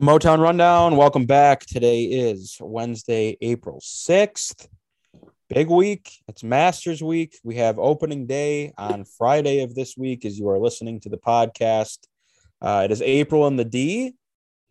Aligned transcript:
Motown 0.00 0.38
Rundown, 0.38 0.96
welcome 0.96 1.26
back. 1.26 1.66
Today 1.66 2.04
is 2.04 2.56
Wednesday, 2.60 3.36
April 3.40 3.80
6th. 3.80 4.68
Big 5.48 5.68
week. 5.68 6.12
It's 6.28 6.44
Masters 6.44 7.02
week. 7.02 7.36
We 7.42 7.56
have 7.56 7.78
opening 7.80 8.26
day 8.26 8.72
on 8.78 9.04
Friday 9.04 9.62
of 9.62 9.74
this 9.74 9.96
week 9.96 10.24
as 10.24 10.38
you 10.38 10.48
are 10.50 10.58
listening 10.58 11.00
to 11.00 11.08
the 11.08 11.16
podcast. 11.16 11.98
Uh, 12.62 12.82
it 12.84 12.92
is 12.92 13.02
April 13.02 13.46
in 13.48 13.56
the 13.56 13.64
D. 13.64 14.14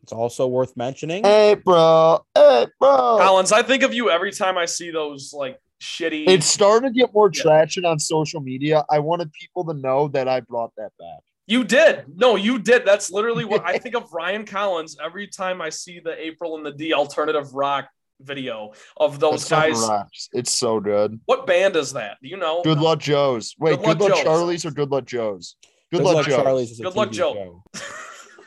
It's 0.03 0.13
also 0.13 0.47
worth 0.47 0.77
mentioning. 0.77 1.25
April, 1.25 2.25
April. 2.37 2.69
Collins, 3.17 3.51
I 3.51 3.63
think 3.63 3.83
of 3.83 3.93
you 3.93 4.09
every 4.09 4.31
time 4.31 4.57
I 4.57 4.65
see 4.65 4.91
those 4.91 5.33
like 5.33 5.59
shitty. 5.81 6.25
It's 6.29 6.45
starting 6.45 6.93
to 6.93 6.97
get 6.97 7.13
more 7.13 7.29
Yeah. 7.33 7.41
traction 7.41 7.83
on 7.83 7.99
social 7.99 8.39
media. 8.39 8.85
I 8.89 8.99
wanted 8.99 9.33
people 9.33 9.65
to 9.65 9.73
know 9.73 10.07
that 10.09 10.29
I 10.29 10.39
brought 10.39 10.71
that 10.77 10.91
back. 10.97 11.19
You 11.47 11.63
did. 11.63 12.05
No, 12.15 12.35
you 12.35 12.59
did. 12.59 12.85
That's 12.85 13.09
literally 13.09 13.45
what 13.45 13.63
I 13.65 13.77
think 13.79 13.95
of 13.95 14.11
Ryan 14.13 14.45
Collins 14.45 14.97
every 15.03 15.27
time 15.27 15.61
I 15.61 15.69
see 15.69 15.99
the 15.99 16.19
April 16.21 16.55
and 16.57 16.65
the 16.65 16.71
D 16.71 16.93
alternative 16.93 17.53
rock 17.53 17.87
video 18.21 18.73
of 18.97 19.19
those 19.19 19.47
That 19.49 19.71
guys. 19.71 20.29
It's 20.33 20.51
so 20.51 20.79
good. 20.79 21.19
What 21.25 21.45
band 21.47 21.75
is 21.75 21.93
that? 21.93 22.17
Do 22.21 22.27
you 22.29 22.37
know? 22.37 22.61
Good 22.63 22.79
luck, 22.79 22.99
Joe's. 22.99 23.55
Wait, 23.59 23.77
Good 23.77 23.85
good, 23.85 23.99
Luck 24.01 24.11
luck, 24.11 24.23
Charlie's 24.23 24.65
or 24.65 24.71
good 24.71 24.89
luck, 24.91 25.05
Joe's? 25.05 25.55
Good, 25.91 25.97
Good 25.99 26.03
luck, 26.05 26.15
Luck 26.15 26.25
Joe's. 26.25 26.43
Charlie's 26.43 26.71
is 26.71 26.79
a 26.79 26.83
Good 26.83 26.95
Luck 26.95 27.09
TV 27.09 27.13
Joe. 27.13 27.33
show. 27.33 27.81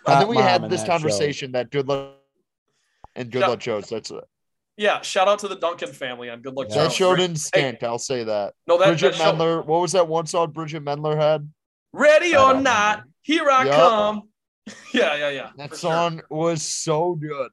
And 0.06 0.20
then 0.22 0.28
we 0.28 0.34
mom 0.36 0.44
had 0.44 0.70
this 0.70 0.80
that 0.80 0.86
show. 0.86 0.92
conversation 0.92 1.52
that 1.52 1.70
good 1.70 1.86
luck 1.86 2.14
and 3.14 3.30
good 3.30 3.40
Yeah. 3.40 3.48
luck, 3.48 3.60
Joe's. 3.60 3.88
That's 3.90 4.10
it. 4.10 4.24
Yeah, 4.76 5.02
shout 5.02 5.28
out 5.28 5.40
to 5.40 5.48
the 5.48 5.56
Duncan 5.56 5.92
family 5.92 6.30
on 6.30 6.40
Good 6.40 6.54
Luck 6.54 6.68
Yeah. 6.70 6.84
That 6.84 6.92
Charlie. 6.92 6.94
show 6.94 7.16
didn't 7.16 7.36
stink. 7.38 7.82
I'll 7.82 7.98
say 7.98 8.24
that. 8.24 8.54
No, 8.66 8.78
that, 8.78 8.86
Bridget 8.86 9.10
that 9.12 9.16
show- 9.18 9.32
Mendler. 9.34 9.64
What 9.66 9.82
was 9.82 9.92
that 9.92 10.08
one 10.08 10.26
song 10.26 10.52
Bridget 10.52 10.82
Mendler 10.84 11.16
had? 11.18 11.50
Ready 11.92 12.28
or 12.36 12.52
don't 12.54 12.62
not, 12.62 13.02
here 13.22 13.48
I 13.50 13.64
Yup. 13.64 13.74
come. 13.74 14.22
Yeah, 14.94 15.16
yeah, 15.16 15.30
yeah. 15.30 15.50
That 15.56 15.70
for 15.70 15.76
sure. 15.76 15.90
song 15.90 16.22
was 16.30 16.62
so 16.62 17.14
good. 17.14 17.50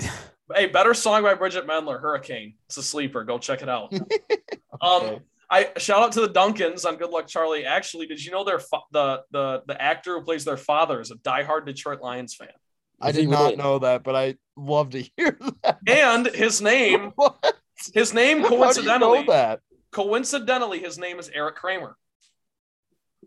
Hey, 0.54 0.66
better 0.66 0.92
song 0.92 1.22
by 1.22 1.32
Bridget 1.32 1.66
Mendler, 1.66 1.98
Hurricane. 1.98 2.56
It's 2.66 2.76
a 2.76 2.82
sleeper. 2.82 3.24
Go 3.24 3.38
check 3.38 3.62
it 3.62 3.68
out. 3.70 3.92
Um, 4.82 5.20
I 5.48 5.70
shout 5.78 6.02
out 6.02 6.12
to 6.12 6.20
the 6.22 6.28
Duncans 6.28 6.84
on 6.84 6.96
Good 6.96 7.10
Luck 7.10 7.26
Charlie. 7.28 7.64
Actually, 7.64 8.06
did 8.06 8.22
you 8.22 8.32
know 8.32 8.42
their 8.42 8.58
fa- 8.58 8.80
the 8.90 9.22
the 9.30 9.62
the 9.66 9.80
actor 9.80 10.18
who 10.18 10.24
plays 10.24 10.44
their 10.44 10.56
father 10.56 11.00
is 11.00 11.10
a 11.12 11.14
diehard 11.16 11.66
Detroit 11.66 12.00
Lions 12.02 12.34
fan, 12.34 12.48
I 13.00 13.12
did 13.12 13.28
not 13.28 13.42
really? 13.44 13.56
know 13.56 13.78
that, 13.78 14.02
but 14.02 14.16
I 14.16 14.34
love 14.56 14.90
to 14.90 15.02
hear 15.16 15.38
that. 15.62 15.78
and 15.86 16.26
his 16.26 16.60
name 16.60 17.12
What? 17.14 17.54
his 17.94 18.12
name 18.12 18.40
How 18.42 18.48
do 18.48 18.54
you 18.56 18.60
coincidentally 18.60 19.24
know 19.24 19.32
that? 19.32 19.60
coincidentally 19.92 20.80
his 20.80 20.98
name 20.98 21.18
is 21.20 21.30
Eric 21.32 21.54
Kramer. 21.56 21.96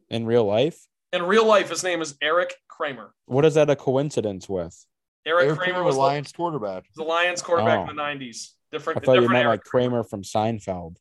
In 0.10 0.26
real 0.26 0.46
life, 0.46 0.86
In 1.14 1.24
real 1.24 1.46
life, 1.46 1.70
his 1.70 1.84
name 1.84 2.02
is 2.02 2.16
Eric 2.22 2.54
Kramer. 2.68 3.14
what 3.26 3.46
is 3.46 3.54
that 3.56 3.70
a 3.70 3.76
coincidence 3.76 4.48
with? 4.50 4.86
Eric 5.26 5.46
Eric 5.48 5.58
Kramer 5.58 5.74
Kramer, 5.74 5.84
was 5.86 5.96
the, 5.96 6.02
Lions 6.02 6.32
quarterback. 6.32 6.84
the 6.96 7.04
Lions 7.04 7.42
quarterback 7.42 7.80
Oh. 7.88 7.90
in 7.90 7.96
the 7.96 8.02
'90s. 8.02 8.52
Different. 8.72 8.98
I 8.98 9.00
Different. 9.00 9.06
thought 9.06 9.14
you 9.24 9.30
meant 9.30 9.46
Eric 9.46 9.60
like 9.60 9.64
Kramer 9.64 10.04
from 10.04 10.22
Seinfeld. 10.24 10.98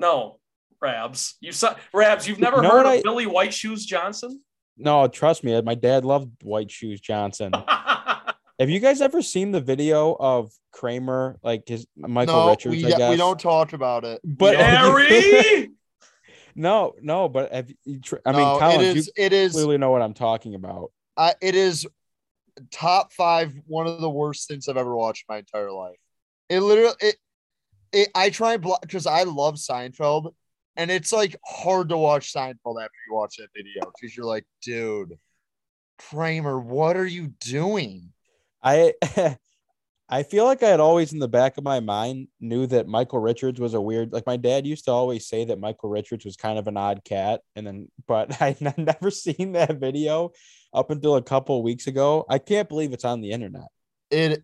No, 0.00 0.38
Rabs. 0.80 1.36
You 1.40 1.52
saw 1.52 1.74
Rabs. 1.92 2.26
You've 2.28 2.38
never 2.38 2.56
You 2.58 2.62
know 2.62 2.70
heard 2.70 2.86
of 2.86 2.92
I- 2.92 3.02
Billy 3.02 3.26
White 3.26 3.52
Shoes 3.52 3.84
Johnson? 3.84 4.42
No, 4.76 5.08
trust 5.08 5.42
me, 5.44 5.60
my 5.62 5.74
dad 5.74 6.04
loved 6.04 6.30
White 6.44 6.70
Shoes 6.70 7.00
Johnson. 7.00 7.52
Have 8.60 8.70
you 8.70 8.80
guys 8.80 9.00
ever 9.00 9.22
seen 9.22 9.50
the 9.52 9.60
video 9.60 10.16
of 10.18 10.52
Kramer, 10.72 11.38
like 11.42 11.66
his 11.68 11.86
Michael 11.96 12.34
no, 12.34 12.50
Richards? 12.50 12.76
we, 12.76 12.84
I 12.92 12.96
guess 12.96 13.10
we 13.10 13.16
don't 13.16 13.38
talk 13.38 13.72
about 13.72 14.04
it. 14.04 14.20
But 14.24 14.56
Harry. 14.56 15.70
no, 16.58 16.94
no, 17.00 17.28
but 17.28 17.52
have 17.52 17.70
you, 17.84 18.00
I 18.26 18.32
mean, 18.32 18.40
No, 18.40 18.58
Collins, 18.58 18.82
it 18.82 18.96
is. 18.96 19.06
you 19.06 19.12
It 19.16 19.32
is. 19.32 19.52
clearly 19.52 19.78
know 19.78 19.90
what 19.90 20.02
I'm 20.02 20.12
talking 20.14 20.54
about. 20.54 20.92
Uh, 21.16 21.32
it 21.40 21.54
is 21.54 21.86
top 22.72 23.12
five. 23.12 23.54
One 23.66 23.86
of 23.86 24.00
the 24.00 24.10
worst 24.10 24.48
things 24.48 24.68
I've 24.68 24.76
ever 24.76 24.94
watched 24.94 25.24
in 25.28 25.34
my 25.34 25.38
entire 25.38 25.70
life. 25.70 25.96
It 26.48 26.60
literally. 26.60 26.94
It. 27.00 27.16
it 27.92 28.08
I 28.14 28.30
try 28.30 28.54
and 28.54 28.62
block 28.62 28.82
because 28.82 29.06
I 29.06 29.22
love 29.22 29.54
Seinfeld, 29.54 30.34
and 30.76 30.90
it's 30.90 31.12
like 31.12 31.36
hard 31.44 31.90
to 31.90 31.96
watch 31.96 32.32
Seinfeld 32.32 32.82
after 32.82 32.98
you 33.08 33.14
watch 33.14 33.36
that 33.36 33.48
video 33.54 33.90
because 33.94 34.16
you're 34.16 34.26
like, 34.26 34.44
dude, 34.62 35.16
Kramer, 35.98 36.58
what 36.58 36.96
are 36.96 37.06
you 37.06 37.28
doing? 37.40 38.12
I 38.62 38.94
I 40.10 40.22
feel 40.22 40.44
like 40.46 40.62
I 40.62 40.68
had 40.68 40.80
always 40.80 41.12
in 41.12 41.18
the 41.18 41.28
back 41.28 41.58
of 41.58 41.64
my 41.64 41.80
mind 41.80 42.28
knew 42.40 42.66
that 42.68 42.86
Michael 42.88 43.18
Richards 43.18 43.60
was 43.60 43.74
a 43.74 43.80
weird 43.80 44.12
like 44.12 44.26
my 44.26 44.36
dad 44.38 44.66
used 44.66 44.86
to 44.86 44.90
always 44.90 45.26
say 45.26 45.44
that 45.44 45.60
Michael 45.60 45.90
Richards 45.90 46.24
was 46.24 46.36
kind 46.36 46.58
of 46.58 46.66
an 46.66 46.76
odd 46.78 47.04
cat 47.04 47.42
and 47.56 47.66
then 47.66 47.88
but 48.06 48.40
I 48.40 48.56
would 48.60 48.78
never 48.78 49.10
seen 49.10 49.52
that 49.52 49.78
video 49.78 50.32
up 50.72 50.90
until 50.90 51.16
a 51.16 51.22
couple 51.22 51.58
of 51.58 51.64
weeks 51.64 51.86
ago. 51.86 52.24
I 52.28 52.38
can't 52.38 52.68
believe 52.68 52.92
it's 52.92 53.04
on 53.04 53.20
the 53.20 53.32
internet. 53.32 53.68
It, 54.10 54.42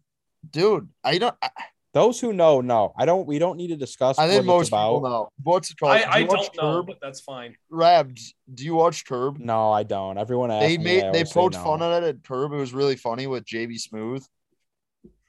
dude. 0.50 0.88
I 1.02 1.16
don't. 1.18 1.34
I, 1.40 1.48
Those 1.94 2.20
who 2.20 2.32
know 2.34 2.60
know. 2.60 2.92
I 2.98 3.06
don't 3.06 3.26
we 3.26 3.38
don't 3.38 3.56
need 3.56 3.68
to 3.68 3.76
discuss 3.76 4.18
I 4.18 4.24
what 4.24 4.28
think 4.28 4.40
it's 4.40 4.46
most 4.46 4.68
about. 4.68 4.96
people 4.96 5.08
know. 5.08 5.28
What's 5.42 5.70
it 5.70 5.78
called? 5.78 5.92
I, 5.92 6.00
Do 6.00 6.06
I 6.10 6.18
you 6.18 6.26
watch 6.26 6.50
don't 6.52 6.56
know, 6.56 6.76
Curb? 6.78 6.86
but 6.88 6.98
that's 7.00 7.20
fine. 7.20 7.56
Rabs, 7.70 8.34
do 8.52 8.64
you 8.64 8.74
watch 8.74 9.06
Curb? 9.06 9.38
No, 9.38 9.72
I 9.72 9.84
don't. 9.84 10.18
Everyone 10.18 10.50
asks 10.50 10.66
they 10.66 10.76
me, 10.76 10.84
made 10.84 11.04
I 11.04 11.12
they 11.12 11.18
always 11.20 11.32
poked 11.32 11.54
no. 11.54 11.64
fun 11.64 11.82
at 11.82 12.02
it 12.02 12.16
at 12.16 12.22
Curb. 12.24 12.52
It 12.52 12.56
was 12.56 12.74
really 12.74 12.96
funny 12.96 13.26
with 13.26 13.46
JB 13.46 13.78
Smoove. 13.80 14.26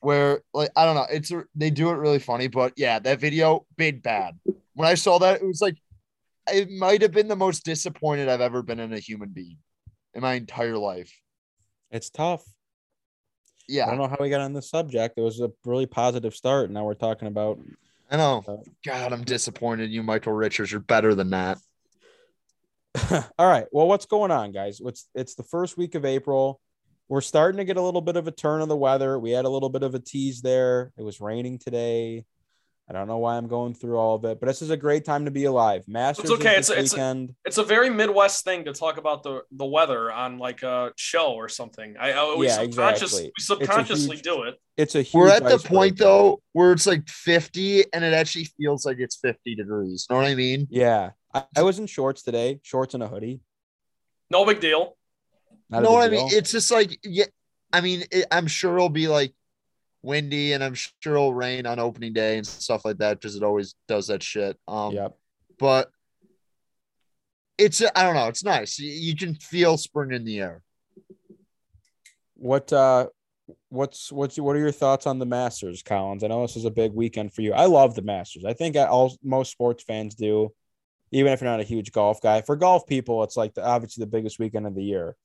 Where 0.06 0.42
like 0.54 0.70
I 0.76 0.86
don't 0.86 0.94
know, 0.94 1.08
it's 1.10 1.32
they 1.56 1.72
do 1.72 1.90
it 1.90 1.96
really 1.96 2.20
funny, 2.20 2.48
but 2.48 2.74
yeah, 2.78 3.00
that 3.00 3.20
video 3.20 3.66
big 3.76 4.04
bad. 4.04 4.38
When 4.76 4.88
I 4.88 4.94
saw 4.94 5.18
that, 5.18 5.42
it 5.42 5.46
was 5.46 5.62
like 5.62 5.78
it 6.48 6.70
might 6.70 7.02
have 7.02 7.12
been 7.12 7.28
the 7.28 7.36
most 7.36 7.66
disappointed 7.66 8.30
I've 8.30 8.40
ever 8.40 8.62
been 8.62 8.80
in 8.80 8.94
a 8.94 9.00
human 9.00 9.30
being 9.30 9.58
in 10.14 10.22
my 10.22 10.36
entire 10.36 10.78
life. 10.78 11.12
It's 11.90 12.12
tough. 12.12 12.44
Yeah. 13.68 13.86
I 13.86 13.90
don't 13.90 13.98
know 13.98 14.08
how 14.08 14.18
we 14.20 14.30
got 14.30 14.42
on 14.42 14.54
this 14.54 14.70
subject. 14.70 15.18
It 15.18 15.22
was 15.22 15.40
a 15.42 15.52
really 15.66 15.88
positive 15.88 16.36
start. 16.36 16.70
Now 16.70 16.84
we're 16.84 16.94
talking 16.94 17.28
about 17.28 17.60
I 18.12 18.18
know. 18.18 18.44
Uh, 18.48 18.58
God, 18.86 19.12
I'm 19.12 19.24
disappointed. 19.24 19.90
You, 19.90 20.04
Michael 20.04 20.34
Richards, 20.34 20.72
you're 20.72 20.82
better 20.82 21.16
than 21.16 21.32
that. 21.32 21.58
All 23.40 23.50
right. 23.50 23.66
Well, 23.72 23.88
what's 23.88 24.06
going 24.06 24.30
on, 24.30 24.52
guys? 24.52 24.80
It's 24.86 25.08
it's 25.16 25.34
the 25.34 25.44
first 25.44 25.78
week 25.78 25.96
of 25.96 26.06
April. 26.06 26.62
We're 27.08 27.22
starting 27.22 27.58
to 27.58 27.66
get 27.66 27.78
a 27.78 27.82
little 27.82 28.02
bit 28.02 28.16
of 28.16 28.28
a 28.28 28.32
turn 28.32 28.62
of 28.62 28.68
the 28.68 28.76
weather. 28.78 29.20
We 29.20 29.32
had 29.32 29.46
a 29.46 29.50
little 29.50 29.70
bit 29.70 29.84
of 29.84 29.94
a 29.94 30.00
tease 30.00 30.42
there. 30.42 30.92
It 30.98 31.04
was 31.04 31.22
raining 31.22 31.60
today. 31.60 32.26
I 32.88 32.94
don't 32.94 33.08
know 33.08 33.18
why 33.18 33.36
I'm 33.38 33.48
going 33.48 33.74
through 33.74 33.98
all 33.98 34.14
of 34.16 34.26
it, 34.26 34.40
but 34.40 34.46
this 34.46 34.62
is 34.62 34.70
a 34.70 34.78
great 34.78 35.06
time 35.06 35.26
to 35.26 35.32
be 35.32 35.46
alive. 35.46 35.84
Masters 35.88 36.30
okay. 36.30 36.58
is 36.58 36.70
It's- 36.70 36.92
this 36.92 36.94
it's 36.94 36.94
a- 36.94 37.28
It's 37.46 37.58
a 37.58 37.64
very 37.64 37.90
Midwest 37.90 38.44
thing 38.44 38.66
to 38.66 38.74
talk 38.74 38.98
about 38.98 39.24
the 39.24 39.42
the 39.52 39.66
weather 39.66 40.12
on 40.12 40.38
like 40.38 40.62
a 40.62 40.94
show 40.96 41.34
or 41.34 41.50
something. 41.50 41.96
I, 42.00 42.12
I 42.14 42.36
we 42.36 42.46
Yeah, 42.46 42.62
subconscious, 42.62 43.02
exactly. 43.14 43.32
we 43.38 43.44
subconsciously 43.44 44.16
huge- 44.18 44.22
do 44.24 44.44
it. 44.44 44.56
it's 44.78 44.94
a 44.94 45.02
huge. 45.02 45.14
We're 45.16 45.30
at 45.30 45.44
the 45.44 45.56
icebreaker. 45.56 45.68
point 45.76 45.98
though 45.98 46.42
where 46.54 46.74
it's 46.74 46.86
like 46.86 47.08
50 47.10 47.86
and 47.92 48.04
it 48.04 48.14
actually 48.14 48.46
feels 48.58 48.86
like 48.86 48.98
it's 49.00 49.16
50 49.16 49.56
degrees. 49.56 50.06
You 50.08 50.16
know 50.16 50.22
what 50.22 50.30
I 50.30 50.36
mean? 50.36 50.68
Yeah, 50.70 51.12
I, 51.34 51.44
I 51.58 51.64
was 51.64 51.80
in 51.80 51.88
shorts 51.88 52.22
today, 52.22 52.60
shorts 52.62 52.94
and 52.94 53.02
a 53.02 53.08
hoodie. 53.08 53.42
No 54.30 54.46
big 54.46 54.60
deal. 54.60 54.95
Not 55.70 55.84
what 55.84 56.04
I 56.04 56.10
mean? 56.10 56.28
It's 56.32 56.52
just 56.52 56.72
like, 56.72 57.00
yeah, 57.04 57.26
I 57.74 57.82
mean, 57.82 58.04
it, 58.12 58.26
I'm 58.32 58.48
sure 58.48 58.76
it'll 58.76 58.90
be 58.90 59.08
like 59.08 59.34
windy 60.02 60.54
and 60.54 60.64
I'm 60.64 60.76
sure 60.76 61.16
it'll 61.16 61.34
rain 61.34 61.66
on 61.66 61.80
opening 61.80 62.14
day 62.14 62.38
and 62.38 62.46
stuff 62.46 62.86
like 62.86 62.98
that 62.98 63.20
because 63.20 63.36
it 63.36 63.44
always 63.44 63.76
does 63.88 64.08
that 64.08 64.22
shit. 64.22 64.58
Um, 64.68 64.94
yep. 64.94 65.18
but 65.58 65.90
it's, 67.58 67.82
I 67.82 68.04
don't 68.04 68.16
know, 68.16 68.28
it's 68.28 68.44
nice. 68.44 68.78
You, 68.78 68.92
you 68.92 69.16
can 69.16 69.36
feel 69.36 69.78
spring 69.78 70.12
in 70.12 70.24
the 70.26 70.40
air. 70.40 70.62
What 72.36 72.72
uh 72.74 73.08
what's 73.70 74.12
what's 74.12 74.38
what 74.38 74.56
are 74.56 74.60
your 74.60 74.72
thoughts 74.72 75.08
on 75.08 75.20
the 75.20 75.26
Masters, 75.26 75.84
Collins? 75.84 76.24
I 76.24 76.28
know 76.28 76.42
this 76.42 76.56
is 76.56 76.66
a 76.66 76.72
big 76.72 76.94
weekend 76.94 77.34
for 77.34 77.42
you. 77.42 77.54
I 77.54 77.66
love 77.66 77.96
the 77.96 78.02
Masters. 78.02 78.46
I 78.46 78.54
think 78.54 78.76
all 78.76 79.16
most 79.24 79.52
sports 79.52 79.84
fans 79.84 80.16
do, 80.16 80.52
even 81.12 81.32
if 81.32 81.42
you're 81.42 81.50
not 81.50 81.60
a 81.60 81.64
huge 81.64 81.92
golf 81.92 82.22
guy. 82.22 82.42
For 82.42 82.56
golf 82.56 82.86
people, 82.88 83.24
it's 83.24 83.38
like 83.38 83.54
the, 83.54 83.66
obviously 83.66 84.04
the 84.04 84.10
biggest 84.10 84.40
weekend 84.40 84.68
of 84.68 84.76
the 84.76 84.84
year. 84.84 85.16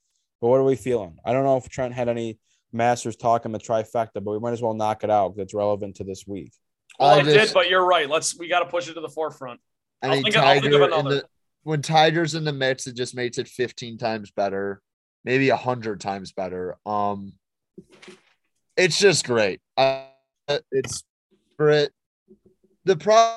But 0.41 0.49
what 0.49 0.57
are 0.57 0.65
we 0.65 0.77
feeling? 0.77 1.19
I 1.25 1.33
don't 1.33 1.45
know 1.45 1.57
if 1.57 1.69
Trent 1.69 1.95
had 1.95 2.09
any 2.09 2.39
Masters 2.73 3.17
talk 3.17 3.45
in 3.45 3.53
the 3.53 3.59
trifecta, 3.59 4.23
but 4.23 4.33
we 4.33 4.39
might 4.39 4.53
as 4.53 4.63
well 4.63 4.75
knock 4.75 5.05
it 5.05 5.11
out 5.11 5.35
because 5.35 5.45
it's 5.45 5.55
relevant 5.55 5.97
to 5.97 6.05
this 6.05 6.27
week. 6.27 6.53
Well, 6.99 7.11
I 7.11 7.19
I, 7.19 7.23
did, 7.23 7.51
but 7.53 7.69
you're 7.69 7.85
right. 7.85 8.09
Let's 8.09 8.39
we 8.39 8.49
got 8.49 8.61
to 8.61 8.67
push 8.67 8.89
it 8.89 8.95
to 8.95 9.01
the 9.01 9.09
forefront. 9.09 9.61
I 10.03 10.07
I'll 10.07 10.13
think 10.15 10.25
think 10.27 10.37
I'll 10.37 10.61
think 10.61 10.67
of 10.67 10.81
Tiger 10.81 10.85
another. 10.85 11.15
the, 11.17 11.25
when 11.63 11.83
Tiger's 11.83 12.35
in 12.35 12.45
the 12.45 12.53
mix, 12.53 12.87
it 12.87 12.95
just 12.95 13.15
makes 13.15 13.39
it 13.39 13.49
15 13.49 13.99
times 13.99 14.31
better, 14.31 14.81
maybe 15.25 15.51
a 15.51 15.57
hundred 15.57 16.01
times 16.01 16.33
better. 16.33 16.77
Um, 16.87 17.35
it's 18.77 18.99
just 18.99 19.27
great. 19.27 19.61
Uh, 19.77 20.07
it's 20.71 21.05
for 21.57 21.71
it. 21.71 21.93
The 22.85 22.97
pro, 22.97 23.37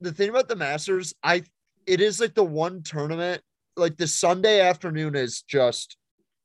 the 0.00 0.12
thing 0.12 0.30
about 0.30 0.48
the 0.48 0.56
Masters, 0.56 1.14
I, 1.22 1.42
it 1.86 2.00
is 2.00 2.20
like 2.20 2.34
the 2.34 2.44
one 2.44 2.82
tournament. 2.82 3.42
Like 3.76 3.96
the 3.96 4.06
Sunday 4.06 4.60
afternoon 4.60 5.16
is 5.16 5.42
just, 5.42 5.96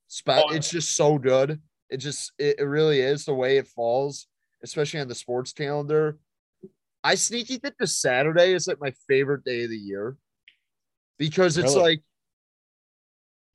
spe- 0.09 0.29
Oh, 0.31 0.49
it's 0.49 0.69
just 0.69 0.97
so 0.97 1.17
good. 1.17 1.61
It 1.89 1.97
just, 1.97 2.33
it, 2.37 2.59
it 2.59 2.63
really 2.65 2.99
is 2.99 3.23
the 3.23 3.33
way 3.33 3.57
it 3.57 3.67
falls, 3.67 4.27
especially 4.61 4.99
on 4.99 5.07
the 5.07 5.15
sports 5.15 5.53
calendar. 5.53 6.17
I 7.01 7.15
sneaky 7.15 7.57
think 7.57 7.75
the 7.79 7.87
Saturday 7.87 8.53
is 8.53 8.67
like 8.67 8.81
my 8.81 8.91
favorite 9.07 9.45
day 9.45 9.63
of 9.63 9.69
the 9.69 9.77
year 9.77 10.17
because 11.17 11.57
it's 11.57 11.73
Really? 11.73 11.81
like, 11.81 12.01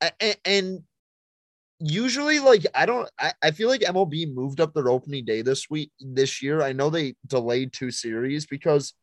a- 0.01 0.12
a- 0.31 0.49
and 0.49 0.83
usually 1.81 2.39
like 2.39 2.65
I 2.75 2.87
don't 2.87 3.09
I, 3.19 3.33
I 3.43 3.51
feel 3.51 3.69
like 3.69 3.81
MLB 3.83 4.33
moved 4.33 4.61
up 4.61 4.73
their 4.73 4.89
opening 4.89 5.25
day 5.25 5.43
this 5.43 5.69
week 5.69 5.91
this 6.01 6.43
year. 6.43 6.62
I 6.62 6.73
know 6.73 6.89
they 6.89 7.17
delayed 7.27 7.73
two 7.73 7.91
series 7.91 8.47
because 8.47 8.95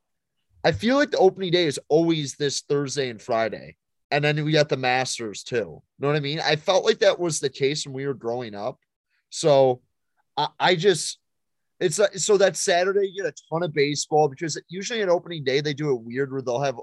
I 0.64 0.72
feel 0.72 0.96
like 0.96 1.12
the 1.12 1.18
opening 1.18 1.52
day 1.52 1.66
is 1.66 1.80
always 1.90 2.36
this 2.36 2.62
Thursday 2.62 3.10
and 3.10 3.22
Friday. 3.22 3.76
And 4.12 4.24
then 4.24 4.44
we 4.44 4.52
got 4.52 4.70
the 4.70 4.78
Masters 4.78 5.44
too. 5.44 5.56
You 5.56 5.82
know 6.00 6.08
what 6.10 6.18
I 6.18 6.20
mean? 6.20 6.42
I 6.42 6.58
felt 6.58 6.86
like 6.86 7.00
that 7.00 7.20
was 7.20 7.40
the 7.40 7.50
case 7.50 7.86
when 7.86 7.94
we 7.94 8.06
were 8.06 8.14
growing 8.14 8.54
up. 8.54 8.78
So 9.30 9.82
I, 10.36 10.48
I 10.60 10.76
just 10.76 11.18
it's 11.80 11.98
like 11.98 12.16
so 12.18 12.38
that 12.38 12.58
Saturday 12.58 13.08
you 13.08 13.24
get 13.24 13.34
a 13.34 13.44
ton 13.50 13.64
of 13.64 13.74
baseball 13.74 14.28
because 14.28 14.62
usually 14.70 15.02
at 15.02 15.10
opening 15.10 15.44
day 15.44 15.62
they 15.62 15.74
do 15.74 15.96
it 15.96 16.02
weird 16.02 16.32
where 16.32 16.42
they'll 16.42 16.62
have 16.62 16.76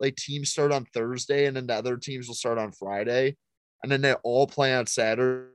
like 0.00 0.16
teams 0.16 0.50
start 0.50 0.72
on 0.72 0.84
Thursday 0.92 1.46
and 1.46 1.56
then 1.56 1.68
the 1.68 1.74
other 1.74 1.96
teams 1.96 2.26
will 2.26 2.34
start 2.34 2.58
on 2.58 2.72
Friday 2.72 3.36
and 3.82 3.90
then 3.90 4.00
they 4.00 4.14
all 4.22 4.46
play 4.46 4.74
on 4.74 4.86
Saturday. 4.86 5.48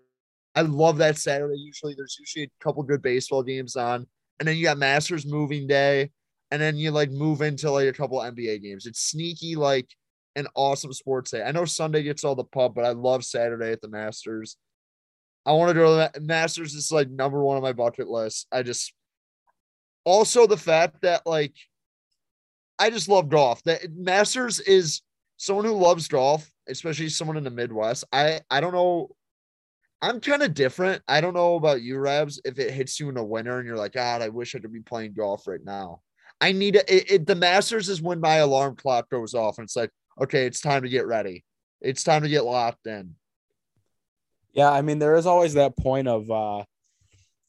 I 0.55 0.61
love 0.61 0.97
that 0.97 1.17
Saturday. 1.17 1.57
Usually 1.57 1.93
there's 1.95 2.17
usually 2.19 2.45
a 2.45 2.63
couple 2.63 2.83
good 2.83 3.01
baseball 3.01 3.43
games 3.43 3.75
on, 3.75 4.07
and 4.39 4.47
then 4.47 4.57
you 4.57 4.63
got 4.63 4.77
Masters 4.77 5.25
moving 5.25 5.67
day, 5.67 6.11
and 6.51 6.61
then 6.61 6.75
you 6.77 6.91
like 6.91 7.11
move 7.11 7.41
into 7.41 7.69
like 7.69 7.87
a 7.87 7.93
couple 7.93 8.19
NBA 8.19 8.61
games. 8.63 8.85
It's 8.85 9.01
sneaky 9.01 9.55
like 9.55 9.87
an 10.37 10.47
awesome 10.55 10.93
sports 10.93 11.31
day. 11.31 11.41
I 11.41 11.51
know 11.51 11.65
Sunday 11.65 12.03
gets 12.03 12.23
all 12.23 12.35
the 12.35 12.43
pub, 12.43 12.75
but 12.75 12.85
I 12.85 12.91
love 12.91 13.25
Saturday 13.25 13.71
at 13.71 13.81
the 13.81 13.89
Masters. 13.89 14.55
I 15.45 15.51
want 15.53 15.69
to 15.69 15.73
go 15.73 15.97
to 15.97 16.11
the 16.13 16.21
Masters. 16.21 16.75
Is 16.75 16.91
like 16.91 17.09
number 17.09 17.43
one 17.43 17.57
on 17.57 17.63
my 17.63 17.73
bucket 17.73 18.07
list. 18.07 18.47
I 18.51 18.63
just 18.63 18.93
also 20.05 20.45
the 20.45 20.55
fact 20.55 21.01
that 21.01 21.25
like 21.25 21.55
I 22.77 22.89
just 22.91 23.09
love 23.09 23.29
golf. 23.29 23.63
That 23.63 23.91
Masters 23.95 24.59
is 24.59 25.01
someone 25.37 25.65
who 25.65 25.73
loves 25.73 26.07
golf, 26.07 26.49
especially 26.69 27.09
someone 27.09 27.37
in 27.37 27.43
the 27.43 27.49
Midwest. 27.49 28.03
I 28.11 28.41
I 28.49 28.61
don't 28.61 28.73
know. 28.73 29.09
I'm 30.03 30.21
kind 30.21 30.43
of 30.43 30.53
different. 30.53 31.01
I 31.07 31.21
don't 31.21 31.33
know 31.33 31.55
about 31.55 31.81
you, 31.81 31.97
Rabs. 31.97 32.39
If 32.45 32.59
it 32.59 32.71
hits 32.71 32.99
you 32.99 33.09
in 33.09 33.15
the 33.15 33.23
winter 33.23 33.57
and 33.57 33.67
you're 33.67 33.77
like, 33.77 33.93
God, 33.93 34.21
I 34.21 34.29
wish 34.29 34.53
I 34.53 34.59
could 34.59 34.71
be 34.71 34.81
playing 34.81 35.13
golf 35.13 35.47
right 35.47 35.63
now. 35.63 36.01
I 36.39 36.51
need 36.51 36.75
it, 36.75 36.87
it, 36.87 37.11
it. 37.11 37.25
The 37.25 37.33
Masters 37.33 37.89
is 37.89 37.99
when 37.99 38.19
my 38.19 38.35
alarm 38.35 38.75
clock 38.75 39.09
goes 39.09 39.33
off, 39.33 39.57
and 39.57 39.65
it's 39.65 39.75
like, 39.75 39.89
okay, 40.21 40.45
it's 40.45 40.61
time 40.61 40.83
to 40.83 40.89
get 40.89 41.05
ready. 41.07 41.43
It's 41.81 42.03
time 42.03 42.23
to 42.23 42.29
get 42.29 42.43
locked 42.45 42.87
in. 42.87 43.15
Yeah, 44.53 44.71
I 44.71 44.81
mean, 44.81 44.99
there 44.99 45.15
is 45.15 45.25
always 45.25 45.53
that 45.53 45.77
point 45.77 46.07
of 46.07 46.31
uh 46.31 46.63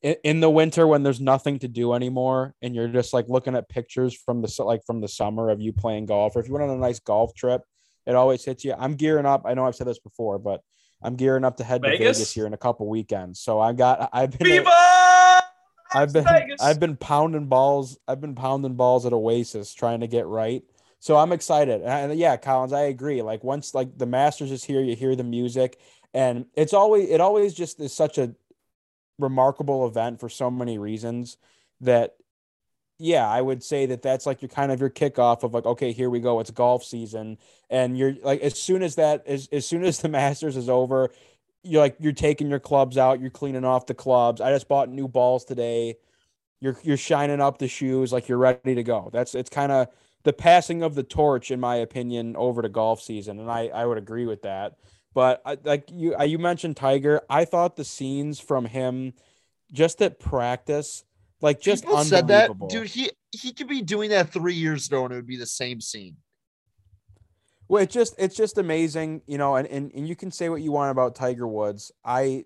in, 0.03 0.17
in 0.25 0.41
the 0.41 0.51
winter 0.51 0.87
when 0.87 1.03
there's 1.03 1.21
nothing 1.21 1.59
to 1.61 1.69
do 1.69 1.95
anymore, 1.95 2.55
and 2.63 2.75
you're 2.75 2.89
just 2.89 3.13
like 3.13 3.29
looking 3.29 3.57
at 3.57 3.69
pictures 3.69 4.15
from 4.15 4.43
the 4.43 4.63
like 4.63 4.85
from 4.87 5.01
the 5.01 5.09
summer 5.09 5.51
of 5.51 5.61
you 5.61 5.73
playing 5.73 6.07
golf, 6.07 6.37
or 6.37 6.41
if 6.41 6.49
you 6.49 6.55
went 6.55 6.69
on 6.69 6.77
a 6.77 6.81
nice 6.81 7.01
golf 7.01 7.35
trip, 7.35 7.63
it 8.07 8.15
always 8.15 8.45
hits 8.45 8.65
you. 8.65 8.75
I'm 8.79 8.95
gearing 8.95 9.27
up. 9.27 9.43
I 9.45 9.55
know 9.55 9.67
I've 9.67 9.75
said 9.75 9.87
this 9.87 9.99
before, 9.99 10.39
but 10.39 10.63
I'm 11.03 11.17
gearing 11.17 11.45
up 11.45 11.57
to 11.59 11.65
head 11.65 11.83
Vegas? 11.83 11.99
to 11.99 12.05
Vegas 12.05 12.33
here 12.33 12.47
in 12.47 12.55
a 12.55 12.59
couple 12.59 12.89
weekends. 12.89 13.41
So 13.41 13.61
I 13.61 13.73
got 13.73 14.11
I've 14.13 14.37
been 14.39 14.47
Viva! 14.47 15.41
I've 15.93 16.13
been 16.13 16.25
Vegas! 16.25 16.61
I've 16.61 16.81
been 16.81 16.97
pounding 16.97 17.47
balls. 17.47 17.99
I've 18.07 18.21
been 18.21 18.35
pounding 18.35 18.75
balls 18.75 19.07
at 19.07 19.13
Oasis 19.13 19.75
trying 19.75 20.01
to 20.01 20.07
get 20.07 20.27
right. 20.27 20.63
So 21.01 21.17
I'm 21.17 21.33
excited. 21.33 21.83
And, 21.83 22.19
yeah, 22.19 22.37
Collins, 22.37 22.73
I 22.73 22.83
agree. 22.83 23.23
Like 23.23 23.45
once 23.45 23.75
like 23.75 23.97
the 23.97 24.07
Masters 24.07 24.51
is 24.51 24.65
here, 24.65 24.81
you 24.81 24.97
hear 24.97 25.15
the 25.15 25.25
music, 25.25 25.79
and 26.13 26.47
it's 26.55 26.73
always 26.73 27.09
it 27.09 27.21
always 27.21 27.55
just 27.55 27.81
is 27.81 27.93
such 27.93 28.19
a 28.19 28.35
remarkable 29.19 29.87
event 29.87 30.21
for 30.21 30.29
so 30.29 30.51
many 30.51 30.79
reasons 30.79 31.37
that 31.81 32.15
yeah, 32.99 33.29
I 33.29 33.41
would 33.41 33.63
say 33.63 33.87
that 33.87 34.03
that's 34.03 34.27
like 34.27 34.43
your 34.43 34.49
kind 34.49 34.73
of 34.73 34.81
your 34.81 34.91
kickoff 34.91 35.45
of 35.45 35.55
like, 35.55 35.65
okay, 35.65 35.93
here 35.93 36.11
we 36.11 36.19
go. 36.19 36.41
It's 36.41 36.51
golf 36.51 36.85
season. 36.85 37.39
And 37.71 37.97
you're 37.97 38.15
like, 38.23 38.41
as 38.41 38.61
soon 38.61 38.83
as 38.83 38.97
that, 38.97 39.25
as, 39.27 39.49
as 39.53 39.67
soon 39.67 39.85
as 39.85 39.99
the 40.03 40.09
Masters 40.09 40.57
is 40.57 40.69
over, 40.69 41.11
you're 41.63 41.81
like, 41.81 41.97
you're 42.01 42.13
taking 42.13 42.51
your 42.51 42.59
clubs 42.59 42.99
out, 42.99 43.21
you're 43.21 43.31
cleaning 43.31 43.65
off 43.65 43.87
the 43.87 43.95
clubs. 43.95 44.41
I 44.41 44.53
just 44.53 44.69
bought 44.69 44.89
new 44.89 45.07
balls 45.07 45.45
today. 45.45 45.97
You're, 46.61 46.77
you're 46.83 46.97
shining 46.97 47.41
up 47.41 47.59
the 47.59 47.69
shoes, 47.69 48.13
like 48.13 48.29
you're 48.29 48.39
ready 48.39 48.75
to 48.75 48.83
go. 48.83 49.11
That's, 49.13 49.37
it's 49.37 49.51
kind 49.51 49.71
of 49.71 49.89
the 50.29 50.33
passing 50.35 50.83
of 50.83 50.95
the 50.95 51.03
torch, 51.03 51.51
in 51.51 51.59
my 51.59 51.77
opinion, 51.77 52.37
over 52.37 52.61
to 52.61 52.69
golf 52.69 53.01
season. 53.01 53.41
And 53.41 53.51
I, 53.51 53.69
I 53.69 53.87
would 53.87 53.97
agree 53.97 54.27
with 54.27 54.43
that. 54.43 54.77
But 55.15 55.41
I, 55.47 55.57
like 55.65 55.91
you, 55.91 56.15
I, 56.15 56.25
you 56.25 56.39
mentioned 56.39 56.77
Tiger. 56.77 57.23
I 57.31 57.47
thought 57.47 57.77
the 57.77 57.85
scenes 57.85 58.39
from 58.39 58.67
him 58.67 59.15
just 59.73 60.03
at 60.03 60.21
practice, 60.21 61.03
like 61.41 61.63
just 61.63 61.85
People 61.85 62.05
said 62.05 62.29
that, 62.29 62.51
dude. 62.69 62.89
He 62.89 63.11
he 63.33 63.55
could 63.55 63.69
be 63.69 63.81
doing 63.81 64.11
that 64.11 64.31
three 64.31 64.53
years 64.53 64.87
ago, 64.89 65.05
and 65.05 65.15
it 65.15 65.17
would 65.17 65.27
be 65.27 65.39
the 65.39 65.47
same 65.47 65.81
scene. 65.81 66.19
Well, 67.69 67.83
it's 67.83 67.95
just 67.95 68.15
it's 68.19 68.37
just 68.37 68.59
amazing, 68.59 69.23
you 69.27 69.39
know, 69.39 69.57
and, 69.57 69.67
and 69.67 69.91
and 69.95 70.07
you 70.07 70.15
can 70.15 70.31
say 70.31 70.51
what 70.51 70.61
you 70.61 70.73
want 70.73 70.91
about 70.91 71.15
Tiger 71.15 71.49
Woods. 71.49 71.91
I 72.05 72.45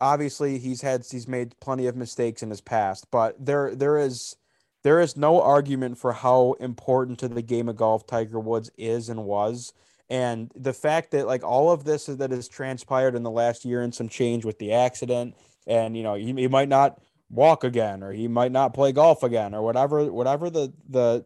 obviously 0.00 0.58
he's 0.58 0.80
had 0.80 1.06
he's 1.08 1.28
made 1.28 1.54
plenty 1.60 1.86
of 1.86 1.94
mistakes 1.94 2.42
in 2.42 2.50
his 2.50 2.60
past, 2.60 3.06
but 3.12 3.36
there 3.38 3.72
there 3.72 3.98
is 3.98 4.34
there 4.84 5.00
is 5.00 5.16
no 5.16 5.40
argument 5.40 5.98
for 5.98 6.12
how 6.12 6.52
important 6.60 7.18
to 7.18 7.28
the 7.28 7.42
game 7.42 7.68
of 7.68 7.76
golf 7.76 8.06
Tiger 8.06 8.38
Woods 8.38 8.70
is 8.76 9.08
and 9.08 9.24
was. 9.24 9.72
And 10.10 10.52
the 10.54 10.74
fact 10.74 11.10
that 11.12 11.26
like 11.26 11.42
all 11.42 11.72
of 11.72 11.84
this 11.84 12.06
that 12.06 12.30
has 12.30 12.46
transpired 12.46 13.14
in 13.16 13.22
the 13.22 13.30
last 13.30 13.64
year 13.64 13.82
and 13.82 13.94
some 13.94 14.08
change 14.08 14.44
with 14.44 14.58
the 14.58 14.74
accident, 14.74 15.34
and 15.66 15.96
you 15.96 16.02
know, 16.02 16.14
he, 16.14 16.26
he 16.34 16.46
might 16.46 16.68
not 16.68 17.00
walk 17.30 17.64
again 17.64 18.02
or 18.02 18.12
he 18.12 18.28
might 18.28 18.52
not 18.52 18.74
play 18.74 18.92
golf 18.92 19.22
again 19.22 19.54
or 19.54 19.62
whatever 19.62 20.04
whatever 20.12 20.50
the 20.50 20.72
the 20.90 21.24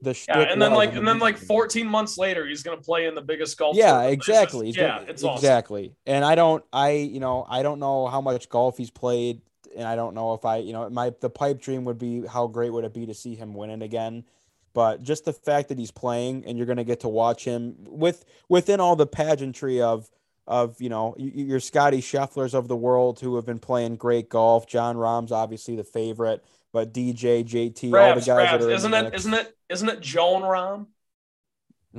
the 0.00 0.18
Yeah, 0.26 0.40
and 0.40 0.60
then 0.62 0.72
like 0.72 0.94
and 0.94 1.06
then 1.06 1.18
like 1.18 1.36
14 1.36 1.86
months 1.86 2.16
later, 2.16 2.46
he's 2.46 2.62
gonna 2.62 2.80
play 2.80 3.06
in 3.06 3.14
the 3.14 3.20
biggest 3.20 3.58
golf. 3.58 3.76
Yeah. 3.76 4.02
It's 4.04 4.24
just- 4.24 4.42
exactly. 4.42 4.70
Yeah, 4.70 5.00
it's 5.06 5.22
awesome. 5.22 5.36
exactly. 5.36 5.92
And 6.06 6.24
I 6.24 6.34
don't, 6.34 6.64
I, 6.72 6.90
you 6.92 7.20
know, 7.20 7.44
I 7.48 7.62
don't 7.62 7.80
know 7.80 8.06
how 8.06 8.20
much 8.22 8.48
golf 8.48 8.78
he's 8.78 8.90
played, 8.90 9.42
and 9.78 9.86
I 9.88 9.96
don't 9.96 10.14
know 10.14 10.34
if 10.34 10.44
I, 10.44 10.58
you 10.58 10.72
know, 10.74 10.90
my 10.90 11.12
the 11.20 11.30
pipe 11.30 11.60
dream 11.60 11.84
would 11.86 11.98
be 11.98 12.26
how 12.26 12.46
great 12.48 12.70
would 12.72 12.84
it 12.84 12.92
be 12.92 13.06
to 13.06 13.14
see 13.14 13.34
him 13.34 13.54
winning 13.54 13.80
again. 13.82 14.24
But 14.74 15.02
just 15.02 15.24
the 15.24 15.32
fact 15.32 15.70
that 15.70 15.78
he's 15.78 15.90
playing 15.90 16.44
and 16.46 16.56
you're 16.58 16.66
going 16.66 16.76
to 16.76 16.84
get 16.84 17.00
to 17.00 17.08
watch 17.08 17.44
him 17.44 17.76
with 17.80 18.24
within 18.48 18.80
all 18.80 18.96
the 18.96 19.06
pageantry 19.06 19.80
of 19.80 20.10
of 20.46 20.80
you 20.80 20.88
know 20.88 21.14
y- 21.18 21.32
y- 21.34 21.42
your 21.42 21.60
Scotty 21.60 22.00
Schefflers 22.02 22.54
of 22.54 22.68
the 22.68 22.76
world 22.76 23.20
who 23.20 23.36
have 23.36 23.46
been 23.46 23.58
playing 23.58 23.96
great 23.96 24.28
golf. 24.28 24.66
Jon 24.66 24.96
Rahm's 24.96 25.32
obviously 25.32 25.74
the 25.76 25.84
favorite, 25.84 26.44
but 26.72 26.92
DJ, 26.92 27.44
JT, 27.44 27.92
all 27.94 28.14
the 28.14 28.20
guys 28.20 28.28
Rabs, 28.28 28.50
that 28.52 28.62
are 28.62 28.70
in 28.70 28.76
isn't 28.76 28.90
the 28.90 28.98
it? 28.98 29.02
mix. 29.04 29.16
Isn't 29.20 29.34
it? 29.34 29.56
Isn't 29.70 29.88
it 29.88 30.00
Joan 30.00 30.42
Rom? 30.42 30.88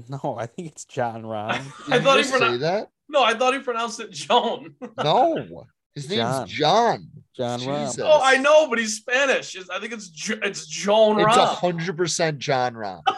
No, 0.07 0.37
I 0.39 0.45
think 0.45 0.67
it's 0.69 0.85
Jon 0.85 1.23
Rahm. 1.23 1.49
I 1.89 1.99
thought 1.99 2.17
you 2.17 2.17
he 2.17 2.21
just 2.23 2.31
pronounced. 2.31 2.61
that. 2.61 2.91
No, 3.09 3.23
I 3.23 3.33
thought 3.33 3.53
he 3.55 3.59
pronounced 3.59 3.99
it 3.99 4.11
Joan. 4.11 4.75
No, 5.03 5.47
his 5.95 6.09
name's 6.09 6.19
John. 6.19 6.47
John. 6.47 7.09
Jon 7.35 7.59
Rahm. 7.61 7.85
Jesus. 7.87 8.03
oh, 8.05 8.19
I 8.21 8.35
know, 8.37 8.67
but 8.69 8.79
he's 8.79 8.97
Spanish. 8.97 9.55
It's- 9.55 9.69
I 9.69 9.79
think 9.79 9.93
it's 9.93 10.09
Jo- 10.09 10.39
it's 10.43 10.65
Joan 10.67 11.19
It's 11.21 11.35
a 11.35 11.39
Rom. 11.39 11.55
hundred 11.55 11.95
percent 11.97 12.39
John 12.39 12.75
Rom. 12.75 13.01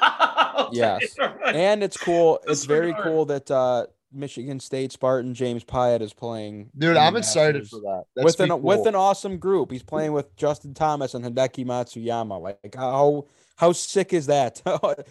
Yes. 0.74 1.16
All 1.20 1.28
right. 1.44 1.56
And 1.56 1.84
it's 1.84 1.98
cool. 1.98 2.40
It's 2.48 2.64
very 2.66 2.88
Disregard. 2.92 3.04
cool 3.14 3.26
that 3.26 3.52
uh, 3.52 3.88
Michigan 4.14 4.60
State 4.60 4.92
Spartan 4.94 5.34
James 5.34 5.64
Piot 5.66 6.02
is 6.02 6.14
playing. 6.14 6.70
in 6.74 6.80
Dude, 6.80 6.96
the 6.96 7.00
I'm 7.00 7.16
excited 7.18 7.64
Masters 7.64 7.70
for 7.72 7.80
that. 7.82 8.04
That's 8.16 8.26
with 8.26 8.40
an 8.42 8.50
be 8.50 8.56
with 8.56 8.78
cool. 8.78 8.88
an 8.88 8.96
awesome 8.96 9.38
group. 9.38 9.72
He's 9.72 9.84
playing 9.84 10.14
with 10.14 10.34
Justin 10.38 10.74
Thomas 10.74 11.14
and 11.14 11.26
Hideki 11.26 11.66
Matsuyama. 11.66 12.40
Like 12.40 12.76
how 12.76 13.26
how 13.58 13.72
sick 13.74 14.14
is 14.14 14.28
that? 14.28 14.62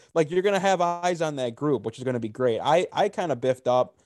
like 0.14 0.30
you're 0.30 0.42
gonna 0.42 0.58
have 0.60 0.80
eyes 0.80 1.20
on 1.20 1.36
that 1.36 1.56
group, 1.56 1.84
which 1.84 1.98
is 1.98 2.04
gonna 2.04 2.20
be 2.20 2.28
great. 2.28 2.60
I 2.60 2.86
I 2.92 3.08
kind 3.10 3.32
of 3.32 3.40
biffed 3.40 3.66
up. 3.68 3.96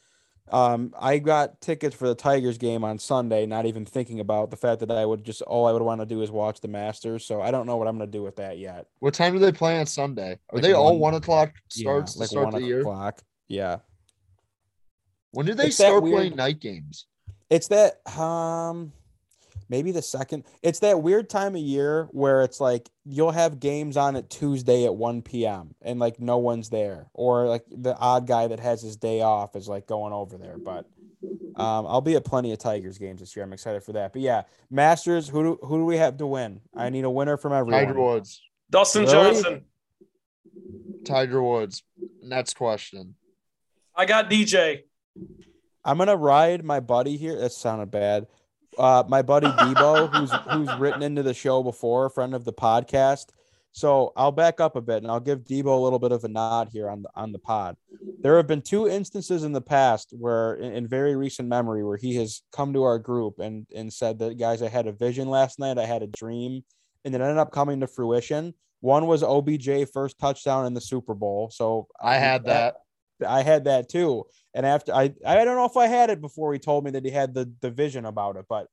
Um, 0.52 0.94
I 0.98 1.18
got 1.18 1.60
tickets 1.62 1.96
for 1.96 2.06
the 2.06 2.14
Tigers 2.14 2.58
game 2.58 2.84
on 2.84 2.98
Sunday, 2.98 3.46
not 3.46 3.64
even 3.64 3.86
thinking 3.86 4.20
about 4.20 4.50
the 4.50 4.56
fact 4.56 4.80
that 4.80 4.90
I 4.90 5.04
would 5.06 5.24
just 5.24 5.40
all 5.42 5.66
I 5.66 5.72
would 5.72 5.80
want 5.82 6.00
to 6.02 6.06
do 6.06 6.20
is 6.22 6.30
watch 6.30 6.60
the 6.60 6.68
Masters. 6.68 7.24
So 7.24 7.40
I 7.40 7.50
don't 7.50 7.66
know 7.66 7.76
what 7.78 7.88
I'm 7.88 7.96
gonna 7.96 8.10
do 8.10 8.22
with 8.22 8.36
that 8.36 8.58
yet. 8.58 8.86
What 9.00 9.14
time 9.14 9.32
do 9.32 9.38
they 9.38 9.52
play 9.52 9.80
on 9.80 9.86
Sunday? 9.86 10.32
Are 10.32 10.38
Like 10.56 10.62
they 10.62 10.72
all 10.74 10.92
one- 10.92 11.12
one 11.12 11.14
o'clock 11.14 11.52
Yeah, 11.74 11.82
starts 11.82 12.12
to 12.14 12.18
like 12.20 12.28
start 12.28 12.52
one 12.52 12.60
the 12.60 12.66
year? 12.68 12.80
o'clock. 12.80 13.22
Yeah. 13.48 13.78
When 15.30 15.46
do 15.46 15.54
they 15.54 15.68
It's 15.68 15.76
start 15.76 16.02
playing 16.04 16.36
night 16.36 16.60
games? 16.60 17.06
It's 17.48 17.68
that 17.68 18.06
um 18.18 18.92
maybe 19.68 19.92
the 19.92 20.02
second. 20.02 20.44
It's 20.62 20.80
that 20.80 21.02
weird 21.02 21.28
time 21.30 21.54
of 21.54 21.60
year 21.62 22.08
where 22.10 22.42
it's 22.42 22.60
like 22.60 22.90
you'll 23.04 23.32
have 23.32 23.60
games 23.60 23.96
on 23.96 24.16
at 24.16 24.30
Tuesday 24.30 24.84
at 24.84 24.94
1 24.94 25.22
p.m. 25.22 25.74
and 25.82 25.98
like 25.98 26.20
no 26.20 26.38
one's 26.38 26.70
there 26.70 27.06
or 27.12 27.46
like 27.46 27.64
the 27.70 27.96
odd 27.96 28.26
guy 28.26 28.46
that 28.48 28.60
has 28.60 28.82
his 28.82 28.96
day 28.96 29.20
off 29.20 29.56
is 29.56 29.68
like 29.68 29.86
going 29.86 30.12
over 30.12 30.36
there, 30.38 30.58
but 30.58 30.86
um 31.56 31.86
I'll 31.86 32.00
be 32.00 32.16
at 32.16 32.24
plenty 32.24 32.52
of 32.52 32.58
Tigers 32.58 32.98
games 32.98 33.20
this 33.20 33.34
year. 33.34 33.44
I'm 33.44 33.52
excited 33.52 33.82
for 33.82 33.92
that. 33.92 34.12
But 34.12 34.22
yeah, 34.22 34.42
Masters, 34.70 35.28
who 35.28 35.42
do, 35.42 35.58
who 35.66 35.78
do 35.78 35.84
we 35.84 35.96
have 35.96 36.16
to 36.18 36.26
win? 36.26 36.60
I 36.76 36.90
need 36.90 37.04
a 37.04 37.10
winner 37.10 37.36
from 37.36 37.52
everyone. 37.52 37.86
Tiger 37.86 38.00
Woods. 38.00 38.42
Dustin 38.70 39.04
Really? 39.04 39.12
Johnson. 39.12 39.64
Tiger 41.04 41.42
Woods. 41.42 41.82
Next 42.22 42.54
question. 42.54 43.14
I 43.94 44.06
got 44.06 44.30
DJ. 44.30 44.82
I'm 45.84 45.98
gonna 45.98 46.16
ride 46.16 46.64
my 46.64 46.80
buddy 46.80 47.16
here. 47.16 47.38
That 47.38 47.52
sounded 47.52 47.90
bad. 47.90 48.26
Uh, 48.78 49.04
my 49.08 49.22
buddy 49.22 49.46
Debo, 49.58 50.14
who's 50.14 50.32
who's 50.52 50.78
written 50.78 51.02
into 51.02 51.22
the 51.22 51.34
show 51.34 51.62
before, 51.62 52.06
a 52.06 52.10
friend 52.10 52.34
of 52.34 52.44
the 52.44 52.52
podcast. 52.52 53.26
So 53.72 54.12
I'll 54.16 54.30
back 54.30 54.60
up 54.60 54.76
a 54.76 54.80
bit 54.80 55.02
and 55.02 55.10
I'll 55.10 55.18
give 55.18 55.40
Debo 55.40 55.66
a 55.66 55.82
little 55.82 55.98
bit 55.98 56.12
of 56.12 56.22
a 56.22 56.28
nod 56.28 56.68
here 56.72 56.88
on 56.88 57.02
the 57.02 57.10
on 57.16 57.32
the 57.32 57.40
pod. 57.40 57.76
There 58.20 58.36
have 58.36 58.46
been 58.46 58.62
two 58.62 58.88
instances 58.88 59.42
in 59.42 59.52
the 59.52 59.60
past 59.60 60.14
where, 60.16 60.54
in, 60.54 60.72
in 60.72 60.86
very 60.86 61.16
recent 61.16 61.48
memory, 61.48 61.84
where 61.84 61.96
he 61.96 62.14
has 62.16 62.42
come 62.52 62.72
to 62.74 62.84
our 62.84 63.00
group 63.00 63.40
and 63.40 63.66
and 63.74 63.92
said 63.92 64.20
that 64.20 64.38
guys, 64.38 64.62
I 64.62 64.68
had 64.68 64.86
a 64.86 64.92
vision 64.92 65.28
last 65.28 65.58
night, 65.58 65.76
I 65.76 65.86
had 65.86 66.02
a 66.04 66.06
dream, 66.06 66.62
and 67.04 67.14
it 67.14 67.20
ended 67.20 67.38
up 67.38 67.50
coming 67.50 67.80
to 67.80 67.88
fruition. 67.88 68.54
One 68.80 69.06
was 69.06 69.22
OBJ 69.22 69.90
first 69.92 70.18
touchdown 70.18 70.66
in 70.66 70.74
the 70.74 70.80
Super 70.80 71.14
Bowl. 71.14 71.50
So 71.50 71.88
I 72.00 72.16
had 72.16 72.44
that. 72.44 72.76
I 73.26 73.42
had 73.42 73.64
that 73.64 73.88
too. 73.88 74.24
And 74.54 74.64
after 74.64 74.92
I 74.94 75.14
I 75.26 75.44
don't 75.44 75.56
know 75.56 75.64
if 75.66 75.76
I 75.76 75.86
had 75.86 76.10
it 76.10 76.20
before 76.20 76.52
he 76.52 76.58
told 76.58 76.84
me 76.84 76.90
that 76.92 77.04
he 77.04 77.10
had 77.10 77.34
the 77.34 77.52
the 77.60 77.70
vision 77.70 78.04
about 78.04 78.36
it, 78.36 78.46
but 78.48 78.66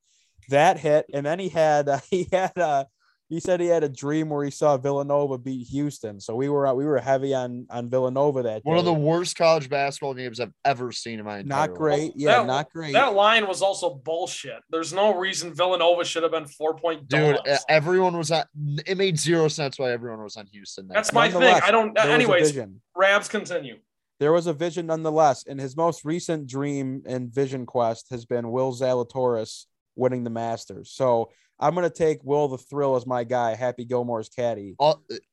that 0.49 0.79
hit. 0.79 1.05
And 1.13 1.25
then 1.25 1.39
he 1.39 1.49
had 1.49 1.89
uh, 1.89 1.99
he 2.09 2.27
had 2.31 2.57
uh 2.57 2.85
he 3.29 3.39
said 3.39 3.61
he 3.61 3.67
had 3.67 3.81
a 3.85 3.87
dream 3.87 4.27
where 4.29 4.43
he 4.43 4.51
saw 4.51 4.75
Villanova 4.75 5.37
beat 5.37 5.65
Houston. 5.69 6.19
So 6.19 6.35
we 6.35 6.49
were 6.49 6.71
we 6.75 6.85
were 6.85 6.99
heavy 6.99 7.33
on 7.33 7.65
on 7.69 7.89
Villanova 7.89 8.43
that 8.43 8.65
One 8.65 8.77
of 8.77 8.83
the 8.83 8.93
worst 8.93 9.37
college 9.37 9.69
basketball 9.69 10.13
games 10.15 10.41
I've 10.41 10.51
ever 10.65 10.91
seen 10.91 11.17
in 11.17 11.23
my 11.25 11.39
entire 11.39 11.47
not 11.47 11.69
life. 11.69 11.77
great. 11.77 12.11
Yeah, 12.17 12.39
That- 12.39 12.47
not 12.47 12.71
great. 12.73 12.91
That 12.91 13.13
line 13.13 13.47
was 13.47 13.61
also 13.61 13.89
bullshit. 13.95 14.59
There's 14.69 14.91
no 14.91 15.15
reason 15.15 15.53
Villanova 15.53 16.03
should 16.03 16.23
have 16.23 16.33
been 16.33 16.45
four 16.45 16.75
point 16.75 17.07
Dude, 17.07 17.37
donuts. 17.37 17.63
everyone 17.69 18.17
was 18.17 18.31
on. 18.31 18.43
It 18.85 18.97
made 18.97 19.17
zero 19.17 19.47
sense 19.47 19.79
why 19.79 19.91
everyone 19.93 20.21
was 20.21 20.35
on 20.35 20.47
Houston. 20.47 20.89
that 20.89 20.95
That's 20.95 21.11
game. 21.11 21.15
my 21.15 21.29
thing. 21.31 21.61
I 21.63 21.71
don't. 21.71 21.95
there 21.95 22.03
was 22.05 22.11
a 22.11 22.13
Anyways. 22.13 22.57
Rabs 22.97 23.29
continue. 23.29 23.77
There 24.21 24.31
was 24.31 24.45
a 24.45 24.53
vision 24.53 24.85
nonetheless. 24.85 25.45
And 25.47 25.59
his 25.59 25.75
most 25.75 26.05
recent 26.05 26.45
dream 26.45 27.01
and 27.07 27.33
vision 27.33 27.65
quest 27.65 28.11
has 28.11 28.23
been 28.23 28.51
Will 28.51 28.71
Zalatoris 28.71 29.65
winning 29.95 30.23
the 30.23 30.29
Masters. 30.29 30.91
So 30.91 31.31
I'm 31.59 31.73
gonna 31.73 31.89
take 31.89 32.23
Will 32.23 32.47
the 32.47 32.59
Thrill 32.59 32.95
as 32.95 33.07
my 33.07 33.23
guy, 33.23 33.55
Happy 33.55 33.83
Gilmore's 33.83 34.29
caddy. 34.29 34.75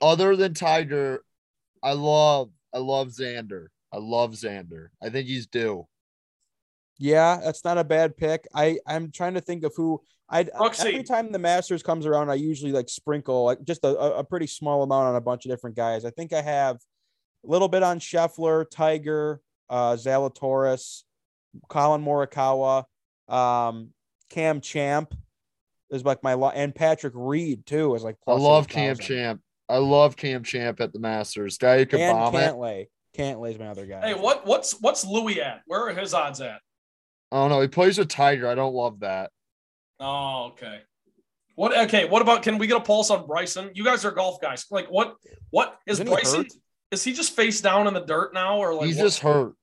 Other 0.00 0.36
than 0.36 0.54
Tiger, 0.54 1.22
I 1.82 1.92
love 1.92 2.50
I 2.74 2.78
love 2.78 3.08
Xander. 3.08 3.66
I 3.92 3.98
love 3.98 4.32
Xander. 4.32 4.88
I 5.02 5.10
think 5.10 5.28
he's 5.28 5.46
due. 5.46 5.86
Yeah, 6.98 7.40
that's 7.44 7.64
not 7.66 7.76
a 7.76 7.84
bad 7.84 8.16
pick. 8.16 8.48
I 8.54 8.78
I'm 8.86 9.12
trying 9.12 9.34
to 9.34 9.42
think 9.42 9.64
of 9.64 9.74
who 9.76 10.00
I 10.30 10.48
uh, 10.58 10.70
every 10.78 11.02
time 11.02 11.30
the 11.30 11.38
Masters 11.38 11.82
comes 11.82 12.06
around, 12.06 12.30
I 12.30 12.34
usually 12.34 12.72
like 12.72 12.88
sprinkle 12.88 13.44
like 13.44 13.62
just 13.64 13.84
a, 13.84 13.88
a 13.88 14.18
a 14.20 14.24
pretty 14.24 14.46
small 14.46 14.82
amount 14.82 15.08
on 15.08 15.16
a 15.16 15.20
bunch 15.20 15.44
of 15.44 15.50
different 15.50 15.76
guys. 15.76 16.06
I 16.06 16.10
think 16.10 16.32
I 16.32 16.40
have 16.40 16.78
a 17.44 17.50
little 17.50 17.68
bit 17.68 17.82
on 17.82 18.00
Scheffler, 18.00 18.68
Tiger, 18.70 19.40
uh, 19.70 19.92
Zalatoris, 19.92 21.02
Collin 21.68 22.04
Morikawa, 22.04 22.84
um, 23.28 23.90
Cam 24.30 24.60
Champ 24.60 25.14
is 25.90 26.04
like 26.04 26.22
my 26.22 26.34
lo- 26.34 26.52
and 26.54 26.74
Patrick 26.74 27.14
Reed 27.16 27.66
too 27.66 27.94
is 27.94 28.02
like. 28.02 28.16
I 28.26 28.32
plus 28.32 28.42
love 28.42 28.68
Cam 28.68 28.96
Champ. 28.96 29.40
I 29.68 29.78
love 29.78 30.16
Cam 30.16 30.42
Champ 30.42 30.80
at 30.80 30.92
the 30.92 30.98
Masters. 30.98 31.58
Guy 31.58 31.78
who 31.78 31.86
could 31.86 32.00
and 32.00 32.16
bomb 32.16 32.34
it. 32.34 32.38
Cantlay. 32.38 32.86
Cantlay's 33.16 33.58
my 33.58 33.68
other 33.68 33.86
guy. 33.86 34.08
Hey, 34.08 34.14
what 34.14 34.46
what's 34.46 34.80
what's 34.80 35.04
Louis 35.04 35.40
at? 35.40 35.62
Where 35.66 35.88
are 35.88 35.94
his 35.94 36.14
odds 36.14 36.40
at? 36.40 36.60
I 37.32 37.36
don't 37.36 37.50
know. 37.50 37.60
He 37.60 37.68
plays 37.68 37.98
with 37.98 38.08
Tiger. 38.08 38.48
I 38.48 38.54
don't 38.54 38.74
love 38.74 39.00
that. 39.00 39.30
Oh, 40.00 40.52
okay. 40.52 40.80
What? 41.56 41.76
Okay. 41.76 42.04
What 42.04 42.22
about? 42.22 42.42
Can 42.42 42.58
we 42.58 42.66
get 42.66 42.76
a 42.76 42.80
pulse 42.80 43.10
on 43.10 43.26
Bryson? 43.26 43.70
You 43.74 43.84
guys 43.84 44.04
are 44.04 44.10
golf 44.10 44.40
guys. 44.40 44.64
Like, 44.70 44.88
what? 44.88 45.16
What 45.50 45.78
is 45.86 46.00
Isn't 46.00 46.06
Bryson? 46.12 46.46
Is 46.90 47.04
he 47.04 47.12
just 47.12 47.34
face 47.36 47.60
down 47.60 47.86
in 47.86 47.94
the 47.94 48.00
dirt 48.04 48.32
now, 48.34 48.58
or 48.58 48.74
like 48.74 48.86
he's 48.86 48.96
what- 48.96 49.02
just 49.04 49.20
hurt. 49.20 49.54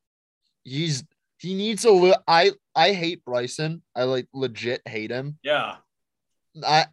He's 0.63 1.03
he 1.39 1.53
needs 1.53 1.85
a 1.85 1.91
li- 1.91 2.15
I 2.27 2.51
I 2.75 2.93
hate 2.93 3.23
Bryson. 3.25 3.81
I 3.95 4.03
like 4.03 4.27
legit 4.33 4.81
hate 4.87 5.11
him. 5.11 5.37
Yeah. 5.43 5.77
I 6.65 6.87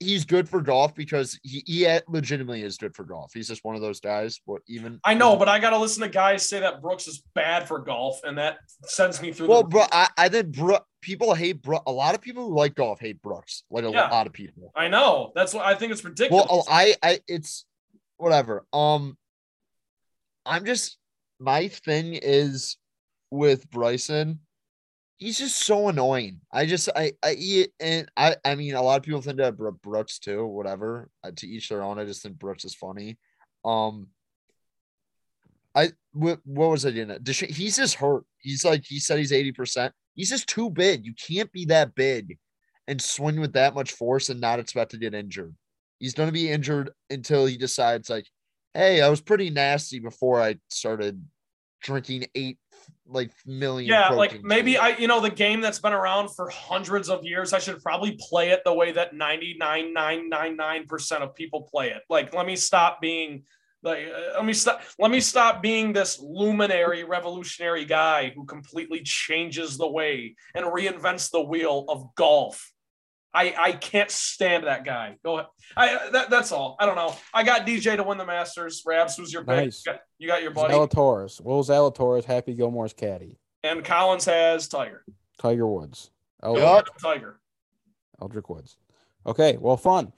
he's 0.00 0.24
good 0.26 0.48
for 0.48 0.60
golf 0.60 0.94
because 0.94 1.38
he, 1.42 1.62
he 1.66 1.98
legitimately 2.08 2.62
is 2.62 2.76
good 2.78 2.94
for 2.94 3.04
golf. 3.04 3.32
He's 3.32 3.48
just 3.48 3.64
one 3.64 3.74
of 3.76 3.80
those 3.80 4.00
guys. 4.00 4.40
But 4.46 4.60
even 4.66 5.00
I 5.04 5.14
know, 5.14 5.36
but 5.36 5.48
I 5.48 5.58
got 5.58 5.70
to 5.70 5.78
listen 5.78 6.02
to 6.02 6.08
guys 6.08 6.48
say 6.48 6.60
that 6.60 6.82
Brooks 6.82 7.06
is 7.06 7.22
bad 7.34 7.66
for 7.68 7.78
golf, 7.78 8.20
and 8.24 8.36
that 8.38 8.58
sends 8.84 9.22
me 9.22 9.32
through. 9.32 9.48
well, 9.48 9.62
the, 9.62 9.68
bro, 9.68 9.84
I, 9.92 10.08
I 10.16 10.28
think 10.28 10.52
Brook 10.52 10.84
people 11.00 11.34
hate 11.34 11.62
Brook. 11.62 11.82
A 11.86 11.92
lot 11.92 12.14
of 12.14 12.20
people 12.20 12.48
who 12.48 12.54
like 12.54 12.74
golf 12.74 12.98
hate 13.00 13.22
Brooks. 13.22 13.62
Like 13.70 13.84
a 13.84 13.90
Yeah. 13.90 14.08
lot 14.08 14.26
of 14.26 14.32
people. 14.32 14.72
I 14.74 14.88
know. 14.88 15.32
That's 15.34 15.54
what 15.54 15.64
I 15.64 15.74
think. 15.74 15.92
It's 15.92 16.04
ridiculous. 16.04 16.46
Well, 16.50 16.64
oh, 16.66 16.70
I 16.72 16.94
I 17.02 17.20
it's 17.28 17.64
whatever. 18.16 18.64
Um, 18.72 19.16
I'm 20.46 20.64
just 20.64 20.98
my 21.40 21.68
thing 21.68 22.14
is 22.14 22.76
with 23.30 23.68
Bryson. 23.70 24.40
He's 25.18 25.38
just 25.38 25.56
so 25.64 25.88
annoying. 25.88 26.40
I 26.52 26.66
just 26.66 26.88
I 26.94 27.12
I 27.22 27.34
he- 27.34 27.68
and 27.80 28.10
I 28.16 28.36
I 28.44 28.54
mean 28.54 28.74
a 28.74 28.82
lot 28.82 28.98
of 28.98 29.02
people 29.02 29.20
think 29.22 29.38
that 29.38 29.56
Brooks 29.82 30.18
too. 30.18 30.46
Whatever. 30.46 31.08
Uh, 31.24 31.30
to 31.36 31.46
each 31.46 31.68
their 31.68 31.82
own. 31.82 31.98
I 31.98 32.04
just 32.04 32.22
think 32.22 32.38
Brooks 32.38 32.64
is 32.64 32.74
funny. 32.74 33.18
Um. 33.64 34.08
I 35.74 35.90
what, 36.12 36.40
what 36.44 36.70
was 36.70 36.86
I 36.86 36.90
doing? 36.90 37.08
Desha- 37.08 37.50
He's 37.50 37.76
just 37.76 37.96
hurt. 37.96 38.24
He's 38.38 38.64
like 38.64 38.84
he 38.86 38.98
said 38.98 39.18
he's 39.18 39.32
eighty 39.32 39.52
percent. 39.52 39.92
He's 40.14 40.30
just 40.30 40.48
too 40.48 40.70
big. 40.70 41.04
You 41.04 41.12
can't 41.14 41.52
be 41.52 41.66
that 41.66 41.94
big 41.94 42.38
and 42.88 43.00
swing 43.00 43.38
with 43.40 43.52
that 43.54 43.74
much 43.74 43.92
force 43.92 44.30
and 44.30 44.40
not 44.40 44.58
expect 44.58 44.92
to 44.92 44.96
get 44.98 45.12
injured. 45.12 45.54
He's 45.98 46.14
going 46.14 46.28
to 46.28 46.32
be 46.32 46.50
injured 46.50 46.90
until 47.10 47.44
he 47.46 47.56
decides, 47.58 48.08
like, 48.08 48.26
hey, 48.76 49.02
I 49.02 49.08
was 49.08 49.20
pretty 49.20 49.50
nasty 49.50 49.98
before 49.98 50.40
I 50.40 50.56
started 50.68 51.24
drinking 51.82 52.26
eight 52.34 52.58
like 53.08 53.30
million. 53.46 53.88
yeah, 53.88 54.10
like 54.10 54.42
maybe 54.42 54.72
shakes." 54.72 54.82
I, 54.82 54.96
you 54.96 55.08
know, 55.08 55.20
the 55.20 55.30
game 55.30 55.60
that's 55.60 55.78
been 55.78 55.92
around 55.92 56.28
for 56.34 56.48
hundreds 56.50 57.08
of 57.08 57.24
years. 57.24 57.52
I 57.52 57.58
should 57.58 57.82
probably 57.82 58.18
play 58.20 58.50
it 58.50 58.62
the 58.64 58.74
way 58.74 58.92
that 58.92 59.14
ninety 59.14 59.56
nine 59.58 59.92
nine 59.92 60.28
nine 60.28 60.56
nine 60.56 60.86
percent 60.86 61.22
of 61.22 61.34
people 61.34 61.62
play 61.62 61.90
it. 61.90 62.02
Like, 62.10 62.34
let 62.34 62.46
me 62.46 62.56
stop 62.56 63.00
being. 63.00 63.44
Like, 63.82 64.06
uh, 64.08 64.36
let 64.36 64.44
me 64.44 64.52
stop. 64.52 64.82
Let 64.98 65.10
me 65.10 65.20
stop 65.20 65.62
being 65.62 65.92
this 65.92 66.18
luminary, 66.20 67.04
revolutionary 67.04 67.84
guy 67.84 68.32
who 68.34 68.44
completely 68.44 69.02
changes 69.02 69.78
the 69.78 69.88
way 69.88 70.34
and 70.54 70.66
reinvents 70.66 71.30
the 71.30 71.42
wheel 71.42 71.84
of 71.88 72.14
golf. 72.16 72.72
I 73.36 73.54
I 73.58 73.72
can't 73.72 74.10
stand 74.10 74.64
that 74.64 74.84
guy. 74.84 75.16
Go 75.22 75.34
ahead. 75.34 75.46
I 75.76 76.08
that, 76.10 76.30
that's 76.30 76.52
all. 76.52 76.76
I 76.80 76.86
don't 76.86 76.96
know. 76.96 77.14
I 77.34 77.42
got 77.42 77.66
DJ 77.66 77.96
to 77.96 78.02
win 78.02 78.16
the 78.16 78.24
Masters. 78.24 78.82
Rabs, 78.86 79.16
who's 79.16 79.30
your 79.30 79.42
pick? 79.42 79.56
Nice. 79.56 79.82
You 79.84 79.92
got, 79.92 80.00
you 80.18 80.28
got 80.28 80.42
your 80.42 80.50
buddy, 80.52 80.72
Zalatoris. 80.72 81.40
Will 81.42 81.62
Zalatoris, 81.62 82.24
Happy 82.24 82.54
Gilmore's 82.54 82.94
caddy. 82.94 83.38
and 83.62 83.84
Collins 83.84 84.24
has 84.24 84.68
Tiger. 84.68 85.04
Tiger 85.38 85.66
Woods. 85.66 86.10
El- 86.42 86.58
Yup. 86.58 86.86
Tiger. 86.98 87.38
Eldrick 88.22 88.48
Woods. 88.48 88.78
Okay, 89.26 89.58
well, 89.58 89.76
fun. 89.76 90.12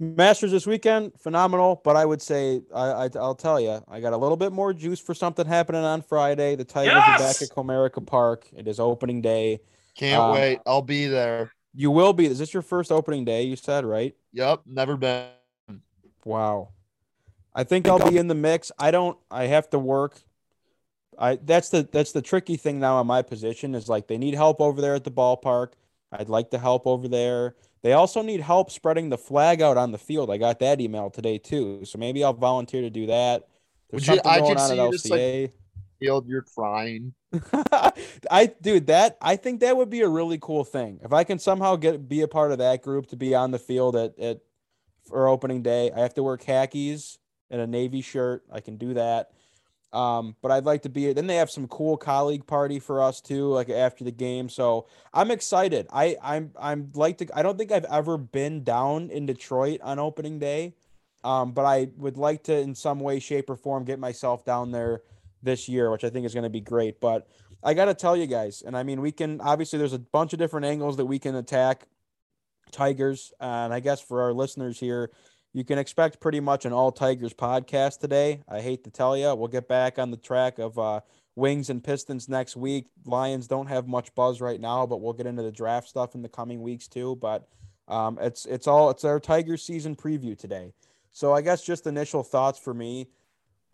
Masters 0.00 0.50
this 0.50 0.66
weekend, 0.66 1.12
phenomenal. 1.18 1.80
But 1.84 1.96
I 1.96 2.04
would 2.04 2.20
say, 2.20 2.62
I, 2.74 3.04
I 3.04 3.08
I'll 3.14 3.36
tell 3.36 3.60
you, 3.60 3.80
I 3.88 4.00
got 4.00 4.12
a 4.12 4.16
little 4.16 4.36
bit 4.36 4.52
more 4.52 4.72
juice 4.72 5.00
for 5.00 5.14
something 5.14 5.46
happening 5.46 5.84
on 5.84 6.02
Friday. 6.02 6.56
The 6.56 6.64
Tigers 6.64 6.94
are 6.94 7.18
back 7.18 7.40
at 7.40 7.48
Comerica 7.48 8.04
Park. 8.04 8.48
It 8.54 8.66
is 8.66 8.80
opening 8.80 9.22
day. 9.22 9.60
can't 9.96 10.20
um, 10.20 10.32
wait. 10.32 10.58
I'll 10.66 10.82
be 10.82 11.06
there. 11.06 11.52
You 11.76 11.90
will 11.90 12.12
be. 12.14 12.26
Is 12.26 12.38
this 12.38 12.54
your 12.54 12.62
first 12.62 12.90
opening 12.90 13.24
day? 13.24 13.42
You 13.42 13.54
said 13.54 13.84
right. 13.84 14.14
Yep, 14.32 14.62
never 14.66 14.96
been. 14.96 15.28
Wow. 16.24 16.70
I 17.54 17.64
think 17.64 17.86
I'll 17.86 18.10
be 18.10 18.18
in 18.18 18.28
the 18.28 18.34
mix. 18.34 18.72
I 18.78 18.90
don't 18.90 19.18
I 19.30 19.44
have 19.44 19.70
to 19.70 19.78
work. 19.78 20.20
I 21.18 21.36
that's 21.36 21.68
the 21.68 21.88
that's 21.90 22.12
the 22.12 22.22
tricky 22.22 22.56
thing 22.56 22.80
now 22.80 23.00
in 23.00 23.06
my 23.06 23.22
position 23.22 23.74
is 23.74 23.88
like 23.88 24.08
they 24.08 24.18
need 24.18 24.34
help 24.34 24.60
over 24.60 24.80
there 24.80 24.94
at 24.94 25.04
the 25.04 25.10
ballpark. 25.10 25.72
I'd 26.12 26.28
like 26.28 26.50
to 26.50 26.58
help 26.58 26.86
over 26.86 27.08
there. 27.08 27.56
They 27.82 27.92
also 27.92 28.22
need 28.22 28.40
help 28.40 28.70
spreading 28.70 29.10
the 29.10 29.18
flag 29.18 29.62
out 29.62 29.76
on 29.76 29.92
the 29.92 29.98
field. 29.98 30.30
I 30.30 30.38
got 30.38 30.58
that 30.60 30.80
email 30.80 31.10
today 31.10 31.38
too. 31.38 31.84
So 31.84 31.98
maybe 31.98 32.24
I'll 32.24 32.32
volunteer 32.32 32.82
to 32.82 32.90
do 32.90 33.06
that. 33.06 33.48
There's 33.90 34.08
Would 34.08 34.16
you- 34.16 34.22
I 34.24 34.38
going 34.40 34.54
could 34.54 34.60
on 34.60 34.68
see 34.68 34.78
at 34.80 34.84
you 34.86 34.92
just, 34.92 35.10
like, 35.10 35.20
LCA. 35.20 35.52
Field, 35.98 36.26
you're 36.28 36.42
crying. 36.42 37.14
I 38.30 38.52
dude 38.60 38.86
that 38.88 39.16
I 39.20 39.36
think 39.36 39.60
that 39.60 39.76
would 39.76 39.90
be 39.90 40.02
a 40.02 40.08
really 40.08 40.38
cool 40.38 40.64
thing. 40.64 41.00
If 41.02 41.12
I 41.12 41.24
can 41.24 41.38
somehow 41.38 41.76
get 41.76 42.08
be 42.08 42.22
a 42.22 42.28
part 42.28 42.52
of 42.52 42.58
that 42.58 42.82
group 42.82 43.06
to 43.08 43.16
be 43.16 43.34
on 43.34 43.50
the 43.50 43.58
field 43.58 43.96
at, 43.96 44.18
at 44.18 44.40
for 45.06 45.28
opening 45.28 45.62
day. 45.62 45.90
I 45.94 46.00
have 46.00 46.14
to 46.14 46.22
wear 46.22 46.36
khakis 46.36 47.18
and 47.50 47.60
a 47.60 47.66
navy 47.66 48.00
shirt. 48.00 48.44
I 48.52 48.60
can 48.60 48.76
do 48.76 48.94
that. 48.94 49.30
Um, 49.92 50.36
but 50.42 50.50
I'd 50.50 50.64
like 50.64 50.82
to 50.82 50.88
be 50.88 51.12
then 51.12 51.26
they 51.26 51.36
have 51.36 51.50
some 51.50 51.68
cool 51.68 51.96
colleague 51.96 52.46
party 52.46 52.80
for 52.80 53.02
us 53.02 53.20
too, 53.20 53.48
like 53.48 53.70
after 53.70 54.04
the 54.04 54.10
game. 54.10 54.48
So 54.48 54.86
I'm 55.14 55.30
excited. 55.30 55.86
I 55.92 56.16
I'm 56.22 56.52
I'm 56.60 56.90
like 56.94 57.18
to 57.18 57.28
I 57.34 57.42
don't 57.42 57.56
think 57.56 57.72
I've 57.72 57.84
ever 57.84 58.18
been 58.18 58.64
down 58.64 59.10
in 59.10 59.26
Detroit 59.26 59.80
on 59.82 59.98
opening 59.98 60.38
day. 60.38 60.74
Um, 61.24 61.52
but 61.52 61.64
I 61.64 61.88
would 61.96 62.18
like 62.18 62.44
to 62.44 62.56
in 62.56 62.74
some 62.74 63.00
way, 63.00 63.18
shape, 63.18 63.48
or 63.48 63.56
form 63.56 63.84
get 63.84 63.98
myself 63.98 64.44
down 64.44 64.70
there 64.70 65.02
this 65.42 65.68
year, 65.68 65.90
which 65.90 66.04
I 66.04 66.10
think 66.10 66.26
is 66.26 66.34
going 66.34 66.44
to 66.44 66.50
be 66.50 66.60
great. 66.60 67.00
But 67.00 67.28
I 67.62 67.74
got 67.74 67.86
to 67.86 67.94
tell 67.94 68.16
you 68.16 68.26
guys, 68.26 68.62
and 68.64 68.76
I 68.76 68.82
mean, 68.82 69.00
we 69.00 69.12
can 69.12 69.40
obviously 69.40 69.78
there's 69.78 69.92
a 69.92 69.98
bunch 69.98 70.32
of 70.32 70.38
different 70.38 70.66
angles 70.66 70.96
that 70.96 71.06
we 71.06 71.18
can 71.18 71.34
attack 71.34 71.86
Tigers, 72.72 73.32
and 73.40 73.72
I 73.72 73.80
guess 73.80 74.00
for 74.00 74.22
our 74.22 74.32
listeners 74.32 74.78
here, 74.78 75.10
you 75.52 75.64
can 75.64 75.78
expect 75.78 76.20
pretty 76.20 76.40
much 76.40 76.66
an 76.66 76.72
all 76.72 76.92
Tigers 76.92 77.32
podcast 77.32 78.00
today. 78.00 78.42
I 78.48 78.60
hate 78.60 78.84
to 78.84 78.90
tell 78.90 79.16
you, 79.16 79.34
we'll 79.34 79.48
get 79.48 79.68
back 79.68 79.98
on 79.98 80.10
the 80.10 80.16
track 80.18 80.58
of 80.58 80.78
uh, 80.78 81.00
Wings 81.34 81.70
and 81.70 81.82
Pistons 81.82 82.28
next 82.28 82.56
week. 82.56 82.88
Lions 83.04 83.46
don't 83.46 83.68
have 83.68 83.86
much 83.86 84.14
buzz 84.14 84.40
right 84.40 84.60
now, 84.60 84.84
but 84.84 85.00
we'll 85.00 85.14
get 85.14 85.26
into 85.26 85.42
the 85.42 85.52
draft 85.52 85.88
stuff 85.88 86.14
in 86.14 86.22
the 86.22 86.28
coming 86.28 86.60
weeks 86.60 86.88
too. 86.88 87.16
But 87.16 87.48
um, 87.88 88.18
it's 88.20 88.46
it's 88.46 88.66
all 88.66 88.90
it's 88.90 89.04
our 89.04 89.20
Tigers 89.20 89.62
season 89.62 89.96
preview 89.96 90.36
today. 90.36 90.72
So 91.12 91.32
I 91.32 91.40
guess 91.40 91.62
just 91.62 91.86
initial 91.86 92.22
thoughts 92.22 92.58
for 92.58 92.74
me. 92.74 93.08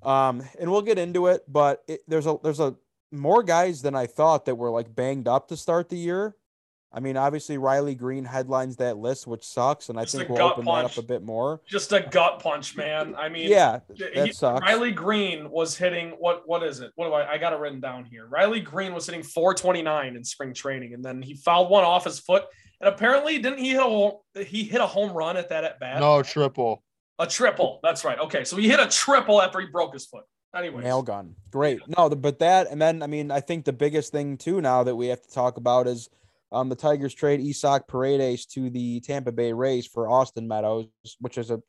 Um, 0.05 0.43
and 0.59 0.71
we'll 0.71 0.83
get 0.83 0.99
into 0.99 1.27
it, 1.29 1.43
but 1.49 1.83
it, 1.89 2.01
there's 2.09 2.27
a 2.27 2.37
there's 2.43 2.61
a 2.61 2.75
more 3.11 3.43
guys 3.43 3.83
than 3.83 3.95
I 3.95 4.07
thought 4.07 4.47
that 4.47 4.55
were 4.57 4.71
like 4.71 4.95
banged 4.95 5.29
up 5.29 5.49
to 5.49 5.57
start 5.57 5.89
the 5.89 5.97
year. 5.99 6.35
I 6.95 7.01
mean, 7.01 7.17
obviously 7.17 7.57
Riley 7.57 7.95
Greene 7.95 8.25
headlines 8.27 8.77
that 8.77 8.99
list, 8.99 9.27
which 9.27 9.45
sucks, 9.47 9.89
and 9.89 9.99
Just 9.99 10.15
I 10.15 10.19
think 10.19 10.29
we'll 10.31 10.43
open 10.43 10.65
punch. 10.67 10.93
that 10.95 10.99
up 10.99 11.03
a 11.03 11.07
bit 11.07 11.23
more. 11.23 11.63
Just 11.67 11.91
a 11.95 12.01
gut 12.01 12.41
punch, 12.43 12.77
man. 12.77 13.15
I 13.17 13.31
mean, 13.31 13.49
Yeah, 13.51 13.81
he- 13.95 14.05
that 14.15 14.35
sucks. 14.35 14.61
Riley 14.61 14.93
Greene 14.93 15.49
was 15.51 15.75
hitting 15.75 16.11
what? 16.19 16.43
What 16.47 16.63
is 16.63 16.81
it? 16.81 16.93
What 16.97 17.07
do 17.07 17.15
I? 17.15 17.33
I 17.33 17.39
got 17.39 17.55
it 17.55 17.59
written 17.61 17.81
down 17.81 18.05
here. 18.05 18.27
Riley 18.27 18.61
Greene 18.61 18.93
was 18.93 19.07
hitting 19.07 19.23
429 19.23 20.17
in 20.17 20.23
spring 20.25 20.53
training, 20.53 20.93
and 20.93 21.03
then 21.03 21.23
he 21.23 21.35
fouled 21.35 21.71
one 21.71 21.85
off 21.85 22.05
his 22.05 22.19
foot, 22.19 22.45
and 22.81 22.89
apparently 22.93 23.39
didn't 23.39 23.59
he 23.61 23.71
hit 23.71 23.81
a 23.81 23.85
home- 23.85 24.19
he 24.47 24.65
hit 24.65 24.81
a 24.83 24.87
home 24.87 25.13
run 25.13 25.39
at 25.39 25.49
that 25.49 25.65
at 25.65 25.81
bat? 25.81 26.01
No 26.01 26.23
triple. 26.23 26.83
A 27.23 27.27
triple. 27.27 27.79
That's 27.85 28.05
right. 28.05 28.19
Okay, 28.19 28.43
so 28.43 28.57
he 28.57 28.69
hit 28.69 28.81
a 28.81 28.89
triple 28.89 29.41
after 29.41 29.61
he 29.61 29.67
broke 29.67 29.93
his 29.93 30.07
foot. 30.07 30.25
Anyway. 30.57 30.83
Nail 30.83 31.03
gun. 31.03 31.37
Great. 31.53 31.81
No, 31.97 32.11
but 32.11 32.41
that, 32.41 32.67
and 32.69 32.83
then, 32.83 33.01
I 33.01 33.07
mean, 33.07 33.31
I 33.31 33.39
think 33.39 33.65
the 33.65 33.73
biggest 33.73 34.11
thing 34.11 34.37
too 34.37 34.61
now 34.61 34.83
that 34.83 34.97
we 34.97 35.07
have 35.07 35.23
to 35.23 35.31
talk 35.31 35.57
about 35.57 35.87
is 35.87 36.09
um, 36.51 36.69
the 36.69 36.75
Tigers 36.75 37.15
trade 37.15 37.41
Isaac 37.41 37.87
Paredes 37.87 38.45
to 38.47 38.71
the 38.71 38.99
Tampa 39.01 39.31
Bay 39.31 39.53
Rays 39.53 39.87
for 39.87 40.11
Austin 40.11 40.49
Meadows, 40.49 40.89
which 41.21 41.39
is 41.39 41.53
a 41.53 41.63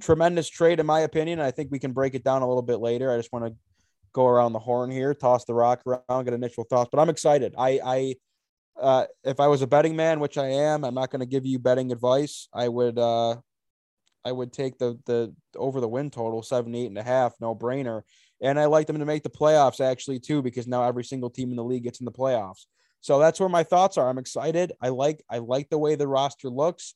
tremendous 0.00 0.48
trade, 0.48 0.80
in 0.80 0.86
my 0.86 1.00
opinion. 1.00 1.40
I 1.40 1.52
think 1.52 1.70
we 1.70 1.78
can 1.78 1.92
break 1.92 2.14
it 2.16 2.24
down 2.24 2.42
a 2.42 2.48
little 2.48 2.60
bit 2.60 2.80
later. 2.80 3.12
I 3.12 3.16
just 3.16 3.32
want 3.32 3.46
to 3.46 3.54
go 4.12 4.26
around 4.26 4.54
the 4.54 4.58
horn 4.58 4.90
here, 4.90 5.14
toss 5.14 5.44
the 5.44 5.54
rock 5.54 5.82
around, 5.86 6.24
get 6.24 6.34
initial 6.34 6.64
thoughts, 6.64 6.90
but 6.92 7.00
I'm 7.00 7.10
excited. 7.10 7.54
I, 7.56 7.80
I, 7.84 8.14
uh, 8.78 9.04
if 9.22 9.38
I 9.38 9.46
was 9.46 9.62
a 9.62 9.68
betting 9.68 9.94
man, 9.94 10.18
which 10.18 10.36
I 10.36 10.48
am, 10.48 10.84
I'm 10.84 10.94
not 10.94 11.10
going 11.10 11.20
to 11.20 11.26
give 11.26 11.46
you 11.46 11.60
betting 11.60 11.92
advice. 11.92 12.48
I 12.52 12.66
would, 12.68 12.98
uh, 12.98 13.36
I 14.26 14.32
would 14.32 14.52
take 14.52 14.76
the 14.78 14.98
the 15.06 15.32
over 15.56 15.80
the 15.80 15.88
win 15.88 16.10
total 16.10 16.42
78 16.42 16.86
and 16.86 16.98
a 16.98 17.02
half, 17.02 17.34
no 17.40 17.54
brainer. 17.54 18.02
And 18.42 18.58
I 18.58 18.64
like 18.66 18.88
them 18.88 18.98
to 18.98 19.06
make 19.06 19.22
the 19.22 19.30
playoffs 19.30 19.80
actually 19.80 20.18
too, 20.18 20.42
because 20.42 20.66
now 20.66 20.82
every 20.82 21.04
single 21.04 21.30
team 21.30 21.50
in 21.50 21.56
the 21.56 21.64
league 21.64 21.84
gets 21.84 22.00
in 22.00 22.04
the 22.04 22.12
playoffs. 22.12 22.66
So 23.00 23.20
that's 23.20 23.38
where 23.38 23.48
my 23.48 23.62
thoughts 23.62 23.96
are. 23.96 24.08
I'm 24.08 24.18
excited. 24.18 24.72
I 24.80 24.88
like 24.88 25.22
I 25.30 25.38
like 25.38 25.70
the 25.70 25.78
way 25.78 25.94
the 25.94 26.08
roster 26.08 26.50
looks. 26.50 26.94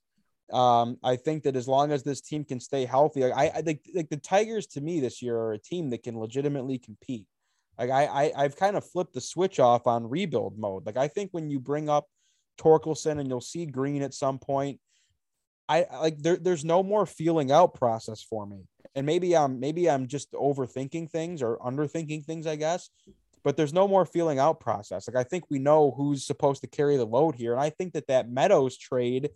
Um, 0.53 0.99
I 1.05 1.15
think 1.15 1.45
that 1.45 1.55
as 1.55 1.69
long 1.69 1.93
as 1.93 2.03
this 2.03 2.21
team 2.21 2.45
can 2.45 2.59
stay 2.59 2.85
healthy, 2.85 3.25
I, 3.25 3.45
I 3.45 3.63
think 3.63 3.83
like 3.95 4.09
the 4.09 4.17
Tigers 4.17 4.67
to 4.69 4.81
me 4.81 4.99
this 4.99 5.23
year 5.23 5.37
are 5.37 5.53
a 5.53 5.59
team 5.59 5.91
that 5.91 6.03
can 6.03 6.19
legitimately 6.19 6.79
compete. 6.79 7.27
Like 7.79 7.91
I, 7.91 8.07
I 8.07 8.33
I've 8.37 8.57
kind 8.57 8.77
of 8.77 8.85
flipped 8.85 9.15
the 9.15 9.21
switch 9.21 9.61
off 9.61 9.87
on 9.87 10.11
rebuild 10.11 10.59
mode. 10.59 10.85
Like 10.85 10.97
I 10.97 11.07
think 11.07 11.31
when 11.31 11.49
you 11.49 11.61
bring 11.61 11.89
up 11.89 12.09
Torkelson 12.59 13.21
and 13.21 13.29
you'll 13.29 13.41
see 13.41 13.67
Greene 13.67 14.03
at 14.03 14.13
some 14.13 14.41
point, 14.41 14.81
I 15.71 15.87
like 16.01 16.19
there, 16.19 16.37
there's 16.37 16.65
no 16.65 16.83
more 16.83 17.07
feeling 17.07 17.53
out 17.53 17.75
process 17.75 18.23
for 18.23 18.45
me. 18.45 18.65
And 18.97 19.07
maybe 19.07 19.37
I'm 19.37 19.61
maybe 19.61 19.89
I'm 19.89 20.09
just 20.09 20.33
overthinking 20.33 21.11
things 21.11 21.43
or 21.43 21.59
underthinking 21.59 22.25
things, 22.25 22.47
I 22.49 22.57
guess. 22.57 22.91
But 23.45 23.57
there's 23.57 23.73
no 23.73 23.87
more 23.87 24.05
feeling 24.05 24.41
out 24.41 24.59
process. 24.59 25.07
Like 25.07 25.17
I 25.17 25.23
think 25.23 25.45
we 25.49 25.61
know 25.61 25.93
who's 25.97 26.27
supposed 26.27 26.61
to 26.63 26.67
carry 26.67 26.97
the 26.97 27.07
load 27.07 27.37
here, 27.37 27.53
and 27.53 27.61
I 27.61 27.71
think 27.71 27.93
that 27.93 28.09
that 28.09 28.29
Meadows 28.29 28.77
trade 28.77 29.31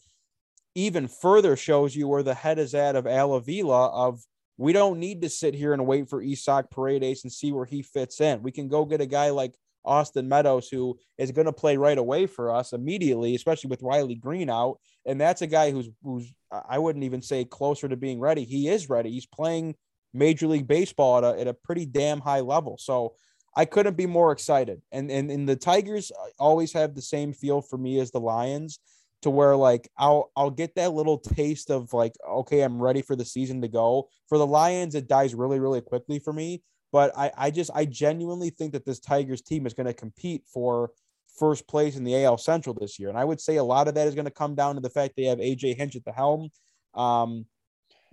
even 0.74 1.06
further 1.06 1.54
shows 1.54 1.94
you 1.94 2.08
where 2.08 2.24
the 2.24 2.34
head 2.34 2.58
is 2.58 2.74
at 2.74 2.96
of 2.96 3.06
Al 3.06 3.34
Avila 3.34 3.90
of 3.90 4.20
we 4.56 4.72
don't 4.72 4.98
need 4.98 5.22
to 5.22 5.28
sit 5.28 5.54
here 5.54 5.72
and 5.72 5.86
wait 5.86 6.08
for 6.08 6.20
Isaac 6.20 6.66
Paredes 6.70 7.22
and 7.22 7.32
see 7.32 7.52
where 7.52 7.64
he 7.64 7.82
fits 7.82 8.20
in. 8.20 8.42
We 8.42 8.50
can 8.50 8.68
go 8.68 8.84
get 8.84 9.00
a 9.00 9.06
guy 9.06 9.30
like 9.30 9.54
Austin 9.84 10.28
Meadows 10.28 10.68
who 10.68 10.98
is 11.18 11.32
going 11.32 11.46
to 11.46 11.52
play 11.52 11.76
right 11.76 11.98
away 11.98 12.26
for 12.26 12.54
us 12.54 12.72
immediately, 12.72 13.34
especially 13.34 13.68
with 13.68 13.82
Riley 13.82 14.14
Greene 14.14 14.50
out. 14.50 14.78
And 15.06 15.20
that's 15.20 15.42
a 15.42 15.46
guy 15.46 15.70
who's 15.70 15.88
who's 16.02 16.32
I 16.68 16.78
wouldn't 16.78 17.04
even 17.04 17.22
say 17.22 17.44
closer 17.44 17.88
to 17.88 17.96
being 17.96 18.20
ready. 18.20 18.44
He 18.44 18.68
is 18.68 18.88
ready. 18.88 19.10
He's 19.10 19.26
playing 19.26 19.74
Major 20.12 20.46
League 20.46 20.68
Baseball 20.68 21.18
at 21.18 21.24
a, 21.24 21.40
at 21.40 21.48
a 21.48 21.54
pretty 21.54 21.86
damn 21.86 22.20
high 22.20 22.40
level. 22.40 22.76
So 22.78 23.14
I 23.56 23.64
couldn't 23.64 23.96
be 23.96 24.06
more 24.06 24.32
excited. 24.32 24.80
And, 24.92 25.10
and 25.10 25.30
and 25.30 25.48
the 25.48 25.56
Tigers 25.56 26.10
uh, 26.10 26.30
always 26.38 26.72
have 26.72 26.94
the 26.94 27.02
same 27.02 27.32
feel 27.32 27.60
for 27.60 27.78
me 27.78 28.00
as 28.00 28.10
the 28.10 28.20
Lions 28.20 28.78
to 29.22 29.30
where 29.30 29.56
like 29.56 29.88
I'll 29.98 30.30
I'll 30.36 30.50
get 30.50 30.74
that 30.76 30.92
little 30.92 31.18
taste 31.18 31.70
of 31.70 31.92
like 31.92 32.12
okay 32.28 32.62
I'm 32.62 32.80
ready 32.80 33.02
for 33.02 33.16
the 33.16 33.24
season 33.24 33.62
to 33.62 33.68
go. 33.68 34.08
For 34.28 34.38
the 34.38 34.47
Lions 34.47 34.94
it 34.94 35.08
dies 35.08 35.34
really 35.34 35.60
really 35.60 35.80
quickly 35.80 36.18
for 36.18 36.32
me, 36.32 36.62
but 36.95 37.11
I 37.19 37.33
I 37.37 37.50
just 37.50 37.73
I 37.75 37.87
genuinely 37.87 38.50
think 38.50 38.73
that 38.73 38.85
this 38.85 39.00
Tigers 39.00 39.43
team 39.43 39.67
is 39.67 39.75
going 39.75 39.89
to 39.89 39.93
compete 39.93 40.45
for 40.47 40.93
first 41.41 41.67
place 41.67 41.97
in 41.97 42.04
the 42.04 42.25
AL 42.25 42.39
Central 42.39 42.73
this 42.73 43.00
year. 43.00 43.09
And 43.09 43.19
I 43.19 43.25
would 43.25 43.41
say 43.41 43.57
a 43.57 43.65
lot 43.65 43.89
of 43.89 43.97
that 43.97 44.07
is 44.07 44.15
going 44.15 44.26
to 44.26 44.30
come 44.30 44.54
down 44.54 44.76
to 44.76 44.80
the 44.80 44.89
fact 44.89 45.15
they 45.17 45.25
have 45.25 45.39
AJ 45.39 45.76
Hinch 45.76 45.97
at 45.97 46.04
the 46.04 46.13
helm. 46.13 46.50
Um 46.95 47.47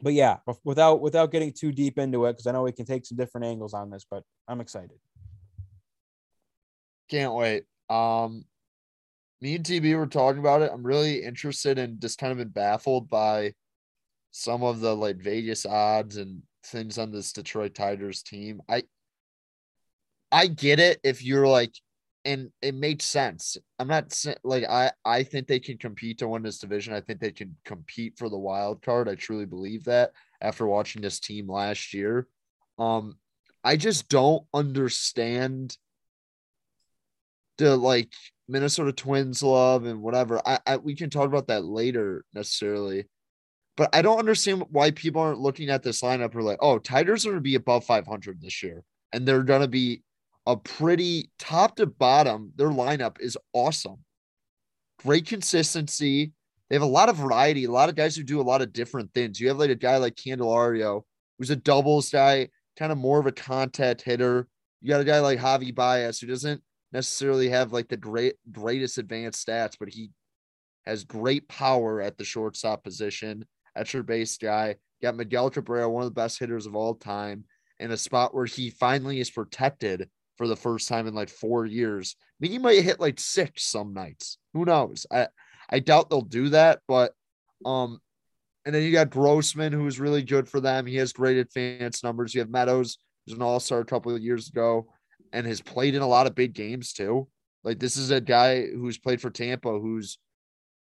but 0.01 0.13
yeah, 0.13 0.37
without 0.63 0.99
without 0.99 1.31
getting 1.31 1.53
too 1.53 1.71
deep 1.71 1.99
into 1.99 2.25
it 2.25 2.33
because 2.33 2.47
I 2.47 2.53
know 2.53 2.63
we 2.63 2.71
can 2.71 2.87
take 2.87 3.05
some 3.05 3.17
different 3.17 3.45
angles 3.45 3.75
on 3.75 3.91
this, 3.91 4.03
but 4.09 4.23
I'm 4.47 4.61
excited. 4.61 4.97
Can't 7.07 7.35
wait. 7.35 7.65
Um, 7.87 8.45
me 9.41 9.53
and 9.53 9.63
TB 9.63 9.95
were 9.95 10.07
talking 10.07 10.39
about 10.39 10.63
it. 10.63 10.71
I'm 10.73 10.81
really 10.81 11.21
interested 11.21 11.77
and 11.77 12.01
just 12.01 12.17
kind 12.17 12.31
of 12.31 12.39
been 12.39 12.47
baffled 12.47 13.11
by 13.11 13.53
some 14.31 14.63
of 14.63 14.79
the 14.79 14.95
like 14.95 15.17
Vegas 15.17 15.67
odds 15.67 16.17
and 16.17 16.41
things 16.63 16.97
on 16.97 17.11
this 17.11 17.33
Detroit 17.33 17.75
Tigers 17.75 18.23
team. 18.23 18.61
I 18.69 18.83
I 20.31 20.47
get 20.47 20.79
it 20.79 20.99
if 21.03 21.23
you're 21.23 21.47
like, 21.47 21.73
and 22.23 22.51
it 22.61 22.75
makes 22.75 23.05
sense. 23.05 23.57
I'm 23.79 23.87
not 23.87 24.13
like 24.43 24.63
I 24.65 24.91
I 25.03 25.23
think 25.23 25.47
they 25.47 25.59
can 25.59 25.77
compete 25.77 26.19
to 26.19 26.27
win 26.27 26.43
this 26.43 26.59
division. 26.59 26.93
I 26.93 27.01
think 27.01 27.19
they 27.19 27.31
can 27.31 27.55
compete 27.65 28.17
for 28.17 28.29
the 28.29 28.37
wild 28.37 28.81
card. 28.81 29.09
I 29.09 29.15
truly 29.15 29.45
believe 29.45 29.85
that 29.85 30.11
after 30.41 30.65
watching 30.65 31.01
this 31.01 31.19
team 31.19 31.49
last 31.49 31.93
year. 31.93 32.27
Um, 32.79 33.17
I 33.63 33.75
just 33.77 34.09
don't 34.09 34.43
understand 34.53 35.77
the 37.57 37.75
like 37.77 38.11
Minnesota 38.47 38.91
Twins 38.91 39.43
love 39.43 39.85
and 39.85 40.01
whatever. 40.01 40.41
I, 40.45 40.59
I 40.65 40.77
we 40.77 40.95
can 40.95 41.09
talk 41.09 41.27
about 41.27 41.47
that 41.47 41.63
later 41.63 42.25
necessarily. 42.33 43.05
But 43.81 43.89
I 43.93 44.03
don't 44.03 44.19
understand 44.19 44.63
why 44.69 44.91
people 44.91 45.23
aren't 45.23 45.39
looking 45.39 45.71
at 45.71 45.81
this 45.81 46.03
lineup 46.03 46.35
or 46.35 46.43
like, 46.43 46.59
oh, 46.59 46.77
Tigers 46.77 47.25
are 47.25 47.29
going 47.29 47.39
to 47.39 47.41
be 47.41 47.55
above 47.55 47.83
500 47.83 48.39
this 48.39 48.61
year, 48.61 48.83
and 49.11 49.27
they're 49.27 49.41
going 49.41 49.61
to 49.61 49.67
be 49.67 50.03
a 50.45 50.55
pretty 50.55 51.31
top 51.39 51.77
to 51.77 51.87
bottom. 51.87 52.51
Their 52.57 52.69
lineup 52.69 53.19
is 53.19 53.39
awesome, 53.53 54.05
great 55.03 55.25
consistency. 55.25 56.31
They 56.69 56.75
have 56.75 56.83
a 56.83 56.85
lot 56.85 57.09
of 57.09 57.15
variety, 57.15 57.63
a 57.63 57.71
lot 57.71 57.89
of 57.89 57.95
guys 57.95 58.15
who 58.15 58.21
do 58.21 58.39
a 58.39 58.43
lot 58.43 58.61
of 58.61 58.71
different 58.71 59.15
things. 59.15 59.39
You 59.39 59.47
have 59.47 59.57
like 59.57 59.71
a 59.71 59.75
guy 59.75 59.97
like 59.97 60.13
Candelario, 60.15 61.01
who's 61.39 61.49
a 61.49 61.55
doubles 61.55 62.11
guy, 62.11 62.49
kind 62.77 62.91
of 62.91 62.99
more 62.99 63.19
of 63.19 63.25
a 63.25 63.31
contact 63.31 64.03
hitter. 64.03 64.47
You 64.81 64.89
got 64.89 65.01
a 65.01 65.05
guy 65.05 65.21
like 65.21 65.39
Javy 65.39 65.73
Baez, 65.73 66.19
who 66.19 66.27
doesn't 66.27 66.61
necessarily 66.91 67.49
have 67.49 67.73
like 67.73 67.87
the 67.87 67.97
great 67.97 68.35
greatest 68.51 68.99
advanced 68.99 69.43
stats, 69.43 69.73
but 69.79 69.89
he 69.89 70.11
has 70.85 71.03
great 71.03 71.47
power 71.47 71.99
at 71.99 72.19
the 72.19 72.23
shortstop 72.23 72.83
position. 72.83 73.43
At 73.75 73.93
your 73.93 74.03
base 74.03 74.37
guy, 74.37 74.75
got 75.01 75.15
Miguel 75.15 75.49
Cabrera, 75.49 75.89
one 75.89 76.03
of 76.03 76.09
the 76.09 76.19
best 76.19 76.39
hitters 76.39 76.65
of 76.65 76.75
all 76.75 76.95
time, 76.95 77.45
in 77.79 77.91
a 77.91 77.97
spot 77.97 78.35
where 78.35 78.45
he 78.45 78.69
finally 78.69 79.19
is 79.19 79.31
protected 79.31 80.09
for 80.37 80.47
the 80.47 80.55
first 80.55 80.87
time 80.87 81.07
in 81.07 81.13
like 81.13 81.29
four 81.29 81.65
years. 81.65 82.15
I 82.19 82.35
mean, 82.39 82.51
he 82.51 82.57
might 82.59 82.83
hit 82.83 82.99
like 82.99 83.19
six 83.19 83.63
some 83.63 83.93
nights. 83.93 84.37
Who 84.53 84.65
knows? 84.65 85.05
I 85.11 85.27
I 85.69 85.79
doubt 85.79 86.09
they'll 86.09 86.21
do 86.21 86.49
that, 86.49 86.79
but 86.87 87.13
um, 87.65 87.99
and 88.65 88.75
then 88.75 88.83
you 88.83 88.91
got 88.91 89.09
Grossman, 89.09 89.73
who's 89.73 89.99
really 89.99 90.21
good 90.21 90.49
for 90.49 90.59
them. 90.59 90.85
He 90.85 90.97
has 90.97 91.13
great 91.13 91.37
advanced 91.37 92.03
numbers. 92.03 92.33
You 92.33 92.41
have 92.41 92.49
Meadows, 92.49 92.97
who's 93.25 93.35
an 93.35 93.41
all-star 93.41 93.79
a 93.79 93.85
couple 93.85 94.13
of 94.13 94.21
years 94.21 94.49
ago, 94.49 94.87
and 95.31 95.47
has 95.47 95.61
played 95.61 95.95
in 95.95 96.01
a 96.01 96.07
lot 96.07 96.27
of 96.27 96.35
big 96.35 96.53
games 96.53 96.93
too. 96.93 97.27
Like 97.63 97.79
this 97.79 97.95
is 97.95 98.11
a 98.11 98.21
guy 98.21 98.65
who's 98.65 98.97
played 98.97 99.21
for 99.21 99.29
Tampa, 99.29 99.79
who's 99.79 100.17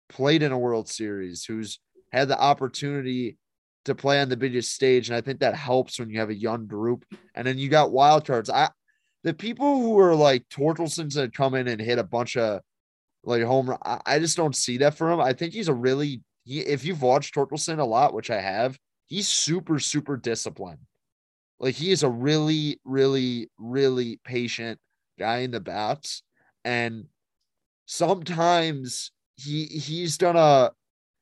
played 0.09 0.43
in 0.43 0.51
a 0.51 0.59
World 0.59 0.89
Series, 0.89 1.45
who's 1.45 1.79
had 2.11 2.27
the 2.27 2.39
opportunity 2.39 3.37
to 3.85 3.95
play 3.95 4.21
on 4.21 4.29
the 4.29 4.37
biggest 4.37 4.73
stage. 4.73 5.09
And 5.09 5.15
I 5.15 5.21
think 5.21 5.39
that 5.39 5.55
helps 5.55 5.99
when 5.99 6.09
you 6.09 6.19
have 6.19 6.29
a 6.29 6.35
young 6.35 6.67
group. 6.67 7.05
And 7.35 7.47
then 7.47 7.57
you 7.57 7.69
got 7.69 7.91
wild 7.91 8.25
cards. 8.25 8.49
I 8.49 8.69
the 9.23 9.33
people 9.33 9.79
who 9.79 9.99
are 9.99 10.15
like 10.15 10.47
Torkelson's 10.49 11.15
that 11.15 11.33
come 11.33 11.53
in 11.55 11.67
and 11.67 11.79
hit 11.79 11.99
a 11.99 12.03
bunch 12.03 12.37
of 12.37 12.61
like 13.23 13.43
home 13.43 13.69
run, 13.69 13.79
I, 13.83 13.99
I 14.05 14.19
just 14.19 14.37
don't 14.37 14.55
see 14.55 14.77
that 14.77 14.95
for 14.95 15.11
him. 15.11 15.19
I 15.19 15.33
think 15.33 15.53
he's 15.53 15.67
a 15.67 15.73
really 15.73 16.21
he, 16.43 16.61
if 16.61 16.83
you've 16.83 17.01
watched 17.01 17.35
Torkelson 17.35 17.79
a 17.79 17.85
lot, 17.85 18.13
which 18.13 18.31
I 18.31 18.41
have, 18.41 18.77
he's 19.07 19.27
super, 19.27 19.79
super 19.79 20.17
disciplined. 20.17 20.79
Like 21.59 21.75
he 21.75 21.91
is 21.91 22.01
a 22.01 22.09
really, 22.09 22.79
really, 22.83 23.49
really 23.59 24.19
patient 24.23 24.79
guy 25.19 25.39
in 25.39 25.51
the 25.51 25.59
bats. 25.59 26.23
And 26.65 27.05
sometimes 27.85 29.11
he 29.35 29.65
he's 29.65 30.17
done 30.17 30.35
a 30.35 30.71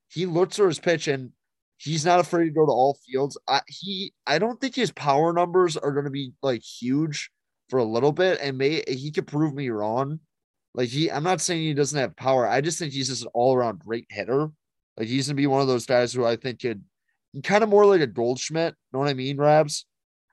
he 0.10 0.26
looks 0.26 0.58
for 0.58 0.68
his 0.68 0.80
pitch 0.80 1.08
and 1.08 1.32
he's 1.78 2.06
not 2.06 2.20
afraid 2.20 2.46
to 2.46 2.52
go 2.52 2.66
to 2.66 2.72
all 2.72 3.00
fields. 3.06 3.38
I 3.48 3.62
he 3.68 4.14
I 4.28 4.38
don't 4.38 4.60
think 4.62 4.76
his 4.76 4.92
power 4.92 5.34
numbers 5.34 5.78
are 5.78 5.92
gonna 5.92 6.10
be 6.10 6.34
like 6.44 6.62
huge 6.62 7.32
for 7.70 7.80
a 7.80 7.84
little 7.84 8.12
bit, 8.12 8.40
and 8.42 8.58
may 8.58 8.84
he 8.88 9.12
could 9.12 9.28
prove 9.28 9.54
me 9.54 9.70
wrong. 9.70 10.20
Like 10.76 10.90
he, 10.90 11.12
I'm 11.12 11.24
not 11.24 11.42
saying 11.42 11.62
he 11.62 11.74
doesn't 11.74 11.98
have 12.00 12.16
power. 12.16 12.48
I 12.48 12.62
just 12.62 12.78
think 12.78 12.94
he's 12.94 13.08
just 13.08 13.24
an 13.24 13.30
all 13.34 13.56
around 13.56 13.80
great 13.80 14.06
hitter. 14.10 14.52
Like 14.98 15.08
he's 15.08 15.28
gonna 15.28 15.36
be 15.36 15.48
one 15.48 15.62
of 15.62 15.68
those 15.68 15.86
guys 15.86 16.14
who 16.14 16.26
I 16.26 16.36
think 16.36 16.62
could 16.62 16.84
kind 17.44 17.64
of 17.64 17.70
more 17.70 17.86
like 17.86 18.02
a 18.02 18.08
Goldschmidt. 18.08 18.76
Know 18.92 19.00
what 19.00 19.08
I 19.08 19.14
mean, 19.14 19.38
Rabs? 19.38 19.86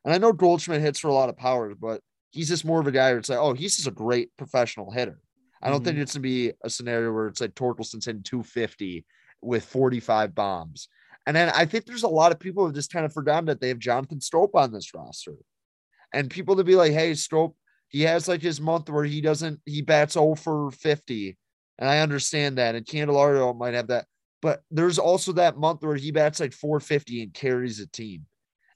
And 0.05 0.13
I 0.13 0.19
know 0.19 0.33
Goldschmidt 0.33 0.81
hits 0.81 0.99
for 0.99 1.09
a 1.09 1.15
lot 1.15 1.29
of 1.29 1.37
powers, 1.37 1.75
but 1.81 2.01
he's 2.31 2.49
just 2.49 2.65
more 2.65 2.81
of 2.81 2.87
a 2.87 2.93
guy 2.93 3.11
where 3.11 3.19
it's 3.19 3.29
like, 3.29 3.39
oh, 3.39 3.55
he's 3.55 3.77
just 3.77 3.89
a 3.89 3.93
great 3.93 4.31
professional 4.37 4.91
hitter. 4.91 5.21
I 5.63 5.69
don't 5.69 5.79
mm-hmm. 5.79 5.85
think 5.85 5.99
it's 5.99 6.15
gonna 6.15 6.23
be 6.23 6.53
a 6.63 6.71
scenario 6.71 7.13
where 7.13 7.29
it's 7.29 7.41
like 7.41 7.55
Torkelson's 7.55 8.07
hitting 8.07 8.23
250 8.23 9.05
with 9.43 9.65
45 9.65 10.35
bombs. 10.35 10.89
And 11.27 11.35
then 11.35 11.51
I 11.55 11.65
think 11.65 11.85
there's 11.85 12.05
a 12.05 12.09
lot 12.09 12.33
of 12.33 12.39
people 12.39 12.67
who 12.67 12.73
just 12.73 12.93
kind 12.93 13.05
of 13.05 13.13
forgotten 13.13 13.47
that 13.47 13.61
they 13.61 13.69
have 13.69 13.79
Jonathan 13.79 14.21
Schoop 14.21 14.51
on 14.55 14.73
this 14.73 14.95
roster. 14.95 15.35
And 16.13 16.31
people 16.31 16.57
to 16.57 16.65
be 16.65 16.77
like, 16.77 16.93
hey, 16.93 17.13
Schoop, 17.13 17.55
he 17.89 18.03
has 18.03 18.29
like 18.29 18.43
his 18.43 18.61
month 18.61 18.89
where 18.89 19.05
he 19.05 19.21
doesn't, 19.21 19.61
he 19.65 19.83
bats 19.83 20.15
0 20.15 20.37
for 20.37 20.71
50. 20.71 21.37
And 21.79 21.89
I 21.89 21.99
understand 21.99 22.59
that. 22.59 22.75
And 22.75 22.87
Candelario 22.87 23.57
might 23.57 23.75
have 23.75 23.89
that. 23.89 24.07
But 24.41 24.63
there's 24.71 24.99
also 24.99 25.33
that 25.33 25.59
month 25.59 25.83
where 25.83 25.97
he 25.97 26.13
bats 26.13 26.39
like 26.39 26.53
450 26.53 27.23
and 27.23 27.35
carries 27.35 27.81
a 27.81 27.89
team. 27.89 28.27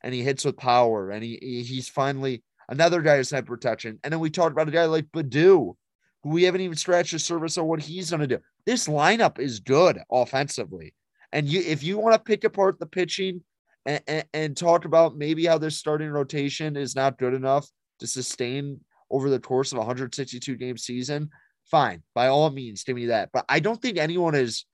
And 0.02 0.12
he 0.12 0.22
hits 0.22 0.44
with 0.44 0.56
power. 0.56 1.10
And 1.10 1.22
he 1.22 1.36
he's 1.66 1.88
finally 1.88 2.42
another 2.68 3.02
guy 3.02 3.18
who's 3.18 3.30
had 3.30 3.46
protection. 3.46 3.98
And 4.02 4.12
then 4.12 4.20
we 4.20 4.30
talked 4.30 4.52
about 4.52 4.68
a 4.68 4.72
guy 4.72 4.86
like 4.86 5.06
who 5.12 5.76
we 6.24 6.42
haven't 6.44 6.60
even 6.60 6.76
scratched 6.76 7.12
the 7.12 7.18
surface 7.18 7.56
on 7.58 7.66
what 7.66 7.80
he's 7.80 8.10
going 8.10 8.20
to 8.20 8.26
do. 8.26 8.38
This 8.66 8.88
lineup 8.88 9.38
is 9.38 9.60
good 9.60 9.98
offensively. 10.10 10.94
And 11.32 11.46
you, 11.46 11.60
if 11.60 11.82
you 11.82 11.98
want 11.98 12.14
to 12.14 12.20
pick 12.20 12.44
apart 12.44 12.78
the 12.78 12.86
pitching 12.86 13.42
and, 13.86 14.02
and, 14.06 14.24
and, 14.34 14.56
talk 14.56 14.84
about 14.84 15.16
maybe 15.16 15.46
how 15.46 15.56
this 15.56 15.78
starting 15.78 16.10
rotation 16.10 16.76
is 16.76 16.94
not 16.94 17.18
good 17.18 17.32
enough 17.32 17.66
to 18.00 18.06
sustain 18.06 18.80
over 19.10 19.30
the 19.30 19.40
course 19.40 19.72
of 19.72 19.76
a 19.76 19.80
162 19.80 20.56
game 20.56 20.76
season, 20.76 21.30
fine. 21.70 22.02
By 22.14 22.28
all 22.28 22.50
means, 22.50 22.84
give 22.84 22.96
me 22.96 23.06
that. 23.06 23.30
But 23.32 23.46
I 23.48 23.60
don't 23.60 23.80
think 23.80 23.96
anyone 23.96 24.34
is 24.34 24.66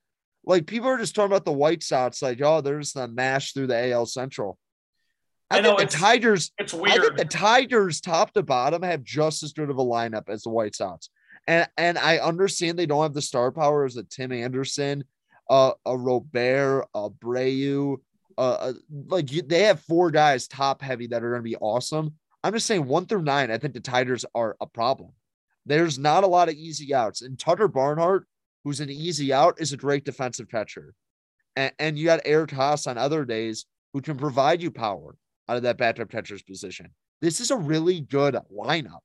like 0.45 0.65
people 0.65 0.89
are 0.89 0.97
just 0.97 1.15
talking 1.15 1.31
about 1.31 1.45
the 1.45 1.51
White 1.51 1.83
Sox, 1.83 2.21
like, 2.21 2.41
oh, 2.41 2.61
there's 2.61 2.93
the 2.93 3.07
mash 3.07 3.53
through 3.53 3.67
the 3.67 3.91
AL 3.91 4.07
Central. 4.07 4.57
I, 5.49 5.57
I 5.57 5.61
know 5.61 5.77
the 5.77 5.85
Tigers. 5.85 6.51
It's 6.57 6.73
weird. 6.73 6.99
I 6.99 7.01
think 7.01 7.17
the 7.17 7.25
Tigers, 7.25 8.01
top 8.01 8.33
to 8.33 8.43
bottom, 8.43 8.81
have 8.81 9.03
just 9.03 9.43
as 9.43 9.53
good 9.53 9.69
of 9.69 9.77
a 9.77 9.83
lineup 9.83 10.29
as 10.29 10.43
the 10.43 10.49
White 10.49 10.75
Sox. 10.75 11.09
And 11.47 11.67
and 11.77 11.97
I 11.97 12.17
understand 12.17 12.77
they 12.77 12.85
don't 12.85 13.03
have 13.03 13.13
the 13.13 13.21
star 13.21 13.51
power 13.51 13.85
as 13.85 13.95
a 13.95 14.03
Tim 14.03 14.31
Anderson 14.31 15.03
uh, 15.49 15.71
a 15.85 15.97
Robert, 15.97 16.87
a 16.93 17.09
Abreu, 17.09 17.97
uh, 18.37 18.73
like 19.07 19.31
you, 19.31 19.41
they 19.41 19.63
have 19.63 19.79
four 19.81 20.11
guys 20.11 20.47
top 20.47 20.81
heavy 20.81 21.07
that 21.07 21.23
are 21.23 21.29
going 21.29 21.41
to 21.41 21.49
be 21.49 21.55
awesome. 21.57 22.13
I'm 22.43 22.53
just 22.53 22.67
saying 22.67 22.85
one 22.85 23.05
through 23.05 23.23
nine, 23.23 23.49
I 23.49 23.57
think 23.57 23.73
the 23.73 23.79
Tigers 23.79 24.25
are 24.35 24.55
a 24.61 24.67
problem. 24.67 25.11
There's 25.65 25.97
not 25.97 26.23
a 26.23 26.27
lot 26.27 26.49
of 26.49 26.55
easy 26.55 26.93
outs. 26.93 27.21
And 27.21 27.37
Tucker 27.37 27.67
Barnhart, 27.67 28.25
who's 28.63 28.79
an 28.79 28.89
easy 28.89 29.33
out, 29.33 29.59
is 29.59 29.73
a 29.73 29.77
great 29.77 30.05
defensive 30.05 30.49
catcher. 30.49 30.93
And, 31.55 31.73
and 31.79 31.97
you 31.97 32.05
got 32.05 32.21
Eric 32.25 32.51
Haase 32.51 32.87
on 32.87 32.97
other 32.97 33.25
days 33.25 33.65
who 33.93 34.01
can 34.01 34.17
provide 34.17 34.61
you 34.61 34.71
power 34.71 35.15
out 35.49 35.57
of 35.57 35.63
that 35.63 35.77
backup 35.77 36.11
catcher's 36.11 36.43
position. 36.43 36.89
This 37.21 37.39
is 37.39 37.51
a 37.51 37.57
really 37.57 38.01
good 38.01 38.37
lineup. 38.55 38.99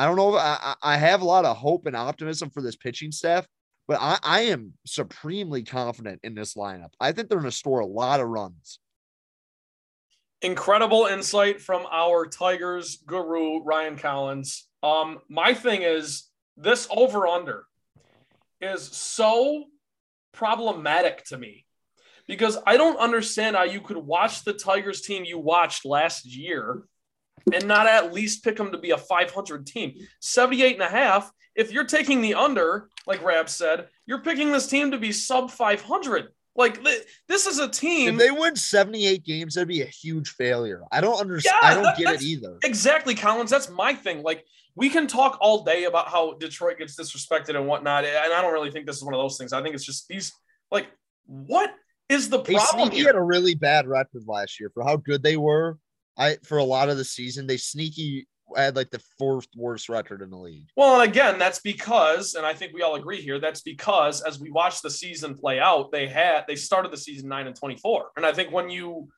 I 0.00 0.06
don't 0.06 0.16
know. 0.16 0.34
I, 0.34 0.76
I 0.82 0.96
have 0.96 1.20
a 1.20 1.26
lot 1.26 1.44
of 1.44 1.58
hope 1.58 1.84
and 1.84 1.94
optimism 1.94 2.48
for 2.48 2.62
this 2.62 2.74
pitching 2.74 3.12
staff, 3.12 3.46
but 3.86 3.98
I, 4.00 4.18
I 4.22 4.40
am 4.44 4.72
supremely 4.86 5.62
confident 5.62 6.20
in 6.22 6.34
this 6.34 6.54
lineup. 6.54 6.94
I 6.98 7.12
think 7.12 7.28
they're 7.28 7.38
going 7.38 7.50
to 7.50 7.54
score 7.54 7.80
a 7.80 7.86
lot 7.86 8.18
of 8.18 8.28
runs. 8.28 8.78
Incredible 10.40 11.04
insight 11.04 11.60
from 11.60 11.86
our 11.92 12.24
Tigers 12.24 13.02
guru, 13.06 13.62
Ryan 13.62 13.98
Collins. 13.98 14.66
Um, 14.82 15.18
my 15.28 15.52
thing 15.52 15.82
is 15.82 16.30
this 16.56 16.88
over 16.90 17.26
under 17.26 17.66
is 18.58 18.82
so 18.82 19.64
problematic 20.32 21.24
to 21.26 21.36
me 21.36 21.66
because 22.26 22.56
I 22.66 22.78
don't 22.78 22.96
understand 22.96 23.54
how 23.54 23.64
you 23.64 23.82
could 23.82 23.98
watch 23.98 24.44
the 24.44 24.54
Tigers 24.54 25.02
team 25.02 25.26
you 25.26 25.38
watched 25.38 25.84
last 25.84 26.24
year 26.24 26.84
and 27.52 27.66
not 27.66 27.86
at 27.86 28.12
least 28.12 28.44
pick 28.44 28.56
them 28.56 28.72
to 28.72 28.78
be 28.78 28.90
a 28.90 28.98
500 28.98 29.66
team. 29.66 29.94
78 30.20 30.74
and 30.74 30.82
a 30.82 30.88
half 30.88 31.32
if 31.54 31.72
you're 31.72 31.84
taking 31.84 32.22
the 32.22 32.34
under, 32.34 32.88
like 33.06 33.22
Rab 33.22 33.48
said, 33.48 33.88
you're 34.06 34.22
picking 34.22 34.52
this 34.52 34.66
team 34.66 34.90
to 34.92 34.98
be 34.98 35.12
sub 35.12 35.50
500. 35.50 36.28
Like 36.56 36.82
this 37.28 37.46
is 37.46 37.58
a 37.58 37.68
team. 37.68 38.14
If 38.14 38.18
they 38.18 38.30
win 38.30 38.56
78 38.56 39.24
games, 39.24 39.54
that'd 39.54 39.68
be 39.68 39.82
a 39.82 39.86
huge 39.86 40.30
failure. 40.30 40.82
I 40.90 41.00
don't 41.00 41.18
understand. 41.20 41.58
Yeah, 41.62 41.68
I 41.68 41.74
don't 41.74 41.84
that, 41.84 41.96
get 41.96 42.14
it 42.14 42.22
either. 42.22 42.58
Exactly, 42.64 43.14
Collins. 43.14 43.50
That's 43.50 43.70
my 43.70 43.94
thing. 43.94 44.22
Like 44.22 44.44
we 44.74 44.90
can 44.90 45.06
talk 45.06 45.38
all 45.40 45.64
day 45.64 45.84
about 45.84 46.08
how 46.08 46.34
Detroit 46.34 46.78
gets 46.78 46.98
disrespected 46.98 47.56
and 47.56 47.66
whatnot, 47.66 48.04
and 48.04 48.32
I 48.32 48.42
don't 48.42 48.52
really 48.52 48.70
think 48.70 48.86
this 48.86 48.96
is 48.96 49.04
one 49.04 49.14
of 49.14 49.20
those 49.20 49.38
things. 49.38 49.52
I 49.52 49.62
think 49.62 49.74
it's 49.74 49.84
just 49.84 50.08
these 50.08 50.32
like 50.70 50.88
what 51.26 51.72
is 52.08 52.28
the 52.28 52.40
problem? 52.40 52.90
He 52.90 53.04
had 53.04 53.14
a 53.14 53.22
really 53.22 53.54
bad 53.54 53.86
record 53.86 54.24
last 54.26 54.58
year 54.58 54.70
for 54.74 54.82
how 54.82 54.96
good 54.96 55.22
they 55.22 55.36
were. 55.36 55.78
I 56.18 56.36
for 56.44 56.58
a 56.58 56.64
lot 56.64 56.88
of 56.88 56.96
the 56.96 57.04
season, 57.04 57.46
they 57.46 57.56
sneaky 57.56 58.26
had 58.56 58.76
like 58.76 58.90
the 58.90 59.02
fourth 59.18 59.46
worst 59.56 59.88
record 59.88 60.22
in 60.22 60.30
the 60.30 60.36
league. 60.36 60.68
Well, 60.76 61.00
and 61.00 61.08
again, 61.08 61.38
that's 61.38 61.60
because, 61.60 62.34
and 62.34 62.44
I 62.44 62.52
think 62.52 62.72
we 62.72 62.82
all 62.82 62.96
agree 62.96 63.20
here, 63.20 63.38
that's 63.38 63.60
because 63.62 64.22
as 64.22 64.40
we 64.40 64.50
watch 64.50 64.82
the 64.82 64.90
season 64.90 65.34
play 65.34 65.60
out, 65.60 65.92
they 65.92 66.08
had 66.08 66.44
they 66.48 66.56
started 66.56 66.92
the 66.92 66.96
season 66.96 67.28
nine 67.28 67.46
and 67.46 67.56
twenty 67.56 67.76
four, 67.76 68.10
and 68.16 68.26
I 68.26 68.32
think 68.32 68.52
when 68.52 68.68
you 68.68 69.08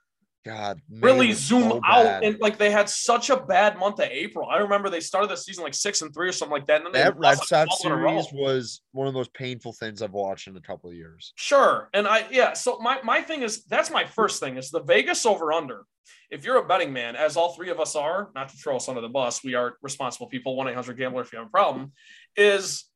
God, 0.45 0.81
really 0.91 1.33
zoom 1.33 1.71
so 1.71 1.81
out 1.85 2.25
and 2.25 2.39
like 2.41 2.59
they 2.59 2.71
had 2.71 2.89
such 2.89 3.31
a 3.31 3.37
bad 3.37 3.79
month 3.79 4.01
of 4.01 4.09
April. 4.11 4.49
I 4.49 4.59
remember 4.59 4.91
they 4.91 5.01
started 5.01 5.31
the 5.31 5.37
season 5.37 5.63
like 5.63 5.75
six 5.75 6.03
and 6.03 6.13
three 6.13 6.29
or 6.29 6.33
something 6.33 6.53
like 6.53 6.67
that. 6.67 6.85
And 6.85 6.93
that 6.95 7.17
Red 7.17 7.39
Sox 7.39 7.81
series 7.81 8.27
was 8.33 8.81
one 8.91 9.07
of 9.07 9.13
the 9.13 9.19
most 9.19 9.33
painful 9.35 9.73
things 9.73 10.03
I've 10.03 10.13
watched 10.13 10.49
in 10.49 10.57
a 10.57 10.61
couple 10.61 10.91
of 10.91 10.97
years. 10.97 11.33
Sure, 11.37 11.89
and 11.95 12.09
I 12.09 12.27
yeah. 12.31 12.55
So 12.55 12.79
my 12.81 13.01
my 13.03 13.21
thing 13.21 13.43
is 13.43 13.65
that's 13.65 13.91
my 13.91 14.05
first 14.05 14.41
thing 14.41 14.57
is 14.57 14.71
the 14.71 14.83
Vegas 14.83 15.25
over 15.25 15.53
under. 15.53 15.85
If 16.31 16.45
you're 16.45 16.57
a 16.57 16.67
betting 16.67 16.93
man, 16.93 17.15
as 17.15 17.37
all 17.37 17.53
three 17.53 17.71
of 17.71 17.79
us 17.79 17.95
are, 17.95 18.31
not 18.35 18.49
to 18.49 18.57
throw 18.57 18.77
us 18.77 18.89
under 18.89 19.01
the 19.01 19.09
bus, 19.09 19.45
we 19.45 19.55
are 19.55 19.75
responsible 19.81 20.27
people. 20.27 20.57
One 20.57 20.67
eight 20.67 20.75
hundred 20.75 20.99
gambler 20.99 21.23
if 21.23 21.33
you 21.33 21.39
have 21.39 21.49
a 21.49 21.51
problem, 21.51 21.93
is 22.37 22.87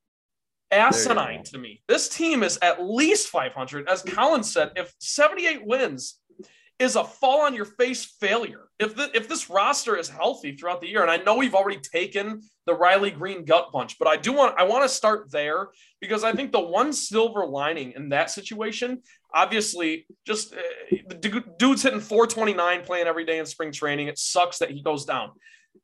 asinine 0.71 1.45
to 1.45 1.59
me. 1.59 1.83
This 1.89 2.09
team 2.09 2.43
is 2.43 2.59
at 2.63 2.85
least 2.85 3.29
500. 3.29 3.89
As 3.89 4.03
Colin 4.03 4.43
said, 4.43 4.73
if 4.77 4.93
78 4.99 5.65
wins, 5.67 6.19
is 6.79 6.97
a 6.97 7.05
fall 7.05 7.43
on 7.43 7.55
your 7.55 7.65
face 7.65 8.05
failure. 8.21 8.69
If 8.79 8.97
the, 8.97 9.11
if 9.15 9.29
this 9.29 9.49
roster 9.49 9.97
is 9.97 10.09
healthy 10.09 10.55
throughout 10.55 10.83
the 10.83 10.89
year, 10.89 11.01
and 11.01 11.11
I 11.11 11.17
know 11.17 11.37
we've 11.37 11.55
already 11.55 11.81
taken 11.81 12.43
the 12.67 12.75
Riley 12.75 13.11
Greene 13.11 13.45
gut 13.47 13.73
punch, 13.73 13.99
but 13.99 14.09
I 14.09 14.17
do 14.17 14.33
want 14.33 14.59
I 14.59 14.65
want 14.65 14.85
to 14.85 14.89
start 14.89 15.31
there 15.31 15.69
because 16.01 16.23
I 16.23 16.33
think 16.33 16.53
the 16.53 16.61
one 16.61 16.93
silver 16.93 17.47
lining 17.47 17.93
in 17.93 18.11
that 18.11 18.31
situation, 18.31 19.01
obviously, 19.33 20.07
just 20.27 20.55
uh, 20.55 20.59
the 21.09 21.45
dude's 21.59 21.83
hitting 21.83 22.01
429 22.01 22.83
playing 22.83 23.07
every 23.07 23.25
day 23.25 23.39
in 23.39 23.47
spring 23.47 23.73
training. 23.73 24.09
It 24.09 24.19
sucks 24.19 24.59
that 24.59 24.71
he 24.71 24.83
goes 24.83 25.07
down. 25.07 25.31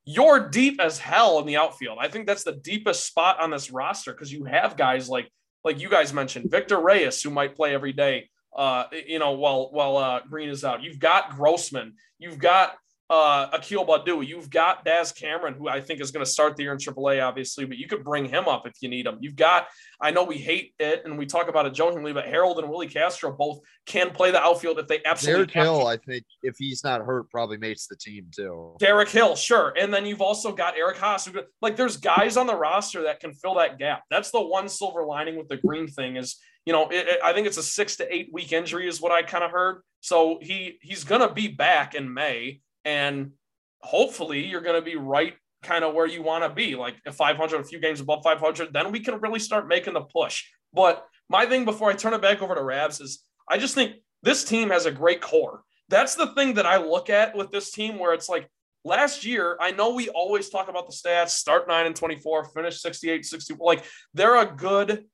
You're 0.05 0.50
deep 0.50 0.81
as 0.81 0.98
hell 0.98 1.38
in 1.38 1.46
the 1.46 1.57
outfield. 1.57 1.98
I 2.00 2.09
think 2.09 2.26
that's 2.26 2.44
the 2.44 2.52
deepest 2.52 3.07
spot 3.07 3.40
on 3.40 3.50
this 3.50 3.70
roster 3.70 4.12
because 4.12 4.33
you 4.33 4.44
have 4.44 4.76
guys 4.76 5.09
like 5.09 5.31
like 5.64 5.81
you 5.81 5.88
guys 5.88 6.12
mentioned, 6.12 6.50
Victor 6.50 6.78
Reyes, 6.78 7.22
who 7.22 7.31
might 7.31 7.55
play 7.55 7.72
every 7.72 7.92
day 7.94 8.28
uh, 8.56 8.84
you 9.06 9.18
know, 9.18 9.32
while 9.32 9.70
while 9.72 9.96
uh, 9.96 10.20
Greene 10.28 10.48
is 10.48 10.64
out. 10.64 10.82
You've 10.82 10.98
got 10.98 11.36
Grossman. 11.36 11.94
You've 12.18 12.38
got 12.38 12.76
uh, 13.12 13.48
Akil 13.52 13.84
Baddoo. 13.84 14.26
You've 14.26 14.48
got 14.48 14.86
Daz 14.86 15.12
Cameron, 15.12 15.52
who 15.52 15.68
I 15.68 15.82
think 15.82 16.00
is 16.00 16.10
going 16.10 16.24
to 16.24 16.30
start 16.30 16.56
the 16.56 16.62
year 16.62 16.72
in 16.72 16.78
AAA, 16.78 17.22
obviously, 17.22 17.66
but 17.66 17.76
you 17.76 17.86
could 17.86 18.02
bring 18.02 18.24
him 18.24 18.48
up 18.48 18.66
if 18.66 18.72
you 18.80 18.88
need 18.88 19.06
him. 19.06 19.18
You've 19.20 19.36
got, 19.36 19.66
I 20.00 20.12
know 20.12 20.24
we 20.24 20.38
hate 20.38 20.72
it 20.78 21.02
and 21.04 21.18
we 21.18 21.26
talk 21.26 21.48
about 21.48 21.66
it 21.66 21.74
jokingly, 21.74 22.14
but 22.14 22.24
Harold 22.24 22.58
and 22.58 22.70
Willie 22.70 22.88
Castro 22.88 23.30
both 23.30 23.60
can 23.84 24.12
play 24.12 24.30
the 24.30 24.40
outfield 24.40 24.78
if 24.78 24.86
they 24.86 25.02
absolutely. 25.04 25.44
Derek 25.44 25.66
Hill, 25.66 25.86
I 25.86 25.98
think, 25.98 26.24
if 26.42 26.56
he's 26.56 26.82
not 26.84 27.02
hurt, 27.02 27.28
probably 27.28 27.58
makes 27.58 27.86
the 27.86 27.96
team 27.96 28.28
too. 28.34 28.76
Derek 28.78 29.10
Hill, 29.10 29.36
sure, 29.36 29.74
and 29.78 29.92
then 29.92 30.06
you've 30.06 30.22
also 30.22 30.50
got 30.50 30.78
Eric 30.78 30.96
Haase. 30.96 31.30
Who, 31.30 31.42
like, 31.60 31.76
there's 31.76 31.98
guys 31.98 32.38
on 32.38 32.46
the 32.46 32.56
roster 32.56 33.02
that 33.02 33.20
can 33.20 33.34
fill 33.34 33.56
that 33.56 33.78
gap. 33.78 34.04
That's 34.08 34.30
the 34.30 34.40
one 34.40 34.70
silver 34.70 35.04
lining 35.04 35.36
with 35.36 35.48
the 35.48 35.58
Greene 35.58 35.88
thing 35.88 36.16
is, 36.16 36.38
you 36.66 36.72
know, 36.72 36.88
it, 36.90 37.09
it, 37.09 37.20
I 37.25 37.33
think 37.33 37.46
it's 37.46 37.59
a 37.59 37.62
six 37.62 37.96
to 37.96 38.14
eight 38.14 38.31
week 38.33 38.53
injury 38.53 38.88
is 38.88 39.01
what 39.01 39.12
I 39.12 39.22
kind 39.22 39.44
of 39.44 39.51
heard. 39.51 39.83
So 40.01 40.38
he 40.40 40.79
he's 40.81 41.05
gonna 41.05 41.33
be 41.33 41.48
back 41.48 41.94
in 41.94 42.12
May 42.12 42.61
and 42.85 43.33
hopefully 43.81 44.46
you're 44.46 44.61
to 44.61 44.83
be 44.83 44.96
right 44.96 45.35
kind 45.62 45.85
of 45.85 45.94
where 45.94 46.07
you 46.07 46.22
want 46.22 46.44
to 46.44 46.51
be 46.51 46.75
like 46.75 46.96
if 47.05 47.14
500 47.14 47.61
a 47.61 47.64
few 47.64 47.81
games 47.81 48.01
above 48.01 48.22
500 48.22 48.72
then 48.72 48.90
we 48.92 49.01
can 49.01 49.20
really 49.20 49.38
start 49.38 49.68
making 49.68 49.94
the 49.94 50.01
push 50.01 50.44
but 50.72 51.07
my 51.29 51.46
thing 51.46 51.64
before 51.64 51.90
i 51.90 51.94
turn 51.94 52.14
it 52.14 52.22
back 52.22 52.42
over 52.42 52.55
to 52.55 52.62
rabs 52.62 53.01
is 53.01 53.25
i 53.48 53.57
just 53.57 53.75
think 53.75 53.96
this 54.22 54.44
team 54.44 54.70
has 54.70 54.87
a 54.87 54.90
great 54.90 55.20
core 55.20 55.62
that's 55.88 56.14
the 56.14 56.29
thing 56.35 56.55
that 56.55 56.66
i 56.66 56.77
look 56.77 57.11
at 57.11 57.37
with 57.37 57.51
this 57.51 57.70
team 57.70 57.98
where 57.98 58.12
it's 58.12 58.29
like 58.29 58.48
last 58.85 59.25
year 59.25 59.57
i 59.61 59.70
know 59.70 59.94
we 59.94 60.09
always 60.11 60.48
talk 60.48 60.68
about 60.68 60.88
the 60.88 60.94
stats 60.94 61.31
start 61.31 61.68
9 61.68 61.87
and 61.87 61.94
24 61.94 62.44
finish 62.46 62.81
68 62.81 63.25
60 63.25 63.55
like 63.61 63.85
they're 64.14 64.40
a 64.40 64.46
good 64.46 65.05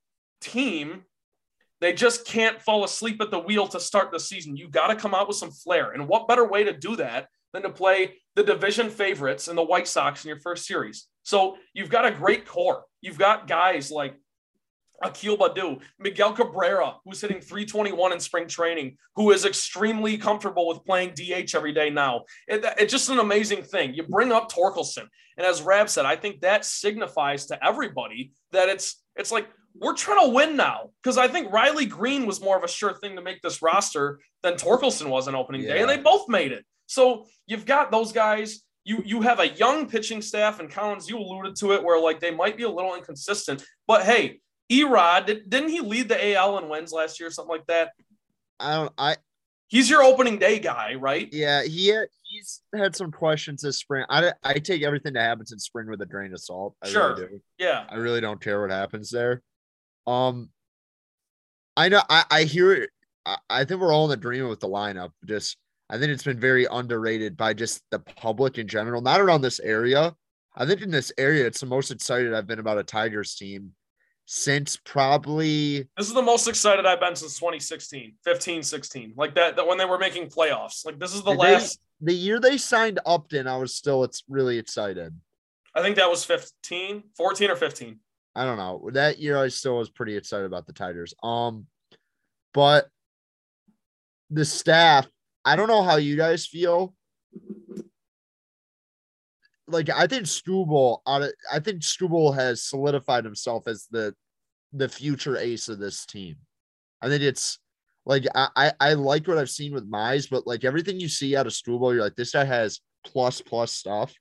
team 0.40 1.02
they 1.80 1.92
just 1.92 2.26
can't 2.26 2.60
fall 2.60 2.84
asleep 2.84 3.20
at 3.20 3.30
the 3.30 3.38
wheel 3.38 3.68
to 3.68 3.80
start 3.80 4.10
the 4.10 4.20
season. 4.20 4.56
You 4.56 4.68
got 4.68 4.88
to 4.88 4.96
come 4.96 5.14
out 5.14 5.28
with 5.28 5.36
some 5.36 5.50
flair. 5.50 5.92
And 5.92 6.08
what 6.08 6.28
better 6.28 6.46
way 6.46 6.64
to 6.64 6.72
do 6.72 6.96
that 6.96 7.28
than 7.52 7.62
to 7.62 7.70
play 7.70 8.16
the 8.34 8.42
division 8.42 8.90
favorites 8.90 9.48
and 9.48 9.56
the 9.56 9.62
White 9.62 9.88
Sox 9.88 10.24
in 10.24 10.28
your 10.28 10.40
first 10.40 10.66
series. 10.66 11.06
So 11.22 11.56
you've 11.72 11.90
got 11.90 12.04
a 12.04 12.10
great 12.10 12.46
core. 12.46 12.84
You've 13.00 13.18
got 13.18 13.48
guys 13.48 13.90
like 13.90 14.14
Akil 15.02 15.36
Baddoo, 15.36 15.80
Miguel 15.98 16.32
Cabrera, 16.32 16.96
who's 17.04 17.20
hitting 17.20 17.40
321 17.40 18.12
in 18.12 18.20
spring 18.20 18.48
training, 18.48 18.96
who 19.14 19.30
is 19.30 19.44
extremely 19.44 20.18
comfortable 20.18 20.66
with 20.66 20.84
playing 20.84 21.14
DH 21.14 21.54
every 21.54 21.72
day 21.72 21.90
now. 21.90 22.24
It, 22.48 22.64
it's 22.78 22.92
just 22.92 23.08
an 23.08 23.20
amazing 23.20 23.62
thing. 23.62 23.94
You 23.94 24.02
bring 24.02 24.32
up 24.32 24.50
Torkelson, 24.50 25.06
and 25.36 25.46
as 25.46 25.62
Rab 25.62 25.88
said, 25.88 26.04
I 26.04 26.16
think 26.16 26.40
that 26.40 26.64
signifies 26.64 27.46
to 27.46 27.64
everybody 27.64 28.32
that 28.52 28.68
it's 28.68 29.02
it's 29.14 29.30
like 29.30 29.48
we're 29.80 29.94
trying 29.94 30.26
to 30.26 30.32
win 30.32 30.56
now 30.56 30.90
because 31.02 31.18
I 31.18 31.28
think 31.28 31.52
Riley 31.52 31.86
Greene 31.86 32.26
was 32.26 32.40
more 32.40 32.56
of 32.56 32.64
a 32.64 32.68
sure 32.68 32.94
thing 32.94 33.16
to 33.16 33.22
make 33.22 33.40
this 33.42 33.62
roster 33.62 34.20
than 34.42 34.54
Torkelson 34.54 35.08
was 35.08 35.28
on 35.28 35.34
opening 35.34 35.62
yeah. 35.62 35.74
day, 35.74 35.80
and 35.80 35.88
they 35.88 35.98
both 35.98 36.28
made 36.28 36.52
it. 36.52 36.64
So 36.86 37.26
you've 37.46 37.66
got 37.66 37.90
those 37.90 38.12
guys. 38.12 38.62
You 38.84 39.02
you 39.04 39.22
have 39.22 39.40
a 39.40 39.48
young 39.48 39.88
pitching 39.88 40.22
staff, 40.22 40.60
and 40.60 40.70
Collins, 40.70 41.08
you 41.08 41.18
alluded 41.18 41.56
to 41.56 41.72
it, 41.72 41.82
where 41.82 42.00
like 42.00 42.20
they 42.20 42.30
might 42.30 42.56
be 42.56 42.62
a 42.62 42.70
little 42.70 42.94
inconsistent, 42.94 43.64
but 43.86 44.04
hey 44.04 44.40
Erod, 44.70 45.26
did, 45.26 45.48
didn't 45.48 45.70
he 45.70 45.80
lead 45.80 46.08
the 46.08 46.34
AL 46.34 46.58
in 46.58 46.68
wins 46.68 46.92
last 46.92 47.18
year, 47.18 47.28
or 47.28 47.32
something 47.32 47.50
like 47.50 47.66
that? 47.66 47.92
I 48.60 48.74
don't. 48.74 48.92
I. 48.98 49.16
He's 49.68 49.90
your 49.90 50.02
opening 50.02 50.38
day 50.38 50.58
guy, 50.58 50.94
right? 50.94 51.28
Yeah, 51.30 51.62
he 51.62 51.88
had, 51.88 52.08
he's 52.22 52.62
had 52.74 52.96
some 52.96 53.10
questions 53.10 53.62
this 53.62 53.78
spring. 53.78 54.04
I 54.08 54.32
I 54.42 54.54
take 54.54 54.82
everything 54.82 55.14
that 55.14 55.22
happens 55.22 55.52
in 55.52 55.58
spring 55.58 55.88
with 55.88 56.00
a 56.00 56.06
grain 56.06 56.32
of 56.32 56.40
salt. 56.40 56.74
I 56.82 56.88
sure. 56.88 57.16
Really. 57.16 57.42
Yeah. 57.58 57.84
I 57.88 57.96
really 57.96 58.20
don't 58.20 58.40
care 58.40 58.60
what 58.60 58.70
happens 58.70 59.10
there. 59.10 59.42
Um, 60.08 60.50
I 61.76 61.88
know. 61.88 62.02
I 62.08 62.24
I 62.30 62.44
hear 62.44 62.72
it. 62.72 62.90
I, 63.26 63.36
I 63.50 63.64
think 63.64 63.80
we're 63.80 63.92
all 63.92 64.10
in 64.10 64.18
agreement 64.18 64.50
with 64.50 64.60
the 64.60 64.68
lineup. 64.68 65.10
Just 65.26 65.58
I 65.90 65.98
think 65.98 66.10
it's 66.10 66.24
been 66.24 66.40
very 66.40 66.66
underrated 66.70 67.36
by 67.36 67.54
just 67.54 67.82
the 67.90 67.98
public 67.98 68.58
in 68.58 68.68
general, 68.68 69.02
not 69.02 69.20
around 69.20 69.42
this 69.42 69.60
area. 69.60 70.14
I 70.56 70.66
think 70.66 70.80
in 70.80 70.90
this 70.90 71.12
area, 71.18 71.46
it's 71.46 71.60
the 71.60 71.66
most 71.66 71.90
excited 71.90 72.34
I've 72.34 72.46
been 72.46 72.58
about 72.58 72.78
a 72.78 72.82
Tigers 72.82 73.34
team 73.34 73.72
since 74.30 74.76
probably 74.84 75.88
this 75.96 76.08
is 76.08 76.14
the 76.14 76.22
most 76.22 76.48
excited 76.48 76.84
I've 76.84 77.00
been 77.00 77.16
since 77.16 77.38
2016, 77.38 78.14
15, 78.24 78.62
16. 78.62 79.14
Like 79.16 79.34
that, 79.36 79.56
that 79.56 79.66
when 79.66 79.78
they 79.78 79.86
were 79.86 79.98
making 79.98 80.28
playoffs. 80.28 80.84
Like 80.84 80.98
this 80.98 81.14
is 81.14 81.22
the 81.22 81.30
last 81.30 81.80
they, 82.00 82.12
the 82.12 82.18
year 82.18 82.40
they 82.40 82.58
signed 82.58 82.98
Upton, 83.06 83.46
I 83.46 83.56
was 83.56 83.74
still 83.74 84.04
it's 84.04 84.24
really 84.28 84.58
excited. 84.58 85.14
I 85.74 85.82
think 85.82 85.96
that 85.96 86.10
was 86.10 86.24
15, 86.24 87.04
14 87.16 87.50
or 87.50 87.56
15. 87.56 88.00
I 88.38 88.44
don't 88.44 88.56
know. 88.56 88.88
That 88.92 89.18
year 89.18 89.36
I 89.36 89.48
still 89.48 89.78
was 89.78 89.90
pretty 89.90 90.16
excited 90.16 90.46
about 90.46 90.66
the 90.66 90.72
Tigers. 90.72 91.12
Um 91.22 91.66
but 92.54 92.88
the 94.30 94.44
staff, 94.44 95.08
I 95.44 95.56
don't 95.56 95.68
know 95.68 95.82
how 95.82 95.96
you 95.96 96.16
guys 96.16 96.46
feel 96.46 96.94
like 99.66 99.90
I 99.90 100.06
think 100.06 100.24
Skubal 100.24 101.00
out 101.06 101.28
I 101.52 101.58
think 101.58 101.82
Skubal 101.82 102.34
has 102.34 102.62
solidified 102.62 103.24
himself 103.24 103.66
as 103.66 103.86
the 103.90 104.14
the 104.72 104.88
future 104.88 105.36
ace 105.36 105.68
of 105.68 105.78
this 105.78 106.06
team. 106.06 106.36
I 107.02 107.08
think 107.08 107.22
it's 107.22 107.58
like 108.06 108.24
I 108.34 108.48
I, 108.56 108.72
I 108.80 108.92
like 108.94 109.26
what 109.28 109.38
I've 109.38 109.50
seen 109.50 109.74
with 109.74 109.90
Mize, 109.90 110.28
but 110.30 110.46
like 110.46 110.64
everything 110.64 111.00
you 111.00 111.08
see 111.08 111.36
out 111.36 111.46
of 111.46 111.52
Skubal, 111.52 111.92
you're 111.92 112.02
like 112.02 112.16
this 112.16 112.32
guy 112.32 112.44
has 112.44 112.80
plus 113.04 113.40
plus 113.40 113.72
stuff. 113.72 114.14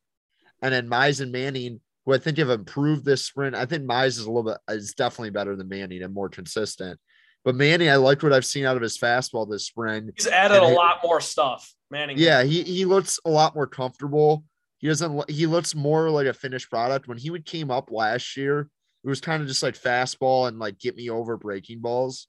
And 0.62 0.74
then 0.74 0.90
Mize 0.90 1.22
and 1.22 1.32
Manning, 1.32 1.82
who 2.08 2.14
I 2.14 2.18
think 2.18 2.38
have 2.38 2.50
improved 2.50 3.04
this 3.04 3.26
sprint. 3.26 3.54
I 3.54 3.66
think 3.66 3.84
Mize 3.84 4.18
is 4.18 4.26
a 4.26 4.32
little 4.32 4.50
bit 4.52 4.58
is 4.70 4.94
definitely 4.94 5.32
better 5.32 5.58
than 5.58 5.68
Manning 5.68 6.02
and 6.02 6.14
more 6.14 6.30
consistent. 6.30 6.98
But 7.44 7.56
Manning, 7.56 7.90
I 7.90 7.98
like 7.98 8.24
what 8.24 8.32
I've 8.32 8.46
seen 8.46 8.66
out 8.66 8.78
of 8.78 8.82
his 8.82 8.98
fastball 8.98 9.48
this 9.48 9.68
spring. 9.68 10.10
He's 10.16 10.26
added 10.26 10.64
and 10.64 10.66
a 10.72 10.76
lot 10.76 11.02
more 11.04 11.20
stuff. 11.20 11.70
Manning. 11.92 12.18
Yeah, 12.18 12.44
he 12.44 12.64
he 12.64 12.86
looks 12.86 13.20
a 13.26 13.30
lot 13.30 13.56
more 13.56 13.68
comfortable. 13.68 14.46
He 14.78 14.88
doesn't. 14.88 15.30
He 15.30 15.48
looks 15.48 15.76
more 15.76 16.10
like 16.10 16.28
a 16.28 16.34
finished 16.34 16.70
product. 16.70 17.10
When 17.10 17.18
he 17.18 17.30
would 17.30 17.46
came 17.46 17.70
up 17.70 17.92
last 17.92 18.38
year, 18.38 18.70
it 19.04 19.10
was 19.10 19.20
kind 19.20 19.42
of 19.42 19.50
just 19.50 19.62
like 19.62 19.78
fastball 19.78 20.48
and 20.48 20.60
like 20.60 20.80
get 20.80 20.96
me 20.96 21.10
over 21.10 21.36
breaking 21.36 21.82
balls. 21.82 22.28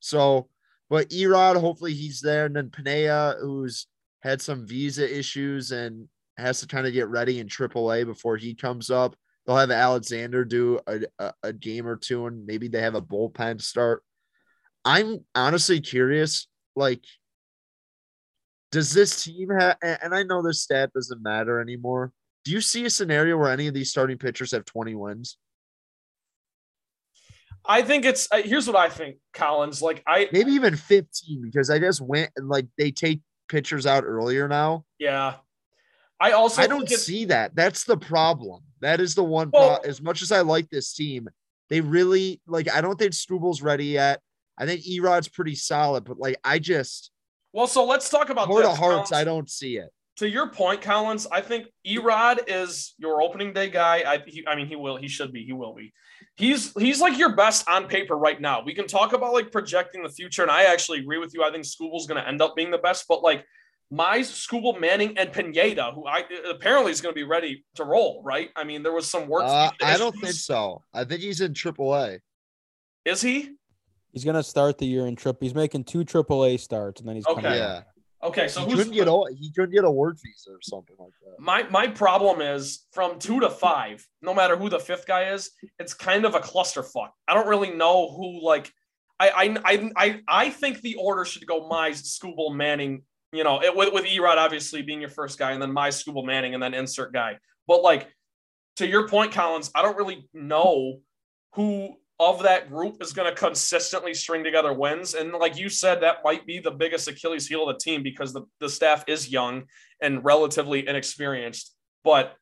So, 0.00 0.48
but 0.88 1.08
Erod, 1.10 1.60
hopefully 1.60 1.94
he's 1.94 2.20
there, 2.20 2.46
and 2.46 2.56
then 2.56 2.70
Pineda, 2.70 3.36
who's 3.40 3.86
had 4.22 4.42
some 4.42 4.66
visa 4.66 5.18
issues 5.18 5.70
and 5.70 6.08
has 6.36 6.60
to 6.60 6.66
kind 6.66 6.86
of 6.86 6.92
get 6.92 7.08
ready 7.08 7.38
in 7.38 7.48
AAA 7.48 8.06
before 8.06 8.36
he 8.36 8.54
comes 8.54 8.90
up. 8.90 9.16
They'll 9.46 9.56
have 9.56 9.70
Alexander 9.70 10.44
do 10.44 10.80
a, 10.86 11.00
a, 11.18 11.32
a 11.42 11.52
game 11.52 11.86
or 11.86 11.96
two, 11.96 12.26
and 12.26 12.46
maybe 12.46 12.68
they 12.68 12.82
have 12.82 12.94
a 12.94 13.02
bullpen 13.02 13.60
start. 13.60 14.02
I'm 14.84 15.24
honestly 15.34 15.80
curious, 15.80 16.46
like 16.76 17.04
does 18.70 18.92
this 18.92 19.24
team 19.24 19.50
have, 19.50 19.76
and 19.82 20.14
I 20.14 20.22
know 20.22 20.42
this 20.42 20.62
stat 20.62 20.92
doesn't 20.94 21.22
matter 21.22 21.60
anymore. 21.60 22.12
Do 22.44 22.52
you 22.52 22.60
see 22.60 22.84
a 22.84 22.90
scenario 22.90 23.36
where 23.36 23.50
any 23.50 23.66
of 23.66 23.74
these 23.74 23.90
starting 23.90 24.16
pitchers 24.16 24.52
have 24.52 24.64
20 24.64 24.94
wins? 24.94 25.36
I 27.64 27.82
think 27.82 28.04
it's 28.04 28.26
uh, 28.32 28.40
here's 28.42 28.66
what 28.66 28.76
I 28.76 28.88
think, 28.88 29.16
Collins. 29.34 29.82
Like 29.82 30.02
I 30.06 30.28
maybe 30.32 30.52
even 30.52 30.76
15 30.76 31.42
because 31.42 31.68
I 31.68 31.78
just 31.78 32.00
went 32.00 32.30
and 32.36 32.48
like 32.48 32.66
they 32.78 32.90
take 32.90 33.20
pitchers 33.48 33.84
out 33.84 34.04
earlier 34.04 34.48
now. 34.48 34.84
Yeah. 34.98 35.34
I 36.20 36.32
also 36.32 36.62
I 36.62 36.66
don't 36.66 36.88
see 36.88 37.24
that. 37.26 37.56
That's 37.56 37.84
the 37.84 37.96
problem. 37.96 38.62
That 38.80 39.00
is 39.00 39.14
the 39.14 39.24
one 39.24 39.50
well, 39.52 39.80
pro- 39.80 39.88
as 39.88 40.02
much 40.02 40.22
as 40.22 40.30
I 40.30 40.42
like 40.42 40.68
this 40.68 40.92
team, 40.92 41.28
they 41.68 41.80
really 41.80 42.40
like 42.46 42.70
I 42.72 42.80
don't 42.80 42.98
think 42.98 43.12
Skubal's 43.12 43.62
ready 43.62 43.86
yet. 43.86 44.20
I 44.58 44.66
think 44.66 44.82
Erod's 44.82 45.28
pretty 45.28 45.54
solid, 45.54 46.04
but 46.04 46.18
like 46.18 46.36
I 46.44 46.58
just 46.58 47.10
well, 47.52 47.66
so 47.66 47.84
let's 47.84 48.08
talk 48.08 48.30
about 48.30 48.48
Heart 48.48 48.64
of 48.64 48.78
Hearts. 48.78 49.12
I 49.12 49.24
don't 49.24 49.50
see 49.50 49.76
it. 49.78 49.90
To 50.16 50.28
your 50.28 50.48
point, 50.48 50.82
Collins, 50.82 51.26
I 51.32 51.40
think 51.40 51.66
Erod 51.86 52.40
is 52.46 52.94
your 52.98 53.22
opening 53.22 53.54
day 53.54 53.70
guy. 53.70 54.04
I, 54.06 54.18
he, 54.26 54.46
I 54.46 54.54
mean, 54.54 54.66
he 54.66 54.76
will, 54.76 54.96
he 54.96 55.08
should 55.08 55.32
be, 55.32 55.44
he 55.44 55.54
will 55.54 55.74
be. 55.74 55.94
He's 56.36 56.74
he's 56.74 57.00
like 57.00 57.18
your 57.18 57.34
best 57.34 57.68
on 57.68 57.88
paper 57.88 58.16
right 58.16 58.38
now. 58.40 58.62
We 58.62 58.74
can 58.74 58.86
talk 58.86 59.14
about 59.14 59.32
like 59.32 59.50
projecting 59.50 60.02
the 60.02 60.10
future, 60.10 60.42
and 60.42 60.50
I 60.50 60.64
actually 60.64 60.98
agree 60.98 61.18
with 61.18 61.32
you. 61.34 61.42
I 61.42 61.50
think 61.50 61.64
Skubal's 61.64 62.06
going 62.06 62.20
to 62.20 62.28
end 62.28 62.42
up 62.42 62.54
being 62.54 62.70
the 62.70 62.78
best, 62.78 63.06
but 63.08 63.22
like 63.22 63.44
my 63.90 64.18
Skubal, 64.20 64.80
Manning, 64.80 65.18
and 65.18 65.32
Pineda, 65.32 65.92
who 65.92 66.06
I 66.06 66.24
apparently 66.48 66.92
is 66.92 67.00
going 67.00 67.12
to 67.12 67.18
be 67.18 67.24
ready 67.24 67.64
to 67.74 67.84
roll, 67.84 68.22
right? 68.24 68.50
I 68.54 68.64
mean, 68.64 68.82
there 68.82 68.92
was 68.92 69.10
some 69.10 69.26
work. 69.26 69.42
Uh, 69.44 69.70
I 69.82 69.96
don't 69.96 70.16
think 70.16 70.34
so. 70.34 70.82
I 70.94 71.04
think 71.04 71.20
he's 71.22 71.40
in 71.40 71.54
AAA. 71.54 72.20
Is 73.04 73.20
he? 73.20 73.50
He's 74.12 74.24
gonna 74.24 74.42
start 74.42 74.78
the 74.78 74.86
year 74.86 75.06
in 75.06 75.14
trip. 75.14 75.38
He's 75.40 75.54
making 75.54 75.84
two 75.84 76.04
AAA 76.04 76.58
starts, 76.58 77.00
and 77.00 77.08
then 77.08 77.16
he's 77.16 77.26
okay. 77.26 77.42
Coming 77.42 77.58
yeah. 77.58 77.82
Okay, 78.22 78.48
so 78.48 78.66
he 78.66 78.74
couldn't 78.74 78.92
get 78.92 79.08
a, 79.08 79.24
he 79.34 79.50
couldn't 79.52 79.72
get 79.72 79.84
a 79.84 79.90
work 79.90 80.16
visa 80.22 80.50
or 80.50 80.58
something 80.62 80.96
like 80.98 81.12
that. 81.24 81.40
My 81.40 81.62
my 81.70 81.86
problem 81.86 82.42
is 82.42 82.86
from 82.92 83.18
two 83.18 83.40
to 83.40 83.48
five. 83.48 84.06
No 84.20 84.34
matter 84.34 84.56
who 84.56 84.68
the 84.68 84.80
fifth 84.80 85.06
guy 85.06 85.30
is, 85.32 85.50
it's 85.78 85.94
kind 85.94 86.24
of 86.24 86.34
a 86.34 86.40
clusterfuck. 86.40 87.10
I 87.26 87.34
don't 87.34 87.48
really 87.48 87.70
know 87.70 88.10
who 88.10 88.44
like. 88.44 88.70
I 89.18 89.56
I 89.66 89.90
I 89.96 90.20
I 90.28 90.50
think 90.50 90.80
the 90.80 90.96
order 90.96 91.24
should 91.24 91.46
go 91.46 91.68
Mize, 91.68 92.02
Skubal, 92.02 92.54
Manning. 92.54 93.02
You 93.32 93.44
know, 93.44 93.62
it, 93.62 93.74
with 93.76 93.92
with 93.92 94.04
Erod 94.04 94.36
obviously 94.36 94.82
being 94.82 95.00
your 95.00 95.10
first 95.10 95.38
guy, 95.38 95.52
and 95.52 95.62
then 95.62 95.72
Mize, 95.72 96.04
Skubal, 96.04 96.24
Manning, 96.24 96.54
and 96.54 96.62
then 96.62 96.74
insert 96.74 97.12
guy. 97.12 97.38
But 97.66 97.82
like 97.82 98.08
to 98.76 98.86
your 98.86 99.08
point, 99.08 99.32
Collins, 99.32 99.70
I 99.74 99.82
don't 99.82 99.96
really 99.96 100.28
know 100.32 101.00
who 101.54 101.96
of 102.20 102.42
that 102.42 102.68
group 102.68 103.02
is 103.02 103.14
going 103.14 103.28
to 103.28 103.34
consistently 103.34 104.12
string 104.12 104.44
together 104.44 104.74
wins. 104.74 105.14
And 105.14 105.32
like 105.32 105.58
you 105.58 105.70
said, 105.70 106.02
that 106.02 106.18
might 106.22 106.46
be 106.46 106.58
the 106.58 106.70
biggest 106.70 107.08
Achilles 107.08 107.48
heel 107.48 107.66
of 107.66 107.74
the 107.74 107.82
team 107.82 108.02
because 108.02 108.34
the, 108.34 108.42
the 108.60 108.68
staff 108.68 109.04
is 109.06 109.30
young 109.30 109.64
and 110.02 110.22
relatively 110.22 110.86
inexperienced. 110.86 111.74
But 112.04 112.36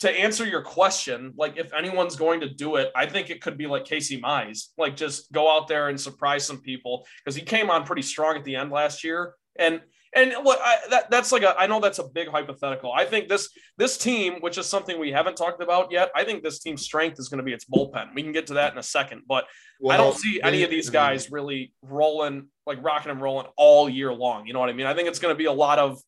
to 0.00 0.10
answer 0.10 0.44
your 0.44 0.62
question, 0.62 1.32
like 1.36 1.56
if 1.58 1.72
anyone's 1.72 2.16
going 2.16 2.40
to 2.40 2.48
do 2.48 2.74
it, 2.74 2.90
I 2.96 3.06
think 3.06 3.30
it 3.30 3.40
could 3.40 3.56
be 3.56 3.68
like 3.68 3.84
Casey 3.84 4.20
Mize, 4.20 4.70
like 4.76 4.96
just 4.96 5.30
go 5.30 5.48
out 5.48 5.68
there 5.68 5.88
and 5.88 6.00
surprise 6.00 6.44
some 6.44 6.60
people 6.60 7.06
because 7.24 7.36
he 7.36 7.42
came 7.42 7.70
on 7.70 7.84
pretty 7.84 8.02
strong 8.02 8.36
at 8.36 8.42
the 8.42 8.56
end 8.56 8.72
last 8.72 9.04
year. 9.04 9.34
And 9.58 9.80
and 10.14 10.34
look, 10.44 10.58
I, 10.62 10.76
that, 10.90 11.10
that's 11.10 11.32
like 11.32 11.42
a, 11.42 11.58
I 11.58 11.66
know 11.66 11.80
that's 11.80 11.98
a 11.98 12.04
big 12.04 12.28
hypothetical. 12.28 12.92
I 12.92 13.06
think 13.06 13.28
this 13.28 13.48
this 13.78 13.96
team, 13.96 14.34
which 14.40 14.58
is 14.58 14.66
something 14.66 15.00
we 15.00 15.10
haven't 15.10 15.36
talked 15.36 15.62
about 15.62 15.90
yet, 15.90 16.10
I 16.14 16.24
think 16.24 16.42
this 16.42 16.58
team's 16.58 16.82
strength 16.82 17.18
is 17.18 17.28
going 17.28 17.38
to 17.38 17.44
be 17.44 17.52
its 17.52 17.64
bullpen. 17.64 18.14
We 18.14 18.22
can 18.22 18.32
get 18.32 18.46
to 18.48 18.54
that 18.54 18.72
in 18.72 18.78
a 18.78 18.82
second, 18.82 19.22
but 19.26 19.46
well, 19.80 19.94
I 19.94 19.96
don't 19.96 20.14
see 20.14 20.40
any 20.42 20.64
of 20.64 20.70
these 20.70 20.90
guys 20.90 21.30
really 21.30 21.72
rolling, 21.82 22.48
like 22.66 22.82
rocking 22.84 23.10
and 23.10 23.22
rolling 23.22 23.46
all 23.56 23.88
year 23.88 24.12
long. 24.12 24.46
You 24.46 24.52
know 24.52 24.60
what 24.60 24.68
I 24.68 24.74
mean? 24.74 24.86
I 24.86 24.92
think 24.94 25.08
it's 25.08 25.18
going 25.18 25.34
to 25.34 25.38
be 25.38 25.46
a 25.46 25.52
lot 25.52 25.78
of 25.78 25.98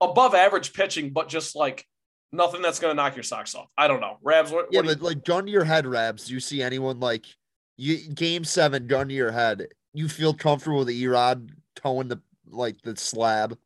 above 0.00 0.34
average 0.34 0.72
pitching, 0.72 1.10
but 1.10 1.28
just 1.28 1.54
like 1.54 1.84
nothing 2.32 2.62
that's 2.62 2.78
going 2.78 2.90
to 2.90 2.96
knock 2.96 3.16
your 3.16 3.22
socks 3.22 3.54
off. 3.54 3.66
I 3.76 3.86
don't 3.86 4.00
know. 4.00 4.16
Rabs, 4.22 4.50
what, 4.50 4.68
yeah, 4.70 4.80
what 4.80 4.86
but 4.86 4.98
you- 4.98 5.04
like 5.04 5.24
gun 5.24 5.44
to 5.44 5.52
your 5.52 5.64
head, 5.64 5.86
Rabs. 5.86 6.26
Do 6.26 6.32
you 6.32 6.40
see 6.40 6.62
anyone 6.62 7.00
like 7.00 7.26
you 7.76 7.98
game 8.14 8.44
seven, 8.44 8.86
gun 8.86 9.08
to 9.08 9.14
your 9.14 9.30
head? 9.30 9.68
You 9.92 10.08
feel 10.08 10.32
comfortable 10.32 10.78
with 10.78 10.88
Erod 10.88 11.50
towing 11.76 12.08
the 12.08 12.20
like 12.50 12.82
the 12.82 12.96
slab. 12.96 13.56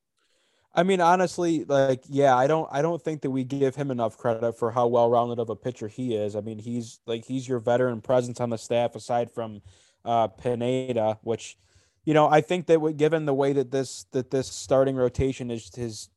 I 0.75 0.83
mean, 0.83 1.01
honestly, 1.01 1.65
like, 1.65 2.03
yeah, 2.09 2.37
I 2.37 2.47
don't, 2.47 2.69
I 2.73 2.83
don't 2.83 3.01
think 3.01 3.23
that 3.23 3.31
we 3.31 3.45
give 3.45 3.77
him 3.77 3.91
enough 3.91 4.19
credit 4.19 4.59
for 4.59 4.73
how 4.73 4.89
well-rounded 4.89 5.39
of 5.39 5.49
a 5.49 5.55
pitcher 5.55 5.87
he 5.87 6.17
is. 6.17 6.35
I 6.35 6.41
mean, 6.41 6.59
he's 6.59 6.99
like, 7.07 7.25
he's 7.25 7.49
your 7.49 7.61
veteran 7.61 8.01
presence 8.01 8.41
on 8.41 8.51
the 8.51 8.59
staff 8.59 8.97
aside 8.97 9.31
from 9.31 9.63
uh, 10.05 10.27
Pineda, 10.27 11.19
which, 11.23 11.57
you 12.05 12.13
know, 12.13 12.29
I 12.29 12.41
think 12.41 12.67
that 12.67 12.97
given 12.97 13.25
the 13.25 13.33
way 13.35 13.53
that 13.53 13.71
this 13.71 14.07
that 14.11 14.31
this 14.31 14.49
starting 14.49 14.97
rotation 14.97 15.51
is 15.51 15.75
has 15.77 16.11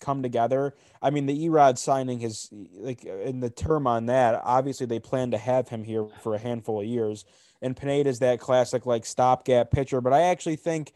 come 0.00 0.22
together. 0.22 0.74
I 1.00 1.10
mean, 1.10 1.26
the 1.26 1.46
Erod 1.46 1.78
signing 1.78 2.22
is 2.22 2.48
like 2.72 3.04
in 3.04 3.40
the 3.40 3.50
term 3.50 3.86
on 3.86 4.06
that. 4.06 4.40
Obviously, 4.44 4.86
they 4.86 4.98
plan 4.98 5.30
to 5.30 5.38
have 5.38 5.68
him 5.68 5.84
here 5.84 6.06
for 6.22 6.34
a 6.34 6.38
handful 6.38 6.80
of 6.80 6.86
years, 6.86 7.24
and 7.62 7.76
Pineda 7.76 8.08
is 8.08 8.18
that 8.18 8.40
classic 8.40 8.86
like 8.86 9.06
stopgap 9.06 9.70
pitcher. 9.70 10.00
But 10.00 10.12
I 10.12 10.22
actually 10.22 10.56
think, 10.56 10.92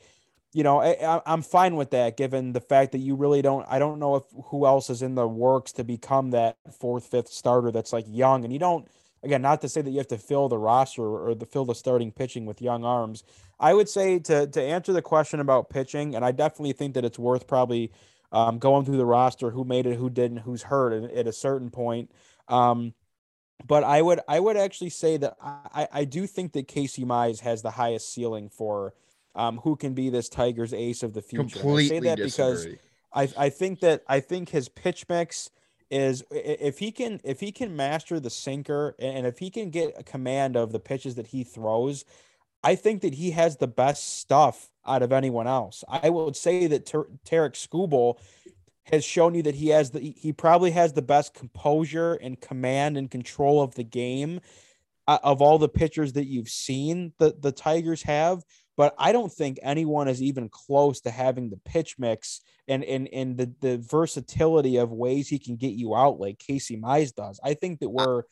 you 0.53 0.63
know, 0.63 0.81
I, 0.81 1.21
I'm 1.27 1.43
fine 1.43 1.77
with 1.77 1.91
that 1.91 2.17
given 2.17 2.53
the 2.53 2.61
fact 2.61 2.93
that 2.93 2.99
you 2.99 3.15
really 3.15 3.43
don't. 3.43 3.67
I 3.69 3.79
don't 3.79 3.99
know 3.99 4.17
if 4.17 4.25
who 4.47 4.67
else 4.67 4.89
is 4.89 5.03
in 5.03 5.15
the 5.15 5.29
works 5.29 5.73
to 5.73 5.85
become 5.85 6.31
that 6.31 6.57
fourth, 6.79 7.07
fifth 7.07 7.29
starter 7.29 7.71
that's 7.71 7.93
like 7.93 8.07
young, 8.09 8.45
and 8.45 8.53
you 8.53 8.59
don't. 8.59 8.89
Again, 9.23 9.43
not 9.43 9.61
to 9.63 9.69
say 9.69 9.83
that 9.83 9.91
you 9.91 9.99
have 9.99 10.07
to 10.09 10.19
fill 10.19 10.49
the 10.49 10.59
roster 10.59 11.03
or 11.03 11.35
the 11.35 11.45
fill 11.45 11.65
the 11.65 11.75
starting 11.75 12.13
pitching 12.13 12.47
with 12.47 12.63
young 12.63 12.85
arms. 12.85 13.25
I 13.61 13.75
would 13.75 13.89
say 13.89 14.21
to 14.21 14.47
to 14.47 14.63
answer 14.63 14.93
the 14.93 15.03
question 15.03 15.41
about 15.41 15.71
pitching, 15.71 16.15
and 16.15 16.25
I 16.25 16.33
definitely 16.33 16.73
think 16.73 16.95
that 16.95 17.05
it's 17.05 17.19
worth 17.19 17.47
probably 17.47 17.93
um, 18.33 18.59
going 18.59 18.85
through 18.85 18.97
the 18.97 19.07
roster, 19.07 19.51
who 19.51 19.65
made 19.65 19.87
it, 19.87 19.97
who 19.97 20.09
didn't, 20.09 20.39
who's 20.39 20.63
hurt 20.63 20.93
at, 20.93 21.11
at 21.11 21.27
a 21.27 21.33
certain 21.33 21.71
point. 21.71 22.11
Um, 22.47 22.95
but 23.67 23.85
I 23.85 24.01
would 24.01 24.21
I 24.29 24.41
would 24.41 24.57
actually 24.57 24.91
say 24.91 25.17
that 25.19 25.37
I, 25.43 25.89
I 25.93 26.05
do 26.05 26.27
think 26.27 26.53
that 26.53 26.69
Casey 26.69 27.05
Mize 27.05 27.41
has 27.41 27.63
the 27.63 27.73
highest 27.73 28.13
ceiling 28.13 28.49
for 28.49 28.95
um, 29.35 29.59
who 29.59 29.77
can 29.77 29.95
be 29.95 30.11
this 30.11 30.29
Tigers 30.29 30.73
ace 30.73 31.03
of 31.03 31.15
the 31.15 31.23
future. 31.23 31.61
Completely 31.61 31.85
I 31.85 32.01
say 32.01 32.01
that 32.09 32.17
disagree. 32.19 32.79
because 33.13 33.35
I 33.37 33.47
I 33.47 33.49
think 33.51 33.81
that 33.81 34.03
I 34.09 34.21
think 34.21 34.51
his 34.51 34.69
pitch 34.69 35.07
mix 35.09 35.51
is 35.91 36.23
if 36.31 36.79
he 36.79 36.93
can 36.93 37.21
if 37.25 37.41
he 37.41 37.53
can 37.53 37.77
master 37.77 38.21
the 38.21 38.31
sinker 38.31 38.95
and 38.99 39.27
if 39.27 39.39
he 39.39 39.51
can 39.51 39.71
get 39.71 39.95
a 39.97 40.03
command 40.03 40.57
of 40.57 40.73
the 40.73 40.81
pitches 40.81 41.15
that 41.15 41.29
he 41.29 41.45
throws, 41.45 42.05
I 42.63 42.75
think 42.75 43.03
that 43.03 43.15
he 43.15 43.31
has 43.33 43.57
the 43.57 43.69
best 43.69 44.19
stuff 44.19 44.71
out 44.87 45.03
of 45.03 45.13
anyone 45.13 45.47
else. 45.47 45.85
I 45.89 46.11
would 46.11 46.37
say 46.37 46.67
that 46.67 46.87
Ter- 46.87 47.09
Tarik 47.25 47.55
Skubal 47.55 48.19
has 48.85 49.05
shown 49.05 49.35
you 49.35 49.43
that 49.43 49.55
he 49.55 49.69
has 49.69 49.91
the 49.91 50.15
he 50.17 50.33
probably 50.33 50.73
has 50.73 50.93
the 50.93 51.03
best 51.03 51.35
composure 51.35 52.15
and 52.15 52.41
command 52.41 52.97
and 52.97 53.11
control 53.11 53.63
of 53.63 53.75
the 53.75 53.85
game 53.85 54.41
uh, 55.07 55.19
of 55.23 55.41
all 55.41 55.59
the 55.59 55.69
pitchers 55.69 56.15
that 56.15 56.27
you've 56.27 56.49
seen 56.49 57.13
the 57.19 57.37
the 57.39 57.53
Tigers 57.53 58.03
have. 58.03 58.45
But 58.79 58.95
I 58.97 59.11
don't 59.11 59.33
think 59.33 59.59
anyone 59.61 60.07
is 60.07 60.23
even 60.23 60.49
close 60.49 61.01
to 61.01 61.11
having 61.11 61.51
the 61.51 61.57
pitch 61.57 61.97
mix 61.99 62.41
and 62.69 62.85
and 62.85 63.09
and 63.13 63.37
the 63.37 63.53
the 63.61 63.79
versatility 63.79 64.77
of 64.77 64.93
ways 64.93 65.29
he 65.29 65.41
can 65.41 65.57
get 65.57 65.73
you 65.73 65.97
out 65.97 66.21
like 66.21 66.39
Casey 66.39 66.77
Mize 66.77 67.13
does. 67.13 67.41
I 67.43 67.55
think 67.55 67.81
that 67.81 67.89
we're 67.89 68.23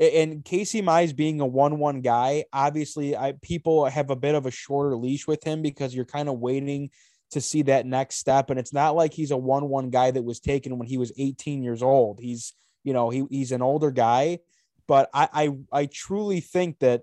and 0.00 0.42
Casey 0.42 0.80
Mize 0.80 1.14
being 1.14 1.42
a 1.42 1.46
one-one 1.46 2.00
guy, 2.00 2.46
obviously, 2.50 3.14
I 3.14 3.34
people 3.42 3.84
have 3.84 4.08
a 4.08 4.16
bit 4.16 4.34
of 4.34 4.46
a 4.46 4.50
shorter 4.50 4.96
leash 4.96 5.26
with 5.26 5.44
him 5.44 5.60
because 5.60 5.94
you're 5.94 6.06
kind 6.06 6.30
of 6.30 6.38
waiting 6.38 6.88
to 7.32 7.40
see 7.42 7.60
that 7.62 7.84
next 7.84 8.16
step. 8.16 8.48
And 8.48 8.58
it's 8.58 8.72
not 8.72 8.96
like 8.96 9.12
he's 9.12 9.30
a 9.30 9.36
one-one 9.36 9.90
guy 9.90 10.10
that 10.10 10.24
was 10.24 10.40
taken 10.40 10.78
when 10.78 10.88
he 10.88 10.96
was 10.96 11.12
18 11.18 11.62
years 11.62 11.82
old. 11.82 12.18
He's, 12.18 12.54
you 12.82 12.94
know, 12.94 13.10
he, 13.10 13.24
he's 13.28 13.52
an 13.52 13.60
older 13.60 13.90
guy, 13.90 14.38
but 14.88 15.10
I, 15.12 15.28
I 15.32 15.80
I 15.80 15.86
truly 15.92 16.40
think 16.40 16.78
that 16.78 17.02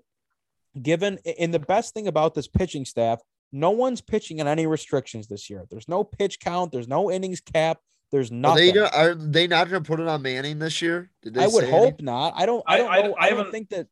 given 0.82 1.18
and 1.38 1.52
the 1.52 1.58
best 1.58 1.94
thing 1.94 2.06
about 2.08 2.34
this 2.34 2.48
pitching 2.48 2.84
staff, 2.84 3.20
no 3.52 3.70
one's 3.70 4.00
pitching 4.00 4.40
on 4.40 4.46
any 4.48 4.66
restrictions 4.66 5.26
this 5.28 5.48
year. 5.50 5.64
There's 5.70 5.88
no 5.88 6.04
pitch 6.04 6.40
count, 6.40 6.72
there's 6.72 6.88
no 6.88 7.10
innings 7.10 7.40
cap. 7.40 7.78
There's 8.10 8.30
Are 8.30 8.34
nothing. 8.34 8.74
they, 8.74 8.80
are 8.80 9.14
they 9.14 9.46
not 9.46 9.68
going 9.68 9.82
to 9.82 9.86
put 9.86 10.00
it 10.00 10.08
on 10.08 10.22
Manning 10.22 10.58
this 10.58 10.80
year? 10.80 11.10
Did 11.22 11.34
they 11.34 11.44
I 11.44 11.46
would 11.46 11.64
hope 11.64 11.82
anything? 11.82 12.06
not. 12.06 12.32
I 12.36 12.46
don't. 12.46 12.64
I 12.66 12.74
I- 12.74 12.78
don't 12.78 12.88
I- 12.88 13.00
know. 13.02 13.14
I 13.18 13.24
I, 13.24 13.28
don't 13.28 13.36
haven't- 13.38 13.52
think 13.52 13.68
that. 13.70 13.86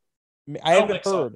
I, 0.64 0.70
I 0.70 0.75
haven't 0.75 0.88
think 0.88 1.05
so. 1.05 1.22
heard, 1.25 1.35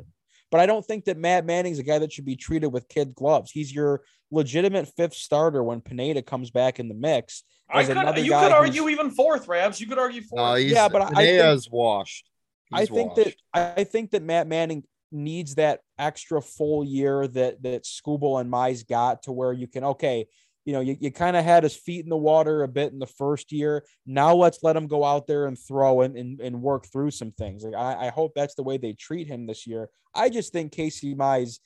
but 0.51 0.61
I 0.61 0.67
don't 0.67 0.85
think 0.87 1.05
that 1.05 1.19
Matt 1.19 1.45
Manning's 1.45 1.79
a 1.79 1.83
guy 1.83 1.99
that 1.99 2.11
should 2.13 2.25
be 2.25 2.37
treated 2.37 2.69
with 2.69 2.89
kid 2.89 3.15
gloves. 3.15 3.51
He's 3.51 3.71
your 3.75 4.03
legitimate 4.31 4.89
fifth 4.97 5.13
starter 5.15 5.63
when 5.63 5.81
Pineda 5.83 6.23
comes 6.23 6.51
back 6.51 6.81
in 6.81 6.89
the 6.89 6.95
mix. 6.95 7.43
I 7.69 7.85
could, 7.85 7.97
you 8.25 8.33
could 8.33 8.53
argue 8.53 8.89
even 8.89 9.11
fourth, 9.11 9.47
Rabs. 9.47 9.79
You 9.81 9.87
could 9.87 9.99
argue 9.99 10.23
fourth. 10.23 10.41
No, 10.41 10.55
Yeah, 10.55 10.89
but 10.89 11.03
I- 11.03 11.05
I 11.05 11.09
think- 11.09 11.17
Pineda's 11.17 11.69
washed. 11.71 12.31
I 12.73 12.87
think 12.87 13.17
washed. 13.17 13.37
that 13.53 13.77
I 13.77 13.85
think 13.85 14.13
that 14.13 14.23
Matt 14.23 14.47
Manning 14.47 14.85
needs 15.13 15.55
that 15.57 15.81
extra 15.99 16.41
full 16.41 16.85
year 16.85 17.27
that 17.29 17.63
that 17.63 17.85
Skubal 17.85 18.41
and 18.41 18.51
Mize 18.53 18.87
got 18.87 19.25
to 19.25 19.33
where 19.33 19.53
you 19.53 19.67
can 19.67 19.85
okay, 19.85 20.27
you 20.65 20.73
know, 20.73 20.81
you, 20.81 20.97
you 21.01 21.11
kind 21.11 21.37
of 21.37 21.45
had 21.45 21.63
his 21.63 21.77
feet 21.77 22.05
in 22.05 22.11
the 22.11 22.17
water 22.17 22.63
a 22.63 22.69
bit 22.69 22.93
in 22.93 22.99
the 22.99 23.07
first 23.07 23.53
year. 23.53 23.85
Now 24.07 24.35
let's 24.35 24.63
let 24.63 24.77
him 24.77 24.87
go 24.87 25.05
out 25.05 25.27
there 25.27 25.47
and 25.47 25.59
throw 25.59 26.03
and 26.03 26.17
and, 26.17 26.41
and 26.41 26.63
work 26.63 26.87
through 26.87 27.11
some 27.11 27.33
things. 27.33 27.65
Like 27.65 27.75
I, 27.75 28.07
I 28.07 28.11
hope 28.11 28.33
that's 28.35 28.55
the 28.55 28.63
way 28.63 28.77
they 28.77 28.93
treat 28.93 29.27
him 29.27 29.47
this 29.47 29.67
year. 29.67 29.89
I 30.15 30.29
just 30.29 30.53
think 30.53 30.73
Casey 30.73 31.15
Mize 31.15 31.59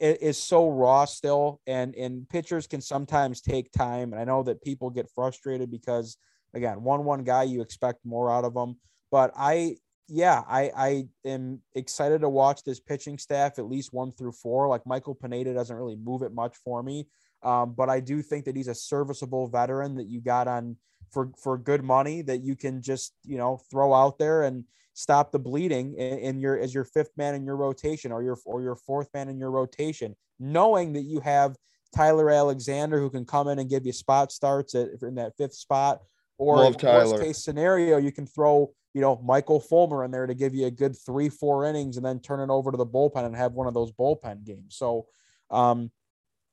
is 0.00 0.38
so 0.38 0.68
raw 0.68 1.04
still 1.04 1.60
and 1.66 1.94
and 1.96 2.28
pitchers 2.28 2.66
can 2.66 2.80
sometimes 2.80 3.40
take 3.40 3.72
time 3.72 4.12
and 4.12 4.20
I 4.20 4.24
know 4.24 4.44
that 4.44 4.62
people 4.62 4.88
get 4.88 5.10
frustrated 5.14 5.70
because 5.70 6.16
again, 6.54 6.82
one 6.82 7.04
one 7.04 7.24
guy 7.24 7.42
you 7.42 7.60
expect 7.60 8.04
more 8.04 8.30
out 8.30 8.44
of 8.44 8.54
them, 8.54 8.76
but 9.10 9.32
I 9.36 9.76
yeah, 10.08 10.42
I 10.48 10.70
I 10.76 11.08
am 11.24 11.60
excited 11.74 12.20
to 12.20 12.28
watch 12.28 12.62
this 12.62 12.80
pitching 12.80 13.18
staff 13.18 13.58
at 13.58 13.66
least 13.68 13.92
one 13.92 14.12
through 14.12 14.32
four. 14.32 14.68
Like 14.68 14.86
Michael 14.86 15.14
Pineda 15.14 15.54
doesn't 15.54 15.76
really 15.76 15.96
move 15.96 16.22
it 16.22 16.32
much 16.32 16.56
for 16.56 16.82
me, 16.82 17.08
um, 17.42 17.74
but 17.74 17.88
I 17.88 18.00
do 18.00 18.20
think 18.20 18.44
that 18.44 18.56
he's 18.56 18.68
a 18.68 18.74
serviceable 18.74 19.48
veteran 19.48 19.96
that 19.96 20.06
you 20.06 20.20
got 20.20 20.48
on 20.48 20.76
for 21.10 21.30
for 21.42 21.56
good 21.56 21.82
money 21.82 22.22
that 22.22 22.42
you 22.42 22.56
can 22.56 22.82
just 22.82 23.14
you 23.24 23.38
know 23.38 23.60
throw 23.70 23.94
out 23.94 24.18
there 24.18 24.42
and 24.42 24.64
stop 24.92 25.32
the 25.32 25.38
bleeding 25.38 25.94
in, 25.94 26.18
in 26.18 26.40
your 26.40 26.58
as 26.58 26.74
your 26.74 26.84
fifth 26.84 27.12
man 27.16 27.34
in 27.34 27.44
your 27.44 27.56
rotation 27.56 28.12
or 28.12 28.22
your 28.22 28.38
or 28.44 28.60
your 28.60 28.76
fourth 28.76 29.08
man 29.14 29.28
in 29.28 29.38
your 29.38 29.50
rotation, 29.50 30.14
knowing 30.38 30.92
that 30.92 31.02
you 31.02 31.20
have 31.20 31.56
Tyler 31.94 32.30
Alexander 32.30 32.98
who 32.98 33.08
can 33.08 33.24
come 33.24 33.48
in 33.48 33.58
and 33.58 33.70
give 33.70 33.86
you 33.86 33.92
spot 33.92 34.32
starts 34.32 34.74
at, 34.74 34.88
in 35.02 35.14
that 35.14 35.36
fifth 35.38 35.54
spot. 35.54 36.02
Or 36.36 36.56
Love 36.56 36.74
worst 36.74 36.80
Tyler. 36.80 37.22
case 37.22 37.44
scenario, 37.44 37.96
you 37.96 38.10
can 38.10 38.26
throw 38.26 38.72
you 38.94 39.00
know 39.00 39.20
Michael 39.22 39.60
Fulmer 39.60 40.04
in 40.04 40.10
there 40.10 40.26
to 40.26 40.34
give 40.34 40.54
you 40.54 40.66
a 40.66 40.70
good 40.70 40.96
three 40.96 41.28
four 41.28 41.66
innings 41.66 41.96
and 41.96 42.06
then 42.06 42.20
turn 42.20 42.40
it 42.40 42.52
over 42.52 42.70
to 42.70 42.76
the 42.76 42.86
bullpen 42.86 43.26
and 43.26 43.36
have 43.36 43.52
one 43.52 43.66
of 43.66 43.74
those 43.74 43.92
bullpen 43.92 44.44
games. 44.44 44.76
So, 44.76 45.06
um, 45.50 45.90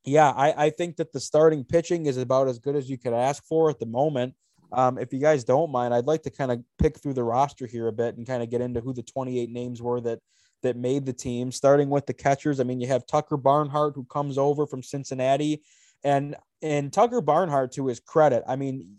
yeah, 0.04 0.32
I 0.32 0.66
I 0.66 0.70
think 0.72 0.98
that 0.98 1.14
the 1.14 1.20
starting 1.20 1.64
pitching 1.64 2.08
is 2.08 2.18
about 2.18 2.48
as 2.48 2.60
good 2.60 2.76
as 2.76 2.90
you 2.90 2.98
could 2.98 3.14
ask 3.14 3.46
for 3.46 3.70
at 3.70 3.80
the 3.80 3.86
moment. 3.86 4.34
Um, 4.74 4.98
if 4.98 5.14
you 5.14 5.20
guys 5.20 5.44
don't 5.44 5.72
mind, 5.72 5.94
I'd 5.94 6.08
like 6.08 6.24
to 6.24 6.30
kind 6.30 6.52
of 6.52 6.64
pick 6.80 6.98
through 6.98 7.14
the 7.14 7.24
roster 7.24 7.68
here 7.68 7.88
a 7.88 7.94
bit 7.94 8.18
and 8.18 8.26
kind 8.26 8.42
of 8.42 8.50
get 8.50 8.62
into 8.62 8.80
who 8.80 8.94
the 8.94 9.04
28 9.04 9.50
names 9.50 9.82
were 9.82 10.02
that 10.02 10.20
that 10.64 10.78
made 10.78 11.06
the 11.06 11.14
team. 11.14 11.52
Starting 11.52 11.90
with 11.90 12.06
the 12.06 12.14
catchers, 12.14 12.60
I 12.60 12.64
mean, 12.64 12.82
you 12.82 12.88
have 12.88 13.06
Tucker 13.06 13.38
Barnhart 13.38 13.94
who 13.96 14.06
comes 14.06 14.38
over 14.38 14.66
from 14.66 14.82
Cincinnati, 14.82 15.62
and 16.04 16.36
and 16.62 16.92
Tucker 16.92 17.22
Barnhart, 17.22 17.74
to 17.74 17.88
his 17.88 18.00
credit, 18.00 18.44
I 18.48 18.56
mean, 18.56 18.98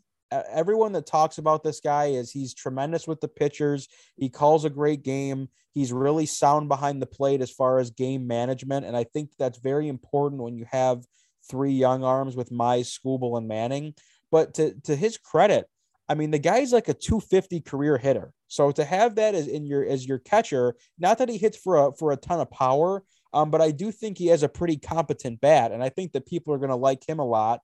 everyone 0.50 0.92
that 0.92 1.06
talks 1.06 1.38
about 1.38 1.62
this 1.62 1.80
guy 1.80 2.06
is 2.06 2.30
he's 2.30 2.54
tremendous 2.54 3.06
with 3.06 3.20
the 3.20 3.28
pitchers. 3.28 3.88
He 4.16 4.28
calls 4.28 4.64
a 4.64 4.70
great 4.70 5.02
game. 5.02 5.48
He's 5.72 5.92
really 5.92 6.26
sound 6.26 6.68
behind 6.68 7.00
the 7.00 7.06
plate 7.06 7.40
as 7.40 7.50
far 7.50 7.78
as 7.78 7.90
game 7.90 8.26
management, 8.26 8.86
and 8.86 8.96
I 8.96 9.04
think 9.04 9.30
that's 9.38 9.58
very 9.58 9.88
important 9.88 10.42
when 10.42 10.56
you 10.56 10.66
have 10.70 11.04
three 11.50 11.72
young 11.72 12.04
arms 12.04 12.36
with 12.36 12.50
Mize, 12.50 12.98
Skubal, 12.98 13.38
and 13.38 13.48
Manning. 13.48 13.94
But 14.30 14.54
to 14.54 14.74
to 14.84 14.96
his 14.96 15.18
credit, 15.18 15.66
I 16.08 16.14
mean, 16.14 16.30
the 16.30 16.38
guy's 16.38 16.72
like 16.72 16.88
a 16.88 16.94
250 16.94 17.60
career 17.60 17.96
hitter. 17.96 18.32
So 18.48 18.70
to 18.72 18.84
have 18.84 19.14
that 19.14 19.34
as 19.34 19.48
in 19.48 19.64
your 19.64 19.84
as 19.84 20.06
your 20.06 20.18
catcher, 20.18 20.74
not 20.98 21.18
that 21.18 21.30
he 21.30 21.38
hits 21.38 21.56
for 21.56 21.88
a 21.88 21.92
for 21.92 22.12
a 22.12 22.16
ton 22.16 22.40
of 22.40 22.50
power, 22.50 23.02
um, 23.32 23.50
but 23.50 23.62
I 23.62 23.70
do 23.70 23.90
think 23.90 24.18
he 24.18 24.26
has 24.26 24.42
a 24.42 24.48
pretty 24.48 24.76
competent 24.76 25.40
bat, 25.40 25.72
and 25.72 25.82
I 25.82 25.88
think 25.88 26.12
that 26.12 26.26
people 26.26 26.52
are 26.52 26.58
going 26.58 26.70
to 26.70 26.76
like 26.76 27.08
him 27.08 27.18
a 27.18 27.24
lot. 27.24 27.60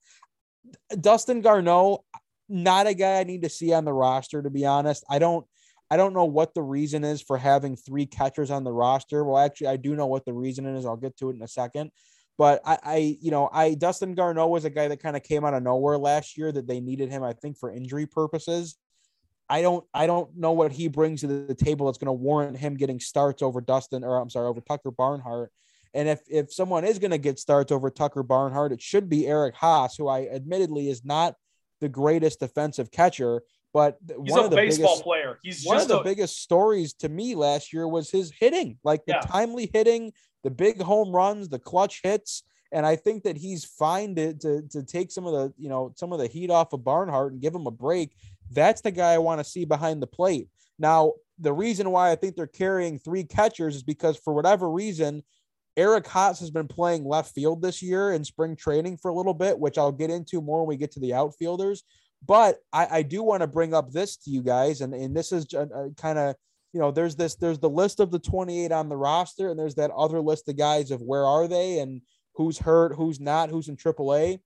Dustin 0.98 1.40
Garneau, 1.42 2.04
not 2.48 2.86
a 2.86 2.94
guy 2.94 3.18
I 3.20 3.24
need 3.24 3.42
to 3.42 3.48
see 3.48 3.72
on 3.72 3.84
the 3.84 3.92
roster, 3.92 4.42
to 4.42 4.50
be 4.50 4.66
honest. 4.66 5.04
I 5.08 5.18
don't. 5.18 5.46
I 5.90 5.96
don't 5.96 6.12
know 6.12 6.26
what 6.26 6.52
the 6.52 6.60
reason 6.60 7.02
is 7.02 7.22
for 7.22 7.38
having 7.38 7.74
three 7.74 8.04
catchers 8.04 8.50
on 8.50 8.62
the 8.62 8.72
roster. 8.72 9.24
Well, 9.24 9.38
actually, 9.38 9.68
I 9.68 9.76
do 9.76 9.96
know 9.96 10.04
what 10.04 10.26
the 10.26 10.34
reason 10.34 10.66
is. 10.66 10.84
I'll 10.84 10.96
get 10.96 11.16
to 11.16 11.30
it 11.30 11.36
in 11.36 11.42
a 11.42 11.48
second. 11.48 11.92
But 12.36 12.60
I, 12.64 12.78
I 12.82 13.18
you 13.22 13.30
know, 13.30 13.48
I 13.52 13.74
Dustin 13.74 14.14
Garneau 14.14 14.48
was 14.48 14.66
a 14.66 14.70
guy 14.70 14.88
that 14.88 15.02
kind 15.02 15.16
of 15.16 15.22
came 15.22 15.44
out 15.44 15.54
of 15.54 15.62
nowhere 15.62 15.98
last 15.98 16.36
year 16.36 16.52
that 16.52 16.68
they 16.68 16.80
needed 16.80 17.10
him, 17.10 17.22
I 17.22 17.32
think, 17.32 17.58
for 17.58 17.70
injury 17.70 18.06
purposes. 18.06 18.76
I 19.48 19.62
don't 19.62 19.84
I 19.94 20.06
don't 20.06 20.36
know 20.36 20.52
what 20.52 20.72
he 20.72 20.88
brings 20.88 21.22
to 21.22 21.26
the 21.26 21.54
table 21.54 21.86
that's 21.86 21.98
going 21.98 22.06
to 22.06 22.12
warrant 22.12 22.58
him 22.58 22.76
getting 22.76 23.00
starts 23.00 23.42
over 23.42 23.60
Dustin 23.60 24.04
or 24.04 24.18
I'm 24.18 24.30
sorry 24.30 24.46
over 24.46 24.60
Tucker 24.60 24.90
Barnhart. 24.90 25.50
And 25.94 26.08
if 26.08 26.20
if 26.28 26.52
someone 26.52 26.84
is 26.84 26.98
going 26.98 27.10
to 27.12 27.18
get 27.18 27.38
starts 27.38 27.72
over 27.72 27.90
Tucker 27.90 28.22
Barnhart, 28.22 28.72
it 28.72 28.82
should 28.82 29.08
be 29.08 29.26
Eric 29.26 29.56
Haase, 29.56 29.96
who 29.96 30.06
I 30.06 30.28
admittedly 30.28 30.90
is 30.90 31.04
not 31.04 31.34
the 31.80 31.88
greatest 31.88 32.40
defensive 32.40 32.90
catcher, 32.90 33.42
but 33.72 33.98
He's 34.08 34.32
one 34.32 34.40
a 34.40 34.44
of 34.44 34.50
the 34.50 34.56
baseball 34.56 34.88
biggest 34.94 35.02
player. 35.04 35.38
He's 35.42 35.64
one 35.64 35.80
of 35.80 35.88
the 35.88 36.00
a, 36.00 36.04
biggest 36.04 36.42
stories 36.42 36.92
to 36.94 37.08
me 37.08 37.34
last 37.34 37.72
year 37.72 37.86
was 37.86 38.10
his 38.10 38.32
hitting, 38.38 38.78
like 38.84 39.04
the 39.04 39.12
Yeah. 39.14 39.20
timely 39.20 39.70
hitting, 39.72 40.12
the 40.42 40.50
big 40.50 40.80
home 40.80 41.14
runs, 41.14 41.48
the 41.48 41.58
clutch 41.58 42.00
hits. 42.02 42.42
And 42.70 42.84
I 42.84 42.96
think 42.96 43.22
that 43.24 43.36
he's 43.36 43.64
fine 43.64 44.14
to, 44.16 44.34
to, 44.34 44.62
to 44.70 44.82
take 44.82 45.10
some 45.10 45.26
of 45.26 45.32
the, 45.32 45.54
you 45.56 45.68
know, 45.68 45.92
some 45.96 46.12
of 46.12 46.18
the 46.18 46.26
heat 46.26 46.50
off 46.50 46.72
of 46.72 46.84
Barnhart 46.84 47.32
and 47.32 47.40
give 47.40 47.54
him 47.54 47.66
a 47.66 47.70
break. 47.70 48.14
That's 48.50 48.82
the 48.82 48.90
guy 48.90 49.12
I 49.12 49.18
want 49.18 49.40
to 49.40 49.44
see 49.44 49.64
behind 49.64 50.02
the 50.02 50.06
plate. 50.06 50.48
Now, 50.78 51.14
the 51.38 51.52
reason 51.52 51.90
why 51.90 52.10
I 52.10 52.16
think 52.16 52.36
they're 52.36 52.46
carrying 52.46 52.98
three 52.98 53.24
catchers 53.24 53.76
is 53.76 53.82
because 53.82 54.16
for 54.18 54.34
whatever 54.34 54.70
reason, 54.70 55.22
Eric 55.78 56.06
Haase 56.06 56.40
has 56.40 56.50
been 56.50 56.66
playing 56.66 57.04
left 57.04 57.32
field 57.32 57.62
this 57.62 57.80
year 57.80 58.12
in 58.12 58.24
spring 58.24 58.56
training 58.56 58.96
for 58.96 59.10
a 59.10 59.14
little 59.14 59.32
bit, 59.32 59.58
which 59.58 59.78
I'll 59.78 59.92
get 59.92 60.10
into 60.10 60.42
more 60.42 60.62
when 60.62 60.68
we 60.68 60.76
get 60.76 60.90
to 60.92 61.00
the 61.00 61.14
outfielders. 61.14 61.84
But 62.26 62.58
I, 62.72 62.88
I 62.90 63.02
do 63.02 63.22
want 63.22 63.42
to 63.42 63.46
bring 63.46 63.72
up 63.72 63.92
this 63.92 64.16
to 64.16 64.30
you 64.30 64.42
guys, 64.42 64.80
and, 64.80 64.92
and 64.92 65.16
this 65.16 65.30
is 65.30 65.46
uh, 65.54 65.66
kind 65.96 66.18
of 66.18 66.34
you 66.72 66.80
know 66.80 66.90
there's 66.90 67.14
this 67.14 67.36
there's 67.36 67.60
the 67.60 67.70
list 67.70 68.00
of 68.00 68.10
the 68.10 68.18
28 68.18 68.72
on 68.72 68.88
the 68.88 68.96
roster, 68.96 69.50
and 69.50 69.58
there's 69.58 69.76
that 69.76 69.92
other 69.92 70.20
list 70.20 70.48
of 70.48 70.56
guys 70.56 70.90
of 70.90 71.00
where 71.00 71.24
are 71.24 71.46
they 71.46 71.78
and 71.78 72.02
who's 72.34 72.58
hurt, 72.58 72.96
who's 72.96 73.20
not, 73.20 73.48
who's 73.48 73.68
in 73.68 73.76
AAA. 73.76 74.40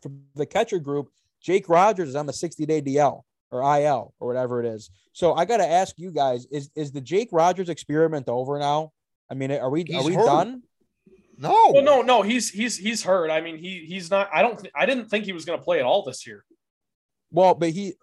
For 0.00 0.12
the 0.36 0.46
catcher 0.46 0.78
group, 0.78 1.08
Jake 1.42 1.68
Rogers 1.68 2.10
is 2.10 2.16
on 2.16 2.26
the 2.26 2.32
60 2.32 2.64
day 2.66 2.80
DL 2.80 3.22
or 3.50 3.78
IL 3.78 4.14
or 4.20 4.28
whatever 4.28 4.62
it 4.62 4.66
is. 4.66 4.90
So 5.12 5.34
I 5.34 5.44
got 5.44 5.56
to 5.56 5.68
ask 5.68 5.96
you 5.98 6.12
guys: 6.12 6.46
is 6.52 6.70
is 6.76 6.92
the 6.92 7.00
Jake 7.00 7.30
Rogers 7.32 7.68
experiment 7.68 8.28
over 8.28 8.60
now? 8.60 8.92
I 9.30 9.34
mean, 9.34 9.50
are 9.52 9.70
we 9.70 9.84
He's 9.86 9.96
are 9.96 10.04
we 10.04 10.14
hurt. 10.14 10.26
done? 10.26 10.62
No, 11.38 11.70
Well, 11.72 11.82
no, 11.82 12.02
no, 12.02 12.22
he's 12.22 12.50
he's 12.50 12.76
he's 12.76 13.02
hurt. 13.02 13.30
I 13.30 13.40
mean, 13.40 13.56
he 13.56 13.84
he's 13.86 14.10
not. 14.10 14.28
I 14.32 14.42
don't. 14.42 14.58
th- 14.58 14.72
I 14.76 14.86
didn't 14.86 15.08
think 15.08 15.24
he 15.24 15.32
was 15.32 15.44
going 15.44 15.58
to 15.58 15.64
play 15.64 15.78
at 15.78 15.84
all 15.84 16.04
this 16.04 16.26
year. 16.26 16.44
Well, 17.30 17.54
but 17.54 17.70
he 17.70 17.94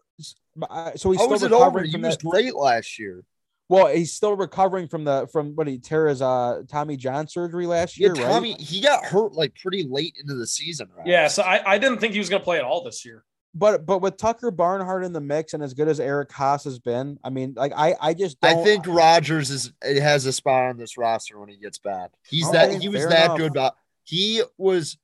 uh, 0.70 0.91
so 0.95 1.11
he's 1.11 1.20
How 1.20 1.26
still 1.26 1.30
was 1.30 1.43
it 1.43 1.51
over? 1.51 1.65
recovering 1.65 1.86
He 1.86 1.91
from 1.93 2.01
was 2.01 2.17
that. 2.17 2.26
great 2.28 2.55
last 2.55 2.97
year. 2.99 3.24
Well, 3.70 3.86
he's 3.88 4.13
still 4.13 4.36
recovering 4.36 4.88
from 4.88 5.03
the 5.03 5.28
from 5.32 5.55
what 5.55 5.67
he 5.67 5.78
tear 5.78 6.07
his 6.07 6.22
uh 6.24 6.63
Tommy 6.67 6.97
John 6.97 7.28
surgery 7.28 7.67
last 7.67 7.99
Yeah, 7.99 8.07
year, 8.07 8.13
right? 8.15 8.34
Tommy, 8.34 8.53
he 8.53 8.82
got 8.82 9.05
hurt 9.05 9.34
like 9.34 9.53
pretty 9.61 9.84
late 9.88 10.15
into 10.20 10.34
the 10.34 10.47
season, 10.47 10.89
right? 10.97 11.05
Yeah, 11.05 11.28
so 11.28 11.43
I, 11.43 11.74
I 11.74 11.78
didn't 11.78 11.99
think 11.99 12.13
he 12.13 12.20
was 12.20 12.30
going 12.30 12.41
to 12.41 12.43
play 12.43 12.57
at 12.57 12.63
all 12.63 12.84
this 12.84 13.05
year. 13.05 13.24
But 13.56 13.86
but 13.86 14.00
with 14.00 14.18
Tucker 14.18 14.52
Barnhart 14.52 15.04
in 15.04 15.12
the 15.12 15.22
mix 15.22 15.54
and 15.54 15.64
as 15.64 15.74
good 15.74 15.88
as 15.88 16.00
Eric 16.00 16.30
Haase 16.30 16.66
has 16.66 16.78
been, 16.78 17.18
I 17.24 17.30
mean, 17.32 17.54
like 17.56 17.74
I 17.76 17.95
I 18.00 18.14
just 18.14 18.38
I 18.43 18.54
think 18.64 18.86
Rogers 18.88 19.50
is 19.50 19.74
it 19.82 20.02
has 20.02 20.26
a 20.26 20.34
spot 20.34 20.66
on 20.66 20.78
this 20.78 20.97
roster 20.97 21.39
when 21.39 21.50
he 21.50 21.58
gets 21.58 21.80
back. 21.80 22.12
He's 22.28 22.47
Okay, 22.47 22.58
that 22.58 22.70
oh, 22.70 22.80
he 22.80 22.89
was 22.89 23.08
that 23.08 23.26
enough. 23.26 23.38
good. 23.38 23.54
But 23.54 23.76
he 24.04 24.43
was. 24.58 24.97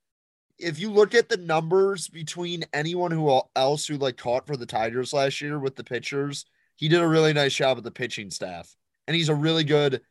If 0.57 0.79
you 0.79 0.89
look 0.89 1.13
at 1.13 1.27
the 1.27 1.35
numbers 1.35 2.07
between 2.07 2.63
anyone 2.71 3.11
who 3.11 3.41
else 3.57 3.87
who 3.87 3.97
like 3.97 4.15
caught 4.15 4.47
for 4.47 4.55
the 4.55 4.65
Tigers 4.65 5.11
last 5.11 5.41
year 5.41 5.59
with 5.59 5.75
the 5.75 5.83
pitchers, 5.83 6.45
he 6.75 6.87
did 6.87 7.01
a 7.01 7.07
really 7.07 7.33
nice 7.33 7.53
job 7.53 7.75
with 7.75 7.83
the 7.83 7.91
pitching 7.91 8.29
staff, 8.31 8.73
and 9.07 9.15
he's 9.15 9.29
a 9.29 9.35
really 9.35 9.63
good. 9.63 10.01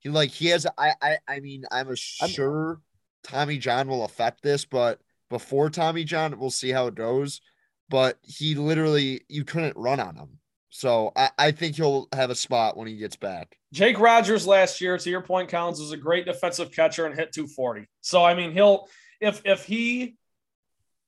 He 0.00 0.10
like 0.10 0.30
he 0.30 0.48
has. 0.48 0.66
I 0.76 0.92
I 1.00 1.16
I 1.26 1.40
mean 1.40 1.64
I'm 1.70 1.88
a 1.88 1.96
sure 1.96 2.80
Tommy 3.22 3.58
John 3.58 3.88
will 3.88 4.04
affect 4.04 4.42
this, 4.42 4.64
but 4.64 5.00
before 5.30 5.70
Tommy 5.70 6.04
John, 6.04 6.38
we'll 6.38 6.50
see 6.50 6.70
how 6.70 6.88
it 6.88 6.94
goes. 6.94 7.40
But 7.88 8.18
he 8.22 8.54
literally 8.54 9.22
you 9.28 9.44
couldn't 9.44 9.76
run 9.76 10.00
on 10.00 10.16
him. 10.16 10.38
So 10.70 11.12
I, 11.16 11.30
I 11.38 11.50
think 11.52 11.76
he'll 11.76 12.08
have 12.12 12.30
a 12.30 12.34
spot 12.34 12.76
when 12.76 12.86
he 12.86 12.96
gets 12.96 13.16
back. 13.16 13.56
Jake 13.72 13.98
Rogers 13.98 14.46
last 14.46 14.80
year, 14.80 14.98
to 14.98 15.10
your 15.10 15.22
point, 15.22 15.48
Collins 15.48 15.80
was 15.80 15.92
a 15.92 15.96
great 15.96 16.26
defensive 16.26 16.70
catcher 16.72 17.06
and 17.06 17.14
hit 17.14 17.32
240. 17.32 17.86
So 18.00 18.24
I 18.24 18.34
mean, 18.34 18.52
he'll 18.52 18.88
if 19.20 19.40
if 19.44 19.64
he 19.64 20.16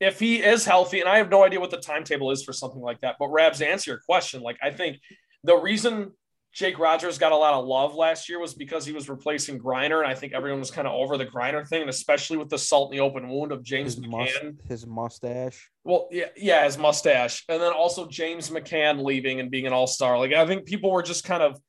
if 0.01 0.21
he 0.21 0.37
is 0.37 0.65
healthy, 0.65 1.01
and 1.01 1.09
I 1.09 1.19
have 1.19 1.31
no 1.31 1.45
idea 1.45 1.61
what 1.61 1.71
the 1.71 1.79
timetable 1.81 2.31
is 2.31 2.45
for 2.45 2.53
something 2.53 2.81
like 2.81 3.01
that. 3.01 3.17
But 3.19 3.29
Rabs, 3.29 3.61
answer 3.61 3.91
your 3.91 4.01
question, 4.01 4.43
like 4.43 4.59
I 4.63 4.71
think 4.71 4.99
the 5.45 5.57
reason 5.57 6.13
Jake 6.53 6.79
Rogers 6.79 7.19
got 7.19 7.33
a 7.33 7.37
lot 7.37 7.55
of 7.55 7.67
love 7.67 7.95
last 7.95 8.29
year 8.29 8.41
was 8.41 8.55
because 8.55 8.85
he 8.85 8.93
was 8.93 9.09
replacing 9.09 9.59
Greiner, 9.59 10.03
and 10.03 10.09
I 10.09 10.15
think 10.15 10.33
everyone 10.33 10.61
was 10.61 10.71
kind 10.71 10.89
of 10.89 10.95
over 10.95 11.17
the 11.17 11.27
Greiner 11.27 11.67
thing, 11.67 11.83
and 11.83 11.91
especially 11.91 12.37
with 12.37 12.49
the 12.49 12.59
salt 12.59 12.91
in 12.91 12.99
the 12.99 13.05
open 13.05 13.29
wound 13.29 13.53
of 13.53 13.63
James 13.63 13.95
his 13.97 14.07
must, 14.07 14.35
McCann. 14.35 14.57
his 14.67 14.87
mustache. 14.87 15.71
Well, 15.85 16.09
yeah, 16.11 16.27
yeah, 16.37 16.65
his 16.65 16.79
mustache, 16.79 17.45
and 17.49 17.61
then 17.61 17.73
also 17.73 18.09
James 18.09 18.51
McCann 18.51 19.05
leaving 19.05 19.41
and 19.41 19.51
being 19.51 19.67
an 19.67 19.73
all 19.73 19.87
star. 19.87 20.19
Like 20.19 20.33
I 20.33 20.47
think 20.47 20.65
people 20.65 20.91
were 20.91 21.03
just 21.03 21.25
kind 21.25 21.43
of 21.43 21.61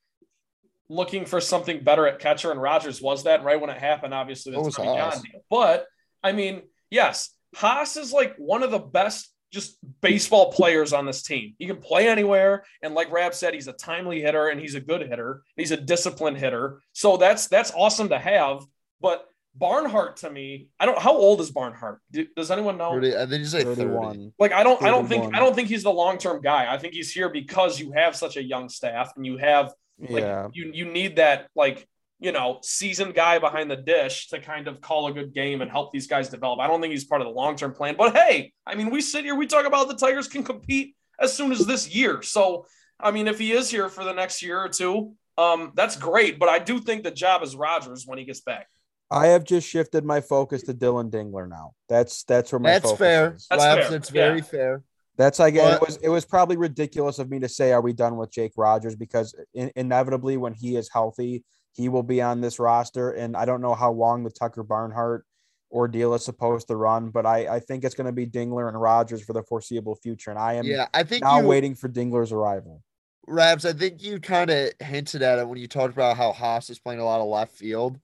looking 0.88 1.26
for 1.26 1.40
something 1.40 1.84
better 1.84 2.08
at 2.08 2.20
catcher, 2.20 2.52
and 2.52 2.62
Rogers 2.62 3.02
was 3.02 3.24
that. 3.24 3.44
Right 3.44 3.60
when 3.60 3.70
it 3.70 3.78
happened, 3.78 4.14
obviously 4.14 4.54
that's 4.54 4.66
was 4.66 4.76
Tommy 4.76 4.90
Haase? 4.90 5.14
John 5.14 5.24
deal. 5.24 5.42
But 5.50 5.86
I 6.24 6.32
mean, 6.32 6.64
yes, 6.90 7.36
Haase 7.56 7.98
is 7.98 8.14
like 8.14 8.36
one 8.38 8.64
of 8.64 8.72
the 8.72 8.80
best 8.80 9.32
just 9.52 9.78
baseball 10.02 10.52
players 10.52 10.94
on 10.94 11.06
this 11.06 11.24
team. 11.24 11.56
He 11.58 11.66
can 11.66 11.78
play 11.78 12.08
anywhere, 12.08 12.64
and 12.82 12.94
like 12.94 13.12
Rab 13.12 13.34
said, 13.34 13.54
he's 13.54 13.68
a 13.68 13.74
timely 13.74 14.22
hitter 14.22 14.48
and 14.48 14.60
he's 14.60 14.76
a 14.76 14.82
good 14.82 15.02
hitter. 15.02 15.44
He's 15.56 15.72
a 15.72 15.78
disciplined 15.78 16.38
hitter, 16.38 16.82
so 16.94 17.18
that's 17.18 17.48
that's 17.48 17.72
awesome 17.76 18.10
to 18.10 18.20
have. 18.20 18.64
But 19.02 19.26
Barnhart 19.56 20.18
to 20.18 20.30
me, 20.30 20.70
I 20.80 20.86
don't. 20.86 20.98
How 20.98 21.16
old 21.16 21.42
is 21.42 21.52
Barnhart? 21.52 22.00
Do- 22.12 22.28
Does 22.36 22.52
anyone 22.52 22.78
know? 22.78 22.92
30, 22.92 23.18
I 23.18 23.26
think 23.26 23.40
you 23.40 23.46
say 23.46 23.64
30. 23.64 23.76
31. 23.76 24.34
Like 24.40 24.54
I 24.54 24.64
don't 24.64 24.82
I 24.84 24.90
don't 24.90 25.08
think 25.08 25.36
I 25.36 25.40
don't 25.40 25.56
think 25.56 25.68
he's 25.68 25.84
the 25.84 25.92
long-term 25.92 26.42
guy. 26.42 26.72
I 26.72 26.78
think 26.78 26.94
he's 26.94 27.12
here 27.12 27.30
because 27.30 27.80
you 27.80 27.92
have 27.92 28.16
such 28.16 28.38
a 28.38 28.44
young 28.44 28.70
staff 28.70 29.12
and 29.16 29.26
you 29.26 29.38
have 29.38 29.74
like 30.00 30.24
yeah. 30.24 30.48
you 30.54 30.72
you 30.74 30.86
need 30.86 31.18
that 31.18 31.48
like 31.56 31.88
you 32.20 32.32
know 32.32 32.60
seasoned 32.62 33.14
guy 33.16 33.40
behind 33.40 33.72
the 33.72 33.76
dish 33.78 34.28
to 34.28 34.40
kind 34.40 34.68
of 34.68 34.82
call 34.82 35.08
a 35.08 35.14
good 35.14 35.34
game 35.34 35.62
and 35.62 35.72
help 35.72 35.92
these 35.92 36.08
guys 36.08 36.30
develop. 36.30 36.60
I 36.60 36.68
don't 36.68 36.82
think 36.82 36.92
he's 36.92 37.06
part 37.06 37.22
of 37.22 37.28
the 37.28 37.34
long-term 37.34 37.74
plan. 37.74 37.96
But 37.98 38.16
hey, 38.16 38.54
I 38.66 38.76
mean 38.76 38.90
we 38.90 39.02
sit 39.02 39.24
here 39.26 39.36
we 39.36 39.48
talk 39.48 39.66
about 39.66 39.88
the 39.88 39.96
Tigers 39.96 40.28
can 40.28 40.44
compete 40.44 40.96
as 41.20 41.34
soon 41.36 41.52
as 41.52 41.66
this 41.66 41.94
year. 41.94 42.22
So 42.22 42.66
I 43.00 43.12
mean 43.12 43.28
if 43.28 43.40
he 43.40 43.52
is 43.52 43.70
here 43.70 43.90
for 43.90 44.04
the 44.04 44.14
next 44.14 44.42
year 44.42 44.60
or 44.60 44.70
two, 44.70 45.14
um 45.38 45.72
that's 45.76 45.96
great, 45.96 46.40
but 46.40 46.50
I 46.50 46.60
do 46.60 46.80
think 46.80 47.04
the 47.04 47.12
job 47.12 47.42
is 47.44 47.56
Rogers 47.56 48.04
when 48.06 48.18
he 48.20 48.26
gets 48.26 48.42
back. 48.42 48.68
I 49.12 49.28
have 49.28 49.44
just 49.44 49.68
shifted 49.68 50.06
my 50.06 50.22
focus 50.22 50.64
to 50.64 50.74
Dillon 50.74 51.10
Dingler 51.10 51.50
now. 51.50 51.72
That's 51.88 52.24
that's 52.26 52.52
where 52.52 52.60
my 52.60 52.72
That's 52.72 52.86
focus 52.86 53.00
fair. 53.00 53.34
is. 53.36 53.48
That's 53.50 53.62
Labs, 53.62 53.88
fair. 53.88 53.96
It's 53.98 54.10
very 54.10 54.38
Yeah. 54.38 54.44
fair. 54.44 54.84
That's 55.18 55.38
like 55.40 55.56
it 55.56 55.82
was. 55.82 55.98
It 56.02 56.08
was 56.08 56.24
probably 56.24 56.56
ridiculous 56.56 57.20
of 57.20 57.30
me 57.30 57.40
to 57.40 57.50
say, 57.50 57.74
"Are 57.74 57.82
we 57.82 57.92
done 57.92 58.16
with 58.16 58.32
Jake 58.32 58.54
Rogers?" 58.56 58.96
Because 58.96 59.36
in, 59.54 59.70
inevitably, 59.76 60.38
when 60.38 60.54
he 60.54 60.78
is 60.78 60.90
healthy, 60.94 61.44
he 61.74 61.90
will 61.90 62.04
be 62.04 62.22
on 62.22 62.42
this 62.42 62.60
roster. 62.60 63.12
And 63.12 63.36
I 63.38 63.46
don't 63.46 63.62
know 63.62 63.74
how 63.76 63.92
long 63.92 64.24
the 64.24 64.30
Tucker 64.32 64.64
Barnhart 64.64 65.26
ordeal 65.72 66.14
is 66.16 66.26
supposed 66.26 66.68
to 66.68 66.76
run, 66.76 67.10
but 67.10 67.26
I, 67.26 67.48
I 67.56 67.60
think 67.60 67.84
it's 67.84 67.96
going 67.96 68.08
to 68.08 68.12
be 68.12 68.26
Dingler 68.26 68.68
and 68.68 68.80
Rogers 68.80 69.24
for 69.24 69.34
the 69.34 69.44
foreseeable 69.44 69.96
future. 69.96 70.32
And 70.32 70.40
I 70.40 70.54
am 70.56 70.66
Yeah, 70.66 70.88
I 70.94 71.04
think 71.04 71.24
now 71.24 71.42
you, 71.42 71.48
waiting 71.48 71.76
for 71.76 71.88
Dingler's 71.88 72.32
arrival. 72.32 72.82
Rabs, 73.28 73.66
I 73.66 73.74
think 73.74 74.02
you 74.02 74.20
kind 74.20 74.50
of 74.50 74.72
hinted 74.80 75.22
at 75.22 75.38
it 75.38 75.48
when 75.48 75.60
you 75.60 75.68
talked 75.68 75.94
about 75.94 76.18
how 76.18 76.34
Haase 76.34 76.72
is 76.72 76.80
playing 76.80 77.00
a 77.00 77.06
lot 77.06 77.22
of 77.22 77.28
left 77.28 77.54
field. 77.56 78.00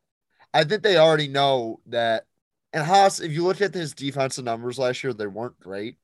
I 0.54 0.64
think 0.64 0.84
they 0.84 0.98
already 0.98 1.28
know 1.28 1.80
that. 1.88 2.26
And 2.72 2.86
Haase, 2.86 3.24
if 3.24 3.32
you 3.32 3.44
look 3.44 3.62
at 3.62 3.74
his 3.74 3.94
defensive 3.94 4.46
numbers 4.46 4.78
last 4.78 5.04
year, 5.04 5.14
they 5.14 5.28
weren't 5.28 5.60
great. 5.60 5.98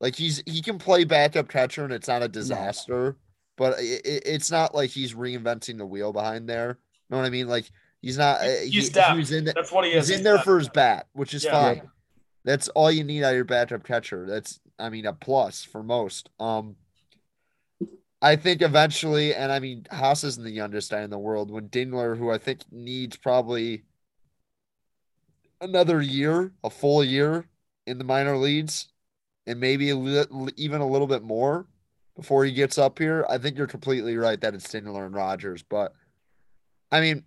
Like 0.00 0.16
he's 0.16 0.42
he 0.44 0.60
can 0.60 0.78
play 0.78 1.04
backup 1.04 1.48
catcher 1.48 1.84
and 1.84 1.92
it's 1.92 2.08
not 2.08 2.22
a 2.22 2.28
disaster, 2.28 3.16
but 3.56 3.78
it, 3.78 4.04
it- 4.04 4.22
it's 4.26 4.50
not 4.50 4.74
like 4.74 4.90
he's 4.90 5.14
reinventing 5.14 5.78
the 5.78 5.86
wheel 5.86 6.12
behind 6.12 6.48
there. 6.48 6.78
Know 7.10 7.16
what 7.18 7.26
I 7.26 7.30
mean? 7.30 7.48
Like 7.48 7.70
he's 8.02 8.18
not. 8.18 8.40
uh, 8.40 8.44
He's 8.64 8.72
he, 8.72 8.80
he 8.80 8.88
depth. 8.90 9.32
in 9.32 9.44
the, 9.44 9.52
That's 9.52 9.72
what 9.72 9.84
he 9.84 9.92
is. 9.92 10.08
he's 10.08 10.18
in 10.18 10.24
there 10.24 10.34
depth. 10.34 10.44
for 10.44 10.58
his 10.58 10.68
bat, 10.68 11.06
which 11.12 11.34
is 11.34 11.44
Yeah. 11.44 11.52
fine. 11.52 11.82
That's 12.44 12.68
all 12.70 12.90
you 12.90 13.02
need 13.04 13.22
out 13.24 13.30
of 13.30 13.36
your 13.36 13.44
backup 13.44 13.84
catcher. 13.84 14.26
That's 14.26 14.60
I 14.78 14.88
mean 14.90 15.06
a 15.06 15.12
plus 15.12 15.62
for 15.64 15.82
most. 15.82 16.28
Um 16.40 16.76
I 18.22 18.34
think 18.36 18.62
eventually, 18.62 19.34
and 19.34 19.52
I 19.52 19.58
mean 19.60 19.86
Haase 19.92 20.24
isn't 20.24 20.42
the 20.42 20.50
youngest 20.50 20.90
guy 20.90 21.02
in 21.02 21.10
the 21.10 21.18
world. 21.18 21.50
When 21.50 21.68
Dingler, 21.68 22.16
who 22.16 22.30
I 22.30 22.38
think 22.38 22.60
needs 22.72 23.16
probably 23.16 23.82
another 25.60 26.00
year, 26.00 26.52
a 26.64 26.70
full 26.70 27.02
year 27.04 27.46
in 27.86 27.98
the 27.98 28.04
minor 28.04 28.36
leagues, 28.36 28.88
and 29.46 29.60
maybe 29.60 29.90
a 29.90 29.96
li- 29.96 30.52
even 30.56 30.80
a 30.80 30.88
little 30.88 31.06
bit 31.06 31.22
more 31.22 31.66
before 32.16 32.44
he 32.44 32.52
gets 32.52 32.78
up 32.78 32.98
here, 32.98 33.26
I 33.28 33.38
think 33.38 33.56
you're 33.58 33.66
completely 33.66 34.16
right 34.16 34.40
that 34.40 34.54
it's 34.54 34.66
Dingler 34.68 35.06
and 35.06 35.14
Rogers. 35.14 35.62
But 35.62 35.92
I 36.90 37.00
mean, 37.00 37.24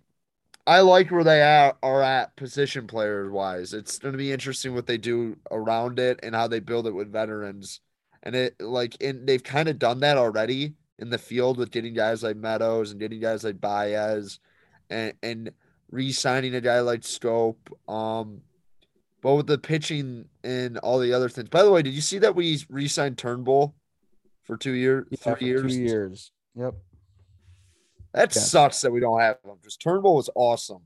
I 0.66 0.80
like 0.80 1.10
where 1.10 1.24
they 1.24 1.42
are, 1.42 1.76
are 1.82 2.02
at 2.02 2.36
position 2.36 2.86
players 2.86 3.30
wise. 3.30 3.74
It's 3.74 3.98
going 3.98 4.12
to 4.12 4.18
be 4.18 4.32
interesting 4.32 4.74
what 4.74 4.86
they 4.86 4.98
do 4.98 5.36
around 5.50 5.98
it 5.98 6.20
and 6.22 6.34
how 6.34 6.46
they 6.48 6.60
build 6.60 6.86
it 6.86 6.94
with 6.94 7.12
veterans. 7.12 7.80
And 8.22 8.36
it 8.36 8.60
like 8.60 8.96
and 9.02 9.26
they've 9.26 9.42
kind 9.42 9.68
of 9.68 9.78
done 9.78 10.00
that 10.00 10.18
already 10.18 10.74
in 10.98 11.08
the 11.08 11.18
field 11.18 11.56
with 11.56 11.70
getting 11.70 11.94
guys 11.94 12.22
like 12.22 12.36
Meadows 12.36 12.90
and 12.90 13.00
getting 13.00 13.18
guys 13.18 13.42
like 13.42 13.60
Baez 13.60 14.38
and 14.90 15.14
and 15.22 15.50
re-signing 15.90 16.54
a 16.54 16.60
guy 16.60 16.80
like 16.80 17.00
Schoop. 17.00 17.56
Um 17.88 18.42
but 19.22 19.34
with 19.34 19.46
the 19.46 19.58
pitching 19.58 20.26
and 20.44 20.78
all 20.78 20.98
the 20.98 21.12
other 21.12 21.28
things. 21.28 21.48
By 21.48 21.62
the 21.62 21.70
way, 21.70 21.82
did 21.82 21.94
you 21.94 22.00
see 22.00 22.18
that 22.18 22.34
we 22.34 22.64
re-signed 22.68 23.18
Turnbull 23.18 23.74
for 24.42 24.56
two 24.56 24.72
years, 24.72 25.06
Yeah, 25.10 25.34
three 25.34 25.48
years? 25.48 25.74
Two 25.74 25.80
years. 25.80 26.32
Yep. 26.54 26.74
That 28.12 28.34
Yes. 28.34 28.50
sucks 28.50 28.80
that 28.82 28.90
we 28.90 29.00
don't 29.00 29.20
have 29.20 29.36
him 29.44 29.56
Just 29.62 29.80
Turnbull 29.80 30.16
was 30.16 30.30
awesome 30.34 30.82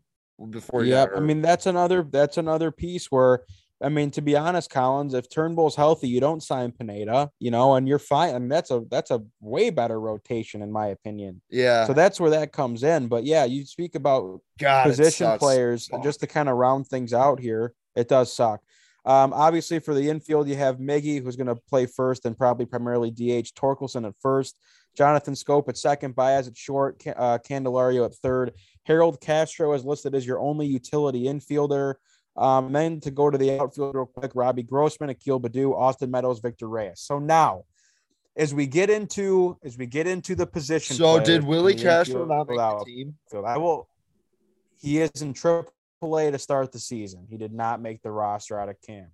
before. 0.51 0.85
Yeah. 0.85 1.07
I 1.17 1.21
mean, 1.21 1.43
that's 1.43 1.67
another 1.67 2.03
that's 2.03 2.37
another 2.39 2.71
piece 2.71 3.11
where 3.11 3.45
I 3.83 3.89
mean, 3.89 4.11
to 4.13 4.23
be 4.23 4.37
honest, 4.37 4.71
Collins, 4.71 5.15
if 5.15 5.29
Turnbull's 5.29 5.75
healthy, 5.77 6.09
you 6.09 6.21
don't 6.21 6.43
sign 6.43 6.71
Pineda, 6.73 7.31
you 7.39 7.51
know, 7.51 7.75
and 7.75 7.87
you're 7.89 7.99
fine. 7.99 8.35
I 8.35 8.39
mean, 8.39 8.49
that's 8.49 8.71
a 8.71 8.83
that's 8.91 9.11
a 9.11 9.23
way 9.41 9.71
better 9.71 10.01
rotation, 10.01 10.63
in 10.63 10.71
my 10.73 10.87
opinion. 10.87 11.43
yeah, 11.51 11.87
So 11.87 11.93
that's 11.93 12.19
where 12.21 12.31
that 12.31 12.53
comes 12.53 12.83
in. 12.83 13.09
But 13.09 13.25
yeah, 13.25 13.45
you 13.45 13.67
speak 13.67 13.95
about 13.95 14.41
God, 14.59 14.85
position 14.85 15.37
players 15.39 15.89
Fuck. 15.89 16.03
just 16.03 16.21
to 16.21 16.27
kind 16.27 16.49
of 16.49 16.57
round 16.57 16.87
things 16.87 17.13
out 17.13 17.41
here. 17.41 17.75
It 17.97 18.09
does 18.09 18.33
suck. 18.33 18.61
Um, 19.07 19.33
obviously, 19.33 19.79
for 19.81 19.95
the 19.95 20.09
infield, 20.09 20.49
you 20.49 20.57
have 20.57 20.79
Miggy, 20.79 21.23
who's 21.23 21.37
going 21.37 21.49
to 21.49 21.57
play 21.57 21.87
first 21.87 22.25
and 22.25 22.37
probably 22.37 22.67
primarily 22.67 23.11
DH. 23.11 23.53
Torkelson 23.55 24.07
at 24.07 24.15
first, 24.21 24.57
Jonathan 24.97 25.35
Schoop 25.35 25.69
at 25.69 25.77
second, 25.77 26.15
Baez 26.15 26.49
at 26.49 26.57
short, 26.57 27.03
uh, 27.07 27.39
Candelario 27.39 28.07
at 28.07 28.15
third. 28.15 28.53
Harold 28.85 29.21
Castro 29.21 29.73
is 29.75 29.85
listed 29.85 30.15
as 30.15 30.27
your 30.27 30.41
only 30.41 30.67
utility 30.67 31.25
infielder. 31.25 31.95
Um, 32.37 32.73
then 32.73 33.01
to 33.01 33.11
go 33.11 33.31
to 33.31 33.39
the 33.39 33.61
outfield 33.61 33.95
real 33.95 34.07
quick, 34.07 34.33
Robbie 34.35 34.65
Grossman, 34.65 35.11
Akil 35.11 35.41
Baddoo, 35.41 35.75
Austin 35.75 36.11
Meadows, 36.11 36.41
Victor 36.41 36.69
Reyes. 36.69 37.01
So 37.01 37.19
now 37.19 37.65
as 38.37 38.53
we 38.55 38.67
get 38.67 38.91
into 38.91 39.59
as 39.65 39.79
we 39.79 39.87
get 39.87 40.07
into 40.07 40.35
the 40.35 40.47
position. 40.47 40.97
So 40.97 41.21
did 41.21 41.45
Willie 41.45 41.75
Castro 41.75 42.25
not 42.25 42.49
make 42.49 42.59
the 42.59 42.85
team? 42.85 43.15
I 43.45 43.59
will. 43.59 43.89
He 44.81 45.01
is 45.01 45.23
in 45.23 45.33
Triple 45.33 45.73
A 46.19 46.31
to 46.31 46.39
start 46.39 46.73
the 46.73 46.79
season. 46.79 47.27
He 47.29 47.37
did 47.37 47.53
not 47.53 47.81
make 47.81 48.03
the 48.03 48.11
roster 48.11 48.59
out 48.59 48.69
of 48.69 48.81
camp. 48.83 49.11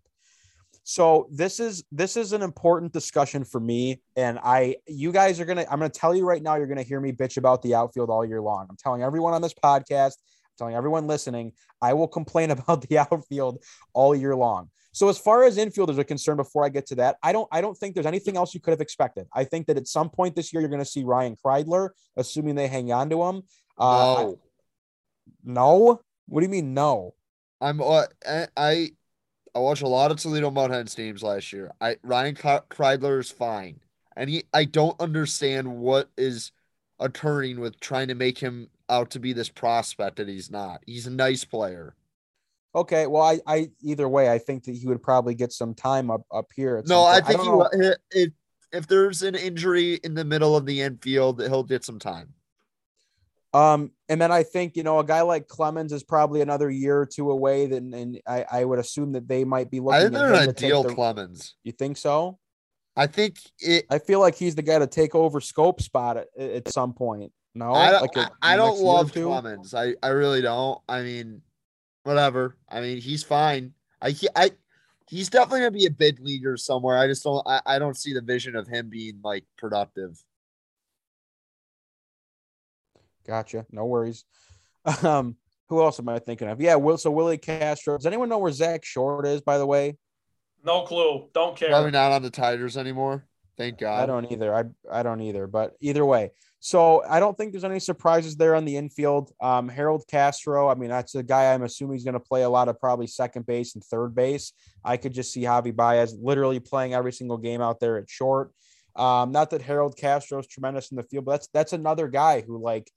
So 0.82 1.28
this 1.30 1.60
is 1.60 1.84
this 1.92 2.16
is 2.16 2.32
an 2.32 2.42
important 2.42 2.92
discussion 2.92 3.44
for 3.44 3.60
me, 3.60 4.02
and 4.16 4.38
I 4.42 4.76
you 4.86 5.12
guys 5.12 5.38
are 5.38 5.44
gonna 5.44 5.66
I'm 5.70 5.78
gonna 5.78 5.88
tell 5.88 6.14
you 6.14 6.24
right 6.24 6.42
now 6.42 6.56
you're 6.56 6.66
gonna 6.66 6.82
hear 6.82 7.00
me 7.00 7.12
bitch 7.12 7.36
about 7.36 7.62
the 7.62 7.74
outfield 7.74 8.10
all 8.10 8.24
year 8.24 8.40
long. 8.40 8.66
I'm 8.68 8.76
telling 8.76 9.02
everyone 9.02 9.34
on 9.34 9.42
this 9.42 9.54
podcast, 9.54 10.14
I'm 10.14 10.56
telling 10.58 10.74
everyone 10.74 11.06
listening, 11.06 11.52
I 11.80 11.92
will 11.92 12.08
complain 12.08 12.50
about 12.56 12.88
the 12.88 12.98
outfield 12.98 13.62
all 13.92 14.14
year 14.14 14.34
long. 14.34 14.70
So 14.92 15.08
as 15.08 15.18
far 15.18 15.44
as 15.44 15.56
infielders 15.56 15.98
are 15.98 16.04
concerned, 16.04 16.38
before 16.38 16.64
I 16.64 16.68
get 16.68 16.86
to 16.86 16.96
that, 16.96 17.16
I 17.22 17.32
don't 17.32 17.48
I 17.52 17.60
don't 17.60 17.76
think 17.76 17.94
there's 17.94 18.06
anything 18.06 18.36
else 18.36 18.54
you 18.54 18.60
could 18.60 18.72
have 18.72 18.80
expected. 18.80 19.26
I 19.32 19.44
think 19.44 19.66
that 19.66 19.76
at 19.76 19.86
some 19.86 20.10
point 20.10 20.34
this 20.34 20.52
year 20.52 20.60
you're 20.60 20.70
going 20.70 20.82
to 20.82 20.90
see 20.90 21.04
Ryan 21.04 21.36
Kreidler, 21.44 21.90
assuming 22.16 22.56
they 22.56 22.66
hang 22.66 22.92
on 22.92 23.08
to 23.10 23.22
him. 23.22 23.42
Uh, 23.78 24.14
no, 24.18 24.38
no. 25.44 26.00
What 26.30 26.40
do 26.40 26.46
you 26.46 26.50
mean 26.50 26.74
no? 26.74 27.14
I'm 27.60 27.80
uh, 27.82 28.04
I 28.26 28.46
I 28.56 28.90
I 29.54 29.58
watched 29.58 29.82
a 29.82 29.88
lot 29.88 30.12
of 30.12 30.18
Toledo 30.18 30.50
Mudhens 30.50 30.94
teams 30.94 31.24
last 31.24 31.52
year. 31.52 31.72
I 31.80 31.96
Ryan 32.04 32.36
Kreidler 32.36 33.18
is 33.18 33.32
fine, 33.32 33.80
and 34.16 34.30
he 34.30 34.44
I 34.54 34.64
don't 34.64 34.98
understand 35.00 35.76
what 35.76 36.08
is 36.16 36.52
occurring 37.00 37.58
with 37.58 37.80
trying 37.80 38.08
to 38.08 38.14
make 38.14 38.38
him 38.38 38.68
out 38.88 39.10
to 39.10 39.18
be 39.18 39.32
this 39.32 39.48
prospect 39.48 40.16
that 40.16 40.28
he's 40.28 40.52
not. 40.52 40.82
He's 40.86 41.08
a 41.08 41.10
nice 41.10 41.44
player. 41.44 41.96
Okay, 42.76 43.08
well, 43.08 43.24
I, 43.24 43.40
I 43.48 43.70
either 43.82 44.08
way, 44.08 44.30
I 44.30 44.38
think 44.38 44.64
that 44.64 44.76
he 44.76 44.86
would 44.86 45.02
probably 45.02 45.34
get 45.34 45.52
some 45.52 45.74
time 45.74 46.12
up 46.12 46.22
up 46.32 46.46
here. 46.54 46.80
No, 46.86 47.04
I 47.04 47.20
think 47.20 47.40
don't 47.40 47.74
he, 47.74 47.92
if 48.12 48.30
if 48.72 48.86
there's 48.86 49.24
an 49.24 49.34
injury 49.34 49.94
in 50.04 50.14
the 50.14 50.24
middle 50.24 50.56
of 50.56 50.64
the 50.64 50.80
infield, 50.80 51.42
he'll 51.42 51.64
get 51.64 51.84
some 51.84 51.98
time. 51.98 52.34
Um, 53.52 53.90
and 54.08 54.20
then 54.20 54.30
I 54.30 54.42
think 54.44 54.76
you 54.76 54.82
know 54.82 54.98
a 55.00 55.04
guy 55.04 55.22
like 55.22 55.48
Clemens 55.48 55.92
is 55.92 56.04
probably 56.04 56.40
another 56.40 56.70
year 56.70 57.00
or 57.00 57.06
two 57.06 57.30
away. 57.30 57.66
Then, 57.66 57.92
and 57.94 58.20
I, 58.26 58.44
I 58.50 58.64
would 58.64 58.78
assume 58.78 59.12
that 59.12 59.26
they 59.26 59.44
might 59.44 59.70
be 59.70 59.80
looking. 59.80 59.96
I 59.96 60.02
think 60.02 60.14
at 60.14 60.18
they're 60.18 60.28
him 60.28 60.34
gonna 60.34 60.46
to 60.46 60.52
take 60.52 60.68
deal 60.70 60.82
the- 60.84 60.94
Clemens. 60.94 61.54
You 61.64 61.72
think 61.72 61.96
so? 61.96 62.38
I 62.96 63.06
think 63.06 63.38
it. 63.58 63.86
I 63.90 63.98
feel 63.98 64.20
like 64.20 64.34
he's 64.36 64.54
the 64.54 64.62
guy 64.62 64.78
to 64.78 64.86
take 64.86 65.14
over 65.14 65.40
Schoop 65.40 65.80
spot 65.80 66.16
at, 66.16 66.28
at 66.38 66.68
some 66.72 66.92
point. 66.92 67.32
No, 67.54 67.72
I 67.72 67.90
don't. 67.90 68.02
Like 68.02 68.16
a- 68.16 68.32
I, 68.42 68.54
I 68.54 68.56
don't 68.56 68.78
love? 68.78 69.12
Clemens. 69.12 69.74
I 69.74 69.94
I 70.02 70.08
really 70.08 70.42
don't. 70.42 70.80
I 70.88 71.02
mean, 71.02 71.42
whatever. 72.04 72.56
I 72.68 72.80
mean, 72.80 72.98
he's 73.00 73.24
fine. 73.24 73.74
I 74.00 74.10
he- 74.10 74.28
I 74.36 74.52
he's 75.08 75.28
definitely 75.28 75.60
gonna 75.60 75.70
be 75.72 75.86
a 75.86 75.90
bid 75.90 76.20
leader 76.20 76.56
somewhere. 76.56 76.98
I 76.98 77.08
just 77.08 77.24
don't. 77.24 77.44
I, 77.46 77.60
I 77.66 77.78
don't 77.80 77.96
see 77.96 78.12
the 78.12 78.20
vision 78.20 78.54
of 78.54 78.68
him 78.68 78.88
being 78.90 79.18
like 79.24 79.44
productive. 79.58 80.22
Gotcha. 83.26 83.66
No 83.70 83.86
worries. 83.86 84.24
Um, 85.04 85.36
who 85.68 85.82
else 85.82 86.00
am 86.00 86.08
I 86.08 86.18
thinking 86.18 86.48
of? 86.48 86.60
Yeah, 86.60 86.74
Will. 86.76 86.96
So 86.96 87.10
Willie 87.10 87.36
Castro. 87.38 87.96
Does 87.96 88.06
anyone 88.06 88.28
know 88.28 88.38
where 88.38 88.50
Zach 88.50 88.84
Short 88.84 89.26
is? 89.26 89.40
By 89.42 89.58
the 89.58 89.66
way, 89.66 89.98
No 90.64 90.82
clue. 90.82 91.28
Don't 91.32 91.56
care. 91.56 91.68
Probably 91.68 91.90
not 91.90 92.12
on 92.12 92.22
the 92.22 92.30
Tigers 92.30 92.76
anymore. 92.76 93.26
Thank 93.56 93.78
God. 93.78 94.02
I 94.02 94.06
don't 94.06 94.32
either. 94.32 94.54
I 94.54 94.64
I 94.90 95.02
don't 95.02 95.20
either. 95.20 95.46
But 95.46 95.76
either 95.80 96.04
way, 96.04 96.32
so 96.60 97.04
I 97.08 97.20
don't 97.20 97.36
think 97.36 97.52
there's 97.52 97.64
any 97.64 97.78
surprises 97.78 98.36
there 98.36 98.54
on 98.54 98.64
the 98.64 98.76
infield. 98.76 99.32
Um, 99.40 99.68
Harold 99.68 100.04
Castro. 100.10 100.68
I 100.68 100.74
mean, 100.74 100.90
that's 100.90 101.14
a 101.14 101.22
guy 101.22 101.52
I'm 101.52 101.62
assuming 101.62 101.96
he's 101.96 102.04
going 102.04 102.14
to 102.14 102.20
play 102.20 102.42
a 102.42 102.50
lot 102.50 102.68
of 102.68 102.80
probably 102.80 103.06
second 103.06 103.46
base 103.46 103.74
and 103.74 103.84
third 103.84 104.14
base. 104.14 104.52
I 104.84 104.96
could 104.96 105.12
just 105.12 105.32
see 105.32 105.42
Javy 105.42 105.76
Baez 105.76 106.14
literally 106.20 106.58
playing 106.58 106.94
every 106.94 107.12
single 107.12 107.38
game 107.38 107.60
out 107.60 107.80
there 107.80 107.96
at 107.96 108.10
short. 108.10 108.52
Um, 108.96 109.30
not 109.30 109.50
that 109.50 109.62
Harold 109.62 109.96
Castro 109.96 110.40
is 110.40 110.46
tremendous 110.46 110.90
in 110.90 110.96
the 110.96 111.02
field, 111.04 111.26
but 111.26 111.32
that's 111.32 111.48
that's 111.52 111.72
another 111.72 112.08
guy 112.08 112.40
who 112.40 112.58
like 112.58 112.90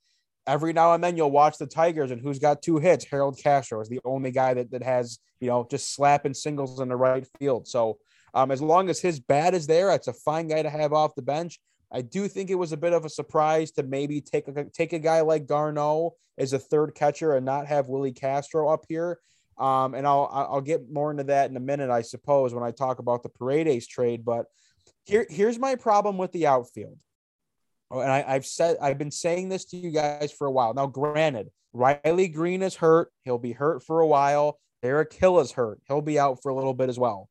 every 0.46 0.72
now 0.72 0.94
and 0.94 1.02
then 1.02 1.16
you'll 1.16 1.30
watch 1.30 1.58
the 1.58 1.66
Tigers 1.66 2.10
and 2.10 2.20
who's 2.20 2.38
got 2.38 2.62
two 2.62 2.78
hits. 2.78 3.04
Harold 3.04 3.38
Castro 3.42 3.80
is 3.80 3.88
the 3.88 4.00
only 4.04 4.30
guy 4.30 4.54
that 4.54 4.70
that 4.70 4.82
has 4.82 5.18
you 5.40 5.48
know 5.48 5.66
just 5.70 5.94
slapping 5.94 6.34
singles 6.34 6.80
in 6.80 6.88
the 6.88 6.96
right 6.96 7.26
field. 7.38 7.66
So 7.66 7.98
um, 8.34 8.50
as 8.50 8.60
long 8.60 8.90
as 8.90 9.00
his 9.00 9.20
bat 9.20 9.54
is 9.54 9.66
there, 9.66 9.90
it's 9.92 10.08
a 10.08 10.12
fine 10.12 10.48
guy 10.48 10.62
to 10.62 10.70
have 10.70 10.92
off 10.92 11.14
the 11.14 11.22
bench. 11.22 11.60
I 11.92 12.02
do 12.02 12.26
think 12.26 12.50
it 12.50 12.56
was 12.56 12.72
a 12.72 12.76
bit 12.76 12.92
of 12.92 13.04
a 13.04 13.08
surprise 13.08 13.70
to 13.72 13.82
maybe 13.84 14.20
take 14.20 14.48
a 14.48 14.64
take 14.64 14.92
a 14.92 14.98
guy 14.98 15.20
like 15.20 15.46
Garneau 15.46 16.16
as 16.36 16.52
a 16.52 16.58
third 16.58 16.94
catcher 16.94 17.34
and 17.34 17.46
not 17.46 17.66
have 17.66 17.88
Willie 17.88 18.12
Castro 18.12 18.68
up 18.68 18.84
here. 18.88 19.18
Um, 19.58 19.94
and 19.94 20.06
I'll 20.06 20.28
I'll 20.32 20.60
get 20.60 20.90
more 20.90 21.12
into 21.12 21.24
that 21.24 21.50
in 21.50 21.56
a 21.56 21.60
minute, 21.60 21.90
I 21.90 22.02
suppose, 22.02 22.52
when 22.52 22.64
I 22.64 22.72
talk 22.72 22.98
about 22.98 23.22
the 23.22 23.28
Paredes 23.28 23.86
trade. 23.86 24.24
But 24.24 24.46
here 25.04 25.26
here's 25.30 25.58
my 25.58 25.76
problem 25.76 26.18
with 26.18 26.32
the 26.32 26.48
outfield. 26.48 26.98
Oh, 27.94 28.00
and 28.00 28.10
I, 28.10 28.24
I've 28.26 28.44
said 28.44 28.76
I've 28.82 28.98
been 28.98 29.12
saying 29.12 29.50
this 29.50 29.66
to 29.66 29.76
you 29.76 29.92
guys 29.92 30.32
for 30.32 30.48
a 30.48 30.50
while. 30.50 30.74
Now, 30.74 30.88
granted, 30.88 31.50
Riley 31.72 32.26
Greene 32.26 32.62
is 32.62 32.74
hurt. 32.74 33.12
He'll 33.24 33.38
be 33.38 33.52
hurt 33.52 33.84
for 33.84 34.00
a 34.00 34.06
while. 34.06 34.58
Eric 34.82 35.12
Hill 35.12 35.38
is 35.38 35.52
hurt. 35.52 35.80
He'll 35.86 36.02
be 36.02 36.18
out 36.18 36.42
for 36.42 36.48
a 36.50 36.54
little 36.54 36.74
bit 36.74 36.88
as 36.88 36.98
well. 36.98 37.28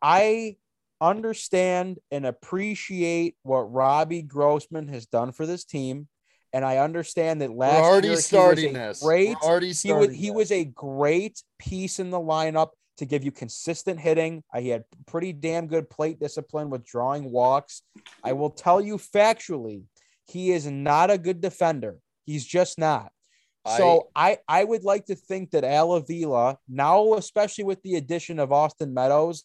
I 0.00 0.56
understand 1.00 1.98
and 2.12 2.24
appreciate 2.26 3.34
what 3.42 3.72
Robbie 3.72 4.22
Grossman 4.22 4.86
has 4.88 5.06
done 5.06 5.32
for 5.32 5.46
this 5.46 5.64
team. 5.64 6.06
And 6.52 6.64
I 6.64 6.78
understand 6.78 7.42
that 7.42 7.50
We're 7.50 7.66
last 7.66 7.84
already 7.84 8.06
year 8.08 8.16
he 8.16 8.22
starting 8.22 8.72
was 8.72 8.82
a 8.82 8.86
this. 8.86 9.02
great 9.02 9.36
We're 9.42 9.48
already 9.48 9.66
he 9.66 9.70
was 9.70 9.78
starting. 9.80 10.14
he 10.14 10.30
was 10.30 10.52
a 10.52 10.64
great 10.64 11.42
piece 11.58 11.98
in 11.98 12.10
the 12.10 12.20
lineup 12.20 12.70
to 12.98 13.06
give 13.06 13.24
you 13.24 13.30
consistent 13.30 13.98
hitting. 13.98 14.42
He 14.56 14.68
had 14.68 14.84
pretty 15.06 15.32
damn 15.32 15.66
good 15.66 15.88
plate 15.88 16.20
discipline 16.20 16.70
with 16.70 16.84
drawing 16.84 17.30
walks. 17.30 17.82
I 18.22 18.32
will 18.32 18.50
tell 18.50 18.80
you 18.80 18.96
factually, 18.96 19.84
he 20.26 20.52
is 20.52 20.66
not 20.66 21.10
a 21.10 21.18
good 21.18 21.40
defender. 21.40 21.96
He's 22.24 22.44
just 22.44 22.78
not. 22.78 23.10
So 23.76 24.08
I 24.16 24.38
I 24.48 24.64
would 24.64 24.84
like 24.84 25.06
to 25.06 25.14
think 25.14 25.50
that 25.50 25.64
Al 25.64 25.92
Avila 25.92 26.58
now, 26.68 27.14
especially 27.14 27.64
with 27.64 27.82
the 27.82 27.96
addition 27.96 28.38
of 28.38 28.50
Austin 28.50 28.94
Meadows, 28.94 29.44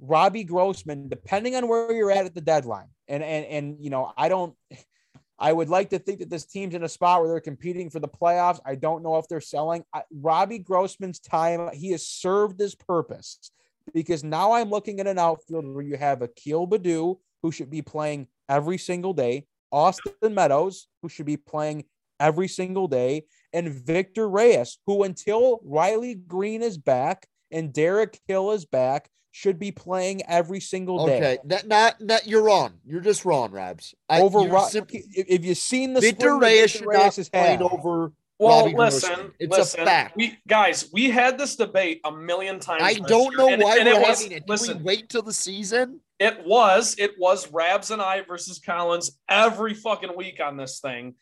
Robbie 0.00 0.44
Grossman, 0.44 1.08
depending 1.08 1.56
on 1.56 1.66
where 1.66 1.92
you're 1.92 2.12
at 2.12 2.26
at 2.26 2.34
the 2.34 2.40
deadline, 2.40 2.88
and 3.08 3.24
and 3.24 3.46
and 3.46 3.76
you 3.80 3.90
know 3.90 4.12
I 4.16 4.28
don't. 4.28 4.54
I 5.40 5.52
would 5.54 5.70
like 5.70 5.88
to 5.90 5.98
think 5.98 6.18
that 6.18 6.28
this 6.28 6.44
team's 6.44 6.74
in 6.74 6.84
a 6.84 6.88
spot 6.88 7.20
where 7.20 7.28
they're 7.30 7.40
competing 7.40 7.88
for 7.88 7.98
the 7.98 8.08
playoffs. 8.08 8.60
I 8.66 8.74
don't 8.74 9.02
know 9.02 9.16
if 9.16 9.26
they're 9.26 9.40
selling. 9.40 9.84
I, 9.94 10.02
Robbie 10.12 10.58
Grossman's 10.58 11.18
time, 11.18 11.70
he 11.72 11.92
has 11.92 12.06
served 12.06 12.60
his 12.60 12.74
purpose 12.74 13.50
because 13.94 14.22
now 14.22 14.52
I'm 14.52 14.68
looking 14.68 15.00
at 15.00 15.06
an 15.06 15.18
outfield 15.18 15.66
where 15.66 15.82
you 15.82 15.96
have 15.96 16.20
Akil 16.20 16.68
Baddoo, 16.68 17.18
who 17.42 17.50
should 17.50 17.70
be 17.70 17.80
playing 17.80 18.28
every 18.50 18.76
single 18.76 19.14
day, 19.14 19.46
Austin 19.72 20.34
Meadows, 20.34 20.88
who 21.00 21.08
should 21.08 21.26
be 21.26 21.38
playing 21.38 21.84
every 22.20 22.48
single 22.48 22.86
day, 22.86 23.24
and 23.54 23.72
Victor 23.72 24.28
Reyes, 24.28 24.78
who 24.86 25.04
until 25.04 25.60
Riley 25.64 26.16
Greene 26.16 26.62
is 26.62 26.76
back 26.76 27.26
and 27.50 27.72
Derek 27.72 28.20
Hill 28.28 28.52
is 28.52 28.66
back, 28.66 29.08
should 29.32 29.58
be 29.58 29.70
playing 29.70 30.22
every 30.28 30.60
single 30.60 31.06
day. 31.06 31.16
okay. 31.16 31.38
That 31.44 31.68
not 31.68 31.96
that 32.00 32.26
you're 32.26 32.42
wrong. 32.42 32.74
You're 32.84 33.00
just 33.00 33.24
wrong, 33.24 33.52
Rabs. 33.52 33.94
I, 34.08 34.20
Over 34.20 34.40
you're 34.40 34.50
Ro- 34.52 34.66
simp- 34.68 34.90
if 34.92 35.04
if 35.28 35.44
you've 35.44 35.56
seen 35.58 35.92
the 35.92 36.00
Victor 36.00 36.20
spring 36.28 36.40
that 36.40 36.46
Reyes 36.46 36.70
should 36.70 36.86
Reyes 36.86 36.98
not 36.98 37.16
has 37.16 37.28
played 37.28 37.62
over. 37.62 38.12
Well, 38.38 38.64
Robbie 38.64 38.74
listen, 38.76 39.08
Grossman. 39.10 39.32
It's 39.38 39.56
listen. 39.56 39.80
a 39.80 39.84
fact. 39.84 40.16
We 40.16 40.38
guys, 40.48 40.88
we 40.94 41.10
had 41.10 41.36
this 41.38 41.56
debate 41.56 42.00
a 42.04 42.10
million 42.10 42.58
times. 42.58 42.82
I 42.82 42.94
don't 42.94 43.36
know 43.36 43.50
and- 43.50 43.62
why 43.62 43.76
and 43.76 43.86
we're 43.86 43.96
it 43.96 44.00
was, 44.00 44.22
having 44.22 44.36
it. 44.36 44.40
Did 44.40 44.48
Listen, 44.48 44.78
we 44.78 44.84
wait 44.84 45.08
till 45.10 45.22
the 45.22 45.32
season? 45.34 46.00
it 46.18 46.44
was 46.46 46.96
it 46.98 47.12
was 47.18 47.50
Rabs 47.52 47.90
and 47.90 48.00
I 48.02 48.22
versus 48.22 48.58
Collins 48.58 49.18
every 49.28 49.74
fucking 49.74 50.16
week 50.16 50.40
on 50.42 50.56
this 50.56 50.80
thing 50.80 51.14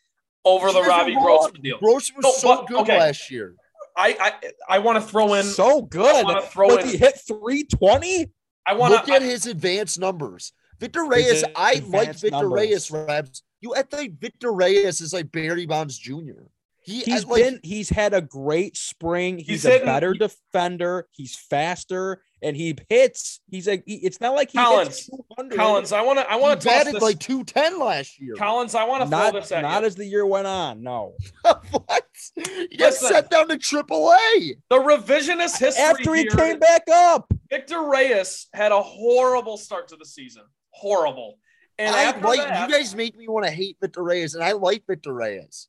over 0.45 0.67
You 0.67 0.73
the 0.73 0.79
guys 0.79 0.87
are 0.87 0.89
Robbie. 0.99 1.13
Grossman 1.15 1.61
deal. 1.61 1.77
Grossman 1.79 2.17
was 2.17 2.23
No, 2.25 2.31
so 2.31 2.55
but- 2.55 2.67
good 2.67 2.79
okay. 2.81 2.97
last 2.97 3.29
year. 3.29 3.53
I 3.99 4.15
I, 4.19 4.33
I 4.75 4.79
want 4.79 4.97
to 4.97 5.01
throw 5.07 5.33
in. 5.33 5.43
so 5.43 5.81
good. 5.81 6.23
wanna 6.25 6.41
throw 6.41 6.67
Like, 6.67 6.85
in- 6.85 6.91
he 6.91 6.97
hit 6.97 7.19
320. 7.27 8.31
I 8.65 8.73
want 8.73 8.91
to 8.91 8.97
Look 8.97 9.05
to. 9.07 9.13
at 9.13 9.21
his 9.21 9.45
advanced 9.45 9.99
numbers. 9.99 10.53
Victor 10.79 11.05
Reyes, 11.05 11.43
I 11.55 11.83
like 11.87 12.13
Victor 12.13 12.29
numbers. 12.31 12.51
Reyes, 12.51 12.91
Rabs. 12.91 13.43
You 13.61 13.73
I 13.75 13.81
think 13.81 14.19
Victor 14.19 14.53
Reyes 14.53 15.01
is 15.01 15.11
like 15.13 15.31
Barry 15.31 15.65
Bonds 15.65 15.97
Jr. 15.97 16.43
He 16.81 17.01
He's 17.01 17.25
I 17.25 17.27
like, 17.27 17.43
been 17.43 17.59
he's 17.63 17.89
had 17.89 18.13
a 18.13 18.21
great 18.21 18.77
spring. 18.77 19.37
He's, 19.37 19.47
He's 19.47 19.65
a 19.65 19.69
hitting- 19.71 19.85
better 19.85 20.13
defender. 20.13 21.07
He's 21.11 21.35
faster 21.35 22.21
and 22.41 22.55
he 22.55 22.77
hits. 22.89 23.41
He's 23.49 23.67
like, 23.67 23.83
He, 23.85 23.95
it's 23.95 24.19
not 24.21 24.33
like 24.35 24.51
he 24.51 24.57
Collins, 24.57 24.97
hits 24.97 25.09
200. 25.09 25.55
Collins, 25.55 25.91
I 25.91 26.01
want 26.01 26.19
to. 26.19 26.29
I 26.31 26.35
want 26.37 26.59
to 26.61 26.67
toss 26.67 26.73
batted 26.77 26.95
this. 26.95 27.01
like 27.03 27.19
210 27.19 27.79
last 27.79 28.19
year. 28.19 28.35
Collins, 28.35 28.75
I 28.75 28.83
want 28.85 29.03
to 29.03 29.09
throw 29.09 29.17
Not 29.19 29.33
this 29.33 29.51
at 29.51 29.61
not 29.61 29.81
you. 29.81 29.87
as 29.87 29.95
the 29.95 30.05
year 30.05 30.25
went 30.25 30.47
on. 30.47 30.81
No. 30.83 31.15
what? 31.43 32.05
He 32.35 32.77
got 32.77 32.91
Listen. 32.91 33.07
sent 33.09 33.29
down 33.29 33.47
to 33.49 33.57
AAA. 33.57 34.55
the 34.69 34.77
revisionist 34.77 35.59
history 35.59 35.83
After 35.83 36.13
he 36.15 36.21
here, 36.23 36.31
came 36.31 36.59
back 36.59 36.83
up. 36.91 37.31
Victor 37.49 37.83
Reyes 37.83 38.47
had 38.53 38.71
a 38.71 38.81
horrible 38.81 39.57
start 39.57 39.87
to 39.89 39.95
the 39.95 40.05
season. 40.05 40.43
Horrible. 40.71 41.39
And 41.77 41.95
I 41.95 42.11
like 42.19 42.39
that, 42.39 42.69
you 42.69 42.75
guys 42.75 42.93
make 42.93 43.15
me 43.17 43.27
want 43.29 43.45
to 43.45 43.51
hate 43.51 43.77
Victor 43.79 44.03
Reyes, 44.03 44.35
and 44.35 44.43
I 44.43 44.51
like 44.51 44.83
Victor 44.85 45.13
Reyes. 45.13 45.67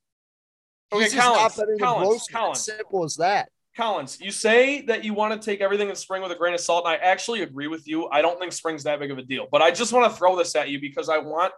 Okay, 0.93 1.05
He's 1.05 1.13
just 1.13 1.25
Collins, 1.25 1.41
not 1.43 1.57
better 1.57 1.71
than 1.71 1.79
Collins, 1.79 2.09
Grossman. 2.09 2.41
Collins. 2.41 2.61
Simple 2.61 3.05
as 3.05 3.17
that. 3.17 3.49
Collins, 3.81 4.21
you 4.21 4.31
say 4.31 4.83
that 4.83 5.05
you 5.05 5.15
want 5.15 5.33
to 5.33 5.43
take 5.43 5.63
everything 5.63 5.89
in 5.89 5.97
spring 5.97 6.21
with 6.21 6.31
a 6.31 6.35
grain 6.35 6.53
of 6.53 6.61
salt, 6.61 6.85
and 6.85 6.93
I 6.93 6.97
actually 6.97 7.41
agree 7.41 7.67
with 7.67 7.89
you. 7.89 8.09
I 8.11 8.21
don't 8.21 8.39
think 8.39 8.53
spring's 8.53 8.85
that 8.85 9.01
big 9.01 9.11
of 9.11 9.17
a 9.17 9.23
deal, 9.23 9.47
but 9.51 9.63
I 9.63 9.71
just 9.71 9.91
want 9.95 10.13
to 10.13 10.19
throw 10.19 10.37
this 10.37 10.55
at 10.55 10.69
you 10.69 10.79
because 10.79 11.09
I 11.09 11.17
want, 11.17 11.55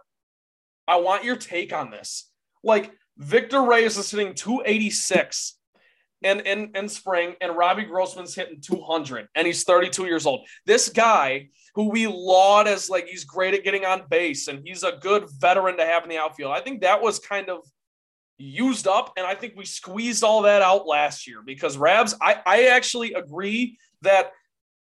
I 0.87 0.95
want 1.01 1.25
your 1.25 1.35
take 1.35 1.73
on 1.73 1.91
this. 1.91 2.29
Like 2.63 2.93
Victor 3.17 3.63
Reyes 3.63 3.97
is 3.97 4.09
hitting 4.09 4.35
286 4.35 5.57
in, 6.21 6.39
in, 6.39 6.71
in 6.75 6.87
spring, 6.87 7.35
and 7.41 7.57
Robbie 7.57 7.83
Grossman's 7.83 8.33
hitting 8.33 8.61
200, 8.61 9.27
and 9.35 9.45
he's 9.45 9.65
32 9.65 10.05
years 10.05 10.25
old. 10.25 10.47
This 10.65 10.87
guy 10.87 11.49
who 11.75 11.89
we 11.89 12.07
laud 12.07 12.69
as 12.69 12.89
like 12.89 13.07
he's 13.07 13.25
great 13.25 13.53
at 13.53 13.65
getting 13.65 13.83
on 13.83 14.03
base 14.09 14.47
and 14.47 14.61
he's 14.63 14.83
a 14.83 14.93
good 15.01 15.25
veteran 15.39 15.75
to 15.75 15.85
have 15.85 16.03
in 16.03 16.09
the 16.09 16.17
outfield. 16.17 16.53
I 16.53 16.61
think 16.61 16.81
that 16.81 17.01
was 17.01 17.19
kind 17.19 17.49
of 17.49 17.65
used 18.37 18.87
up, 18.87 19.13
and 19.17 19.25
I 19.25 19.35
think 19.35 19.53
we 19.55 19.65
squeezed 19.65 20.23
all 20.23 20.43
that 20.43 20.61
out 20.61 20.87
last 20.87 21.27
year 21.27 21.41
because 21.45 21.77
Rabs, 21.77 22.15
I, 22.21 22.41
I 22.45 22.63
actually 22.67 23.13
agree 23.13 23.77
that 24.01 24.31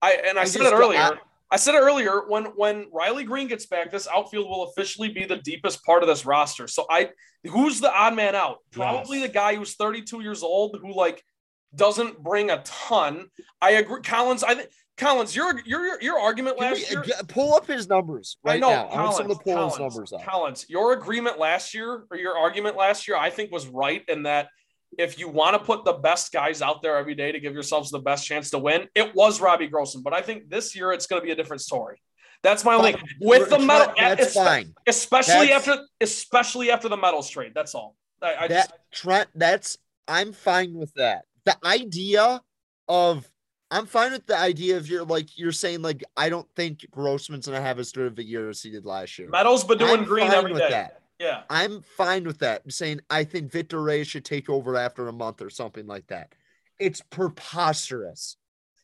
I 0.03 0.23
and 0.27 0.39
I, 0.39 0.43
I 0.43 0.45
said 0.45 0.63
it 0.63 0.73
earlier. 0.73 0.99
I, 0.99 1.13
I 1.53 1.57
said 1.57 1.75
it 1.75 1.81
earlier 1.81 2.29
when 2.29 2.45
when 2.57 2.87
Riley 2.93 3.25
Greene 3.25 3.49
gets 3.49 3.67
back, 3.67 3.91
this 3.91 4.07
outfield 4.09 4.49
will 4.49 4.65
officially 4.65 5.09
be 5.09 5.25
the 5.25 5.39
deepest 5.39 5.85
part 5.85 6.03
of 6.03 6.09
this 6.09 6.25
roster. 6.25 6.69
So 6.69 6.87
I 6.89 7.11
who's 7.45 7.81
the 7.81 7.93
odd 7.93 8.15
man 8.15 8.35
out? 8.35 8.59
Probably 8.71 9.19
yes. 9.19 9.29
the 9.29 9.33
guy 9.33 9.57
who's 9.57 9.75
32 9.75 10.21
years 10.21 10.43
old 10.43 10.79
who 10.81 10.95
like 10.95 11.25
doesn't 11.75 12.23
bring 12.23 12.51
a 12.51 12.63
ton. 12.63 13.27
I 13.61 13.73
agree. 13.73 14.01
Collins, 14.03 14.45
I 14.45 14.55
think 14.55 14.71
Collins, 15.01 15.35
your 15.35 15.61
your 15.65 16.01
your 16.03 16.19
argument 16.19 16.59
Can 16.59 16.71
last 16.71 16.91
we, 16.91 16.97
year. 16.97 17.05
Pull 17.29 17.55
up 17.55 17.67
his 17.67 17.89
numbers 17.89 18.37
right 18.45 18.57
I 18.57 18.59
know, 18.59 18.69
now. 18.69 18.89
Collins, 18.89 19.21
I 19.21 19.27
want 19.27 19.39
to 19.39 19.45
pull 19.45 19.55
Collins, 19.55 19.73
his 19.73 19.81
numbers 19.81 20.13
up. 20.13 20.25
Collins, 20.25 20.67
your 20.69 20.93
agreement 20.93 21.39
last 21.39 21.73
year 21.75 22.05
or 22.11 22.17
your 22.17 22.37
argument 22.37 22.77
last 22.77 23.09
year, 23.09 23.17
I 23.17 23.31
think 23.31 23.51
was 23.51 23.67
right 23.67 24.05
in 24.09 24.25
that 24.25 24.49
if 24.99 25.19
you 25.19 25.29
want 25.29 25.55
to 25.55 25.65
put 25.65 25.85
the 25.85 25.95
best 25.95 26.33
guys 26.33 26.61
out 26.61 26.83
there 26.83 26.97
every 26.97 27.15
day 27.15 27.33
to 27.33 27.41
give 27.41 27.55
yourselves 27.55 27.91
the 27.91 27.99
best 28.01 28.27
chance 28.27 28.51
to 28.51 28.59
win, 28.59 28.89
it 28.95 29.15
was 29.15 29.41
Robbie 29.41 29.69
Grossman. 29.69 30.03
But 30.03 30.13
I 30.13 30.21
think 30.21 30.51
this 30.51 30.77
year 30.77 30.93
it's 30.93 31.07
going 31.07 31.23
to 31.23 31.25
be 31.25 31.33
a 31.33 31.37
different 31.37 31.63
story. 31.63 32.01
That's 32.43 32.65
my 32.65 32.75
only 32.75 32.97
with 33.21 33.51
the 33.51 33.59
metal. 33.59 33.95
That's 33.97 34.35
fine, 34.35 34.75
especially 34.87 35.49
that's, 35.49 35.69
after 35.69 35.83
especially 36.01 36.71
after 36.71 36.89
the 36.89 36.97
Meadows 36.97 37.29
trade. 37.29 37.53
That's 37.55 37.75
all. 37.75 37.97
I, 38.23 38.35
I 38.35 38.49
that 38.49 38.69
just, 38.69 38.75
Trent. 38.93 39.29
That's 39.35 39.79
I'm 40.09 40.33
fine 40.33 40.75
with 40.75 40.93
that. 40.95 41.25
The 41.45 41.57
idea 41.65 42.41
of 42.89 43.31
I'm 43.71 43.87
fine 43.87 44.13
with 44.13 44.27
the 44.27 44.37
idea 44.37 44.77
of 44.77 44.89
you're 44.89 45.05
like 45.05 45.39
you're 45.39 45.53
saying 45.53 45.83
like 45.83 46.03
I 46.17 46.29
don't 46.29 46.49
think 46.57 46.87
Grossman's 46.91 47.47
gonna 47.47 47.61
have 47.61 47.79
as 47.79 47.93
good 47.93 48.07
of 48.07 48.19
a 48.19 48.25
year 48.25 48.49
as 48.49 48.63
he 48.63 48.71
did 48.71 48.85
last 48.85 49.19
year. 49.19 49.29
Meadows, 49.29 49.65
but 49.65 49.79
doing 49.79 50.01
I'm 50.01 50.05
green 50.05 50.31
every 50.31 50.55
day. 50.55 50.71
That. 50.71 51.03
Yeah, 51.19 51.43
I'm 51.51 51.83
fine 51.83 52.25
with 52.25 52.39
that. 52.39 52.63
I'm 52.65 52.71
saying 52.71 53.01
I 53.11 53.25
think 53.25 53.53
Victor 53.53 53.83
Reyes 53.83 54.09
should 54.09 54.25
take 54.25 54.49
over 54.49 54.77
after 54.77 55.07
a 55.09 55.13
month 55.13 55.41
or 55.41 55.51
something 55.51 55.87
like 55.87 56.07
that. 56.09 56.35
It's 56.79 57.01
preposterous. 57.01 58.37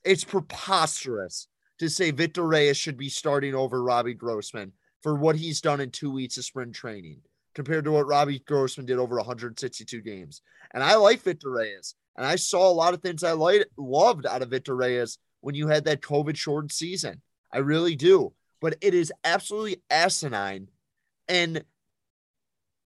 It's 0.04 0.22
preposterous 0.22 1.48
to 1.78 1.88
say 1.88 2.10
Victor 2.10 2.46
Reyes 2.46 2.76
should 2.76 2.96
be 2.96 3.08
starting 3.08 3.54
over 3.54 3.82
Robbie 3.82 4.14
Grossman 4.14 4.72
for 5.02 5.14
what 5.14 5.36
he's 5.36 5.60
done 5.60 5.80
in 5.80 5.90
two 5.90 6.10
weeks 6.10 6.36
of 6.36 6.44
spring 6.44 6.72
training 6.72 7.20
compared 7.54 7.84
to 7.84 7.92
what 7.92 8.06
Robbie 8.06 8.38
Grossman 8.40 8.86
did 8.86 8.98
over 8.98 9.16
162 9.16 10.00
games. 10.02 10.42
And 10.72 10.82
I 10.82 10.96
like 10.96 11.22
Victor 11.22 11.50
Reyes. 11.50 11.94
And 12.16 12.26
I 12.26 12.36
saw 12.36 12.68
a 12.68 12.72
lot 12.72 12.94
of 12.94 13.02
things 13.02 13.22
I 13.22 13.32
liked, 13.32 13.66
loved 13.76 14.26
out 14.26 14.42
of 14.42 14.50
Victor 14.50 14.74
Reyes 14.74 15.18
when 15.40 15.54
you 15.54 15.68
had 15.68 15.84
that 15.84 16.00
COVID 16.00 16.36
short 16.36 16.72
season. 16.72 17.20
I 17.52 17.58
really 17.58 17.94
do. 17.94 18.32
But 18.60 18.76
it 18.80 18.94
is 18.94 19.12
absolutely 19.22 19.82
asinine. 19.90 20.68
And 21.28 21.62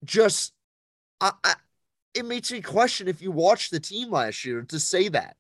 just, 0.04 0.52
I, 1.20 1.32
I, 1.42 1.54
it 2.14 2.26
makes 2.26 2.52
me 2.52 2.60
question 2.60 3.08
if 3.08 3.22
you 3.22 3.30
watched 3.30 3.70
the 3.70 3.80
team 3.80 4.10
last 4.10 4.44
year 4.44 4.62
to 4.68 4.78
say 4.78 5.08
that. 5.08 5.36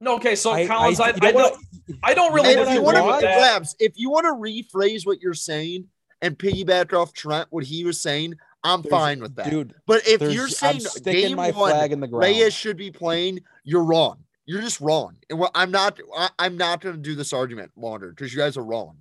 No, 0.00 0.14
okay, 0.14 0.36
so 0.36 0.52
I, 0.52 0.64
Collins, 0.64 1.00
I, 1.00 1.08
I, 1.08 1.14
I 1.22 1.32
don't, 1.32 1.64
I 2.04 2.14
don't 2.14 2.32
really. 2.32 2.50
If 2.50 2.72
you 2.72 2.82
want 2.82 2.96
to, 2.96 3.26
Labs, 3.26 3.74
if 3.80 3.94
you 3.96 4.10
want 4.10 4.26
to 4.26 4.32
rephrase 4.32 5.04
what 5.04 5.20
you're 5.20 5.34
saying 5.34 5.88
and 6.22 6.38
piggyback 6.38 6.92
off 6.92 7.12
Trent, 7.12 7.48
what 7.50 7.64
he 7.64 7.82
was 7.82 8.00
saying, 8.00 8.36
I'm 8.64 8.82
there's, 8.82 8.90
fine 8.90 9.20
with 9.20 9.36
that, 9.36 9.50
dude. 9.50 9.74
But 9.86 10.06
if 10.06 10.20
you're 10.20 10.48
saying 10.48 10.80
game 11.02 11.36
my 11.36 11.50
one, 11.50 11.70
flag 11.70 11.92
in 11.92 12.00
the 12.00 12.08
ground. 12.08 12.22
Reyes 12.22 12.54
should 12.54 12.76
be 12.76 12.90
playing, 12.90 13.40
you're 13.64 13.84
wrong. 13.84 14.24
You're 14.46 14.62
just 14.62 14.80
wrong. 14.80 15.16
And 15.28 15.44
I'm 15.54 15.70
not. 15.70 16.00
I'm 16.38 16.56
not 16.56 16.80
going 16.80 16.96
to 16.96 17.00
do 17.00 17.14
this 17.14 17.32
argument 17.32 17.72
longer 17.76 18.08
because 18.08 18.32
you 18.32 18.38
guys 18.38 18.56
are 18.56 18.64
wrong. 18.64 18.96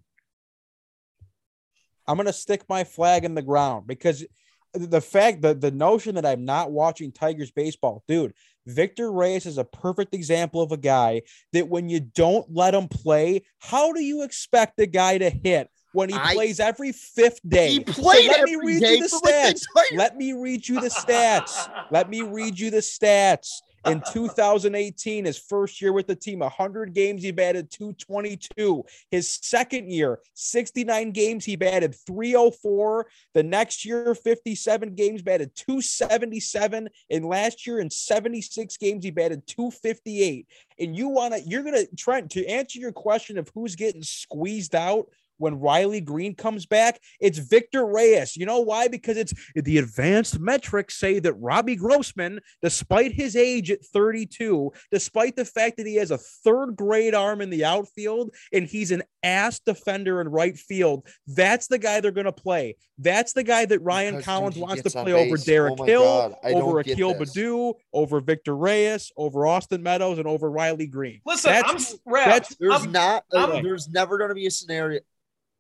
I'm 2.06 2.18
going 2.18 2.28
to 2.28 2.34
stick 2.34 2.64
my 2.70 2.84
flag 2.84 3.26
in 3.26 3.34
the 3.34 3.42
ground 3.42 3.88
because 3.88 4.26
the 4.74 5.02
fact 5.02 5.42
that 5.42 5.62
the 5.62 5.72
notion 5.72 6.16
that 6.16 6.26
I'm 6.26 6.46
not 6.46 6.72
watching 6.72 7.12
Tigers 7.12 7.52
baseball, 7.52 8.04
dude, 8.08 8.34
Victor 8.66 9.12
Reyes 9.12 9.46
is 9.46 9.58
a 9.58 9.64
perfect 9.64 10.14
example 10.14 10.62
of 10.62 10.72
a 10.72 10.78
guy 10.78 11.22
that 11.54 11.70
when 11.70 11.90
you 11.90 12.02
don't 12.02 12.54
let 12.54 12.74
him 12.74 12.88
play, 12.88 13.44
how 13.60 13.94
do 13.94 14.02
you 14.02 14.24
expect 14.24 14.78
the 14.78 14.88
guy 14.88 15.18
to 15.18 15.30
hit 15.30 15.70
when 15.94 16.10
he 16.10 16.16
I, 16.16 16.34
plays 16.34 16.60
every 16.60 16.92
fifth 16.92 17.40
day. 17.48 17.70
He 17.70 17.80
played 17.80 18.32
so 18.32 18.38
let 18.38 18.44
me 18.44 18.56
read 18.56 18.82
you 18.82 19.00
the 19.02 19.08
stats. 19.08 19.64
Let 19.94 20.18
me 20.18 20.34
read 20.34 20.68
you 20.68 20.82
the 20.82 20.90
stats. 20.90 21.70
let 21.92 22.10
me 22.10 22.22
read 22.22 22.60
you 22.60 22.70
the 22.70 22.78
stats. 22.78 23.62
In 23.86 24.02
2018, 24.12 25.26
his 25.26 25.38
first 25.38 25.82
year 25.82 25.94
with 25.94 26.08
the 26.08 26.16
team, 26.16 26.40
100 26.40 26.94
games, 26.94 27.24
he 27.24 27.32
batted 27.32 27.72
222. 27.72 28.84
His 29.12 29.40
second 29.42 29.92
year, 29.92 30.20
69 30.34 31.12
games, 31.12 31.46
he 31.46 31.56
batted 31.56 31.96
304. 31.96 33.08
The 33.34 33.44
next 33.44 33.86
year, 33.86 34.14
57 34.14 34.96
games, 34.96 35.22
batted 35.22 35.56
277. 35.56 36.90
And 37.10 37.26
last 37.26 37.66
year, 37.66 37.80
in 37.80 37.90
76 37.90 38.78
games, 38.78 39.04
he 39.06 39.12
batted 39.12 39.48
258. 39.48 40.48
And 40.80 40.96
you 40.96 41.08
want 41.08 41.34
to, 41.34 41.42
you're 41.42 41.64
going 41.64 41.76
to, 41.76 41.88
try 41.96 42.22
to 42.22 42.46
answer 42.48 42.80
your 42.80 42.92
question 42.92 43.38
of 43.38 43.50
who's 43.54 43.76
getting 43.76 44.04
squeezed 44.04 44.76
out 44.76 45.08
when 45.38 45.60
Riley 45.60 46.02
Greene 46.02 46.36
comes 46.36 46.66
back, 46.66 47.00
it's 47.20 47.38
Victor 47.38 47.86
Reyes. 47.86 48.36
You 48.36 48.46
know 48.46 48.60
why? 48.62 48.88
Because 48.88 49.18
it's 49.18 49.34
the 49.56 49.78
advanced 49.78 50.40
metrics 50.40 50.96
say 50.96 51.20
that 51.20 51.34
Robbie 51.34 51.76
Grossman, 51.76 52.40
despite 52.62 53.14
his 53.14 53.36
age 53.36 53.72
at 53.72 53.84
32, 53.86 54.72
despite 54.92 55.36
the 55.36 55.46
fact 55.46 55.78
that 55.78 55.88
he 55.88 55.96
has 55.96 56.12
a 56.12 56.18
third 56.18 56.76
grade 56.76 57.16
arm 57.16 57.42
in 57.42 57.50
the 57.50 57.66
outfield 57.66 58.34
and 58.52 58.66
he's 58.66 58.92
an 58.92 59.04
ass 59.24 59.60
defender 59.60 60.22
in 60.22 60.30
right 60.30 60.58
field, 60.58 61.08
that's 61.28 61.68
the 61.68 61.78
guy 61.78 62.00
they're 62.00 62.12
going 62.12 62.26
to 62.26 62.32
play. 62.32 62.76
That's 62.98 63.34
the 63.34 63.44
guy 63.44 63.66
that 63.66 63.80
Ryan 63.80 64.16
because 64.16 64.26
Collins 64.26 64.58
wants 64.58 64.84
to 64.84 64.90
play 64.90 65.14
over 65.14 65.38
Derek 65.38 65.76
oh 65.80 65.84
Hill, 65.84 66.40
over 66.44 66.80
Akil 66.80 67.14
Baddoo, 67.14 67.74
over 67.94 68.20
Victor 68.20 68.56
Reyes, 68.56 69.12
over 69.16 69.46
Austin 69.46 69.84
Meadows, 69.84 70.18
and 70.18 70.28
over 70.28 70.50
Riley 70.50 70.88
Greene. 70.88 71.22
Listen, 71.26 71.52
that's, 71.52 71.94
I'm 71.94 72.14
that's, 72.14 72.56
there's 72.56 72.86
I'm, 72.86 72.92
not, 72.92 73.24
I'm, 73.34 73.64
there's 73.64 73.88
never 73.88 74.18
going 74.18 74.30
to 74.30 74.36
be 74.36 74.48
a 74.48 74.52
scenario. 74.52 75.02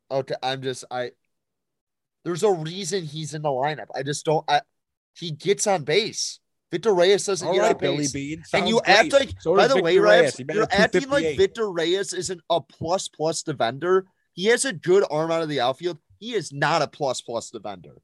Okay, 0.09 0.35
I'm 0.41 0.61
just 0.61 0.85
I. 0.89 1.11
There's 2.23 2.43
a 2.43 2.51
reason 2.51 3.03
he's 3.03 3.33
in 3.33 3.41
the 3.41 3.49
lineup. 3.49 3.87
I 3.95 4.03
just 4.03 4.25
don't. 4.25 4.43
I 4.49 4.61
he 5.13 5.31
gets 5.31 5.67
on 5.67 5.83
base. 5.83 6.39
Victor 6.71 6.93
Reyes 6.93 7.25
doesn't 7.25 7.47
All 7.47 7.53
get 7.53 7.61
right, 7.61 7.71
on 7.71 7.77
base. 7.97 8.11
Bean. 8.11 8.43
and 8.53 8.67
you 8.67 8.81
great. 8.83 8.97
act 8.97 9.13
like, 9.13 9.29
so 9.39 9.55
by 9.55 9.67
the 9.67 9.75
Victor 9.75 9.83
way, 9.83 9.97
Reyes, 9.99 10.39
you're 10.51 10.67
acting 10.69 11.09
like 11.09 11.37
Victor 11.37 11.71
Reyes 11.71 12.13
isn't 12.13 12.41
a 12.49 12.59
plus 12.59 13.07
plus 13.07 13.41
defender. 13.41 14.05
He 14.33 14.45
has 14.45 14.65
a 14.65 14.73
good 14.73 15.05
arm 15.09 15.31
out 15.31 15.41
of 15.41 15.49
the 15.49 15.61
outfield. 15.61 15.97
He 16.19 16.33
is 16.33 16.51
not 16.51 16.81
a 16.81 16.87
plus 16.87 17.21
plus 17.21 17.49
defender. 17.49 17.95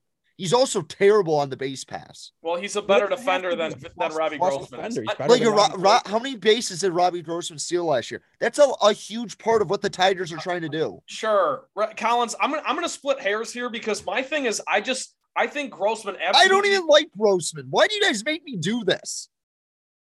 He's 0.44 0.52
also 0.52 0.82
terrible 0.82 1.36
on 1.36 1.50
the 1.50 1.56
base 1.56 1.86
pass. 1.86 2.34
Well, 2.42 2.58
he's 2.58 2.76
a 2.76 2.82
better 2.82 3.08
defender 3.08 3.56
than, 3.56 3.74
than 3.98 4.12
Robbie 4.12 4.38
Grossman. 4.38 4.94
Like, 5.06 5.42
Ro- 5.42 5.68
Ro- 5.78 6.00
how 6.06 6.20
many 6.20 6.36
bases 6.36 6.82
did 6.82 6.92
Robbie 6.92 7.22
Grossman 7.22 7.58
steal 7.58 7.86
last 7.86 8.12
year? 8.12 8.22
That's 8.42 8.60
a, 8.60 8.68
a 8.82 8.92
huge 8.92 9.38
part 9.38 9.62
of 9.62 9.70
what 9.70 9.82
the 9.82 9.90
Tigers 9.90 10.34
are 10.34 10.38
trying 10.40 10.60
to 10.64 10.68
do. 10.68 11.02
Sure, 11.06 11.70
Collins. 11.96 12.36
I'm 12.42 12.50
gonna 12.50 12.62
I'm 12.66 12.76
gonna 12.76 12.90
split 12.90 13.22
hairs 13.22 13.54
here 13.54 13.70
because 13.70 14.06
my 14.06 14.22
thing 14.22 14.44
is 14.44 14.62
I 14.68 14.82
just 14.82 15.16
I 15.34 15.48
think 15.48 15.72
Grossman. 15.72 16.18
I 16.22 16.50
don't 16.50 16.66
even 16.66 16.88
like 16.88 17.08
Grossman. 17.18 17.68
Why 17.70 17.88
do 17.88 17.96
you 17.96 18.02
guys 18.02 18.26
make 18.26 18.44
me 18.44 18.58
do 18.58 18.84
this? 18.84 19.30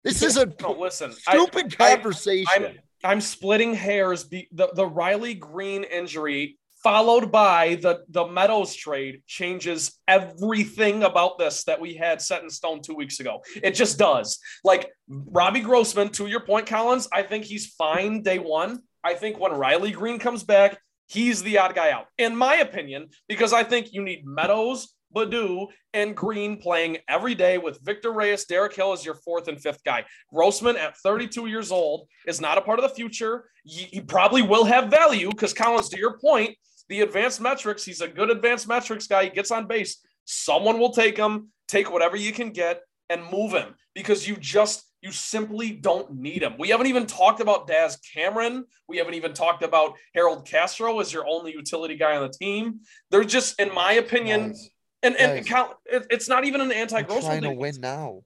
This 0.04 0.20
is 0.20 0.36
a 0.36 0.52
no, 0.60 0.72
listen 0.72 1.12
stupid 1.12 1.74
I, 1.80 1.94
conversation. 1.94 2.46
I, 2.52 2.56
I'm, 2.56 2.78
I'm 3.04 3.20
splitting 3.22 3.72
hairs. 3.72 4.24
Be, 4.24 4.48
the 4.52 4.68
the 4.74 4.84
Riley 4.84 5.32
Greene 5.32 5.84
injury 5.84 6.58
followed 6.86 7.32
by 7.32 7.74
the 7.82 8.04
the 8.10 8.24
Meadows 8.24 8.72
trade 8.72 9.20
changes 9.26 9.98
everything 10.06 11.02
about 11.02 11.36
this 11.36 11.64
that 11.64 11.80
we 11.80 11.94
had 11.94 12.22
set 12.22 12.44
in 12.44 12.48
stone 12.48 12.80
two 12.80 12.94
weeks 12.94 13.18
ago. 13.18 13.42
It 13.60 13.72
just 13.72 13.98
does. 13.98 14.38
Like 14.62 14.92
Robbie 15.08 15.62
Grossman, 15.62 16.10
to 16.10 16.28
your 16.28 16.44
point, 16.46 16.68
Collins, 16.68 17.08
I 17.12 17.24
think 17.24 17.42
he's 17.42 17.66
fine 17.74 18.22
day 18.22 18.38
one. 18.38 18.82
I 19.02 19.14
think 19.14 19.40
when 19.40 19.50
Riley 19.50 19.90
Greene 19.90 20.20
comes 20.20 20.44
back, 20.44 20.78
he's 21.08 21.42
the 21.42 21.58
odd 21.58 21.74
guy 21.74 21.90
out, 21.90 22.06
in 22.18 22.36
my 22.36 22.54
opinion, 22.58 23.08
because 23.28 23.52
I 23.52 23.64
think 23.64 23.92
you 23.92 24.04
need 24.04 24.24
Meadows, 24.24 24.94
Baddoo, 25.12 25.66
and 25.92 26.16
Greene 26.16 26.56
playing 26.56 26.98
every 27.08 27.34
day 27.34 27.58
with 27.58 27.80
Victor 27.82 28.12
Reyes, 28.12 28.44
Derek 28.44 28.76
Hill 28.76 28.92
as 28.92 29.04
your 29.04 29.14
fourth 29.16 29.48
and 29.48 29.60
fifth 29.60 29.82
guy. 29.82 30.04
Grossman 30.32 30.76
at 30.76 30.96
32 30.98 31.48
years 31.48 31.72
old 31.72 32.06
is 32.28 32.40
not 32.40 32.58
a 32.58 32.60
part 32.60 32.78
of 32.78 32.84
the 32.84 32.94
future. 32.94 33.50
He 33.64 34.00
probably 34.00 34.42
will 34.42 34.64
have 34.64 34.88
value 34.88 35.30
because 35.30 35.52
Collins, 35.52 35.88
to 35.88 35.98
your 35.98 36.16
point, 36.18 36.56
the 36.88 37.00
advanced 37.02 37.40
metrics. 37.40 37.84
He's 37.84 38.00
a 38.00 38.08
good 38.08 38.30
advanced 38.30 38.68
metrics 38.68 39.06
guy. 39.06 39.24
He 39.24 39.30
gets 39.30 39.50
on 39.50 39.66
base. 39.66 39.98
Someone 40.24 40.78
will 40.78 40.92
take 40.92 41.16
him, 41.16 41.50
take 41.68 41.92
whatever 41.92 42.16
you 42.16 42.32
can 42.32 42.50
get, 42.50 42.80
and 43.08 43.22
move 43.30 43.52
him 43.52 43.74
because 43.94 44.26
you 44.28 44.36
just 44.36 44.84
You 45.02 45.12
simply 45.12 45.70
don't 45.70 46.10
need 46.10 46.42
him. 46.42 46.54
We 46.58 46.70
haven't 46.70 46.88
even 46.88 47.06
talked 47.06 47.40
about 47.40 47.68
Daz 47.68 47.96
Cameron. 48.14 48.64
We 48.88 48.96
haven't 48.96 49.14
even 49.14 49.34
talked 49.34 49.62
about 49.62 49.94
Harold 50.14 50.48
Castro 50.48 50.98
as 50.98 51.12
your 51.12 51.24
only 51.28 51.52
utility 51.52 51.96
guy 51.96 52.16
on 52.16 52.22
the 52.26 52.32
team. 52.32 52.80
They're 53.10 53.22
just, 53.22 53.60
in 53.60 53.72
my 53.72 53.92
opinion, 53.92 54.48
Guys, 54.48 54.70
and 55.02 55.14
and 55.16 55.46
count, 55.46 55.72
it, 55.84 56.06
it's 56.10 56.28
not 56.28 56.44
even 56.44 56.60
an 56.60 56.72
anti-Grossman 56.72 57.40
trying 57.40 57.42
to 57.42 57.52
win 57.52 57.76
now. 57.80 58.22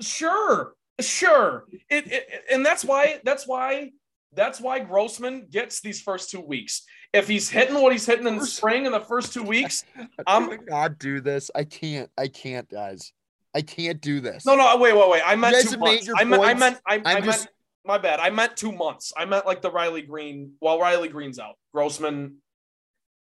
Sure, 0.00 0.74
sure. 1.00 1.66
It, 1.90 2.10
it 2.10 2.44
and 2.50 2.64
that's 2.64 2.84
why 2.84 3.20
that's 3.24 3.46
why 3.46 3.90
that's 4.32 4.58
why 4.60 4.78
Grossman 4.78 5.48
gets 5.50 5.80
these 5.80 6.00
first 6.00 6.30
two 6.30 6.40
weeks. 6.40 6.84
If 7.12 7.26
he's 7.26 7.50
hitting 7.50 7.74
what 7.74 7.92
he's 7.92 8.06
hitting 8.06 8.26
in 8.26 8.36
the 8.38 8.46
spring 8.46 8.86
in 8.86 8.92
the 8.92 9.00
first 9.00 9.32
two 9.32 9.42
weeks, 9.42 9.84
I'm 10.26 10.64
not 10.66 10.98
do 10.98 11.20
this. 11.20 11.50
I 11.54 11.64
can't. 11.64 12.08
I 12.16 12.28
can't, 12.28 12.68
guys. 12.68 13.12
I 13.54 13.62
can't 13.62 14.00
do 14.00 14.20
this. 14.20 14.46
no, 14.46 14.54
no, 14.54 14.74
uh, 14.74 14.78
wait, 14.78 14.96
wait, 14.96 15.10
wait. 15.10 15.22
I 15.26 15.34
meant 15.34 15.68
two 15.68 15.76
months. 15.76 16.08
I 16.16 16.22
meant, 16.22 16.42
I 16.42 16.54
meant, 16.54 16.78
I, 16.86 17.02
I 17.04 17.20
just- 17.20 17.40
meant. 17.44 17.50
My 17.84 17.96
bad. 17.96 18.20
I 18.20 18.28
meant 18.28 18.56
two 18.58 18.72
months. 18.72 19.12
I 19.16 19.24
meant 19.24 19.46
like 19.46 19.62
the 19.62 19.70
Riley 19.70 20.02
Greene. 20.02 20.52
While 20.60 20.78
Riley 20.78 21.08
Greene's 21.08 21.38
out, 21.38 21.56
Grossman. 21.72 22.36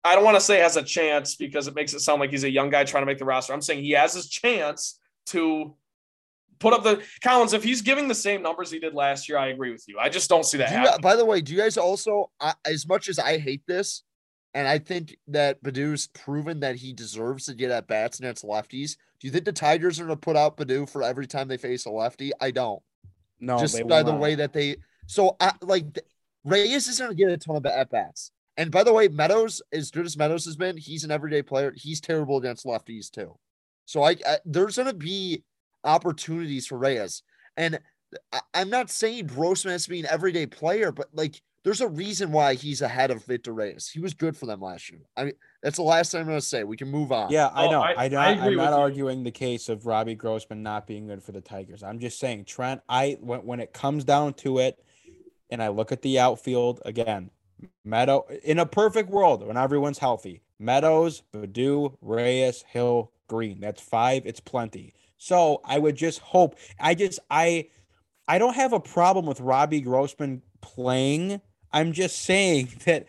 I 0.05 0.15
don't 0.15 0.23
want 0.23 0.37
to 0.37 0.41
say 0.41 0.59
has 0.59 0.77
a 0.77 0.83
chance 0.83 1.35
because 1.35 1.67
it 1.67 1.75
makes 1.75 1.95
it 1.95 2.01
sound 2.01 2.21
like 2.21 2.31
he's 2.31 2.45
a 2.45 2.51
young 2.51 2.69
guy 2.69 2.85
trying 2.85 3.01
to 3.03 3.07
make 3.07 3.19
the 3.19 3.25
roster. 3.25 3.55
I'm 3.55 3.63
saying 3.63 3.83
he 3.83 3.93
has 3.93 4.13
his 4.13 4.29
chance 4.29 5.01
to 5.29 5.75
put 6.65 6.75
up 6.75 6.83
the 6.83 7.03
Collins. 7.23 7.53
If 7.53 7.63
he's 7.63 7.83
giving 7.83 8.09
the 8.09 8.15
same 8.15 8.43
numbers 8.43 8.71
he 8.71 8.79
did 8.79 8.95
last 8.95 9.29
year, 9.29 9.39
I 9.39 9.49
agree 9.49 9.71
with 9.71 9.85
you. 9.87 9.99
I 10.01 10.09
just 10.09 10.29
don't 10.29 10.45
see 10.45 10.59
that 10.59 10.71
Do 10.71 10.75
you, 10.75 10.81
happening. 10.81 11.03
by 11.03 11.17
the 11.17 11.25
way, 11.25 11.41
do 11.41 11.53
you 11.53 11.59
guys 11.59 11.77
also, 11.77 12.31
I 12.41 12.55
as 12.65 12.89
much 12.89 13.09
as 13.09 13.19
I 13.19 13.39
hate 13.39 13.63
this, 13.67 14.03
and 14.55 14.67
I 14.69 14.79
think 14.79 15.17
that 15.29 15.63
Baddoo's 15.63 16.07
proven 16.09 16.61
that 16.61 16.77
he 16.77 16.93
deserves 16.93 17.47
to 17.47 17.55
get 17.55 17.71
at 17.71 17.89
bats 17.89 18.21
against 18.21 18.45
lefties. 18.45 18.97
Do 19.21 19.27
you 19.27 19.33
think 19.33 19.45
the 19.45 19.53
Tigers 19.53 19.99
are 19.99 20.05
going 20.05 20.17
to 20.17 20.21
put 20.21 20.37
out 20.37 20.57
Baddoo 20.57 20.89
for 20.89 21.03
every 21.03 21.27
time 21.27 21.49
they 21.49 21.57
face 21.57 21.87
a 21.87 21.91
lefty? 21.91 22.31
I 22.41 22.51
don't. 22.53 22.81
No, 23.41 23.59
just 23.59 23.75
they 23.75 23.83
by 23.83 23.99
will 23.99 24.05
the 24.05 24.13
not. 24.13 24.21
way 24.21 24.35
that 24.37 24.53
they. 24.53 24.77
So, 25.07 25.37
I, 25.41 25.53
like, 25.61 25.93
th- 25.95 26.07
Reyes 26.45 26.87
is 26.89 26.99
going 26.99 27.11
to 27.11 27.17
get 27.17 27.31
a 27.31 27.37
ton 27.37 27.57
of 27.57 27.67
at 27.67 27.91
bats. 27.91 28.31
And 28.57 28.71
by 28.71 28.85
the 28.85 28.93
way, 28.93 29.09
Meadows, 29.09 29.61
as 29.73 29.91
good 29.91 30.07
as 30.07 30.17
Meadows 30.17 30.45
has 30.45 30.57
been, 30.57 30.77
he's 30.77 31.03
an 31.03 31.11
everyday 31.11 31.43
player. 31.43 31.73
He's 31.77 32.01
terrible 32.01 32.37
against 32.37 32.65
lefties 32.65 33.11
too. 33.11 33.37
So, 33.87 34.05
I, 34.05 34.11
I 34.25 34.39
there's 34.45 34.77
going 34.77 34.89
to 34.89 34.95
be 34.95 35.43
opportunities 35.85 36.67
for 36.67 36.79
Reyes. 36.79 37.23
And 37.57 37.79
I, 38.33 38.41
I'm 38.55 38.71
not 38.71 38.91
saying 38.91 39.27
Grossman 39.29 39.73
has 39.73 39.85
to 39.85 39.91
be 39.91 40.01
an 40.01 40.07
everyday 40.11 40.47
player, 40.47 40.93
but 40.93 41.09
like, 41.15 41.41
there's 41.63 41.81
a 41.81 41.89
reason 41.89 42.31
why 42.31 42.55
he's 42.55 42.83
ahead 42.83 43.11
of 43.11 43.25
Victor 43.25 43.55
Reyes. 43.55 43.89
He 43.89 43.99
was 43.99 44.13
good 44.13 44.37
for 44.37 44.45
them 44.45 44.61
last 44.61 44.91
year. 44.91 45.01
I 45.17 45.25
mean, 45.25 45.33
that's 45.63 45.77
the 45.77 45.83
last 45.83 46.13
thing 46.13 46.21
I'm 46.21 46.27
going 46.27 46.39
to 46.39 46.45
say. 46.45 46.63
We 46.63 46.77
can 46.77 46.91
move 46.91 47.11
on. 47.11 47.31
Yeah, 47.31 47.47
I 47.55 47.67
Oh, 47.67 47.71
know. 47.71 47.81
I- 47.81 47.93
I, 47.93 48.05
I 48.05 48.09
not, 48.09 48.33
agree 48.33 48.47
I'm 48.49 48.57
not 48.57 48.65
with 48.65 48.77
you. 48.77 48.83
arguing 48.83 49.25
the 49.25 49.31
case 49.31 49.71
of 49.71 49.87
Robbie 49.87 50.15
Grossman 50.15 50.63
not 50.63 50.87
being 50.87 51.07
good 51.07 51.23
for 51.23 51.33
the 51.33 51.41
Tigers. 51.41 51.83
I'm 51.83 51.99
just 52.01 52.19
saying, 52.19 52.45
Trent. 52.45 52.83
I 52.87 53.17
when 53.21 53.41
when 53.47 53.61
it 53.61 53.73
comes 53.73 54.05
down 54.05 54.35
to 54.35 54.59
it, 54.59 54.79
and 55.51 55.63
I 55.63 55.69
look 55.69 55.91
at 55.91 56.03
the 56.03 56.19
outfield 56.19 56.83
again, 56.85 57.31
Meadow 57.83 58.27
in 58.43 58.59
a 58.59 58.67
perfect 58.67 59.09
world 59.09 59.47
when 59.47 59.57
everyone's 59.57 59.99
healthy, 59.99 60.43
Meadows, 60.59 61.23
Baddoo, 61.33 61.97
Reyes, 62.03 62.63
Hill, 62.69 63.11
Greene. 63.27 63.61
That's 63.61 63.81
five. 63.81 64.27
It's 64.27 64.41
plenty. 64.41 64.93
So 65.17 65.61
I 65.65 65.79
would 65.79 65.97
just 65.97 66.21
hope. 66.21 66.57
I 66.79 66.95
just 66.95 67.19
I 67.31 67.69
I 68.29 68.39
don't 68.39 68.55
have 68.55 68.73
a 68.73 68.81
problem 68.81 69.27
with 69.27 69.41
Robbie 69.41 69.81
Grossman 69.81 70.43
playing. 70.61 71.41
I'm 71.73 71.93
just 71.93 72.23
saying 72.23 72.69
that. 72.85 73.07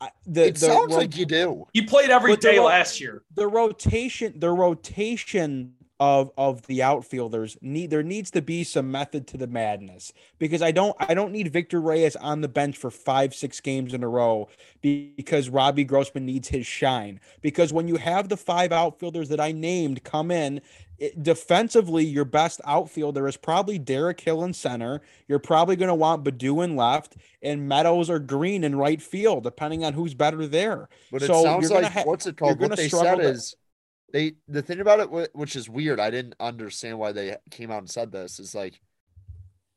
Uh, 0.00 0.06
the, 0.26 0.46
it 0.46 0.54
the 0.54 0.60
sounds 0.60 0.92
ro- 0.92 0.98
like 0.98 1.16
you 1.16 1.26
do. 1.26 1.66
He 1.72 1.82
played 1.82 2.10
every 2.10 2.30
But 2.32 2.40
day 2.40 2.58
ro- 2.58 2.66
last 2.66 3.00
year. 3.00 3.24
the 3.34 3.48
rotation 3.48 4.38
the 4.38 4.50
rotation 4.50 5.74
of 6.00 6.30
of 6.38 6.64
the 6.68 6.80
outfielders 6.80 7.56
need 7.60 7.90
there 7.90 8.04
needs 8.04 8.30
to 8.30 8.40
be 8.40 8.62
some 8.62 8.88
method 8.92 9.26
to 9.26 9.36
the 9.36 9.48
madness 9.48 10.12
because 10.38 10.62
I 10.62 10.70
don't 10.70 10.94
I 11.00 11.14
don't 11.14 11.32
need 11.32 11.52
Victor 11.52 11.80
Reyes 11.80 12.14
on 12.14 12.40
the 12.40 12.46
bench 12.48 12.76
for 12.76 12.92
5 12.92 13.34
6 13.34 13.60
games 13.62 13.92
in 13.92 14.04
a 14.04 14.08
row 14.08 14.48
because 14.80 15.48
Robbie 15.48 15.82
Grossman 15.82 16.24
needs 16.24 16.46
his 16.46 16.64
shine 16.64 17.18
because 17.40 17.72
when 17.72 17.88
you 17.88 17.96
have 17.96 18.28
the 18.28 18.36
five 18.36 18.70
outfielders 18.70 19.28
that 19.30 19.40
I 19.40 19.50
named 19.50 20.04
come 20.04 20.30
in 20.30 20.60
it, 20.98 21.22
defensively 21.22 22.04
your 22.04 22.24
best 22.24 22.60
outfielder 22.64 23.28
is 23.28 23.36
probably 23.36 23.78
Derek 23.78 24.20
Hill 24.20 24.44
in 24.44 24.52
center 24.52 25.00
you're 25.28 25.38
probably 25.38 25.76
going 25.76 25.88
to 25.88 25.94
want 25.94 26.24
Baddoo 26.24 26.64
in 26.64 26.76
left 26.76 27.16
and 27.42 27.68
Meadows 27.68 28.10
or 28.10 28.18
Greene 28.18 28.64
in 28.64 28.76
right 28.76 29.00
field 29.00 29.44
depending 29.44 29.84
on 29.84 29.92
who's 29.92 30.14
better 30.14 30.46
there 30.46 30.88
But 31.12 31.22
it 31.22 31.26
So 31.26 31.42
sounds 31.42 31.70
like 31.70 31.84
ha- 31.84 32.02
what's 32.04 32.26
it 32.26 32.36
called? 32.36 32.60
What 32.60 32.76
they 32.76 32.88
said 32.88 33.16
to- 33.16 33.22
is 33.22 33.54
they 34.12 34.34
the 34.48 34.62
thing 34.62 34.80
about 34.80 35.00
it, 35.00 35.34
which 35.34 35.54
is 35.54 35.68
weird. 35.68 36.00
I 36.00 36.10
didn't 36.10 36.34
understand 36.40 36.98
why 36.98 37.12
they 37.12 37.36
came 37.50 37.70
out 37.70 37.80
and 37.80 37.90
said 37.90 38.10
this. 38.10 38.40
Is 38.40 38.54
like 38.54 38.80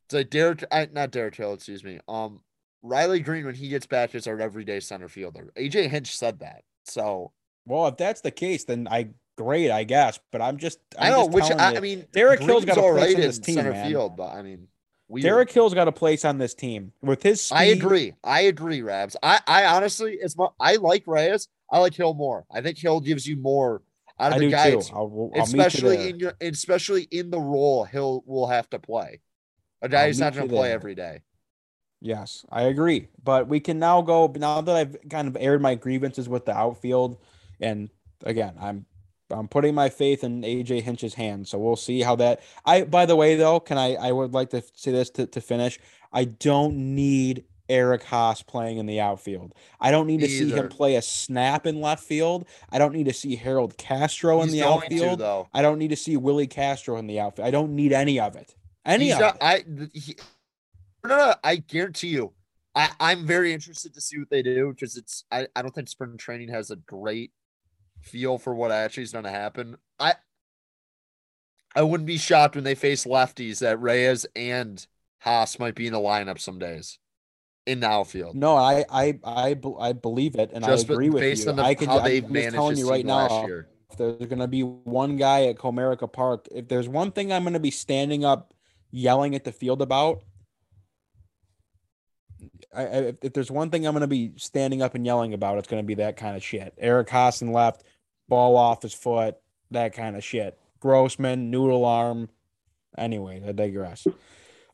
it's 0.06 0.14
like 0.14 0.30
Derek, 0.30 0.64
I, 0.72 0.88
not 0.92 1.12
Derek 1.12 1.36
Hill, 1.36 1.54
excuse 1.54 1.84
me. 1.84 2.00
Um, 2.08 2.40
Riley 2.82 3.20
Greene 3.20 3.46
when 3.46 3.56
he 3.56 3.68
gets 3.68 3.86
back 3.86 4.16
is 4.16 4.28
our 4.28 4.40
everyday 4.40 4.80
center 4.80 5.10
fielder. 5.10 5.52
AJ 5.58 5.90
Hinch 5.90 6.16
said 6.16 6.40
that. 6.40 6.64
So 6.86 7.34
Well, 7.66 7.88
if 7.88 7.98
that's 7.98 8.22
the 8.22 8.32
case, 8.32 8.64
then 8.64 8.88
I 8.90 9.10
great, 9.38 9.72
I 9.72 9.84
guess. 9.84 10.20
But 10.32 10.42
I'm 10.42 10.58
just 10.58 10.80
i 10.98 11.08
I'm 11.08 11.12
know 11.14 11.26
just 11.26 11.52
which 11.52 11.60
I, 11.60 11.76
I 11.76 11.80
mean. 11.80 12.06
Derek 12.12 12.42
Hill's 12.42 12.66
got 12.66 12.78
a 12.78 12.82
place 12.82 12.96
right 12.96 13.16
in 13.16 13.22
this 13.22 13.40
team, 13.40 13.56
center 13.56 13.72
man. 13.72 13.90
field, 13.90 14.18
but 14.18 14.34
I 14.34 14.42
mean, 14.42 14.68
weird. 15.08 15.24
Derek 15.24 15.52
Hill's 15.52 15.74
got 15.74 15.88
a 15.88 15.92
place 15.92 16.26
on 16.26 16.38
this 16.38 16.54
team 16.54 16.94
with 17.02 17.24
his 17.24 17.42
speed. 17.42 17.58
I 17.58 17.64
agree. 17.66 18.14
I 18.24 18.42
agree, 18.42 18.82
Rabs. 18.82 19.16
I, 19.22 19.40
I 19.48 19.66
honestly, 19.66 20.14
it's 20.14 20.38
my, 20.38 20.48
I 20.60 20.78
like 20.78 21.04
Reyes. 21.08 21.48
I 21.70 21.80
like 21.80 21.94
Hill 21.94 22.14
more. 22.14 22.46
I 22.52 22.62
think 22.62 22.78
Hill 22.78 23.00
gives 23.00 23.28
you 23.28 23.38
more 23.38 23.82
out 24.20 24.34
of 24.34 24.38
I 24.38 24.40
the 24.40 24.50
guys. 24.50 24.92
I'll, 24.92 25.32
I'll 25.36 25.44
especially 25.44 26.04
you 26.04 26.10
in 26.10 26.20
your 26.20 26.34
especially 26.42 27.04
in 27.12 27.30
the 27.30 27.40
role 27.40 27.84
Hill 27.84 28.24
will 28.26 28.48
have 28.48 28.70
to 28.72 28.80
play. 28.80 29.22
A 29.82 29.90
guy 29.90 30.08
who's 30.08 30.20
not 30.20 30.36
going 30.36 30.48
to 30.48 30.54
play 30.54 30.68
there. 30.68 30.76
every 30.76 30.96
day. 30.96 31.22
Yes, 32.02 32.46
I 32.52 32.64
agree. 32.64 33.08
But 33.24 33.48
we 33.48 33.60
can 33.60 33.80
now 33.80 34.02
go 34.02 34.32
now 34.36 34.62
that 34.62 34.76
I've 34.76 34.98
kind 35.10 35.28
of 35.28 35.38
aired 35.40 35.62
my 35.62 35.76
grievances 35.76 36.28
with 36.28 36.46
the 36.46 36.56
outfield, 36.56 37.18
and 37.60 37.90
again, 38.24 38.56
I'm 38.60 38.86
I'm 39.32 39.48
putting 39.48 39.74
my 39.76 39.90
faith 39.90 40.24
in 40.24 40.42
AJ 40.42 40.82
Hinch's 40.82 41.14
hands. 41.14 41.50
So 41.50 41.58
we'll 41.58 41.76
see 41.76 42.02
how 42.02 42.16
that. 42.18 42.42
I 42.66 42.84
by 42.84 43.06
the 43.06 43.16
way 43.16 43.36
though, 43.36 43.60
can 43.60 43.78
I 43.78 43.96
I 43.96 44.12
would 44.12 44.34
like 44.34 44.50
to 44.52 44.64
say 44.76 44.92
this 44.92 45.10
to, 45.12 45.28
to 45.28 45.42
finish. 45.42 45.80
I 46.14 46.26
don't 46.26 46.96
need 46.96 47.46
Eric 47.70 48.04
Haase 48.04 48.46
playing 48.46 48.78
in 48.78 48.86
the 48.86 49.00
outfield. 49.00 49.54
I 49.80 49.92
don't 49.92 50.06
need 50.06 50.20
to 50.20 50.28
Me 50.28 50.34
see 50.40 50.52
him 50.52 50.68
play 50.68 50.96
a 50.96 51.02
snap 51.02 51.66
in 51.66 51.80
left 51.80 52.04
field. 52.04 52.46
I 52.70 52.78
don't 52.78 52.94
need 52.94 53.06
to 53.06 53.14
see 53.14 53.38
Harold 53.38 53.78
Castro 53.78 54.42
in 54.42 54.50
He's 54.50 54.60
the 54.60 54.60
to 54.60 54.68
outfield. 54.68 55.20
though. 55.20 55.48
I 55.54 55.62
don't 55.62 55.80
need 55.80 55.90
to 55.90 55.96
see 55.96 56.18
Willie 56.18 56.48
Castro 56.48 56.98
in 56.98 57.08
the 57.08 57.22
outfield. 57.22 57.48
I 57.48 57.52
don't 57.52 57.74
need 57.74 57.94
any 57.94 58.20
of 58.20 58.36
it. 58.36 58.56
Any 58.86 59.06
He's 59.06 59.14
of 59.14 59.20
not, 59.22 59.36
it. 59.36 59.42
I 59.42 59.64
he, 59.94 60.16
no, 61.06 61.16
no, 61.18 61.36
I 61.44 61.56
guarantee 61.58 62.10
you. 62.10 62.34
I, 62.76 62.90
I'm 63.00 63.26
very 63.26 63.54
interested 63.54 63.94
to 63.94 64.02
see 64.02 64.18
what 64.20 64.30
they 64.30 64.42
do 64.42 64.72
because 64.74 64.98
it's 64.98 65.26
I, 65.32 65.48
I 65.56 65.62
don't 65.62 65.74
think 65.74 65.88
spring 65.90 66.18
training 66.18 66.50
has 66.50 66.72
a 66.72 66.76
great 66.76 67.32
feel 68.02 68.38
for 68.38 68.54
what 68.54 68.72
actually 68.72 69.04
is 69.04 69.12
going 69.12 69.26
to 69.26 69.32
happen. 69.32 69.78
I 70.00 70.16
I 71.76 71.84
wouldn't 71.84 72.08
be 72.08 72.18
shocked 72.18 72.56
when 72.56 72.64
they 72.64 72.76
face 72.76 73.06
lefties 73.06 73.60
that 73.60 73.80
Reyes 73.80 74.26
and 74.36 74.86
Haase 75.26 75.60
might 75.60 75.76
be 75.76 75.88
in 75.88 75.94
the 75.94 76.00
lineup 76.00 76.40
some 76.40 76.60
days 76.60 77.00
in 77.66 77.80
the 77.80 77.88
outfield. 77.88 78.36
No, 78.36 78.56
I 78.56 78.86
I 78.90 79.20
I, 79.24 79.58
I 79.80 79.94
believe 79.94 80.36
it, 80.36 80.52
and 80.54 80.66
just 80.66 80.90
I 80.90 80.94
agree 80.94 81.10
with 81.10 81.22
based 81.22 81.46
you. 81.46 81.52
on 81.52 81.56
the, 81.58 81.64
I 81.64 81.76
can, 81.76 81.88
how 81.88 82.00
I'm 82.00 82.04
they've 82.04 82.24
just 82.24 82.34
managed 82.34 82.56
telling 82.56 82.78
you 82.78 82.90
right 82.90 83.06
now. 83.06 83.28
last 83.28 83.48
year. 83.48 83.68
If 83.92 83.98
there's 83.98 84.30
going 84.30 84.40
to 84.40 84.48
be 84.48 84.62
one 84.62 85.18
guy 85.18 85.48
at 85.48 85.58
Comerica 85.58 86.12
Park, 86.12 86.48
if 86.50 86.70
there's 86.70 86.88
one 86.88 87.12
thing 87.12 87.34
I'm 87.34 87.44
going 87.44 87.54
to 87.54 87.60
be 87.60 87.72
standing 87.72 88.24
up, 88.24 88.54
yelling 88.90 89.36
at 89.36 89.44
the 89.44 89.52
field 89.52 89.82
about, 89.82 90.24
I, 92.74 93.14
if 93.22 93.34
there's 93.34 93.52
one 93.52 93.70
thing 93.70 93.86
I'm 93.86 93.94
going 93.94 94.02
to 94.02 94.08
be 94.08 94.32
standing 94.38 94.82
up 94.82 94.96
and 94.96 95.06
yelling 95.06 95.34
about, 95.34 95.58
it's 95.58 95.68
going 95.68 95.84
to 95.84 95.88
be 95.88 95.96
that 95.96 96.18
kind 96.18 96.38
of 96.38 96.44
shit. 96.44 96.74
Eric 96.78 97.10
Hassan 97.10 97.52
left, 97.52 97.84
ball 98.30 98.56
off 98.56 98.82
his 98.82 98.94
foot, 98.94 99.36
that 99.72 99.94
kind 99.94 100.16
of 100.16 100.24
shit. 100.24 100.58
Grossman, 100.80 101.52
noodle 101.52 101.86
arm. 101.86 102.30
Anyway, 102.98 103.42
I 103.46 103.52
digress. 103.52 104.08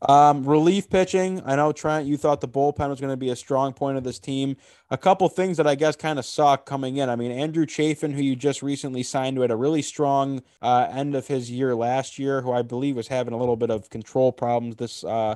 Um, 0.01 0.43
relief 0.43 0.89
pitching. 0.89 1.41
I 1.43 1.55
know 1.55 1.71
Trent, 1.71 2.05
you 2.07 2.17
thought 2.17 2.41
the 2.41 2.47
bullpen 2.47 2.89
was 2.89 2.99
going 2.99 3.11
to 3.11 3.17
be 3.17 3.29
a 3.29 3.35
strong 3.35 3.73
point 3.73 3.97
of 3.97 4.03
this 4.03 4.19
team. 4.19 4.55
A 4.91 4.97
couple 4.97 5.27
things 5.27 5.57
that 5.57 5.65
I 5.65 5.73
guess 5.73 5.95
kind 5.95 6.19
of 6.19 6.25
suck 6.25 6.67
coming 6.67 6.97
in. 6.97 7.09
I 7.09 7.15
mean, 7.15 7.31
Andrew 7.31 7.65
Chafin, 7.65 8.13
who 8.13 8.21
you 8.21 8.35
just 8.35 8.61
recently 8.61 9.01
signed, 9.01 9.37
who 9.37 9.41
had 9.41 9.49
a 9.49 9.55
really 9.55 9.81
strong 9.81 10.43
uh, 10.61 10.87
end 10.91 11.15
of 11.15 11.27
his 11.27 11.49
year 11.49 11.73
last 11.73 12.19
year, 12.19 12.41
who 12.41 12.51
I 12.51 12.61
believe 12.61 12.95
was 12.95 13.07
having 13.07 13.33
a 13.33 13.37
little 13.37 13.55
bit 13.55 13.71
of 13.71 13.89
control 13.89 14.31
problems 14.31 14.75
this 14.75 15.03
uh, 15.03 15.35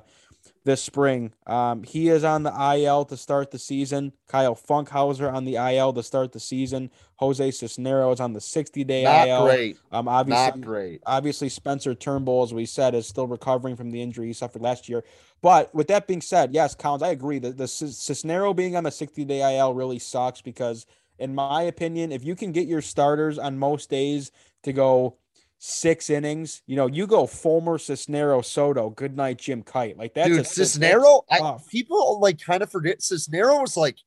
this 0.63 0.81
spring. 0.81 1.33
Um, 1.47 1.83
he 1.83 2.09
is 2.09 2.23
on 2.23 2.43
the 2.43 2.75
IL 2.75 3.05
to 3.05 3.17
start 3.17 3.51
the 3.51 3.57
season. 3.57 4.13
Kyle 4.27 4.55
Funkhouser 4.55 5.31
on 5.31 5.45
the 5.45 5.55
IL 5.55 5.93
to 5.93 6.03
start 6.03 6.31
the 6.31 6.39
season. 6.39 6.91
Jose 7.15 7.51
Cisneros 7.51 8.19
on 8.19 8.33
the 8.33 8.41
60 8.41 8.83
day 8.83 9.03
Not 9.03 9.27
IL. 9.27 9.45
great. 9.45 9.77
Um, 9.91 10.07
obviously, 10.07 10.45
Not 10.45 10.61
great. 10.61 11.01
obviously 11.05 11.49
Spencer 11.49 11.95
Turnbull, 11.95 12.43
as 12.43 12.53
we 12.53 12.65
said, 12.65 12.93
is 12.93 13.07
still 13.07 13.27
recovering 13.27 13.75
from 13.75 13.91
the 13.91 14.01
injury 14.01 14.27
he 14.27 14.33
suffered 14.33 14.61
last 14.61 14.87
year. 14.87 15.03
But 15.41 15.73
with 15.73 15.87
that 15.87 16.07
being 16.07 16.21
said, 16.21 16.53
yes, 16.53 16.75
Collins, 16.75 17.03
I 17.03 17.09
agree 17.09 17.39
that 17.39 17.57
the 17.57 17.63
Cisnero 17.65 18.55
being 18.55 18.75
on 18.75 18.83
the 18.83 18.91
60 18.91 19.25
day 19.25 19.57
IL 19.57 19.73
really 19.73 19.99
sucks 19.99 20.41
because, 20.41 20.85
in 21.17 21.33
my 21.33 21.63
opinion, 21.63 22.11
if 22.11 22.23
you 22.23 22.35
can 22.35 22.51
get 22.51 22.67
your 22.67 22.81
starters 22.81 23.39
on 23.39 23.57
most 23.57 23.89
days 23.89 24.31
to 24.63 24.73
go 24.73 25.17
six 25.63 26.09
innings. 26.09 26.63
You 26.65 26.75
know, 26.75 26.87
you 26.87 27.05
go 27.05 27.27
Fulmer, 27.27 27.77
Cisnero, 27.77 28.43
Soto, 28.43 28.89
good 28.89 29.15
night, 29.15 29.37
Jim 29.37 29.61
Kite. 29.61 29.95
Like 29.95 30.15
that's 30.15 30.27
Dude, 30.27 30.39
a- 30.39 30.43
Cisnero, 30.43 31.21
I, 31.29 31.57
people 31.69 32.19
like 32.19 32.41
kind 32.41 32.63
of 32.63 32.71
forget 32.71 32.99
Cisnero 32.99 33.61
was 33.61 33.77
like 33.77 33.97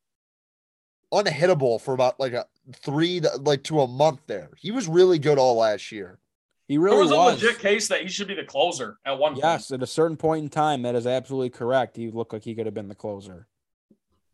unhittable 1.13 1.79
for 1.79 1.93
about 1.93 2.19
like 2.19 2.33
a 2.33 2.45
three 2.73 3.21
to, 3.21 3.37
like 3.37 3.63
to 3.63 3.81
a 3.81 3.87
month 3.87 4.19
there. 4.27 4.49
He 4.57 4.71
was 4.71 4.87
really 4.87 5.17
good 5.17 5.37
all 5.37 5.55
last 5.55 5.91
year. 5.93 6.19
He 6.67 6.75
There 6.75 6.83
really 6.83 6.97
was 7.03 7.11
a 7.11 7.15
legit 7.15 7.59
case 7.59 7.87
that 7.87 8.01
he 8.01 8.09
should 8.09 8.27
be 8.27 8.33
the 8.33 8.43
closer 8.43 8.97
at 9.05 9.17
one 9.17 9.33
point. 9.33 9.45
Yes, 9.45 9.71
at 9.71 9.81
a 9.81 9.87
certain 9.87 10.17
point 10.17 10.43
in 10.43 10.49
time, 10.49 10.81
that 10.81 10.95
is 10.95 11.07
absolutely 11.07 11.51
correct. 11.51 11.95
He 11.95 12.11
looked 12.11 12.33
like 12.33 12.43
he 12.43 12.53
could 12.53 12.65
have 12.65 12.75
been 12.75 12.89
the 12.89 12.95
closer. 12.95 13.47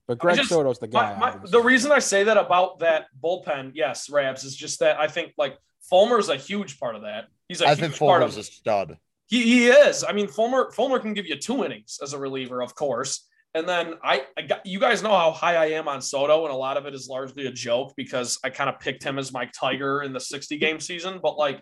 But 0.07 0.17
Greg 0.17 0.37
just- 0.37 0.49
Soto's 0.49 0.79
the 0.79 0.87
guy. 0.87 1.15
My, 1.19 1.35
my, 1.35 1.45
the 1.45 1.61
reason 1.61 1.91
I 1.91 1.99
say 1.99 2.23
that 2.23 2.37
about 2.37 2.79
that 2.79 3.07
bullpen, 3.23 3.73
yes, 3.75 4.09
Rabs, 4.09 4.43
is 4.43 4.55
just 4.55 4.79
that 4.79 4.99
I 4.99 5.07
think 5.07 5.33
like 5.37 5.57
Fulmer's 5.89 6.29
a 6.29 6.35
huge 6.35 6.79
part 6.79 6.95
of 6.95 7.01
that. 7.03 7.25
He's 7.47 7.61
a 7.61 7.65
I 7.65 7.69
huge 7.75 7.79
think 7.79 7.97
part 7.97 8.23
of 8.23 8.37
a 8.37 8.43
stud. 8.43 8.97
He, 9.27 9.43
he 9.43 9.67
is. 9.67 10.03
I 10.03 10.11
mean, 10.13 10.27
Fulmer 10.27 10.71
Fulmer 10.71 10.99
can 10.99 11.13
give 11.13 11.25
you 11.25 11.37
two 11.37 11.63
innings 11.63 11.99
as 12.01 12.13
a 12.13 12.17
reliever, 12.19 12.61
of 12.61 12.75
course. 12.75 13.27
And 13.53 13.67
then 13.67 13.95
I, 14.03 14.23
I 14.37 14.43
got 14.43 14.65
you 14.65 14.79
guys 14.79 15.03
know 15.03 15.09
how 15.09 15.31
high 15.31 15.55
I 15.57 15.65
am 15.71 15.87
on 15.89 16.01
Soto, 16.01 16.45
and 16.45 16.53
a 16.53 16.57
lot 16.57 16.77
of 16.77 16.85
it 16.85 16.93
is 16.93 17.07
largely 17.09 17.47
a 17.47 17.51
joke 17.51 17.93
because 17.97 18.39
I 18.43 18.49
kind 18.49 18.69
of 18.69 18.79
picked 18.79 19.03
him 19.03 19.19
as 19.19 19.33
my 19.33 19.49
Tiger 19.57 20.03
in 20.03 20.13
the 20.13 20.19
60 20.21 20.57
game 20.57 20.79
season. 20.79 21.19
But 21.21 21.37
like, 21.37 21.61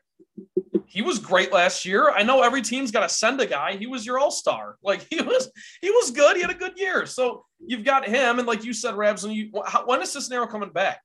he 0.86 1.02
was 1.02 1.20
great 1.20 1.52
last 1.52 1.86
year. 1.86 2.10
I 2.12 2.24
know 2.24 2.42
every 2.42 2.62
team's 2.62 2.92
got 2.92 3.02
to 3.02 3.10
send 3.10 3.40
a 3.42 3.46
guy. 3.46 3.76
He 3.76 3.88
was 3.88 4.06
your 4.06 4.20
all 4.20 4.32
star. 4.32 4.76
Like 4.84 5.06
he 5.10 5.22
was, 5.22 5.52
he 5.82 5.90
was 5.90 6.12
good. 6.12 6.36
He 6.36 6.42
had 6.42 6.52
a 6.52 6.56
good 6.56 6.78
year. 6.78 7.06
So 7.08 7.46
you've 7.66 7.84
got 7.84 8.08
him, 8.08 8.40
and 8.40 8.48
like 8.48 8.64
you 8.64 8.74
said, 8.74 8.96
Rabs, 8.96 9.24
and 9.24 9.34
you. 9.34 9.52
how- 9.66 9.86
When 9.86 10.02
is 10.02 10.16
Cisnero 10.16 10.50
coming 10.50 10.70
back? 10.72 11.02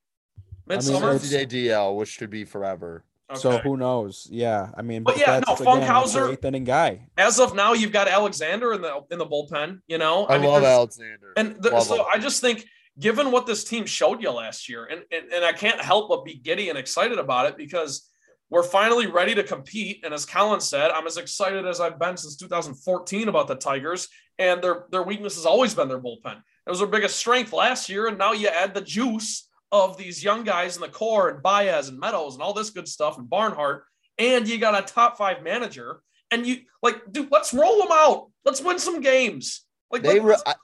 Midsummer. 0.65 1.15
it's- 1.15 1.29
50 1.29 1.45
day 1.45 1.67
DL, 1.69 1.95
which 1.95 2.09
should 2.09 2.29
be 2.29 2.45
forever. 2.45 3.03
So 3.33 3.57
who 3.57 3.75
knows? 3.75 4.27
Yeah, 4.29 4.69
I 4.77 4.83
mean, 4.83 5.01
But 5.03 5.17
yeah, 5.17 5.39
that's, 5.39 5.59
no, 5.59 5.73
again, 5.73 5.87
Funkhouser- 5.89 6.25
an 6.27 6.31
eighth 6.33 6.45
inning 6.45 6.63
guy. 6.63 7.07
as 7.17 7.39
of 7.39 7.55
now, 7.55 7.73
you've 7.73 7.91
got 7.91 8.07
Alexander 8.07 8.73
in 8.73 8.81
the 8.83 9.01
in 9.09 9.17
the 9.17 9.25
bullpen. 9.25 9.79
You 9.87 9.97
know, 9.97 10.27
I, 10.27 10.37
mean, 10.37 10.47
love 10.47 10.63
Alexander. 10.63 11.33
And 11.35 11.55
the, 11.61 11.71
Love 11.71 11.83
so 11.83 11.95
him. 11.95 12.05
I 12.13 12.19
just 12.19 12.39
think, 12.39 12.65
given 12.99 13.31
what 13.31 13.47
this 13.47 13.63
team 13.63 13.87
showed 13.87 14.21
you 14.21 14.29
last 14.29 14.69
year, 14.69 14.85
and, 14.85 15.01
and 15.11 15.33
and 15.33 15.43
I 15.43 15.53
can't 15.53 15.81
help 15.81 16.09
but 16.09 16.23
be 16.23 16.35
giddy 16.35 16.69
and 16.69 16.77
excited 16.77 17.17
about 17.17 17.47
it 17.47 17.57
because 17.57 18.07
we're 18.51 18.63
finally 18.63 19.07
ready 19.07 19.33
to 19.33 19.43
compete. 19.43 20.05
And 20.05 20.13
as 20.13 20.23
Colin 20.27 20.61
said, 20.61 20.91
I'm 20.91 21.07
as 21.07 21.17
excited 21.17 21.65
as 21.65 21.81
I've 21.81 21.97
been 21.97 22.17
since 22.17 22.35
2014 22.37 23.27
about 23.27 23.47
the 23.47 23.55
Tigers. 23.55 24.07
And 24.37 24.61
their 24.61 24.85
their 24.91 25.01
weakness 25.01 25.35
has 25.35 25.47
always 25.47 25.73
been 25.73 25.87
their 25.87 25.99
bullpen. 25.99 26.37
It 26.37 26.69
was 26.69 26.77
their 26.77 26.87
biggest 26.87 27.15
strength 27.15 27.53
last 27.53 27.89
year, 27.89 28.05
and 28.07 28.19
now 28.19 28.33
you 28.33 28.49
add 28.49 28.75
the 28.75 28.81
juice 28.81 29.49
of 29.83 29.97
these 29.97 30.23
young 30.23 30.43
guys 30.43 30.75
in 30.75 30.81
the 30.81 30.87
core 30.87 31.29
and 31.29 31.43
Baez 31.43 31.89
and 31.89 31.99
Meadows 31.99 32.33
and 32.33 32.43
all 32.43 32.53
this 32.53 32.69
good 32.69 32.87
stuff 32.87 33.17
and 33.17 33.29
Barnhart, 33.29 33.83
and 34.17 34.47
you 34.47 34.57
got 34.57 34.81
a 34.81 34.85
top 34.85 35.17
five 35.17 35.43
manager. 35.43 36.01
And 36.31 36.45
you 36.45 36.61
like, 36.81 37.11
dude, 37.11 37.31
let's 37.31 37.53
roll 37.53 37.79
them 37.79 37.91
out. 37.91 38.31
Let's 38.43 38.61
win 38.61 38.79
some 38.79 39.01
games. 39.01 39.63
Like 39.91 40.01
they 40.01 40.19
re- 40.19 40.35
I, 40.45 40.55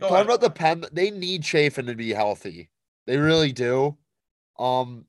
talking 0.00 0.14
ahead. 0.14 0.26
about 0.26 0.40
the 0.40 0.50
pen, 0.50 0.84
they 0.92 1.10
need 1.10 1.44
Chafin 1.44 1.86
to 1.86 1.94
be 1.94 2.12
healthy. 2.12 2.70
They 3.06 3.16
really 3.16 3.52
do. 3.52 3.96
Um, 4.58 5.06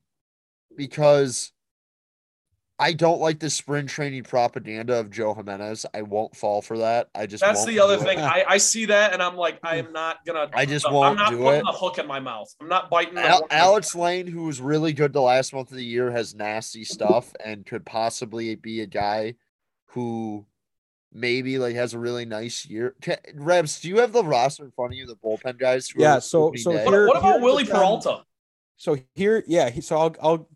because 0.75 1.51
I 2.81 2.93
don't 2.93 3.21
like 3.21 3.39
the 3.39 3.49
spring 3.49 3.85
training 3.87 4.23
propaganda 4.23 4.99
of 4.99 5.11
Joe 5.11 5.33
Jimenez. 5.33 5.85
I 5.93 6.01
won't 6.01 6.35
fall 6.35 6.61
for 6.61 6.79
that. 6.79 7.09
I 7.13 7.27
just 7.27 7.41
That's 7.43 7.59
won't 7.59 7.69
the 7.69 7.79
other 7.79 7.97
thing. 7.97 8.19
I, 8.19 8.43
I 8.47 8.57
see 8.57 8.85
that 8.87 9.13
and 9.13 9.21
I'm 9.21 9.35
like, 9.37 9.59
I 9.63 9.75
am 9.83 9.93
not 9.93 10.25
gonna. 10.25 10.49
I 10.53 10.65
just 10.65 10.87
I'm 10.87 10.93
won't 10.93 11.17
not 11.17 11.29
do 11.29 11.37
putting 11.37 11.59
it. 11.61 11.65
a 11.69 11.71
hook 11.71 11.99
in 11.99 12.07
my 12.07 12.19
mouth. 12.19 12.47
I'm 12.59 12.67
not 12.67 12.89
biting. 12.89 13.17
Al- 13.17 13.37
hook. 13.41 13.47
Alex 13.51 13.95
Lange, 13.95 14.27
who 14.27 14.43
was 14.45 14.59
really 14.59 14.93
good 14.93 15.13
the 15.13 15.21
last 15.21 15.53
month 15.53 15.69
of 15.71 15.77
the 15.77 15.85
year, 15.85 16.09
has 16.11 16.33
nasty 16.35 16.83
stuff 16.83 17.31
and 17.45 17.65
could 17.65 17.85
possibly 17.85 18.55
be 18.55 18.81
a 18.81 18.87
guy 18.87 19.35
who 19.87 20.45
maybe 21.13 21.59
like 21.59 21.75
has 21.75 21.93
a 21.93 21.99
really 21.99 22.25
nice 22.25 22.65
year. 22.65 22.95
Ca- 23.03 23.17
Rebs, 23.35 23.79
do 23.81 23.89
you 23.89 23.99
have 23.99 24.11
the 24.13 24.23
roster 24.23 24.65
in 24.65 24.71
front 24.71 24.93
of 24.93 24.97
you, 24.97 25.05
the 25.05 25.15
bullpen 25.17 25.59
guys? 25.59 25.89
who 25.89 26.01
Yeah, 26.01 26.17
are 26.17 26.21
so- 26.21 26.51
so 26.55 26.71
day? 26.71 26.83
What, 26.85 26.93
here- 26.93 27.07
what 27.07 27.17
about 27.17 27.31
here's 27.33 27.43
Wily 27.43 27.63
the 27.63 27.69
thing. 27.71 27.75
Peralta? 27.79 28.23
So 28.77 28.97
here, 29.13 29.43
yeah. 29.45 29.69
He, 29.69 29.81
so 29.81 29.97
I'll, 29.97 30.15
I'll. 30.21 30.49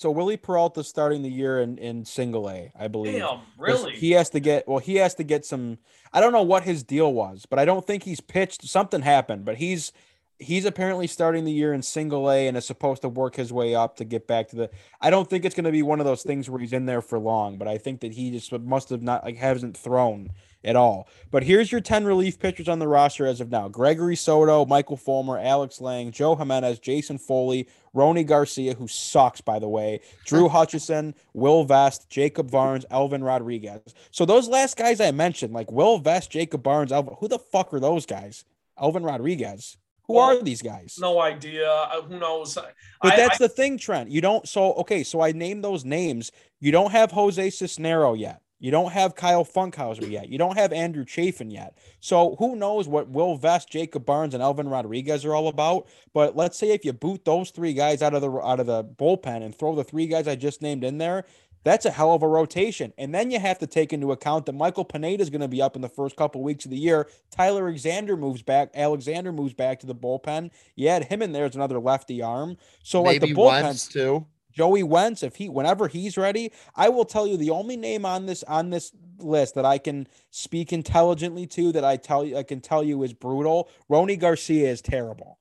So 0.00 0.10
Wily 0.10 0.38
Peralta 0.38 0.82
starting 0.82 1.20
the 1.20 1.28
year 1.28 1.60
in 1.60 1.76
in 1.76 2.06
single 2.06 2.48
A, 2.48 2.72
I 2.74 2.88
believe. 2.88 3.18
Damn, 3.18 3.40
really? 3.58 3.94
He 3.96 4.12
has 4.12 4.30
to 4.30 4.40
get 4.40 4.66
well. 4.66 4.78
He 4.78 4.94
has 4.94 5.14
to 5.16 5.24
get 5.24 5.44
some. 5.44 5.76
I 6.10 6.20
don't 6.20 6.32
know 6.32 6.40
what 6.40 6.62
his 6.62 6.82
deal 6.82 7.12
was, 7.12 7.44
but 7.44 7.58
I 7.58 7.66
don't 7.66 7.86
think 7.86 8.04
he's 8.04 8.22
pitched. 8.22 8.66
Something 8.66 9.02
happened, 9.02 9.44
but 9.44 9.58
he's 9.58 9.92
he's 10.38 10.64
apparently 10.64 11.06
starting 11.06 11.44
the 11.44 11.52
year 11.52 11.74
in 11.74 11.82
single 11.82 12.30
A 12.30 12.48
and 12.48 12.56
is 12.56 12.64
supposed 12.64 13.02
to 13.02 13.10
work 13.10 13.36
his 13.36 13.52
way 13.52 13.74
up 13.74 13.96
to 13.96 14.06
get 14.06 14.26
back 14.26 14.48
to 14.48 14.56
the. 14.56 14.70
I 15.02 15.10
don't 15.10 15.28
think 15.28 15.44
it's 15.44 15.54
going 15.54 15.66
to 15.66 15.70
be 15.70 15.82
one 15.82 16.00
of 16.00 16.06
those 16.06 16.22
things 16.22 16.48
where 16.48 16.60
he's 16.60 16.72
in 16.72 16.86
there 16.86 17.02
for 17.02 17.18
long, 17.18 17.58
but 17.58 17.68
I 17.68 17.76
think 17.76 18.00
that 18.00 18.14
he 18.14 18.30
just 18.30 18.50
must 18.52 18.88
have 18.88 19.02
not 19.02 19.22
like 19.22 19.36
hasn't 19.36 19.76
thrown 19.76 20.30
at 20.62 20.76
all. 20.76 21.08
But 21.30 21.42
here's 21.44 21.72
your 21.72 21.80
10 21.80 22.04
relief 22.04 22.38
pitchers 22.38 22.68
on 22.68 22.78
the 22.78 22.88
roster 22.88 23.26
as 23.26 23.40
of 23.40 23.50
now 23.50 23.68
Gregory 23.68 24.16
Soto, 24.16 24.66
Michael 24.66 24.96
Fulmer, 24.96 25.38
Alex 25.38 25.80
Lange, 25.80 26.10
Joe 26.12 26.34
Jimenez, 26.36 26.78
Jason 26.80 27.18
Foley, 27.18 27.66
Rony 27.94 28.26
Garcia, 28.26 28.74
who 28.74 28.86
sucks, 28.86 29.40
by 29.40 29.58
the 29.58 29.68
way, 29.68 30.00
Drew 30.26 30.48
Hutchison, 30.50 31.14
Will 31.32 31.64
Vest, 31.64 32.08
Jacob 32.10 32.50
Barnes, 32.50 32.84
Elvin 32.90 33.24
Rodriguez. 33.24 33.80
So 34.10 34.24
those 34.24 34.48
last 34.48 34.76
guys 34.76 35.00
I 35.00 35.10
mentioned, 35.12 35.52
like 35.54 35.70
Will 35.72 35.98
Vest, 35.98 36.30
Jacob 36.30 36.62
Barnes, 36.62 36.92
Elvin, 36.92 37.14
who 37.20 37.28
the 37.28 37.38
fuck 37.38 37.72
are 37.72 37.80
those 37.80 38.04
guys? 38.06 38.44
Elvin 38.80 39.02
Rodriguez. 39.02 39.76
Who 40.06 40.14
Well, 40.14 40.24
are 40.38 40.42
these 40.42 40.60
guys? 40.62 40.96
No 41.00 41.20
idea. 41.20 41.68
Uh, 41.70 42.02
Who 42.02 42.18
knows? 42.18 42.54
But 42.54 43.12
I- 43.12 43.16
that's 43.16 43.40
I- 43.40 43.44
the 43.44 43.48
thing, 43.48 43.78
Trent. 43.78 44.10
You 44.10 44.20
don't. 44.20 44.48
So 44.48 44.72
okay. 44.74 45.04
So 45.04 45.20
I 45.20 45.30
named 45.30 45.62
those 45.62 45.84
names. 45.84 46.32
You 46.58 46.72
don't 46.72 46.90
have 46.90 47.12
Jose 47.12 47.46
Cisnero 47.48 48.18
yet. 48.18 48.40
You 48.60 48.70
don't 48.70 48.92
have 48.92 49.16
Kyle 49.16 49.44
Funkhouser 49.44 50.08
yet. 50.08 50.28
You 50.28 50.38
don't 50.38 50.56
have 50.56 50.72
Andrew 50.72 51.04
Chafin 51.04 51.50
yet. 51.50 51.76
So 51.98 52.36
who 52.38 52.54
knows 52.54 52.86
what 52.86 53.08
Will 53.08 53.36
Vest, 53.36 53.70
Jacob 53.70 54.04
Barnes, 54.04 54.34
and 54.34 54.42
Elvin 54.42 54.68
Rodriguez 54.68 55.24
are 55.24 55.34
all 55.34 55.48
about? 55.48 55.88
But 56.12 56.36
let's 56.36 56.58
say 56.58 56.70
if 56.70 56.84
you 56.84 56.92
boot 56.92 57.24
those 57.24 57.50
three 57.50 57.72
guys 57.72 58.02
out 58.02 58.14
of 58.14 58.20
the 58.20 58.30
out 58.30 58.60
of 58.60 58.66
the 58.66 58.84
bullpen 58.84 59.42
and 59.42 59.54
throw 59.54 59.74
the 59.74 59.82
three 59.82 60.06
guys 60.06 60.28
I 60.28 60.36
just 60.36 60.62
named 60.62 60.84
in 60.84 60.98
there, 60.98 61.24
that's 61.64 61.84
a 61.86 61.90
hell 61.90 62.14
of 62.14 62.22
a 62.22 62.28
rotation. 62.28 62.92
And 62.96 63.14
then 63.14 63.30
you 63.30 63.38
have 63.38 63.58
to 63.58 63.66
take 63.66 63.92
into 63.92 64.12
account 64.12 64.46
that 64.46 64.54
Michael 64.54 64.84
Pineda 64.84 65.22
is 65.22 65.30
going 65.30 65.40
to 65.40 65.48
be 65.48 65.60
up 65.60 65.76
in 65.76 65.82
the 65.82 65.88
first 65.88 66.16
couple 66.16 66.42
weeks 66.42 66.64
of 66.64 66.70
the 66.70 66.78
year. 66.78 67.08
Tyler 67.30 67.66
Alexander 67.66 68.16
moves 68.16 68.42
back. 68.42 68.70
Alexander 68.74 69.32
moves 69.32 69.54
back 69.54 69.80
to 69.80 69.86
the 69.86 69.94
bullpen. 69.94 70.50
You 70.74 70.88
add 70.88 71.04
him 71.04 71.22
in 71.22 71.32
there 71.32 71.44
as 71.44 71.54
another 71.54 71.78
lefty 71.78 72.22
arm. 72.22 72.56
So 72.82 73.02
like 73.02 73.20
maybe 73.20 73.34
the 73.34 73.40
bullpen, 73.40 73.92
too. 73.92 74.26
Joey 74.52 74.82
Wentz, 74.82 75.22
if 75.22 75.36
he 75.36 75.48
whenever 75.48 75.88
he's 75.88 76.16
ready, 76.16 76.52
I 76.74 76.88
will 76.88 77.04
tell 77.04 77.26
you 77.26 77.36
the 77.36 77.50
only 77.50 77.76
name 77.76 78.04
on 78.04 78.26
this 78.26 78.42
on 78.44 78.70
this 78.70 78.92
list 79.18 79.54
that 79.54 79.64
I 79.64 79.78
can 79.78 80.06
speak 80.30 80.72
intelligently 80.72 81.46
to 81.46 81.72
that 81.72 81.84
I 81.84 81.96
tell 81.96 82.24
you 82.24 82.36
I 82.36 82.42
can 82.42 82.60
tell 82.60 82.82
you 82.82 83.02
is 83.02 83.12
brutal. 83.12 83.68
Rony 83.90 84.18
Garcia 84.18 84.70
is 84.70 84.80
terrible. 84.80 85.38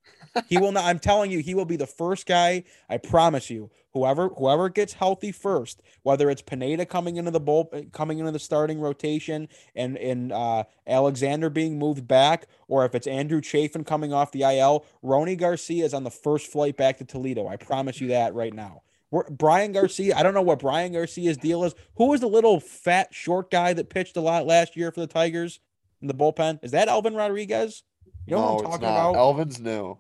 He 0.48 0.58
will 0.58 0.72
not. 0.72 0.86
I'm 0.86 1.00
telling 1.00 1.32
you, 1.32 1.40
he 1.40 1.56
will 1.56 1.66
be 1.66 1.76
the 1.76 1.88
first 1.88 2.26
guy. 2.26 2.64
I 2.90 2.98
promise 2.98 3.50
you. 3.50 3.72
Whoever 3.94 4.30
whoever 4.30 4.70
gets 4.70 4.94
healthy 4.94 5.32
first, 5.32 5.82
whether 6.04 6.30
it's 6.30 6.44
Pineda 6.44 6.86
coming 6.86 7.18
into 7.18 7.32
the 7.32 7.40
bull 7.40 7.72
coming 7.92 8.20
into 8.20 8.32
the 8.32 8.40
starting 8.40 8.80
rotation 8.80 9.48
and 9.76 9.98
and 9.98 10.32
uh, 10.32 10.66
Alexander 10.86 11.50
being 11.50 11.80
moved 11.80 12.08
back, 12.08 12.46
or 12.68 12.86
if 12.86 12.94
it's 12.94 13.08
Andrew 13.08 13.42
Chafin 13.42 13.84
coming 13.84 14.14
off 14.14 14.32
the 14.32 14.44
IL, 14.44 14.86
Rony 15.04 15.36
Garcia 15.38 15.84
is 15.84 15.96
on 15.96 16.04
the 16.04 16.12
first 16.12 16.52
flight 16.52 16.78
back 16.78 17.00
to 17.00 17.06
Toledo. 17.06 17.48
I 17.48 17.58
promise 17.58 18.00
you 18.00 18.10
that 18.10 18.36
right 18.36 18.54
now. 18.54 18.84
We're, 19.12 19.30
Brian 19.30 19.72
Garcia, 19.72 20.16
I 20.16 20.24
don't 20.24 20.34
know 20.34 20.42
what 20.42 20.60
Brian 20.60 20.94
Garcia's 20.94 21.38
deal 21.38 21.64
is. 21.64 21.74
Who 21.96 22.08
was 22.08 22.22
the 22.22 22.28
little 22.28 22.60
fat 22.60 23.14
short 23.14 23.50
guy 23.50 23.74
that 23.74 23.90
pitched 23.90 24.18
a 24.18 24.22
lot 24.22 24.46
last 24.46 24.76
year 24.76 24.92
for 24.92 25.00
the 25.00 25.08
Tigers 25.08 25.60
in 26.02 26.08
the 26.08 26.14
bullpen? 26.14 26.60
Is 26.64 26.72
that 26.72 26.88
Elvin 26.88 27.16
Rodriguez? 27.16 27.84
You 28.28 28.36
know 28.36 28.42
no, 28.42 28.46
what 28.46 28.52
I'm 28.52 28.56
it's 28.58 28.66
talking 28.66 28.82
not. 28.88 29.10
about? 29.10 29.16
Elvin's 29.20 29.60
new. 29.60 29.98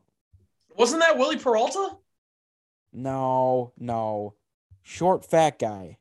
wasn't 0.75 1.01
that 1.01 1.17
Wily 1.17 1.37
Peralta? 1.37 1.97
no, 2.93 3.73
no. 3.77 4.35
Short 4.83 5.23
fat 5.25 5.59
guy. 5.59 5.97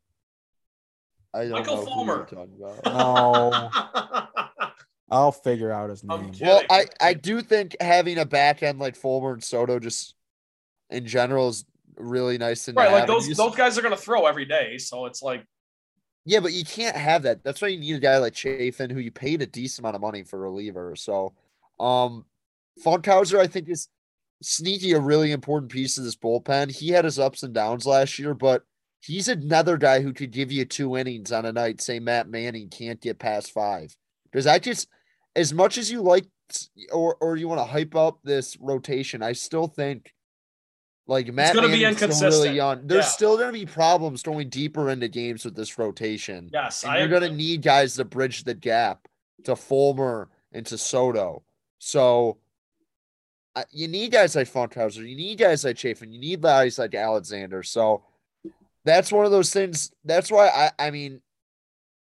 I 1.35 1.43
don't 1.43 1.53
Michael 1.53 1.77
know 1.77 1.81
who 1.83 1.87
Fulmer. 1.87 2.17
you're 2.17 2.25
talking 2.27 2.55
about. 2.59 2.85
No. 2.87 4.69
I'll 5.11 5.33
figure 5.33 5.71
out 5.73 5.91
his 5.91 6.05
name. 6.05 6.33
Well, 6.41 6.63
I, 6.71 6.87
I 7.01 7.15
do 7.15 7.41
think 7.43 7.77
having 7.81 8.19
a 8.19 8.25
back 8.25 8.63
end 8.63 8.79
like 8.79 8.97
Fulmer 8.97 9.33
and 9.35 9.45
Soto 9.45 9.79
just 9.79 10.15
in 10.91 11.07
general 11.07 11.49
is 11.49 11.65
really 11.99 12.39
nice 12.39 12.65
to 12.67 12.73
right, 12.73 12.93
like 12.93 13.07
those 13.07 13.27
just- 13.27 13.39
those 13.39 13.55
guys 13.57 13.77
are 13.79 13.83
gonna 13.83 13.97
throw 13.97 14.27
every 14.27 14.45
day, 14.45 14.79
so 14.79 15.07
it's 15.07 15.23
like 15.23 15.45
Yeah, 16.25 16.41
but 16.41 16.53
you 16.53 16.65
can't 16.65 16.97
have 16.97 17.23
that. 17.23 17.43
That's 17.43 17.63
why 17.63 17.69
you 17.69 17.79
need 17.81 17.95
a 17.97 18.01
guy 18.01 18.19
like 18.19 18.35
Chafin 18.35 18.91
who 18.91 19.01
you 19.01 19.11
paid 19.11 19.41
a 19.41 19.47
decent 19.47 19.81
amount 19.81 19.97
of 19.97 20.03
money 20.03 20.25
for 20.25 20.39
reliever. 20.39 20.95
So, 20.95 21.35
um, 21.81 22.27
Funkhouser, 22.85 23.39
I 23.39 23.47
think 23.47 23.69
is 23.69 23.89
sneaky 24.43 24.93
a 24.93 25.01
really 25.01 25.33
important 25.33 25.73
piece 25.73 25.97
of 25.97 26.05
this 26.05 26.17
bullpen. 26.17 26.71
He 26.71 26.91
had 26.91 27.05
his 27.07 27.19
ups 27.19 27.43
and 27.43 27.55
downs 27.55 27.87
last 27.87 28.19
year, 28.19 28.35
but 28.35 28.63
he's 29.01 29.29
another 29.29 29.77
guy 29.79 30.01
who 30.01 30.13
could 30.13 30.31
give 30.31 30.53
you 30.53 30.65
two 30.65 30.97
innings 30.97 31.33
on 31.33 31.47
a 31.47 31.53
night. 31.53 31.81
Say 31.81 31.99
Matt 31.99 32.29
Manning 32.29 32.69
can't 32.69 33.01
get 33.01 33.19
past 33.19 33.53
five 33.53 33.97
because 34.31 34.47
I 34.47 34.59
just, 34.59 34.89
as 35.35 35.55
much 35.55 35.79
as 35.79 35.91
you 35.91 36.03
like 36.03 36.27
or 36.93 37.17
or 37.21 37.37
you 37.37 37.49
want 37.49 37.61
to 37.61 37.65
hype 37.65 37.95
up 37.95 38.21
this 38.23 38.57
rotation, 38.61 39.23
I 39.23 39.33
still 39.33 39.67
think 39.67 40.13
Like 41.09 41.33
Matt 41.33 41.55
gonna 41.55 41.69
be 41.69 41.85
inconsistent. 41.85 42.33
really 42.45 42.55
young. 42.55 42.87
There's 42.87 43.07
Yeah. 43.07 43.11
still 43.11 43.37
going 43.37 43.49
to 43.49 43.59
be 43.59 43.65
problems 43.67 44.23
going 44.23 44.51
deeper 44.51 44.91
into 44.91 45.09
games 45.09 45.43
with 45.45 45.57
this 45.57 45.79
rotation. 45.79 46.51
Yes, 46.53 46.85
And 46.85 46.93
I 46.93 46.99
you're 46.99 47.09
going 47.09 47.23
to 47.23 47.31
need 47.35 47.63
guys 47.63 47.95
to 47.97 48.05
bridge 48.05 48.45
the 48.45 48.53
gap 48.55 49.09
to 49.45 49.57
Fulmer 49.57 50.29
and 50.53 50.67
to 50.67 50.77
Soto. 50.77 51.43
So 51.79 52.37
uh, 53.57 53.65
you 53.73 53.89
need 53.89 54.13
guys 54.13 54.37
like 54.37 54.49
Funkhouser. 54.53 55.09
You 55.09 55.17
need 55.17 55.39
guys 55.39 55.65
like 55.65 55.79
Chafin. 55.79 56.13
You 56.13 56.21
need 56.21 56.43
guys 56.43 56.79
like 56.79 56.95
Alexander. 56.95 57.63
So 57.63 58.05
that's 58.85 59.11
one 59.11 59.25
of 59.25 59.31
those 59.31 59.51
things. 59.51 59.91
That's 60.05 60.31
why 60.31 60.49
I, 60.49 60.71
I 60.89 60.91
mean, 60.91 61.23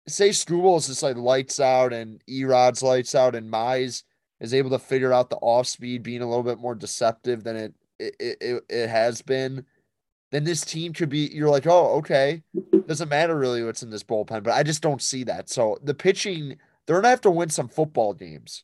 say 0.08 0.34
Struble 0.34 0.76
is 0.78 0.88
just 0.88 1.02
like 1.04 1.16
lights 1.16 1.62
out 1.62 1.94
and 1.94 2.22
Erod's 2.28 2.84
lights 2.84 3.16
out 3.16 3.36
and 3.36 3.50
Mize 3.52 4.04
is 4.42 4.54
able 4.54 4.70
to 4.72 4.80
figure 4.80 5.14
out 5.14 5.30
the 5.30 5.38
off 5.38 5.66
speed 5.68 6.04
being 6.04 6.22
a 6.22 6.28
little 6.28 6.44
bit 6.44 6.60
more 6.60 6.76
deceptive 6.76 7.44
than 7.46 7.56
it 7.56 7.74
it, 8.00 8.16
it, 8.20 8.64
it- 8.70 8.90
has 8.90 9.22
been. 9.22 9.66
Then 10.32 10.44
this 10.44 10.62
team 10.66 10.92
could 10.92 11.08
be. 11.10 11.30
You're 11.34 11.50
like, 11.50 11.66
oh, 11.68 11.96
okay. 12.00 12.44
Doesn't 12.86 13.08
matter 13.10 13.38
really 13.38 13.64
what's 13.64 13.82
in 13.84 13.90
this 13.90 14.04
bullpen, 14.04 14.44
but 14.44 14.54
I 14.54 14.64
just 14.64 14.82
don't 14.82 15.02
see 15.02 15.24
that. 15.24 15.50
So 15.50 15.78
the 15.84 15.94
pitching, 15.94 16.58
they're 16.86 16.98
gonna 16.98 17.10
have 17.10 17.22
to 17.22 17.32
win 17.32 17.50
some 17.50 17.70
football 17.70 18.14
games. 18.14 18.64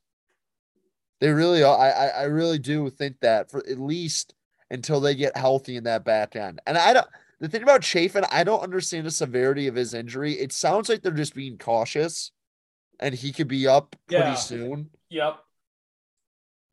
They 1.22 1.30
really 1.30 1.64
are. 1.64 1.78
I, 1.78 1.90
I 1.90 2.08
I 2.08 2.24
really 2.24 2.60
do 2.60 2.90
think 2.90 3.20
that 3.22 3.50
for 3.50 3.60
at 3.70 3.80
least 3.80 4.34
until 4.72 5.00
they 5.00 5.16
get 5.16 5.38
healthy 5.38 5.78
in 5.78 5.86
that 5.86 6.04
back 6.04 6.36
end. 6.36 6.60
And 6.68 6.78
I 6.78 6.94
don't. 6.94 7.08
The 7.40 7.48
thing 7.50 7.64
about 7.64 7.84
Chafin, 7.84 8.26
I 8.32 8.44
don't 8.44 8.62
understand 8.64 9.06
the 9.06 9.12
severity 9.12 9.68
of 9.68 9.76
his 9.76 9.94
injury. 9.94 10.34
It 10.34 10.52
sounds 10.54 10.88
like 10.90 11.02
they're 11.02 11.12
just 11.12 11.36
being 11.36 11.58
cautious, 11.58 12.32
and 13.00 13.14
he 13.16 13.32
could 13.32 13.48
be 13.48 13.68
up 13.68 13.96
pretty 14.08 14.24
Yeah. 14.24 14.34
soon. 14.36 14.90
yep. 15.10 15.43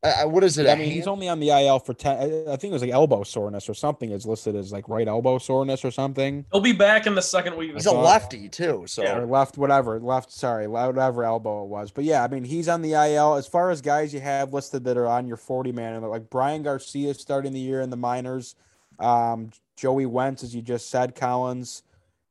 I, 0.03 0.11
I- 0.21 0.25
what 0.25 0.43
is 0.43 0.57
it? 0.57 0.67
I 0.67 0.75
mean, 0.75 0.89
he's 0.91 1.07
only 1.07 1.29
on 1.29 1.39
the 1.39 1.49
IL 1.49 1.79
for 1.79 1.93
ten. 1.93 2.17
I 2.17 2.53
I 2.53 2.55
think 2.55 2.71
it 2.71 2.73
was 2.73 2.81
like 2.81 2.91
elbow 2.91 3.23
soreness 3.23 3.69
or 3.69 3.73
something. 3.73 4.11
Is 4.11 4.25
listed 4.25 4.55
as 4.55 4.71
like 4.71 4.89
right 4.89 5.07
elbow 5.07 5.37
soreness 5.37 5.85
or 5.85 5.91
something, 5.91 6.45
He'll 6.51 6.61
be 6.61 6.73
back 6.73 7.05
in 7.05 7.13
the 7.15 7.21
second 7.21 7.55
week. 7.55 7.73
he's 7.73 7.85
a 7.85 7.91
lefty 7.91 8.49
too. 8.49 8.83
So 8.87 9.03
Yeah. 9.03 9.17
or 9.19 9.25
left, 9.25 9.57
whatever, 9.57 9.99
left. 9.99 10.31
Sorry, 10.31 10.67
whatever 10.67 11.23
elbow 11.23 11.63
it 11.63 11.67
was. 11.69 11.91
But 11.91 12.03
yeah, 12.05 12.23
I 12.23 12.27
mean, 12.27 12.43
he's 12.43 12.67
on 12.67 12.81
the 12.81 12.93
IL. 12.93 13.35
As 13.35 13.45
far 13.47 13.69
as 13.69 13.81
guys 13.81 14.13
you 14.13 14.19
have 14.21 14.53
listed 14.53 14.83
that 14.85 14.97
are 14.97 15.07
on 15.07 15.27
your 15.27 15.37
forty 15.37 15.71
man, 15.71 16.01
like 16.01 16.29
Bryan 16.29 16.63
Garcia 16.63 17.13
starting 17.13 17.53
the 17.53 17.59
year 17.59 17.81
in 17.81 17.89
the 17.91 17.97
minors, 17.97 18.55
um, 18.99 19.51
Joey 19.75 20.05
Wentz, 20.05 20.43
as 20.43 20.53
you 20.55 20.61
just 20.61 20.89
said, 20.89 21.15
Collins. 21.15 21.83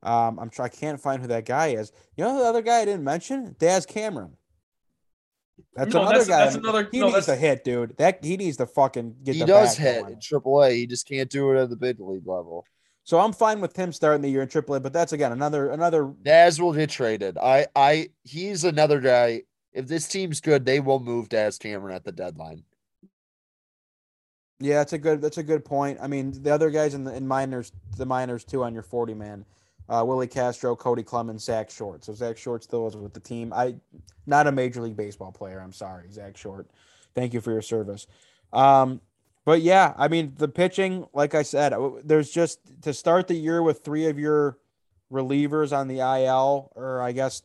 Um, 0.02 0.38
I'm 0.38 0.48
try. 0.50 0.64
I 0.64 0.68
can't 0.70 0.98
find 1.00 1.20
who 1.20 1.28
that 1.28 1.44
guy 1.44 1.68
is. 1.68 1.92
You 2.16 2.24
know 2.24 2.38
the 2.38 2.44
other 2.44 2.62
guy 2.62 2.78
I 2.80 2.84
didn't 2.86 3.04
mention, 3.04 3.54
Daz 3.58 3.84
Cameron. 3.86 4.36
That's 5.74 5.92
No, 5.94 6.00
another 6.02 6.18
that's- 6.18 6.28
guy. 6.28 6.44
that's 6.44 6.56
another- 6.56 6.88
He 6.90 7.00
no, 7.00 7.06
needs 7.06 7.26
that's- 7.26 7.38
to 7.38 7.46
hit, 7.46 7.64
dude. 7.64 7.96
That 7.98 8.24
he 8.24 8.36
needs 8.36 8.56
to 8.58 8.66
fucking 8.66 9.16
get. 9.22 9.34
he 9.34 9.40
the 9.40 9.46
does 9.46 9.76
bat 9.76 9.84
hit 9.86 10.00
going. 10.02 10.12
in 10.14 10.20
AAA. 10.20 10.74
He 10.76 10.86
just 10.86 11.06
can't 11.06 11.30
do 11.30 11.52
it 11.52 11.60
at 11.62 11.70
the 11.70 11.76
big 11.76 12.00
league 12.00 12.26
level. 12.26 12.64
So 13.04 13.18
I'm 13.18 13.32
fine 13.32 13.60
with 13.60 13.74
him 13.76 13.92
starting 13.92 14.22
the 14.22 14.28
year 14.28 14.42
in 14.42 14.48
AAA, 14.48 14.82
but 14.82 14.92
that's 14.92 15.12
again 15.12 15.32
another 15.32 15.70
another. 15.70 16.12
Daz 16.22 16.60
will 16.60 16.72
get 16.72 16.90
traded. 16.90 17.38
I, 17.38 17.66
I, 17.74 18.10
he's 18.24 18.64
another 18.64 19.00
guy. 19.00 19.42
If 19.72 19.86
this 19.88 20.06
team's 20.08 20.40
good, 20.40 20.64
they 20.64 20.80
will 20.80 21.00
move 21.00 21.28
Daz 21.28 21.58
Cameron 21.58 21.94
at 21.94 22.04
the 22.04 22.12
deadline. 22.12 22.64
Yeah, 24.58 24.76
that's 24.78 24.92
a 24.92 24.98
good 24.98 25.22
that's 25.22 25.38
a 25.38 25.42
good 25.42 25.64
point. 25.64 25.98
I 26.02 26.06
mean, 26.06 26.42
the 26.42 26.50
other 26.52 26.70
guys 26.70 26.92
in 26.94 27.04
the 27.04 27.14
in 27.14 27.26
minors, 27.26 27.72
the 27.96 28.04
minors 28.06 28.44
too 28.44 28.62
on 28.62 28.74
your 28.74 28.82
40 28.82 29.14
man, 29.14 29.44
uh, 29.90 30.04
Willi 30.06 30.28
Castro, 30.28 30.76
Cody 30.76 31.02
Clemens, 31.02 31.44
Zack 31.44 31.68
Short. 31.68 32.04
So 32.04 32.14
Zack 32.14 32.38
Short 32.38 32.62
still 32.62 32.86
is 32.86 32.96
with 32.96 33.12
the 33.12 33.20
team. 33.20 33.52
I 33.52 33.74
not 34.24 34.46
a 34.46 34.52
major 34.52 34.80
league 34.80 34.96
baseball 34.96 35.32
player. 35.32 35.58
I'm 35.58 35.72
sorry, 35.72 36.10
Zack 36.12 36.36
Short. 36.36 36.70
Thank 37.14 37.34
you 37.34 37.40
for 37.40 37.50
your 37.50 37.62
service. 37.62 38.06
Um, 38.52 39.00
but 39.44 39.62
yeah, 39.62 39.92
I 39.98 40.06
mean 40.06 40.34
the 40.36 40.48
pitching, 40.48 41.06
like 41.12 41.34
I 41.34 41.42
said, 41.42 41.74
there's 42.04 42.30
just 42.30 42.60
to 42.82 42.94
start 42.94 43.26
the 43.26 43.34
year 43.34 43.62
with 43.62 43.84
three 43.84 44.06
of 44.06 44.18
your 44.18 44.58
relievers 45.12 45.76
on 45.76 45.88
the 45.88 45.98
IL, 45.98 46.70
or 46.76 47.02
I 47.02 47.10
guess 47.10 47.42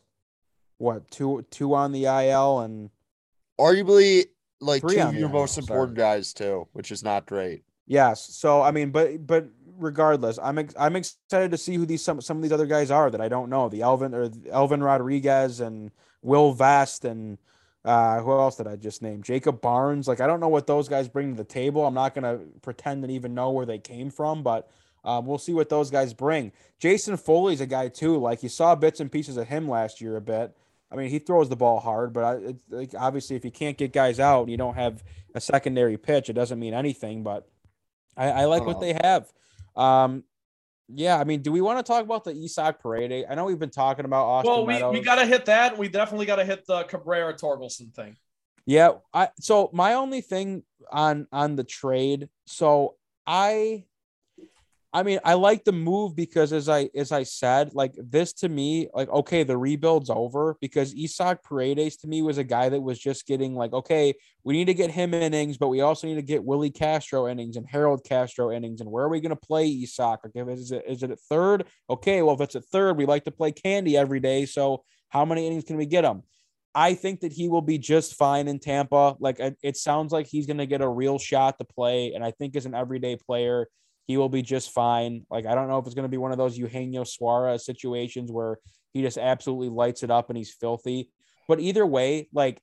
what 0.78 1.10
two 1.10 1.44
two 1.50 1.74
on 1.74 1.90
the 1.90 2.04
IL 2.04 2.60
and 2.60 2.90
Arguably, 3.58 4.26
like 4.60 4.82
two 4.82 5.00
of 5.00 5.14
your 5.14 5.28
IL, 5.28 5.34
most 5.34 5.54
sorry. 5.54 5.64
important 5.64 5.96
guys 5.96 6.32
too, 6.32 6.68
which 6.74 6.92
is 6.92 7.02
not 7.02 7.26
great. 7.26 7.64
Yes. 7.86 8.22
So 8.36 8.62
I 8.62 8.70
mean, 8.70 8.90
but 8.90 9.26
but 9.26 9.48
regardless, 9.78 10.38
I'm 10.42 10.58
ex- 10.58 10.74
I'm 10.78 10.96
excited 10.96 11.50
to 11.50 11.58
see 11.58 11.74
who 11.76 11.86
these 11.86 12.02
some 12.04 12.20
some 12.20 12.36
of 12.38 12.42
these 12.42 12.52
other 12.52 12.66
guys 12.66 12.90
are 12.90 13.10
that 13.10 13.20
I 13.20 13.28
don't 13.28 13.50
know. 13.50 13.68
The 13.68 13.82
Elvin 13.82 14.14
or 14.14 14.30
Elvin 14.50 14.82
Rodriguez 14.82 15.60
and 15.60 15.90
Will 16.22 16.52
Vest 16.52 17.04
and 17.04 17.38
uh, 17.84 18.20
who 18.20 18.32
else 18.32 18.56
did 18.56 18.66
I 18.66 18.76
just 18.76 19.00
name? 19.02 19.22
Jacob 19.22 19.60
Barnes. 19.60 20.08
Like 20.08 20.20
I 20.20 20.26
don't 20.26 20.40
know 20.40 20.48
what 20.48 20.66
those 20.66 20.88
guys 20.88 21.08
bring 21.08 21.30
to 21.30 21.36
the 21.36 21.44
table. 21.44 21.86
I'm 21.86 21.94
not 21.94 22.14
gonna 22.14 22.40
pretend 22.62 23.02
to 23.04 23.10
even 23.10 23.34
know 23.34 23.50
where 23.50 23.66
they 23.66 23.78
came 23.78 24.10
from, 24.10 24.42
but 24.42 24.68
um, 25.04 25.24
we'll 25.26 25.38
see 25.38 25.52
what 25.54 25.68
those 25.68 25.90
guys 25.90 26.12
bring. 26.12 26.50
Jason 26.80 27.16
Foley's 27.16 27.60
a 27.60 27.66
guy 27.66 27.88
too. 27.88 28.18
Like 28.18 28.42
you 28.42 28.48
saw 28.48 28.74
bits 28.74 28.98
and 29.00 29.10
pieces 29.12 29.36
of 29.36 29.46
him 29.46 29.68
last 29.68 30.00
year 30.00 30.16
a 30.16 30.20
bit. 30.20 30.56
I 30.90 30.94
mean, 30.96 31.10
he 31.10 31.18
throws 31.18 31.48
the 31.48 31.56
ball 31.56 31.80
hard, 31.80 32.12
but 32.12 32.24
I, 32.24 32.34
it's 32.36 32.62
like 32.70 32.90
obviously 32.98 33.36
if 33.36 33.44
you 33.44 33.50
can't 33.50 33.76
get 33.78 33.92
guys 33.92 34.18
out, 34.20 34.42
and 34.42 34.50
you 34.50 34.56
don't 34.56 34.74
have 34.74 35.02
a 35.34 35.40
secondary 35.40 35.96
pitch. 35.96 36.28
It 36.28 36.32
doesn't 36.34 36.58
mean 36.58 36.74
anything, 36.74 37.22
but 37.22 37.48
I, 38.16 38.30
I 38.30 38.44
like 38.46 38.64
what 38.64 38.76
Uh-huh. 38.76 38.80
they 38.80 38.98
have. 39.02 39.32
Um, 39.76 40.24
yeah, 40.88 41.18
I 41.18 41.24
mean, 41.24 41.42
do 41.42 41.50
we 41.50 41.60
want 41.60 41.78
to 41.78 41.82
talk 41.82 42.04
about 42.04 42.24
the 42.24 42.30
Isaac 42.30 42.78
Paredes? 42.80 43.26
I 43.28 43.34
know 43.34 43.44
we've 43.44 43.58
been 43.58 43.70
talking 43.70 44.04
about 44.04 44.24
Austin 44.24 44.52
Well, 44.52 44.66
we, 44.92 44.98
we 44.98 45.04
got 45.04 45.16
to 45.16 45.26
hit 45.26 45.46
that. 45.46 45.76
We 45.76 45.88
definitely 45.88 46.26
got 46.26 46.36
to 46.36 46.44
hit 46.44 46.64
the 46.66 46.84
Cabrera 46.84 47.34
Torkelson 47.34 47.92
thing. 47.92 48.16
Yeah, 48.66 48.92
I 49.12 49.28
so 49.40 49.70
my 49.72 49.94
only 49.94 50.20
thing 50.20 50.64
on 50.90 51.28
on 51.30 51.56
the 51.56 51.64
trade, 51.64 52.28
so 52.46 52.96
I 53.26 53.84
I 54.96 55.02
mean, 55.02 55.18
I 55.26 55.34
like 55.34 55.62
the 55.62 55.72
move 55.72 56.16
because 56.16 56.54
as 56.54 56.70
I 56.70 56.88
as 56.94 57.12
I 57.12 57.22
said, 57.22 57.74
like 57.74 57.92
this 57.98 58.32
to 58.34 58.48
me, 58.48 58.88
like 58.94 59.10
okay, 59.10 59.42
the 59.42 59.58
rebuild's 59.58 60.08
over 60.08 60.56
because 60.62 60.94
Isaac 60.98 61.42
Paredes 61.44 61.98
to 61.98 62.06
me 62.06 62.22
was 62.22 62.38
a 62.38 62.44
guy 62.44 62.70
that 62.70 62.80
was 62.80 62.98
just 62.98 63.26
getting 63.26 63.54
like, 63.54 63.74
okay, 63.74 64.14
we 64.42 64.54
need 64.54 64.64
to 64.68 64.74
get 64.74 64.90
him 64.90 65.12
innings, 65.12 65.58
but 65.58 65.68
we 65.68 65.82
also 65.82 66.06
need 66.06 66.14
to 66.14 66.22
get 66.22 66.42
Willi 66.42 66.70
Castro 66.70 67.28
innings 67.28 67.56
and 67.56 67.68
Harold 67.68 68.04
Castro 68.04 68.50
innings. 68.50 68.80
And 68.80 68.90
where 68.90 69.04
are 69.04 69.10
we 69.10 69.20
going 69.20 69.36
to 69.36 69.46
play 69.46 69.66
Isaac? 69.66 70.20
Like, 70.24 70.48
is 70.48 70.72
it 70.72 70.82
is 70.88 71.02
it 71.02 71.10
at 71.10 71.20
third? 71.20 71.66
Okay, 71.90 72.22
well 72.22 72.34
if 72.34 72.40
it's 72.40 72.56
at 72.56 72.64
third, 72.64 72.96
we 72.96 73.04
like 73.04 73.24
to 73.24 73.30
play 73.30 73.52
Candy 73.52 73.98
every 73.98 74.20
day. 74.20 74.46
So 74.46 74.82
how 75.10 75.26
many 75.26 75.46
innings 75.46 75.64
can 75.64 75.76
we 75.76 75.84
get 75.84 76.06
him? 76.06 76.22
I 76.74 76.94
think 76.94 77.20
that 77.20 77.34
he 77.34 77.50
will 77.50 77.60
be 77.60 77.76
just 77.76 78.14
fine 78.14 78.48
in 78.48 78.60
Tampa. 78.60 79.16
Like 79.20 79.40
it 79.62 79.76
sounds 79.76 80.10
like 80.10 80.26
he's 80.26 80.46
going 80.46 80.56
to 80.56 80.66
get 80.66 80.80
a 80.80 80.88
real 80.88 81.18
shot 81.18 81.58
to 81.58 81.64
play, 81.66 82.14
and 82.14 82.24
I 82.24 82.30
think 82.30 82.56
as 82.56 82.64
an 82.64 82.74
everyday 82.74 83.16
player, 83.16 83.68
he 84.06 84.16
will 84.16 84.28
be 84.28 84.42
just 84.42 84.70
fine. 84.70 85.26
Like 85.30 85.46
I 85.46 85.54
don't 85.54 85.68
know 85.68 85.78
if 85.78 85.86
it's 85.86 85.94
going 85.94 86.04
to 86.04 86.08
be 86.08 86.16
one 86.16 86.32
of 86.32 86.38
those 86.38 86.56
Eugenio 86.56 87.04
Suarez 87.04 87.64
situations 87.64 88.30
where 88.30 88.58
he 88.92 89.02
just 89.02 89.18
absolutely 89.18 89.68
lights 89.68 90.02
it 90.02 90.10
up 90.10 90.30
and 90.30 90.36
he's 90.36 90.52
filthy. 90.52 91.10
But 91.48 91.60
either 91.60 91.84
way, 91.84 92.28
like 92.32 92.60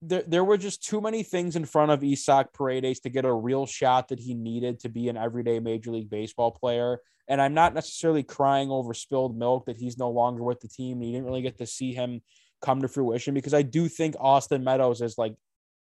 there, 0.00 0.24
there 0.26 0.44
were 0.44 0.58
just 0.58 0.82
too 0.82 1.00
many 1.00 1.22
things 1.22 1.54
in 1.54 1.64
front 1.64 1.92
of 1.92 2.02
Isaac 2.02 2.52
Paredes 2.52 3.00
to 3.00 3.10
get 3.10 3.24
a 3.24 3.32
real 3.32 3.66
shot 3.66 4.08
that 4.08 4.18
he 4.18 4.34
needed 4.34 4.80
to 4.80 4.88
be 4.88 5.08
an 5.08 5.16
everyday 5.16 5.60
Major 5.60 5.92
League 5.92 6.10
Baseball 6.10 6.50
player. 6.50 6.98
And 7.28 7.40
I'm 7.40 7.54
not 7.54 7.72
necessarily 7.72 8.24
crying 8.24 8.70
over 8.70 8.94
spilled 8.94 9.38
milk 9.38 9.66
that 9.66 9.76
he's 9.76 9.96
no 9.96 10.10
longer 10.10 10.42
with 10.42 10.60
the 10.60 10.68
team. 10.68 10.98
And 10.98 11.06
you 11.06 11.12
didn't 11.12 11.26
really 11.26 11.42
get 11.42 11.58
to 11.58 11.66
see 11.66 11.92
him 11.92 12.20
come 12.60 12.82
to 12.82 12.88
fruition 12.88 13.32
because 13.32 13.54
I 13.54 13.62
do 13.62 13.88
think 13.88 14.16
Austin 14.18 14.64
Meadows 14.64 15.00
is 15.02 15.16
like 15.18 15.34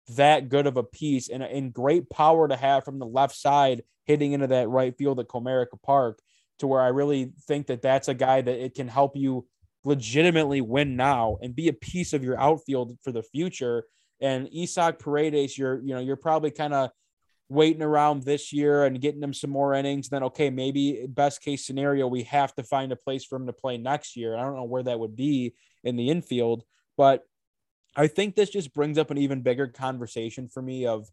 that 0.10 0.50
good 0.50 0.68
of 0.68 0.78
a 0.78 0.84
piece 0.84 1.30
and, 1.30 1.44
and 1.44 1.74
great 1.74 2.10
power 2.10 2.48
to 2.48 2.56
have 2.56 2.86
from 2.86 3.00
the 3.00 3.06
left 3.06 3.36
side 3.36 3.84
hitting 4.06 4.34
into 4.34 4.48
that 4.48 4.70
right 4.70 4.96
field 4.98 5.20
at 5.20 5.28
Comerica 5.28 5.82
Park 5.84 6.20
to 6.60 6.68
where 6.68 6.82
I 6.82 6.90
really 6.90 7.34
think 7.48 7.68
that 7.68 7.82
that's 7.82 8.08
a 8.08 8.14
guy 8.14 8.42
that 8.42 8.64
it 8.64 8.76
can 8.76 8.88
help 8.88 9.16
you 9.16 9.48
legitimately 9.84 10.62
win 10.62 10.96
now 10.96 11.38
and 11.42 11.56
be 11.56 11.68
a 11.68 11.74
piece 11.74 12.14
of 12.14 12.24
your 12.24 12.40
outfield 12.40 12.98
for 13.04 13.12
the 13.12 13.24
future. 13.24 13.86
And 14.22 14.50
Isaac 14.56 15.00
Paredes, 15.00 15.58
you're, 15.58 15.82
you 15.82 15.94
know, 15.94 16.00
you're 16.00 16.16
probably 16.16 16.52
kind 16.52 16.74
of 16.74 16.92
waiting 17.50 17.84
around 17.84 18.24
this 18.24 18.52
year 18.52 18.86
and 18.86 19.02
getting 19.02 19.22
him 19.22 19.34
some 19.34 19.50
more 19.50 19.74
innings. 19.74 20.10
Then, 20.10 20.24
okay, 20.24 20.50
maybe 20.50 21.06
best 21.08 21.42
case 21.42 21.66
scenario, 21.66 22.08
we 22.08 22.24
have 22.24 22.54
to 22.56 22.64
find 22.64 22.92
a 22.92 22.96
place 22.96 23.26
for 23.26 23.36
him 23.36 23.48
to 23.48 23.54
play 23.54 23.78
next 23.78 24.16
year. 24.16 24.36
I 24.36 24.42
don't 24.42 24.56
know 24.56 24.64
where 24.64 24.84
that 24.84 25.00
would 25.00 25.16
be 25.16 25.54
in 25.84 25.96
the 25.96 26.10
infield, 26.10 26.64
but 26.98 27.22
I 27.96 28.08
think 28.08 28.36
this 28.36 28.50
just 28.50 28.74
brings 28.74 28.98
up 28.98 29.12
an 29.12 29.18
even 29.18 29.42
bigger 29.42 29.68
conversation 29.68 30.48
for 30.48 30.62
me 30.62 30.86
of 30.86 31.10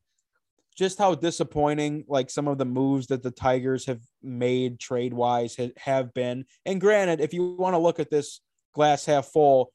just 0.76 0.98
how 0.98 1.14
disappointing 1.14 2.04
like 2.08 2.30
some 2.30 2.48
of 2.48 2.58
the 2.58 2.64
moves 2.64 3.06
that 3.08 3.22
the 3.22 3.30
Tigers 3.30 3.86
have 3.86 4.00
made 4.22 4.80
trade 4.80 5.12
wise 5.12 5.54
ha- 5.56 5.72
have 5.76 6.14
been. 6.14 6.44
And 6.64 6.80
granted, 6.80 7.20
if 7.20 7.34
you 7.34 7.54
want 7.58 7.74
to 7.74 7.78
look 7.78 8.00
at 8.00 8.10
this 8.10 8.40
glass 8.74 9.04
half 9.04 9.26
full, 9.26 9.72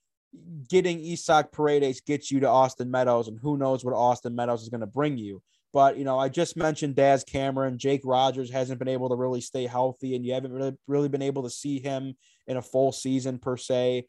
getting 0.67 0.99
Isaac 0.99 1.51
Paredes 1.51 2.01
gets 2.01 2.31
you 2.31 2.39
to 2.41 2.49
Austin 2.49 2.91
Meadows, 2.91 3.27
and 3.27 3.39
who 3.39 3.57
knows 3.57 3.85
what 3.85 3.93
Austin 3.93 4.35
Meadows 4.35 4.63
is 4.63 4.69
going 4.69 4.81
to 4.81 4.87
bring 4.87 5.17
you. 5.17 5.41
But 5.73 5.97
you 5.97 6.05
know, 6.05 6.17
I 6.17 6.29
just 6.29 6.57
mentioned 6.57 6.95
Daz 6.95 7.23
Cameron, 7.23 7.77
Jake 7.77 8.01
Rogers 8.03 8.49
hasn't 8.49 8.79
been 8.79 8.87
able 8.87 9.09
to 9.09 9.15
really 9.15 9.41
stay 9.41 9.67
healthy, 9.67 10.15
and 10.15 10.25
you 10.25 10.33
haven't 10.33 10.51
really 10.51 10.75
really 10.87 11.09
been 11.09 11.21
able 11.21 11.43
to 11.43 11.49
see 11.49 11.79
him 11.79 12.15
in 12.47 12.57
a 12.57 12.61
full 12.61 12.91
season 12.91 13.37
per 13.37 13.57
se 13.57 14.05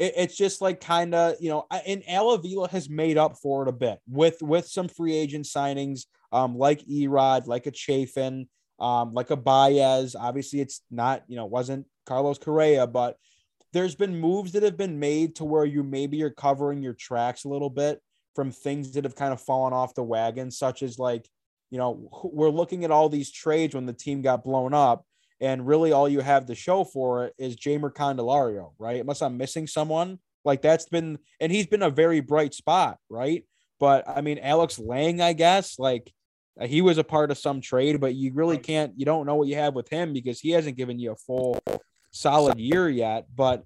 it, 0.00 0.14
it's 0.16 0.36
just 0.36 0.60
like 0.60 0.80
kind 0.80 1.14
of 1.14 1.36
you 1.38 1.50
know 1.50 1.66
and 1.86 2.02
Al 2.08 2.30
Avila 2.30 2.68
has 2.70 2.90
made 2.90 3.16
up 3.16 3.36
for 3.40 3.62
it 3.62 3.68
a 3.68 3.72
bit 3.72 4.00
with 4.08 4.42
with 4.42 4.66
some 4.66 4.88
free 4.88 5.14
agent 5.14 5.44
signings 5.44 6.06
um 6.32 6.56
like 6.56 6.80
Erod 6.86 7.46
like 7.46 7.66
a 7.66 7.72
Chafin 7.72 8.46
um, 8.80 9.12
like 9.12 9.30
a 9.30 9.36
Baez. 9.36 10.16
Obviously, 10.16 10.60
it's 10.60 10.82
not, 10.90 11.22
you 11.28 11.36
know, 11.36 11.46
wasn't 11.46 11.86
Carlos 12.06 12.38
Correa, 12.38 12.86
but 12.86 13.16
there's 13.72 13.94
been 13.94 14.18
moves 14.18 14.52
that 14.52 14.62
have 14.62 14.76
been 14.76 14.98
made 14.98 15.36
to 15.36 15.44
where 15.44 15.64
you 15.64 15.82
maybe 15.82 16.16
you're 16.16 16.30
covering 16.30 16.82
your 16.82 16.94
tracks 16.94 17.44
a 17.44 17.48
little 17.48 17.70
bit 17.70 18.00
from 18.34 18.50
things 18.50 18.92
that 18.92 19.04
have 19.04 19.14
kind 19.14 19.32
of 19.32 19.40
fallen 19.40 19.72
off 19.72 19.94
the 19.94 20.02
wagon, 20.02 20.50
such 20.50 20.82
as 20.82 20.98
like, 20.98 21.28
you 21.70 21.78
know, 21.78 22.10
we're 22.24 22.50
looking 22.50 22.84
at 22.84 22.90
all 22.90 23.08
these 23.08 23.30
trades 23.30 23.74
when 23.74 23.86
the 23.86 23.92
team 23.92 24.22
got 24.22 24.42
blown 24.42 24.74
up, 24.74 25.04
and 25.40 25.66
really 25.66 25.92
all 25.92 26.08
you 26.08 26.20
have 26.20 26.46
to 26.46 26.54
show 26.54 26.84
for 26.84 27.24
it 27.24 27.34
is 27.38 27.56
Jeimer 27.56 27.92
Candelario, 27.92 28.72
right? 28.78 29.00
Unless 29.00 29.22
I'm 29.22 29.36
missing 29.36 29.66
someone, 29.66 30.18
like 30.44 30.62
that's 30.62 30.86
been, 30.86 31.18
and 31.40 31.50
he's 31.50 31.66
been 31.66 31.82
a 31.82 31.90
very 31.90 32.20
bright 32.20 32.54
spot, 32.54 32.98
right? 33.08 33.44
But 33.78 34.08
I 34.08 34.20
mean, 34.20 34.38
Alex 34.38 34.78
Lange, 34.78 35.20
I 35.20 35.32
guess, 35.32 35.78
like 35.78 36.12
uh, 36.60 36.66
he 36.66 36.82
was 36.82 36.98
a 36.98 37.04
part 37.04 37.30
of 37.30 37.38
some 37.38 37.60
trade, 37.60 38.00
but 38.00 38.14
you 38.14 38.32
really 38.34 38.58
can't, 38.58 38.92
you 38.96 39.06
don't 39.06 39.26
know 39.26 39.36
what 39.36 39.48
you 39.48 39.56
have 39.56 39.74
with 39.74 39.88
him 39.88 40.12
because 40.12 40.40
he 40.40 40.50
hasn't 40.50 40.76
given 40.76 40.98
you 40.98 41.12
a 41.12 41.16
full 41.16 41.58
solid 42.10 42.58
year 42.58 42.88
yet. 42.88 43.26
But 43.34 43.64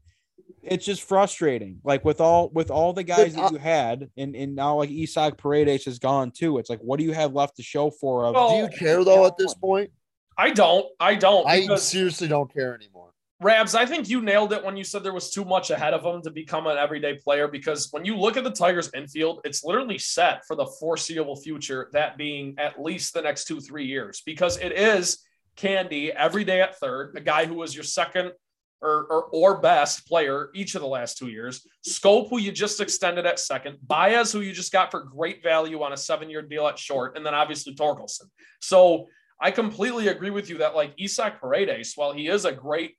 it's 0.63 0.85
just 0.87 1.03
frustrating. 1.03 1.81
Like 1.85 2.05
with 2.05 2.21
all 2.21 2.51
with 2.51 2.71
all 2.71 2.93
the 2.93 3.03
guys 3.03 3.35
that 3.35 3.53
you 3.53 3.59
had, 3.59 4.11
and 4.17 4.35
and 4.37 4.55
now 4.55 4.77
like 4.77 4.91
Isaac 4.91 5.37
Paredes 5.37 5.87
is 5.87 5.99
gone 5.99 6.31
too. 6.31 6.59
It's 6.59 6.71
like, 6.71 6.81
what 6.81 6.99
do 6.99 7.05
you 7.05 7.13
have 7.13 7.35
left 7.35 7.57
to 7.57 7.63
show 7.63 7.91
for? 7.91 8.27
Of, 8.27 8.35
do 8.51 8.57
you 8.57 8.69
care 8.69 9.05
though 9.05 9.27
at 9.27 9.37
this 9.37 9.55
point? 9.55 9.91
I 10.37 10.51
don't. 10.51 10.87
I 10.99 11.15
don't. 11.15 11.47
I 11.47 11.77
seriously 11.77 12.29
don't 12.29 12.53
care 12.53 12.75
anymore. 12.75 13.11
Rabs, 13.41 13.75
I 13.75 13.85
think 13.85 14.09
you 14.09 14.23
nailed 14.23 14.53
it 14.53 14.65
when 14.65 14.77
you 14.77 14.85
said 14.85 15.03
there 15.03 15.13
was 15.13 15.31
too 15.31 15.45
much 15.45 15.71
ahead 15.71 15.93
of 15.93 16.05
him 16.05 16.23
to 16.23 16.31
become 16.31 16.67
an 16.67 16.79
everyday 16.79 17.15
player 17.17 17.49
because 17.49 17.89
when 17.91 18.05
you 18.05 18.17
look 18.17 18.37
at 18.37 18.45
the 18.45 18.51
Tigers 18.51 18.91
infield, 18.95 19.41
it's 19.45 19.65
literally 19.65 19.99
set 19.99 20.47
for 20.47 20.57
the 20.57 20.67
foreseeable 20.81 21.37
future, 21.37 21.91
that 21.93 22.17
being 22.17 22.55
at 22.59 22.81
least 22.81 23.13
the 23.13 23.21
next 23.21 23.45
two, 23.45 23.61
three 23.61 23.85
years, 23.85 24.23
because 24.25 24.57
it 24.59 24.73
is 24.73 25.19
Candy 25.57 26.13
every 26.13 26.45
day 26.45 26.63
at 26.63 26.79
third, 26.79 27.17
a 27.17 27.21
guy 27.21 27.45
who 27.45 27.55
was 27.55 27.75
your 27.75 27.85
second 27.85 28.33
or, 28.81 29.07
or, 29.11 29.25
or 29.33 29.61
best 29.61 30.07
player 30.07 30.51
each 30.55 30.75
of 30.75 30.81
the 30.81 30.87
last 30.87 31.19
two 31.19 31.29
years. 31.29 31.67
Schoop, 31.89 32.29
who 32.29 32.39
you 32.39 32.53
just 32.53 32.81
extended 32.81 33.27
at 33.27 33.41
second. 33.41 33.79
Baez, 33.83 34.31
who 34.31 34.41
you 34.41 34.53
just 34.53 34.73
got 34.73 34.91
for 34.91 35.01
great 35.01 35.43
value 35.43 35.83
on 35.83 35.93
a 35.93 35.97
seven 35.97 36.31
year 36.31 36.43
deal 36.43 36.69
at 36.69 36.79
short. 36.79 37.17
And 37.17 37.25
then 37.25 37.35
obviously 37.35 37.75
Torkelson. 37.75 38.27
So 38.61 39.07
I 39.45 39.51
completely 39.51 40.09
agree 40.09 40.31
with 40.31 40.49
you 40.49 40.59
that 40.59 40.75
like 40.75 40.95
Isaac 40.99 41.39
Paredes, 41.39 41.93
while 41.97 42.13
he 42.13 42.29
is 42.29 42.47
a 42.47 42.53
great, 42.53 42.95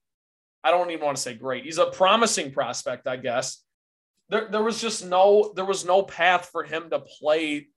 I 0.63 0.69
don't 0.69 0.91
even 0.91 1.03
want 1.03 1.17
to 1.17 1.23
say 1.23 1.33
great, 1.33 1.63
he's 1.63 1.79
a 1.79 1.87
promising 1.87 2.51
prospect, 2.51 3.07
I 3.07 3.15
guess. 3.17 3.63
There, 4.29 4.47
there 4.51 4.61
was 4.61 4.79
just 4.79 5.03
no, 5.03 5.53
there 5.55 5.65
was 5.65 5.85
no 5.85 6.03
path 6.03 6.49
for 6.51 6.63
him 6.63 6.91
to 6.91 6.99
play 6.99 7.69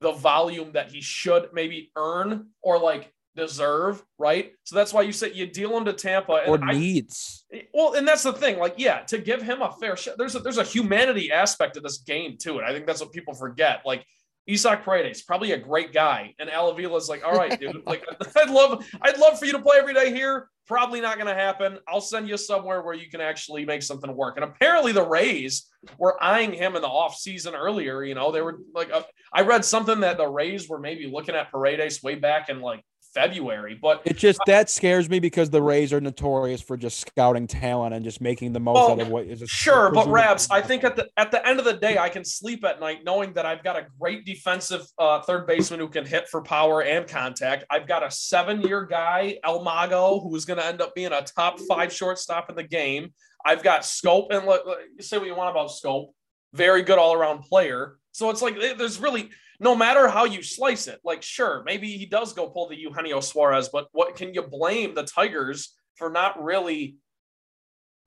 the 0.00 0.12
volume 0.12 0.70
that 0.74 0.92
he 0.92 1.00
should 1.00 1.48
maybe 1.52 1.90
earn 1.96 2.50
or 2.62 2.78
like 2.78 3.12
deserve, 3.34 4.04
right? 4.18 4.52
So 4.62 4.76
that's 4.76 4.92
why 4.92 5.02
you 5.02 5.10
said 5.10 5.34
you 5.34 5.46
deal 5.46 5.76
him 5.76 5.84
to 5.86 5.92
Tampa 5.92 6.44
or 6.46 6.58
needs. 6.58 7.44
I, 7.52 7.66
well, 7.74 7.94
and 7.94 8.06
that's 8.06 8.22
the 8.22 8.32
thing. 8.32 8.60
Like, 8.60 8.74
yeah, 8.76 9.00
to 9.08 9.18
give 9.18 9.42
him 9.42 9.62
a 9.62 9.72
fair 9.80 9.96
shot. 9.96 10.14
There's 10.16 10.36
a 10.36 10.38
there's 10.38 10.58
a 10.58 10.64
humanity 10.64 11.32
aspect 11.32 11.74
to 11.74 11.80
this 11.80 11.98
game 11.98 12.36
too, 12.40 12.58
and 12.58 12.66
I 12.66 12.72
think 12.72 12.86
that's 12.86 13.00
what 13.00 13.12
people 13.12 13.34
forget. 13.34 13.82
Like 13.84 14.06
Isaac 14.48 14.84
Paredes, 14.84 15.22
probably 15.22 15.52
a 15.52 15.58
great 15.58 15.92
guy, 15.92 16.34
and 16.38 16.48
is 16.48 17.08
like, 17.08 17.24
all 17.24 17.34
right, 17.34 17.58
dude. 17.58 17.82
like, 17.86 18.04
I'd 18.36 18.50
love 18.50 18.84
I'd 19.02 19.18
love 19.18 19.38
for 19.38 19.46
you 19.46 19.52
to 19.52 19.62
play 19.62 19.78
every 19.78 19.94
day 19.94 20.12
here. 20.12 20.48
Probably 20.66 21.00
not 21.00 21.16
going 21.16 21.26
to 21.26 21.34
happen. 21.34 21.78
I'll 21.88 22.00
send 22.00 22.28
you 22.28 22.36
somewhere 22.36 22.82
where 22.82 22.94
you 22.94 23.10
can 23.10 23.20
actually 23.20 23.64
make 23.64 23.82
something 23.82 24.14
work. 24.14 24.36
And 24.36 24.44
apparently, 24.44 24.92
the 24.92 25.06
Rays 25.06 25.68
were 25.98 26.22
eyeing 26.22 26.52
him 26.52 26.76
in 26.76 26.82
the 26.82 26.88
off 26.88 27.16
season 27.16 27.54
earlier. 27.54 28.04
You 28.04 28.14
know, 28.14 28.30
they 28.30 28.40
were 28.40 28.60
like, 28.72 28.92
uh, 28.92 29.02
I 29.32 29.42
read 29.42 29.64
something 29.64 30.00
that 30.00 30.16
the 30.16 30.28
Rays 30.28 30.68
were 30.68 30.78
maybe 30.78 31.06
looking 31.06 31.34
at 31.34 31.50
Paredes 31.50 32.02
way 32.02 32.14
back 32.14 32.48
in 32.48 32.60
like 32.60 32.84
February. 33.14 33.78
But 33.80 34.02
it 34.04 34.16
just 34.16 34.40
that 34.46 34.70
scares 34.70 35.08
me 35.08 35.20
because 35.20 35.50
the 35.50 35.62
Rays 35.62 35.92
are 35.92 36.00
notorious 36.00 36.60
for 36.60 36.76
just 36.76 37.00
scouting 37.00 37.46
talent 37.46 37.94
and 37.94 38.04
just 38.04 38.20
making 38.20 38.52
the 38.52 38.60
most 38.60 38.76
well, 38.76 38.92
out 38.92 39.00
of 39.00 39.08
what 39.08 39.24
is. 39.24 39.42
A, 39.42 39.46
Sure, 39.46 39.90
but 39.90 40.08
Rabs, 40.08 40.48
I 40.50 40.60
think 40.60 40.84
at 40.84 40.96
the 40.96 41.08
at 41.16 41.30
the 41.30 41.46
end 41.46 41.58
of 41.58 41.64
the 41.64 41.74
day, 41.74 41.98
I 41.98 42.08
can 42.08 42.24
sleep 42.24 42.64
at 42.64 42.80
night 42.80 43.04
knowing 43.04 43.32
that 43.34 43.46
I've 43.46 43.62
got 43.62 43.76
a 43.76 43.86
great 43.98 44.24
defensive 44.24 44.86
uh, 44.98 45.20
third 45.22 45.46
baseman 45.46 45.80
who 45.80 45.88
can 45.88 46.06
hit 46.06 46.28
for 46.28 46.42
power 46.42 46.82
and 46.82 47.06
contact. 47.06 47.64
I've 47.70 47.86
got 47.86 48.04
a 48.04 48.10
seven 48.10 48.62
year 48.62 48.84
guy, 48.84 49.38
El 49.44 49.62
Mago, 49.62 50.20
who 50.20 50.34
is 50.36 50.44
going 50.44 50.58
to 50.58 50.66
end 50.66 50.80
up 50.80 50.94
being 50.94 51.12
a 51.12 51.22
top 51.22 51.58
five 51.60 51.92
shortstop 51.92 52.50
in 52.50 52.56
the 52.56 52.62
game. 52.62 53.12
I've 53.44 53.62
got 53.62 53.82
Schoop 53.82 54.26
and 54.30 54.46
let, 54.46 54.66
let, 54.66 54.78
say 55.00 55.18
what 55.18 55.26
you 55.26 55.34
want 55.34 55.50
about 55.50 55.70
Schoop, 55.70 56.08
Very 56.52 56.82
good 56.82 56.98
all 56.98 57.14
around 57.14 57.42
player. 57.42 57.96
So 58.12 58.30
it's 58.30 58.42
like 58.42 58.56
there's 58.58 59.00
really 59.00 59.30
no 59.60 59.76
matter 59.76 60.08
how 60.08 60.24
you 60.24 60.42
slice 60.42 60.88
it, 60.88 61.00
like 61.04 61.22
sure, 61.22 61.62
maybe 61.64 61.96
he 61.96 62.06
does 62.06 62.32
go 62.32 62.48
pull 62.48 62.68
the 62.68 62.78
Eugenio 62.78 63.20
Suarez, 63.20 63.68
but 63.68 63.88
what 63.92 64.16
can 64.16 64.32
you 64.32 64.42
blame 64.42 64.94
the 64.94 65.04
Tigers 65.04 65.76
for 65.96 66.10
not 66.10 66.42
really 66.42 66.96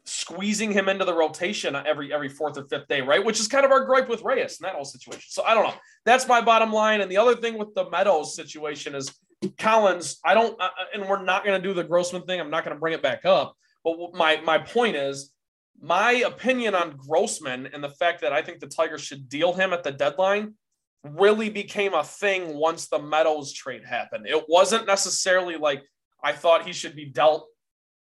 squeezing 0.06 0.72
him 0.72 0.90
into 0.90 1.06
the 1.06 1.14
rotation 1.14 1.76
every 1.76 2.12
every 2.12 2.28
fourth 2.28 2.58
or 2.58 2.66
fifth 2.66 2.88
day, 2.88 3.02
right? 3.02 3.24
Which 3.24 3.40
is 3.40 3.48
kind 3.48 3.66
of 3.66 3.72
our 3.72 3.86
gripe 3.86 4.10
with 4.10 4.24
Reyes 4.24 4.60
in 4.60 4.66
that 4.66 4.74
whole 4.74 4.84
situation. 4.84 5.24
So 5.28 5.44
I 5.44 5.54
don't 5.54 5.64
know. 5.64 5.76
That's 6.06 6.28
my 6.28 6.42
bottom 6.42 6.74
line. 6.74 7.02
And 7.02 7.10
the 7.10 7.18
other 7.18 7.36
thing 7.36 7.58
with 7.58 7.74
the 7.76 7.90
Meadows 7.90 8.36
situation 8.36 8.96
is 8.96 9.14
Collins. 9.60 10.20
I 10.26 10.34
don't, 10.34 10.60
uh, 10.60 10.66
uh 10.66 10.86
and 10.94 11.08
we're 11.08 11.24
not 11.24 11.46
going 11.46 11.62
to 11.62 11.66
do 11.66 11.74
the 11.74 11.84
Grossman 11.84 12.24
thing. 12.24 12.40
I'm 12.40 12.50
not 12.50 12.66
going 12.66 12.76
to 12.76 12.80
bring 12.80 12.94
it 12.94 13.04
back 13.04 13.26
up. 13.26 13.56
But 13.84 13.96
my 14.14 14.42
my 14.42 14.58
point 14.58 14.96
is, 14.96 15.32
my 15.80 16.12
opinion 16.26 16.74
on 16.74 16.98
Grossman 16.98 17.68
and 17.68 17.84
the 17.84 17.90
fact 17.90 18.22
that 18.22 18.34
I 18.34 18.42
think 18.42 18.60
the 18.60 18.68
Tigers 18.68 19.02
should 19.02 19.30
deal 19.30 19.54
him 19.54 19.72
at 19.72 19.84
the 19.84 19.92
deadline 19.92 20.56
really 21.04 21.50
became 21.50 21.94
a 21.94 22.04
thing 22.04 22.56
once 22.56 22.88
the 22.88 23.00
Meadows 23.00 23.52
trade 23.52 23.84
happened. 23.86 24.26
It 24.28 24.46
wasn't 24.48 24.88
necessarily 24.88 25.58
like 25.58 25.84
I 26.24 26.32
thought 26.32 26.66
he 26.66 26.72
should 26.72 26.96
be 26.96 27.06
dealt, 27.06 27.48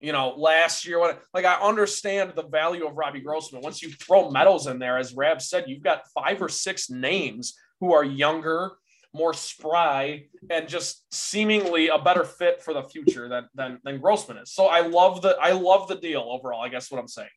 you 0.00 0.12
know, 0.12 0.34
last 0.36 0.86
year. 0.86 1.00
When 1.00 1.16
like 1.32 1.44
I 1.44 1.54
understand 1.54 2.32
the 2.36 2.44
value 2.44 2.86
of 2.86 2.96
Robbie 2.96 3.20
Grossman. 3.20 3.62
Once 3.62 3.82
you 3.82 3.90
throw 3.90 4.30
Meadows 4.30 4.66
in 4.66 4.78
there, 4.78 4.98
as 4.98 5.14
Rab 5.14 5.42
said, 5.42 5.64
you've 5.66 5.82
got 5.82 6.08
five 6.14 6.40
or 6.40 6.48
six 6.48 6.88
names 6.88 7.54
who 7.80 7.92
are 7.92 8.04
younger, 8.04 8.72
more 9.12 9.34
spry, 9.34 10.26
and 10.48 10.68
just 10.68 11.04
seemingly 11.12 11.88
a 11.88 11.98
better 11.98 12.24
fit 12.24 12.62
for 12.62 12.72
the 12.72 12.84
future 12.84 13.28
than 13.28 13.48
than, 13.56 13.80
than 13.82 14.00
Grossman 14.00 14.38
is. 14.38 14.52
So 14.52 14.66
I 14.66 14.80
love 14.80 15.20
the 15.20 15.36
I 15.40 15.50
love 15.50 15.88
the 15.88 15.96
deal 15.96 16.24
overall. 16.28 16.60
I 16.60 16.68
guess 16.68 16.92
what 16.92 17.00
I'm 17.00 17.08
saying. 17.08 17.28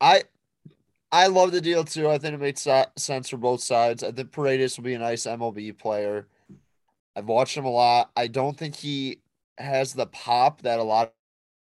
I 0.00 0.24
I 1.10 1.26
love 1.28 1.52
the 1.52 1.60
deal 1.60 1.84
too. 1.84 2.08
I 2.08 2.18
think 2.18 2.34
it 2.34 2.40
makes 2.40 2.66
sense 2.96 3.28
for 3.30 3.38
both 3.38 3.62
sides. 3.62 4.04
I 4.04 4.12
think 4.12 4.32
Paredes 4.32 4.76
will 4.76 4.84
be 4.84 4.94
a 4.94 4.98
nice 4.98 5.26
MLB 5.26 5.72
player. 5.78 6.28
I've 7.16 7.26
watched 7.26 7.56
him 7.56 7.64
a 7.64 7.70
lot. 7.70 8.10
I 8.16 8.26
don't 8.26 8.56
think 8.56 8.76
he 8.76 9.20
has 9.56 9.94
the 9.94 10.06
pop 10.06 10.62
that 10.62 10.78
a 10.78 10.82
lot 10.84 11.08
of 11.08 11.12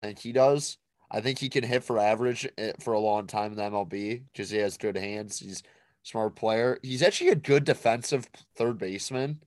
think 0.03 0.19
he 0.19 0.33
does. 0.33 0.79
I 1.11 1.21
think 1.21 1.39
he 1.39 1.49
can 1.49 1.65
hit 1.65 1.85
for 1.85 1.99
average 1.99 2.49
eh, 2.59 2.73
for 2.81 2.93
a 2.93 3.01
long 3.01 3.27
time 3.27 3.53
in 3.53 3.59
the 3.59 3.65
MLB 3.65 4.23
because 4.33 4.51
he 4.51 4.59
has 4.59 4.77
good 4.77 4.97
hands. 4.97 5.39
He's 5.39 5.63
smart 6.03 6.37
player. 6.37 6.79
He's 6.83 7.03
actually 7.03 7.31
a 7.31 7.37
good 7.37 7.65
defensive 7.65 8.29
third 8.57 8.79
baseman. 8.79 9.43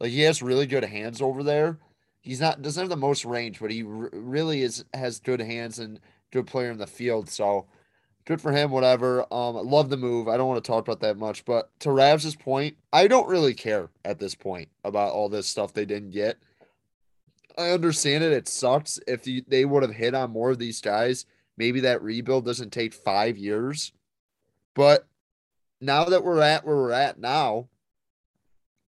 Like 0.00 0.10
he 0.10 0.22
has 0.22 0.42
really 0.42 0.66
good 0.66 0.84
hands 0.84 1.22
over 1.22 1.42
there. 1.42 1.78
He's 2.22 2.40
not 2.40 2.62
doesn't 2.62 2.82
have 2.82 2.90
the 2.90 2.96
most 2.96 3.24
range, 3.24 3.60
but 3.60 3.70
he 3.70 3.82
r- 3.82 4.10
really 4.12 4.62
is 4.62 4.84
has 4.94 5.20
good 5.20 5.40
hands 5.40 5.78
and 5.78 6.00
good 6.32 6.46
player 6.46 6.70
in 6.70 6.78
the 6.78 6.86
field. 6.86 7.28
So 7.28 7.66
good 8.30 8.40
for 8.40 8.52
him, 8.52 8.70
whatever. 8.70 9.22
Um, 9.34 9.56
I 9.56 9.60
love 9.60 9.90
the 9.90 9.96
move. 9.96 10.28
I 10.28 10.36
don't 10.36 10.46
want 10.46 10.62
to 10.62 10.70
talk 10.70 10.86
about 10.86 11.00
that 11.00 11.16
much, 11.16 11.44
but 11.44 11.68
to 11.80 11.90
Rav's 11.90 12.36
point, 12.36 12.76
I 12.92 13.08
don't 13.08 13.26
really 13.26 13.54
care 13.54 13.88
at 14.04 14.20
this 14.20 14.36
point 14.36 14.68
about 14.84 15.12
all 15.12 15.28
this 15.28 15.48
stuff 15.48 15.72
they 15.72 15.84
didn't 15.84 16.12
get. 16.12 16.38
I 17.58 17.70
understand 17.70 18.22
it. 18.22 18.30
It 18.32 18.46
sucks 18.46 19.00
if 19.08 19.26
you, 19.26 19.42
they 19.48 19.64
would 19.64 19.82
have 19.82 19.92
hit 19.92 20.14
on 20.14 20.30
more 20.30 20.52
of 20.52 20.60
these 20.60 20.80
guys. 20.80 21.26
Maybe 21.56 21.80
that 21.80 22.04
rebuild 22.04 22.44
doesn't 22.44 22.70
take 22.70 22.94
five 22.94 23.36
years, 23.36 23.90
but 24.76 25.08
now 25.80 26.04
that 26.04 26.22
we're 26.22 26.40
at 26.40 26.64
where 26.64 26.76
we're 26.76 26.92
at 26.92 27.18
now, 27.18 27.66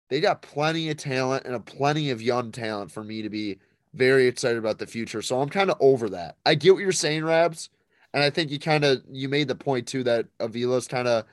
they 0.10 0.22
got 0.22 0.44
plenty 0.44 0.91
of 0.91 0.98
talent 0.98 1.45
and 1.48 1.56
a 1.56 1.60
plenty 1.60 2.11
of 2.11 2.22
young 2.22 2.52
talent 2.52 2.91
for 2.91 3.03
me 3.03 3.24
to 3.24 3.30
be 3.32 3.57
very 3.95 4.28
excited 4.28 4.60
about 4.60 4.78
the 4.78 4.86
future. 4.86 5.24
So 5.24 5.41
I'm 5.41 5.49
kind 5.49 5.72
of 5.72 5.78
over 5.80 6.10
that. 6.11 6.36
I 6.45 6.53
get 6.53 6.76
what 6.76 6.84
you're 6.84 6.91
saying, 6.91 7.26
Rabs 7.26 7.72
and 8.14 8.24
I 8.24 8.30
think 8.30 8.52
you 8.52 8.60
kind 8.60 8.84
of 8.84 9.02
you 9.12 9.30
made 9.30 9.48
the 9.48 9.56
point 9.56 9.88
too 9.88 10.04
that 10.04 10.28
Avila's 10.40 10.88
kind 10.88 11.08
of 11.08 11.26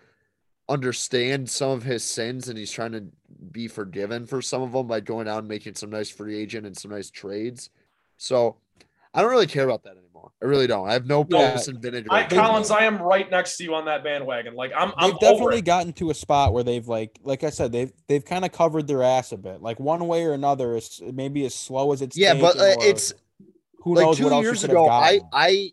understand 0.69 1.49
some 1.49 1.71
of 1.71 1.83
his 1.83 2.05
sins 2.05 2.49
and 2.49 2.59
he's 2.59 2.71
trying 2.71 2.93
to 2.93 3.07
be 3.51 3.69
forgiven 3.69 4.27
for 4.27 4.43
some 4.43 4.63
of 4.63 4.73
them 4.73 4.87
by 4.87 5.01
going 5.01 5.27
out 5.27 5.39
and 5.39 5.49
making 5.49 5.75
some 5.75 5.91
nice 5.91 6.11
free 6.11 6.37
agent 6.37 6.67
and 6.67 6.77
some 6.77 6.91
nice 6.91 7.11
trades. 7.11 7.71
So 8.19 8.57
I 9.15 9.23
don't 9.23 9.31
really 9.31 9.47
care 9.47 9.65
about 9.65 9.85
that 9.85 9.97
anymore. 9.97 10.33
I 10.43 10.47
really 10.47 10.67
don't. 10.67 10.89
I 10.89 10.93
have 10.93 11.07
no 11.07 11.25
purpose 11.25 11.67
yeah. 11.67 11.75
in 11.75 11.81
vinegar. 11.81 12.09
I, 12.13 12.25
Collins, 12.25 12.71
I 12.71 12.85
am 12.85 13.01
right 13.01 13.31
next 13.31 13.57
to 13.57 13.65
you 13.65 13.75
on 13.75 13.87
that 13.87 14.05
bandwagon. 14.05 14.55
Like 14.55 14.73
I'm, 14.77 14.93
I'm 14.97 15.11
they've 15.11 15.21
definitely 15.21 15.63
gotten 15.63 15.93
to 15.95 16.11
a 16.11 16.15
spot 16.15 16.53
where 16.53 16.63
they've 16.63 16.87
like, 16.87 17.19
like 17.23 17.45
I 17.45 17.51
said, 17.51 17.73
they've 17.73 17.93
they've 18.07 18.25
kind 18.25 18.45
of 18.45 18.53
covered 18.53 18.87
their 18.87 19.03
ass 19.03 19.33
a 19.33 19.39
bit. 19.39 19.63
Like 19.63 19.81
one 19.81 20.07
way 20.07 20.25
or 20.25 20.35
another, 20.35 20.77
is 20.77 21.01
maybe 21.13 21.47
as 21.47 21.55
slow 21.55 21.93
as 21.93 22.03
it's. 22.03 22.17
Yeah, 22.17 22.35
but 22.35 22.59
uh, 22.59 22.77
it's 22.81 23.15
who 23.79 23.95
like 23.95 24.05
knows 24.05 24.19
two 24.19 24.35
years 24.41 24.65
ago. 24.65 24.89
I 24.89 25.21
I 25.33 25.73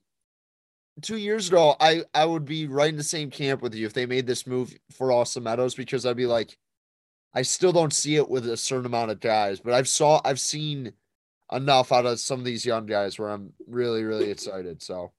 two 1.01 1.17
years 1.17 1.47
ago, 1.49 1.75
I 1.79 2.03
I 2.13 2.25
would 2.25 2.45
be 2.45 2.67
right 2.67 2.89
in 2.89 2.97
the 2.97 3.03
same 3.03 3.29
camp 3.29 3.61
with 3.61 3.73
you 3.75 3.85
if 3.85 3.93
they 3.93 4.05
made 4.05 4.27
this 4.27 4.47
move 4.47 4.75
for 4.91 5.11
Austin 5.11 5.43
Meadows 5.43 5.75
because 5.75 6.05
I'd 6.05 6.17
be 6.17 6.25
like, 6.25 6.57
I 7.33 7.41
still 7.41 7.71
don't 7.71 7.93
see 7.93 8.15
it 8.15 8.29
with 8.29 8.47
a 8.47 8.57
certain 8.57 8.85
amount 8.85 9.11
of 9.11 9.19
guys, 9.19 9.59
but 9.59 9.73
I've 9.73 9.87
saw 9.87 10.21
I've 10.23 10.39
seen 10.39 10.93
enough 11.51 11.91
out 11.91 12.05
of 12.05 12.19
some 12.19 12.39
of 12.39 12.45
these 12.45 12.65
young 12.65 12.85
guys 12.85 13.19
where 13.19 13.29
I'm 13.29 13.53
really, 13.67 14.03
really 14.03 14.31
excited. 14.31 14.81
So 14.81 15.11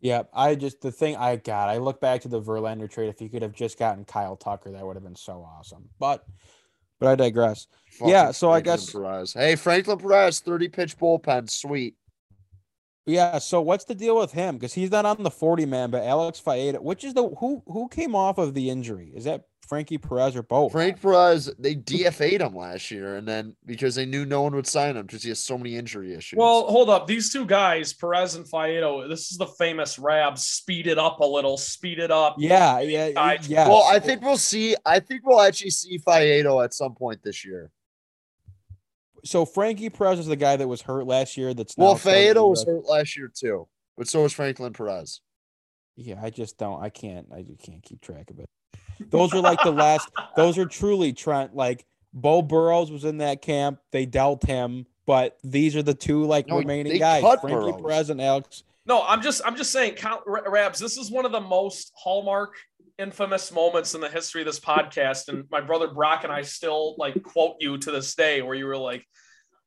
Yeah, 0.00 0.22
I 0.32 0.54
just 0.54 0.80
the 0.80 0.92
thing 0.92 1.16
I 1.16 1.36
got. 1.36 1.68
I 1.68 1.78
look 1.78 2.00
back 2.00 2.22
to 2.22 2.28
the 2.28 2.40
Verlander 2.40 2.90
trade. 2.90 3.08
If 3.08 3.20
you 3.20 3.28
could 3.28 3.42
have 3.42 3.52
just 3.52 3.78
gotten 3.78 4.04
Kyle 4.04 4.36
Tucker, 4.36 4.72
that 4.72 4.86
would 4.86 4.96
have 4.96 5.04
been 5.04 5.16
so 5.16 5.46
awesome. 5.58 5.88
But, 5.98 6.24
but 7.00 7.08
I 7.08 7.16
digress. 7.16 7.66
Yeah, 8.00 8.22
fucking 8.22 8.32
so 8.34 8.50
I 8.50 8.60
guess- 8.60 8.90
Perez. 8.90 9.32
Hey, 9.34 9.56
Franklin 9.56 9.98
Perez, 9.98 10.40
30 10.40 10.68
pitch 10.68 10.96
bullpen, 10.96 11.50
sweet. 11.50 11.96
Yeah. 13.06 13.38
So 13.38 13.60
what's 13.60 13.84
the 13.84 13.94
deal 13.94 14.16
with 14.18 14.32
him? 14.32 14.56
Because 14.56 14.74
he's 14.74 14.90
not 14.90 15.06
on 15.06 15.22
the 15.22 15.30
forty 15.30 15.66
man, 15.66 15.90
but 15.90 16.04
Alex 16.04 16.40
Faedo, 16.44 16.80
which 16.80 17.04
is 17.04 17.14
the 17.14 17.28
who 17.40 17.62
who 17.66 17.88
came 17.88 18.14
off 18.14 18.38
of 18.38 18.54
the 18.54 18.70
injury? 18.70 19.12
Is 19.14 19.24
that 19.24 19.44
Frankie 19.68 19.96
Perez 19.98 20.36
or 20.36 20.42
both? 20.42 20.72
Frank 20.72 21.00
Perez, 21.00 21.50
they 21.58 21.74
DFA'd 21.74 22.42
him 22.42 22.54
last 22.54 22.90
year, 22.90 23.16
and 23.16 23.26
then 23.26 23.56
because 23.64 23.94
they 23.94 24.04
knew 24.04 24.26
no 24.26 24.42
one 24.42 24.54
would 24.54 24.66
sign 24.66 24.96
him 24.96 25.06
because 25.06 25.22
he 25.22 25.30
has 25.30 25.40
so 25.40 25.56
many 25.56 25.76
injury 25.76 26.14
issues. 26.14 26.36
Well, 26.36 26.66
hold 26.66 26.90
up. 26.90 27.06
These 27.06 27.32
two 27.32 27.46
guys, 27.46 27.92
Perez 27.94 28.34
and 28.34 28.44
Faedo, 28.46 29.08
this 29.08 29.30
is 29.32 29.38
the 29.38 29.46
famous 29.46 29.98
Rab. 29.98 30.36
Speed 30.38 30.86
it 30.88 30.98
up 30.98 31.20
a 31.20 31.26
little. 31.26 31.56
Speed 31.56 31.98
it 32.00 32.10
up. 32.10 32.36
Yeah. 32.38 32.80
Yeah. 32.80 33.10
I- 33.16 33.38
Yeah. 33.48 33.68
well, 33.68 33.84
I 33.84 33.98
think 33.98 34.22
we'll 34.22 34.36
see. 34.36 34.76
I 34.84 35.00
think 35.00 35.22
we'll 35.24 35.40
actually 35.40 35.70
see 35.70 35.98
Faedo 35.98 36.62
at 36.62 36.74
some 36.74 36.94
point 36.94 37.22
this 37.22 37.44
year. 37.44 37.70
So. 39.24 39.44
Frankie 39.44 39.90
Perez 39.90 40.18
is 40.18 40.26
the 40.26 40.36
guy 40.36 40.56
that 40.56 40.66
was 40.68 40.82
hurt 40.82 41.06
last 41.06 41.36
year. 41.36 41.54
That's 41.54 41.76
Well, 41.76 41.92
now 41.92 41.98
starting 41.98 42.22
Faedo 42.22 42.34
to- 42.34 42.46
was 42.46 42.64
hurt 42.64 42.84
last 42.86 43.16
year 43.16 43.30
too, 43.34 43.68
but 43.96 44.08
so 44.08 44.22
was 44.22 44.32
Franklin 44.32 44.72
Perez. 44.72 45.20
Yeah, 45.96 46.20
I 46.22 46.30
just 46.30 46.56
don't. 46.58 46.82
I 46.82 46.88
can't. 46.88 47.26
I 47.34 47.42
just 47.42 47.60
can't 47.60 47.82
keep 47.82 48.00
track 48.00 48.30
of 48.30 48.38
it. 48.38 48.48
Those 49.10 49.34
are 49.34 49.40
like 49.40 49.62
the 49.62 49.70
last. 49.72 50.08
Those 50.36 50.56
are 50.58 50.66
truly 50.66 51.12
Trent. 51.12 51.54
Like 51.54 51.84
Beau 52.14 52.40
Burrows 52.42 52.90
was 52.90 53.04
in 53.04 53.18
that 53.18 53.42
camp. 53.42 53.78
They 53.90 54.06
dealt 54.06 54.44
him, 54.44 54.86
but 55.06 55.36
these 55.44 55.76
are 55.76 55.82
the 55.82 55.94
two 55.94 56.24
like 56.24 56.46
No, 56.48 56.58
remaining 56.58 56.98
guys: 56.98 57.22
Frankie 57.22 57.46
Burrows. 57.48 57.80
Perez 57.82 58.10
and 58.10 58.20
Alex. 58.20 58.64
No, 58.86 59.02
I'm 59.02 59.22
just 59.22 59.42
I'm 59.44 59.54
just 59.56 59.70
saying, 59.70 59.94
Count 59.94 60.22
R- 60.26 60.50
Rabs. 60.50 60.78
This 60.80 60.96
is 60.96 61.10
one 61.10 61.24
of 61.26 61.32
the 61.32 61.40
most 61.40 61.92
hallmark, 61.94 62.54
infamous 63.02 63.52
moments 63.52 63.94
in 63.94 64.00
the 64.00 64.08
history 64.08 64.40
of 64.42 64.46
this 64.46 64.60
podcast. 64.60 65.28
And 65.28 65.44
my 65.50 65.60
brother 65.60 65.88
Brock 65.88 66.24
and 66.24 66.32
I 66.32 66.42
still 66.42 66.94
like 66.96 67.22
quote 67.22 67.56
you 67.60 67.76
to 67.78 67.90
this 67.90 68.14
day, 68.14 68.40
where 68.42 68.54
you 68.54 68.66
were 68.66 68.76
like, 68.78 69.06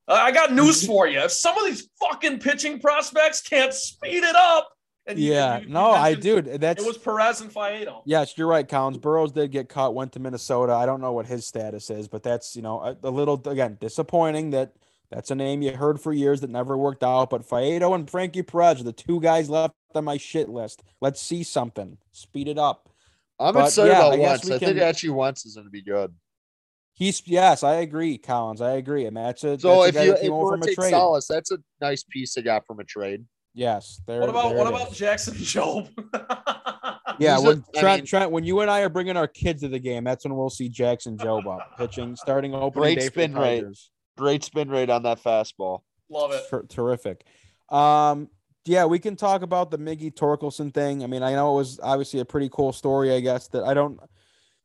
"Uh, 0.07 0.13
"I 0.13 0.31
got 0.31 0.53
news 0.53 0.85
for 0.85 1.07
you. 1.07 1.19
If 1.19 1.31
some 1.31 1.57
of 1.57 1.65
these 1.65 1.89
fucking 1.99 2.39
pitching 2.39 2.79
prospects 2.79 3.41
can't 3.41 3.73
speed 3.73 4.23
it 4.23 4.35
up." 4.35 4.69
And 5.07 5.19
Yeah, 5.19 5.59
you- 5.59 5.67
you 5.67 5.73
no, 5.73 5.91
I 5.91 6.15
do. 6.15 6.41
That's 6.41 6.81
It 6.83 6.87
was 6.87 6.97
Perez 6.97 7.39
and 7.41 7.53
Faedo. 7.53 8.01
yes, 8.05 8.35
you're 8.37 8.47
right. 8.47 8.67
Collins 8.67 8.97
Burrows 8.97 9.31
did 9.31 9.51
get 9.51 9.69
caught. 9.69 9.93
Went 9.93 10.13
to 10.13 10.19
Minnesota. 10.19 10.73
I 10.73 10.87
don't 10.87 10.99
know 11.01 11.11
what 11.13 11.27
his 11.27 11.45
status 11.45 11.91
is, 11.91 12.07
but 12.07 12.23
that's 12.23 12.55
you 12.55 12.63
know 12.63 12.79
a, 12.81 12.97
a 13.03 13.11
little 13.11 13.39
again 13.45 13.77
disappointing 13.79 14.49
that. 14.51 14.71
That's 15.11 15.29
a 15.29 15.35
name 15.35 15.61
you 15.61 15.71
heard 15.77 16.01
for 16.01 16.11
years 16.11 16.41
that 16.41 16.49
never 16.49 16.75
worked 16.75 17.03
out. 17.03 17.29
But 17.29 17.47
Faedo 17.47 17.93
and 17.93 18.09
Frankie 18.09 18.41
Perez 18.41 18.81
are 18.81 18.83
the 18.83 18.91
two 18.91 19.21
guys 19.21 19.51
left 19.51 19.75
on 19.93 20.03
my 20.03 20.17
shit 20.17 20.49
list. 20.49 20.81
Let's 20.99 21.21
see 21.21 21.43
something. 21.43 21.99
Speed 22.11 22.47
it 22.47 22.57
up. 22.57 22.89
I'm 23.39 23.53
But, 23.53 23.65
excited 23.67 23.91
yeah, 23.91 24.07
about 24.07 24.15
guess 24.17 24.29
Wentz. 24.29 24.45
we 24.45 24.53
I 24.55 24.59
think 24.59 24.79
actually 24.79 25.09
Wentz 25.09 25.45
is 25.45 25.55
going 25.55 25.65
to 25.67 25.71
be 25.71 25.81
good. 25.81 26.13
He's 26.93 27.21
yes, 27.27 27.63
I 27.63 27.75
agree, 27.75 28.17
Collins. 28.17 28.61
I 28.61 28.73
agree. 28.73 29.05
And 29.05 29.17
that's 29.17 29.43
a 29.43 29.59
So 29.59 29.83
that's 29.83 29.85
a 29.85 29.89
if 29.89 29.95
guy 29.95 30.03
you, 30.03 30.13
if 30.13 30.21
came 30.21 30.31
over 30.33 30.51
from 30.53 30.61
a 30.63 30.73
trade. 30.73 30.91
Solace, 30.91 31.27
that's 31.27 31.51
a 31.51 31.57
nice 31.81 32.03
piece 32.03 32.33
they 32.35 32.41
got 32.41 32.65
from 32.65 32.79
a 32.79 32.85
trade. 32.85 33.25
Yes, 33.53 34.01
there. 34.07 34.21
What 34.21 34.29
about 34.29 34.49
there 34.49 34.57
what 34.57 34.67
about 34.67 34.91
is. 34.91 34.97
Jackson 34.97 35.33
Job? 35.37 35.89
Yeah, 37.19 37.35
He's 37.35 37.43
a- 37.43 37.47
when 37.47 37.63
I 37.75 37.79
Trent, 37.79 37.99
mean- 38.01 38.05
Trent, 38.05 38.31
when 38.31 38.43
you 38.45 38.61
and 38.61 38.71
I 38.71 38.81
are 38.81 38.89
bringing 38.89 39.17
our 39.17 39.27
kids 39.27 39.61
to 39.63 39.67
the 39.67 39.79
game, 39.79 40.03
that's 40.05 40.23
when 40.25 40.35
we'll 40.35 40.49
see 40.49 40.69
Jackson 40.69 41.17
Jobe 41.17 41.53
up 41.53 41.77
pitching, 41.77 42.15
starting 42.15 42.53
opening 42.55 42.71
Great 42.71 42.99
day 42.99 43.07
spin 43.07 43.33
for 43.33 43.39
the 43.39 43.43
rate. 43.45 43.63
Great 44.17 44.43
spin 44.45 44.69
rate 44.69 44.89
on 44.89 45.03
that 45.03 45.21
fastball. 45.21 45.81
Love 46.09 46.31
it. 46.31 46.43
Ter- 46.49 46.63
terrific. 46.63 47.25
Um, 47.69 48.29
yeah, 48.65 48.85
we 48.85 48.99
can 48.99 49.15
talk 49.15 49.41
about 49.41 49.71
the 49.71 49.77
Miggy 49.77 50.13
Torkelson 50.13 50.73
thing. 50.73 51.03
I 51.03 51.07
mean, 51.07 51.23
I 51.23 51.33
know 51.33 51.53
it 51.53 51.57
was 51.57 51.79
obviously 51.81 52.19
a 52.19 52.25
pretty 52.25 52.49
cool 52.51 52.73
story. 52.73 53.11
I 53.13 53.19
guess 53.19 53.47
that 53.49 53.63
I 53.63 53.73
don't, 53.73 53.99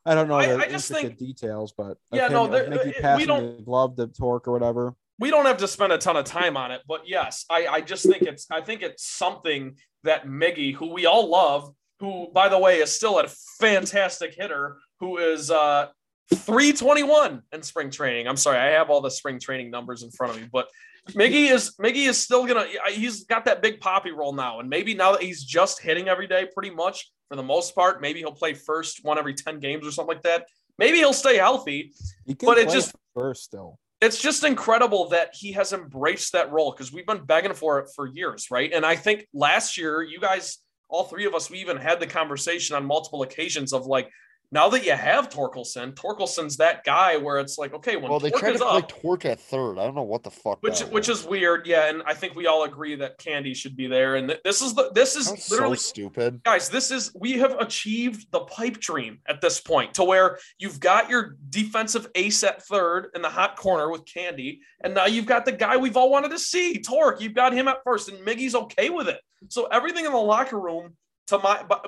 I 0.07 0.15
don't 0.15 0.29
know 0.29 0.37
I- 0.39 0.47
the 0.47 0.55
I 0.57 0.69
just 0.69 0.91
intricate 0.91 1.19
think- 1.19 1.37
details, 1.37 1.73
but 1.77 1.99
Yeah, 2.13 2.27
of 2.27 2.33
no, 2.33 2.47
there- 2.47 2.69
Miggy 2.69 2.95
it- 3.05 3.17
we 3.19 3.27
don't- 3.27 3.59
the 3.59 3.63
glove 3.63 3.97
to 3.97 4.07
Torque 4.07 4.49
or 4.49 4.53
whatever. 4.53 4.95
we 5.19 5.31
don't 5.31 5.45
have 5.45 5.59
to 5.59 5.69
spend 5.69 5.93
a 5.93 5.99
ton 5.99 6.17
of 6.17 6.25
time 6.25 6.57
on 6.57 6.71
it, 6.73 6.81
but 6.89 7.07
yes, 7.07 7.45
I, 7.51 7.67
I 7.67 7.81
just 7.83 8.05
think 8.07 8.23
it's 8.23 8.47
I 8.51 8.63
think 8.63 8.81
it's 8.83 9.05
something 9.07 9.77
that 10.05 10.27
Miggy, 10.27 10.75
who 10.75 10.93
we 10.95 11.05
all 11.05 11.29
love, 11.29 11.71
who 12.01 12.29
by 12.33 12.49
the 12.49 12.59
way 12.59 12.79
is 12.79 12.91
still 12.91 13.19
a 13.19 13.29
fantastic 13.61 14.33
hitter, 14.35 14.79
who 15.01 15.19
is 15.19 15.51
uh 15.51 15.89
321 16.33 17.43
in 17.53 17.63
spring 17.63 17.91
training. 17.91 18.27
I'm 18.27 18.37
sorry, 18.39 18.57
I 18.59 18.67
have 18.79 18.89
all 18.89 19.01
the 19.03 19.11
spring 19.11 19.39
training 19.39 19.71
numbers 19.71 20.03
in 20.03 20.11
front 20.11 20.35
of 20.37 20.41
me, 20.41 20.49
but 20.51 20.69
Miggy 21.15 21.51
is 21.51 21.75
Miggy 21.81 22.09
is 22.09 22.19
still 22.19 22.47
gonna 22.47 22.67
he's 22.91 23.25
got 23.25 23.45
that 23.47 23.63
Big 23.63 23.81
Papi 23.81 24.15
role 24.15 24.33
now, 24.33 24.61
and 24.61 24.69
maybe 24.69 24.95
now 24.95 25.13
that 25.13 25.23
he's 25.23 25.43
just 25.45 25.81
hitting 25.81 26.09
every 26.09 26.27
day, 26.27 26.47
pretty 26.53 26.71
much 26.71 27.11
for 27.29 27.37
the 27.37 27.43
most 27.43 27.75
part, 27.75 28.01
maybe 28.01 28.19
he'll 28.21 28.33
play 28.33 28.55
first 28.55 29.05
one 29.05 29.19
every 29.19 29.35
10 29.35 29.61
games 29.61 29.87
or 29.87 29.91
something 29.93 30.15
like 30.17 30.23
that. 30.25 30.47
Maybe 30.79 30.99
he'll 30.99 31.13
stay 31.13 31.37
healthy. 31.37 31.93
He 32.27 32.35
can 32.35 32.47
But 32.49 32.59
it 32.59 32.69
just- 32.71 32.95
first 33.17 33.45
still. 33.45 33.79
it's 34.01 34.21
just 34.21 34.43
incredible 34.45 35.09
that 35.11 35.31
he 35.35 35.53
has 35.53 35.73
embraced 35.73 36.33
that 36.33 36.51
role 36.51 36.73
because 36.73 36.93
we've 36.93 37.07
been 37.07 37.25
begging 37.25 37.55
for 37.55 37.79
it 37.79 37.89
for 37.95 38.07
years, 38.09 38.51
right? 38.51 38.73
And 38.73 38.85
I 38.85 38.97
think 38.97 39.29
last 39.33 39.77
year, 39.79 40.03
you 40.03 40.19
guys, 40.19 40.59
all 40.89 41.05
three 41.05 41.27
of 41.27 41.35
us, 41.35 41.51
we 41.51 41.59
even 41.59 41.77
had 41.77 42.01
the 42.01 42.07
conversation 42.07 42.75
on 42.77 42.85
multiple 42.85 43.23
occasions 43.23 43.73
of 43.73 43.87
like, 43.87 44.11
now 44.53 44.69
that 44.71 44.85
you 44.85 44.93
have 44.93 45.29
Torkelson, 45.29 45.95
Torkelson's 45.95 46.57
that 46.57 46.83
guy 46.85 47.17
where 47.17 47.39
it's 47.39 47.57
like, 47.57 47.73
okay, 47.75 47.97
when 47.97 48.11
Well, 48.11 48.19
they 48.19 48.31
Torque 48.31 48.41
tried 48.41 48.53
to 48.53 48.59
play 48.59 48.79
up, 48.79 48.89
Torque 48.89 49.25
at 49.25 49.41
third. 49.41 49.79
I 49.79 49.85
don't 49.85 49.95
know 49.95 50.03
what 50.03 50.25
the 50.25 50.31
fuck. 50.31 50.63
which 50.63 50.81
which 50.81 51.09
is 51.09 51.25
weird, 51.25 51.67
yeah. 51.67 51.89
And 51.89 52.03
I 52.05 52.15
think 52.15 52.35
we 52.35 52.47
all 52.47 52.65
agree 52.65 52.97
that 52.97 53.19
Candy 53.19 53.55
should 53.55 53.77
be 53.77 53.87
there. 53.87 54.17
And 54.17 54.29
th- 54.29 54.41
this 54.43 54.61
is 54.61 54.75
the 54.75 54.91
this 54.93 55.15
is 55.15 55.29
That's 55.29 55.51
literally 55.51 55.77
so 55.77 55.83
stupid. 55.83 56.43
guys 56.45 56.69
this 56.69 56.91
is 56.91 57.13
we 57.15 57.33
have 57.39 57.53
achieved 57.61 58.31
the 58.33 58.41
pipe 58.41 58.79
dream 58.79 59.19
at 59.29 59.41
this 59.41 59.61
point 59.61 59.95
to 59.95 60.05
where 60.05 60.39
you've 60.59 60.81
got 60.81 61.09
your 61.09 61.37
defensive 61.49 62.09
ace 62.15 62.43
at 62.43 62.63
third 62.65 63.09
in 63.15 63.23
the 63.23 63.29
hot 63.29 63.57
corner 63.57 63.91
with 63.91 64.05
candy 64.05 64.61
and 64.83 64.95
now 64.95 65.07
you've 65.07 65.27
got 65.27 65.45
the 65.45 65.53
guy 65.53 65.77
we've 65.77 65.97
all 65.97 66.11
wanted 66.11 66.31
to 66.31 66.39
see 66.39 66.81
torque 66.81 67.21
you've 67.21 67.35
got 67.35 67.53
him 67.53 67.69
at 67.69 67.79
first 67.85 68.09
and 68.09 68.19
miggy's 68.27 68.55
okay 68.55 68.91
with 68.91 69.09
it 69.09 69.21
so 69.49 69.67
everything 69.67 70.05
in 70.05 70.13
the 70.13 70.19
locker 70.19 70.59
room 70.59 70.97
to 71.29 71.39
my 71.39 71.63
by, 71.63 71.79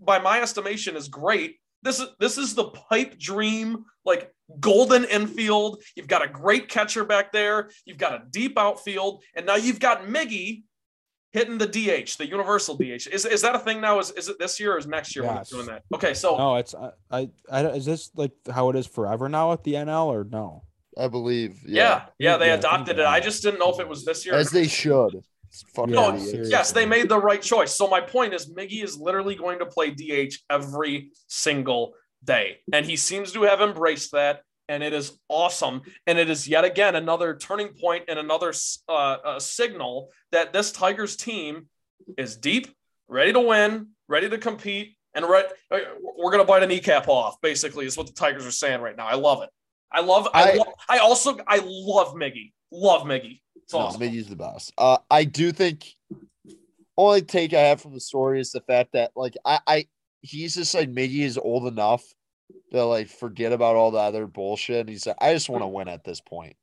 by 0.00 0.18
my 0.18 0.40
estimation 0.40 0.96
is 0.96 1.08
great 1.08 1.56
this 1.82 2.00
is 2.00 2.08
this 2.20 2.38
is 2.38 2.54
the 2.54 2.64
pipe 2.64 3.18
dream 3.18 3.84
like 4.04 4.30
golden 4.60 5.04
infield 5.04 5.82
you've 5.96 6.08
got 6.08 6.24
a 6.24 6.28
great 6.28 6.68
catcher 6.68 7.04
back 7.04 7.32
there 7.32 7.70
you've 7.86 7.98
got 7.98 8.12
a 8.14 8.22
deep 8.30 8.58
outfield 8.58 9.22
and 9.34 9.46
now 9.46 9.56
you've 9.56 9.80
got 9.80 10.02
miggy 10.06 10.62
hitting 11.32 11.56
the 11.56 11.66
DH, 11.66 12.18
the 12.18 12.26
universal 12.28 12.76
DH. 12.76 13.08
Is, 13.10 13.24
is 13.24 13.40
that 13.40 13.54
a 13.54 13.58
thing 13.58 13.80
now? 13.80 13.98
Is, 13.98 14.10
is 14.10 14.28
it 14.28 14.38
this 14.38 14.60
year 14.60 14.74
or 14.74 14.78
is 14.78 14.86
next 14.86 15.16
year 15.16 15.24
when 15.24 15.36
Yes. 15.36 15.48
doing 15.48 15.64
that? 15.64 15.82
Okay, 15.94 16.12
so 16.12 16.36
No, 16.36 16.56
it's 16.56 16.74
I, 16.74 16.90
I, 17.10 17.30
I. 17.50 17.66
Is 17.68 17.86
this 17.86 18.10
like 18.14 18.32
how 18.52 18.68
it 18.68 18.76
is 18.76 18.86
forever 18.86 19.30
now 19.30 19.52
at 19.52 19.64
the 19.64 19.72
NL 19.72 20.08
or 20.08 20.24
no? 20.30 20.64
I 20.98 21.08
believe. 21.08 21.60
yeah, 21.66 22.04
yeah, 22.18 22.36
they 22.36 22.48
Yeah, 22.48 22.56
adopted 22.56 22.98
they 22.98 23.02
it. 23.02 23.06
I 23.08 23.20
just 23.20 23.42
didn't 23.42 23.60
know 23.60 23.72
if 23.72 23.80
it 23.80 23.88
was 23.88 24.04
this 24.04 24.26
year. 24.26 24.34
as 24.34 24.50
they 24.50 24.68
should. 24.68 25.24
It's 25.52 25.62
fucking 25.74 25.92
Yeah, 25.92 26.16
idiots. 26.16 26.50
Yes, 26.50 26.72
they 26.72 26.86
made 26.86 27.10
the 27.10 27.18
right 27.18 27.42
choice. 27.42 27.74
So 27.76 27.86
my 27.86 28.00
point 28.00 28.32
is 28.32 28.50
Miggy 28.50 28.82
is 28.82 28.96
literally 28.96 29.34
going 29.34 29.58
to 29.58 29.66
play 29.66 29.90
DH 29.90 30.34
every 30.48 31.10
single 31.26 31.92
day. 32.24 32.58
And 32.72 32.86
he 32.86 32.96
seems 32.96 33.32
to 33.32 33.42
have 33.42 33.60
embraced 33.60 34.12
that. 34.12 34.42
And 34.68 34.82
it 34.82 34.94
is 34.94 35.18
awesome. 35.28 35.82
And 36.06 36.18
it 36.18 36.30
is 36.30 36.48
yet 36.48 36.64
again 36.64 36.96
another 36.96 37.36
turning 37.36 37.68
point 37.74 38.04
and 38.08 38.18
another 38.18 38.54
uh, 38.88 38.92
uh, 38.92 39.38
signal 39.38 40.08
that 40.30 40.54
this 40.54 40.72
Tigers 40.72 41.16
team 41.16 41.66
is 42.16 42.36
deep, 42.38 42.68
ready 43.06 43.34
to 43.34 43.40
win, 43.40 43.88
ready 44.08 44.30
to 44.30 44.38
compete, 44.38 44.96
and 45.14 45.26
re- 45.28 45.44
uh, 45.70 45.78
we're 46.16 46.30
going 46.30 46.42
to 46.42 46.46
bite 46.48 46.62
a 46.62 46.66
kneecap 46.66 47.08
off, 47.08 47.38
basically, 47.42 47.84
is 47.84 47.98
what 47.98 48.06
the 48.06 48.14
Tigers 48.14 48.46
are 48.46 48.50
saying 48.50 48.80
right 48.80 48.96
now. 48.96 49.06
I 49.06 49.14
love 49.16 49.42
it. 49.42 49.50
I 49.90 50.00
love 50.00 50.26
I, 50.32 50.52
I- 50.52 50.54
lo- 50.54 50.72
I 50.88 50.98
also 50.98 51.36
I 51.46 51.60
love 51.62 52.14
Miggy. 52.14 52.52
Love 52.72 53.02
Miggy. 53.02 53.40
It's 53.56 53.72
No, 53.72 53.80
awesome. 53.80 54.00
Miggy's 54.00 54.26
the 54.28 54.36
best. 54.36 54.72
Uh, 54.78 54.98
I 55.10 55.24
do 55.24 55.52
think 55.52 55.94
only 56.96 57.22
take 57.22 57.52
I 57.54 57.60
have 57.60 57.80
from 57.80 57.94
the 57.94 58.00
story 58.00 58.40
is 58.40 58.50
the 58.52 58.60
fact 58.62 58.92
that 58.92 59.12
like 59.14 59.34
I, 59.44 59.60
I 59.66 59.86
he's 60.22 60.54
just 60.54 60.74
like 60.74 60.90
Miggy 60.90 61.20
is 61.20 61.38
old 61.38 61.66
enough 61.66 62.02
to 62.72 62.84
like 62.84 63.08
forget 63.08 63.52
about 63.52 63.76
all 63.76 63.90
the 63.90 63.98
other 63.98 64.26
bullshit. 64.26 64.80
And 64.80 64.88
he's 64.88 65.06
like, 65.06 65.16
I 65.20 65.32
just 65.34 65.48
want 65.48 65.62
to 65.62 65.68
win 65.68 65.88
at 65.88 66.04
this 66.04 66.20
point. 66.20 66.56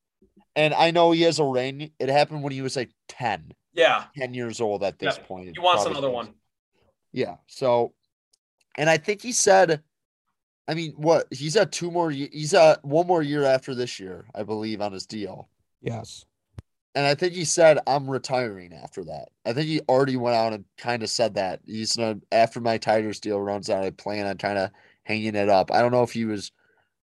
And 0.55 0.73
I 0.73 0.91
know 0.91 1.11
he 1.11 1.21
has 1.23 1.39
a 1.39 1.43
ring. 1.45 1.91
It 1.99 2.09
happened 2.09 2.43
when 2.43 2.51
he 2.51 2.61
was 2.61 2.75
like 2.75 2.91
10, 3.09 3.53
Yeah. 3.73 4.05
10 4.17 4.33
years 4.33 4.59
old 4.59 4.83
at 4.83 4.99
this 4.99 5.17
Yeah, 5.17 5.23
point. 5.25 5.49
He 5.53 5.59
wants 5.59 5.85
another 5.85 6.09
one. 6.09 6.33
Yeah. 7.11 7.35
So, 7.47 7.93
and 8.77 8.89
I 8.89 8.97
think 8.97 9.21
he 9.21 9.31
said, 9.31 9.81
I 10.67 10.73
mean, 10.73 10.93
what 10.97 11.27
he's 11.31 11.55
at 11.55 11.71
two 11.71 11.89
more. 11.89 12.11
He's 12.11 12.53
at 12.53 12.83
one 12.85 13.07
more 13.07 13.23
year 13.23 13.43
after 13.43 13.73
this 13.73 13.99
year, 13.99 14.25
I 14.35 14.43
believe, 14.43 14.81
on 14.81 14.91
his 14.91 15.05
deal. 15.07 15.49
Yes. 15.81 16.25
And 16.95 17.05
I 17.05 17.15
think 17.15 17.33
he 17.33 17.45
said, 17.45 17.79
I'm 17.87 18.09
retiring 18.09 18.73
after 18.73 19.03
that. 19.05 19.29
I 19.45 19.53
think 19.53 19.67
he 19.67 19.79
already 19.87 20.17
went 20.17 20.35
out 20.35 20.53
and 20.53 20.65
kind 20.77 21.03
of 21.03 21.09
said 21.09 21.35
that. 21.35 21.61
He's 21.65 21.95
gonna, 21.95 22.19
after 22.31 22.59
my 22.59 22.77
Tigers 22.77 23.19
deal 23.19 23.39
runs 23.39 23.69
out, 23.69 23.83
I 23.83 23.91
plan 23.91 24.25
on 24.25 24.37
kind 24.37 24.57
of 24.57 24.71
hanging 25.03 25.35
it 25.35 25.49
up. 25.49 25.71
I 25.71 25.81
don't 25.81 25.91
know 25.91 26.03
if 26.03 26.11
he 26.11 26.25
was 26.25 26.51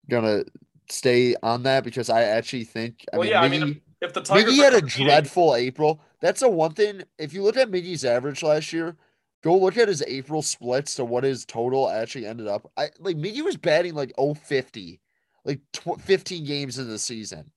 going 0.08 0.24
to 0.24 0.44
stay 0.90 1.34
on 1.42 1.62
that 1.64 1.84
because 1.84 2.10
I 2.10 2.22
actually 2.22 2.64
think, 2.64 3.04
I 3.12 3.16
Well, 3.16 3.24
mean, 3.24 3.32
yeah, 3.32 3.40
I 3.40 3.48
mean, 3.48 3.80
If 4.00 4.12
the 4.12 4.20
Tigers 4.20 4.54
Miggy 4.54 4.62
had 4.62 4.74
a 4.74 4.80
dreadful 4.80 5.54
April. 5.54 6.02
That's 6.20 6.40
the 6.40 6.48
one 6.48 6.72
thing. 6.72 7.02
If 7.18 7.32
you 7.32 7.42
look 7.42 7.56
at 7.56 7.70
Miggy's 7.70 8.04
average 8.04 8.42
last 8.42 8.72
year, 8.72 8.96
go 9.42 9.56
look 9.56 9.76
at 9.78 9.88
his 9.88 10.02
April 10.06 10.42
splits 10.42 10.94
to 10.96 11.04
what 11.04 11.24
his 11.24 11.44
total 11.44 11.88
actually 11.88 12.26
ended 12.26 12.46
up. 12.46 12.70
I 12.76 12.90
like 12.98 13.16
Miggy 13.16 13.42
was 13.42 13.56
batting 13.56 13.94
like 13.94 14.12
050, 14.18 15.00
like 15.44 15.60
tw- 15.72 16.00
15 16.00 16.44
games 16.44 16.78
in 16.78 16.88
the 16.88 16.98
season, 16.98 17.50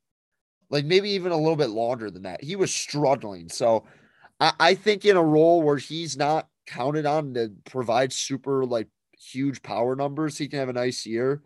like 0.74 0.86
maybe 0.86 1.12
even 1.12 1.32
a 1.32 1.38
little 1.38 1.56
bit 1.56 1.70
longer 1.70 2.10
than 2.10 2.24
that. 2.24 2.44
He 2.44 2.56
was 2.56 2.74
struggling. 2.74 3.48
So 3.48 3.86
I, 4.40 4.54
I 4.60 4.74
think 4.74 5.06
in 5.06 5.16
a 5.16 5.24
role 5.24 5.62
where 5.62 5.78
he's 5.78 6.18
not 6.18 6.48
counted 6.66 7.06
on 7.06 7.36
to 7.36 7.54
provide 7.64 8.12
super 8.12 8.66
like 8.66 8.88
huge 9.16 9.62
power 9.62 9.96
numbers, 9.96 10.36
he 10.36 10.48
can 10.48 10.58
have 10.58 10.70
a 10.70 10.74
nice 10.74 11.06
year. 11.06 11.44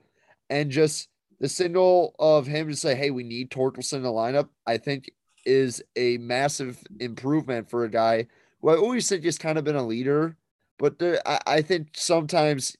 And 0.50 0.72
just 0.72 1.10
the 1.42 1.50
signal 1.50 2.16
of 2.18 2.48
him 2.48 2.70
to 2.70 2.76
say, 2.78 2.96
hey, 2.96 3.12
we 3.12 3.24
need 3.24 3.52
Torkelson 3.52 3.98
in 3.98 4.04
the 4.04 4.10
lineup, 4.10 4.48
I 4.66 4.78
think 4.78 5.12
is 5.46 5.84
a 5.98 6.18
massive 6.20 6.82
improvement 7.02 7.70
for 7.70 7.84
a 7.84 7.92
guy 7.92 8.28
who 8.62 8.70
I 8.70 8.78
always 8.78 9.10
think 9.10 9.26
has 9.26 9.38
kind 9.38 9.58
of 9.58 9.66
been 9.66 9.76
a 9.76 9.86
leader. 9.86 10.38
But 10.80 11.00
there, 11.00 11.22
I, 11.28 11.40
I 11.46 11.62
think 11.64 11.90
sometimes, 11.96 12.78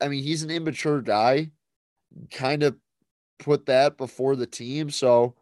I 0.00 0.06
mean, 0.06 0.22
he's 0.22 0.44
an 0.44 0.52
immature 0.52 1.02
guy, 1.02 1.50
kind 2.30 2.62
of 2.62 2.76
put 3.40 3.66
that 3.66 3.96
before 3.96 4.36
the 4.36 4.46
team. 4.46 4.90
So, 4.90 5.34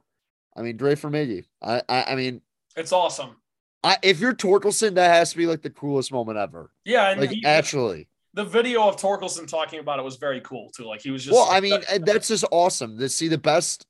I 0.59 0.63
mean, 0.63 0.77
Dre 0.77 0.97
for 0.97 1.09
Miggy. 1.09 1.45
I, 1.63 1.83
I, 1.89 2.05
I 2.09 2.15
mean, 2.17 2.43
It's 2.77 2.93
awesome. 2.93 3.37
I, 3.85 3.97
if 4.03 4.19
you're 4.19 4.35
Torkelson, 4.35 4.95
that 4.95 5.15
has 5.15 5.31
to 5.31 5.37
be 5.37 5.47
like 5.47 5.63
the 5.63 5.71
coolest 5.71 6.11
moment 6.13 6.37
ever. 6.37 6.73
Yeah, 6.85 7.11
and 7.11 7.21
Like, 7.21 7.31
he- 7.31 7.45
actually. 7.45 8.09
the 8.35 8.45
video 8.45 8.89
of 8.89 8.97
Torkelson 8.97 9.47
talking 9.47 9.79
about 9.79 10.01
it 10.01 10.03
was 10.03 10.17
very 10.17 10.41
cool 10.41 10.71
too. 10.77 10.85
Like 10.85 11.01
he 11.01 11.11
was 11.13 11.25
just 11.25 11.33
Well, 11.35 11.47
I 11.49 11.61
mean, 11.61 11.81
and 11.91 12.05
that's 12.05 12.29
just 12.29 12.45
awesome 12.51 12.99
to 12.99 13.09
see 13.09 13.29
the 13.29 13.39
best 13.39 13.87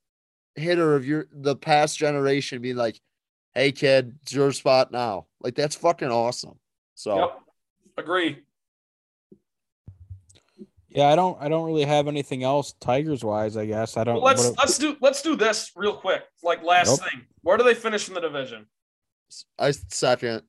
hitter 0.57 0.95
of 0.95 1.07
your 1.07 1.27
the 1.33 1.57
past 1.57 1.97
generation 1.97 2.61
being 2.61 2.77
like, 2.77 3.01
"Hey, 3.55 3.73
kid, 3.73 4.19
it's 4.23 4.35
your 4.35 4.53
spot 4.53 4.93
now." 4.93 5.27
Like 5.41 5.55
that's 5.55 5.75
fucking 5.77 6.11
awesome. 6.11 6.59
So 6.95 7.17
Yep. 7.19 7.41
Agree. 7.97 8.39
Yeah, 10.99 11.09
I 11.11 11.15
don't 11.17 11.41
I 11.41 11.49
don't 11.49 11.65
really 11.65 11.85
have 11.85 12.09
anything 12.09 12.43
else 12.43 12.73
Tigers 12.81 13.23
wise, 13.25 13.57
I 13.57 13.67
guess. 13.67 13.97
I 13.97 14.03
don't 14.05 14.17
Well, 14.17 14.25
let's 14.25 14.45
what- 14.49 14.59
let's 14.59 14.79
do 14.79 14.97
let's 15.01 15.23
do 15.23 15.37
this 15.37 15.71
real 15.77 15.95
quick. 15.95 16.23
Like 16.43 16.63
last 16.65 16.89
Nope. 17.01 17.11
thing, 17.11 17.23
where 17.43 17.57
do 17.57 17.63
they 17.63 17.75
finish 17.75 18.09
in 18.09 18.15
the 18.15 18.21
division? 18.21 18.67
I 19.59 19.71
second. 19.71 20.43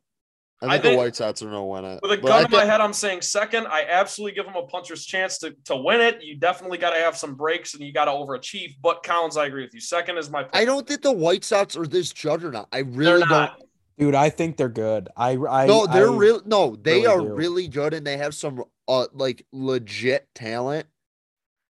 I 0.62 0.66
I 0.66 0.80
think 0.80 0.94
the 0.94 0.98
White 0.98 1.16
Sox 1.16 1.42
are 1.44 1.46
gonna 1.46 1.64
win 1.66 1.86
it. 1.86 2.00
With 2.02 2.12
a 2.14 2.18
But 2.18 2.28
gun 2.28 2.42
I 2.42 2.46
in 2.46 2.52
my 2.52 2.66
head, 2.66 2.82
I'm 2.82 2.94
saying 2.94 3.22
second. 3.22 3.68
I 3.68 3.84
absolutely 3.88 4.36
give 4.36 4.46
them 4.46 4.56
a 4.56 4.66
puncher's 4.66 5.06
chance 5.06 5.38
to, 5.40 5.56
to 5.66 5.76
win 5.76 6.02
it. 6.02 6.22
You 6.24 6.36
definitely 6.38 6.80
got 6.80 6.90
to 6.96 7.00
have 7.00 7.16
some 7.16 7.36
breaks 7.36 7.76
and 7.76 7.84
you 7.84 7.94
got 7.94 8.06
to 8.06 8.12
overachieve. 8.12 8.76
But 8.82 9.04
Collins, 9.04 9.38
I 9.38 9.46
agree 9.46 9.64
with 9.64 9.74
you. 9.74 9.80
Second 9.80 10.18
is 10.18 10.30
my 10.30 10.44
pick. 10.44 10.56
I 10.56 10.66
don't 10.66 10.86
think 10.86 11.02
the 11.02 11.14
White 11.14 11.46
Sox 11.46 11.78
are 11.78 11.86
this 11.88 12.12
juggernaut. 12.12 12.68
I 12.74 12.82
They're 12.82 12.92
really 12.92 13.20
don't. 13.22 13.30
not. 13.30 13.62
dude, 13.98 14.16
I 14.16 14.30
think 14.30 14.58
they're 14.58 14.68
good. 14.68 15.08
I 15.16 15.38
I 15.38 15.66
no, 15.68 15.86
they're 15.88 16.10
I- 16.12 16.16
real. 16.18 16.42
No, 16.46 16.76
they 16.76 16.96
really 16.96 17.08
are 17.08 17.20
do. 17.22 17.34
really 17.36 17.68
good, 17.70 17.94
and 17.94 18.06
they 18.06 18.18
have 18.18 18.34
some 18.36 18.64
uh 18.90 19.08
like 19.14 19.46
legit 19.54 20.28
talent. 20.36 20.88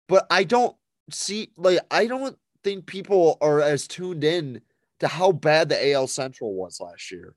But 0.07 0.27
I 0.29 0.45
don't 0.45 0.77
see 1.11 1.49
like 1.57 1.79
I 1.91 2.07
don't 2.07 2.37
think 2.63 2.85
people 2.85 3.37
are 3.41 3.59
as 3.59 3.87
tuned 3.87 4.23
in 4.23 4.61
to 4.99 5.07
how 5.07 5.31
bad 5.31 5.69
the 5.69 5.91
AL 5.91 6.07
Central 6.07 6.53
was 6.53 6.79
last 6.79 7.11
year. 7.11 7.35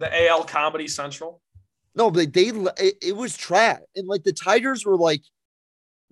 The 0.00 0.28
AL 0.28 0.44
Comedy 0.44 0.88
Central. 0.88 1.40
No, 1.94 2.10
but 2.10 2.32
they 2.32 2.48
it, 2.48 2.96
it 3.02 3.16
was 3.16 3.36
trash, 3.36 3.80
and 3.94 4.08
like 4.08 4.24
the 4.24 4.32
Tigers 4.32 4.84
were 4.84 4.96
like, 4.96 5.22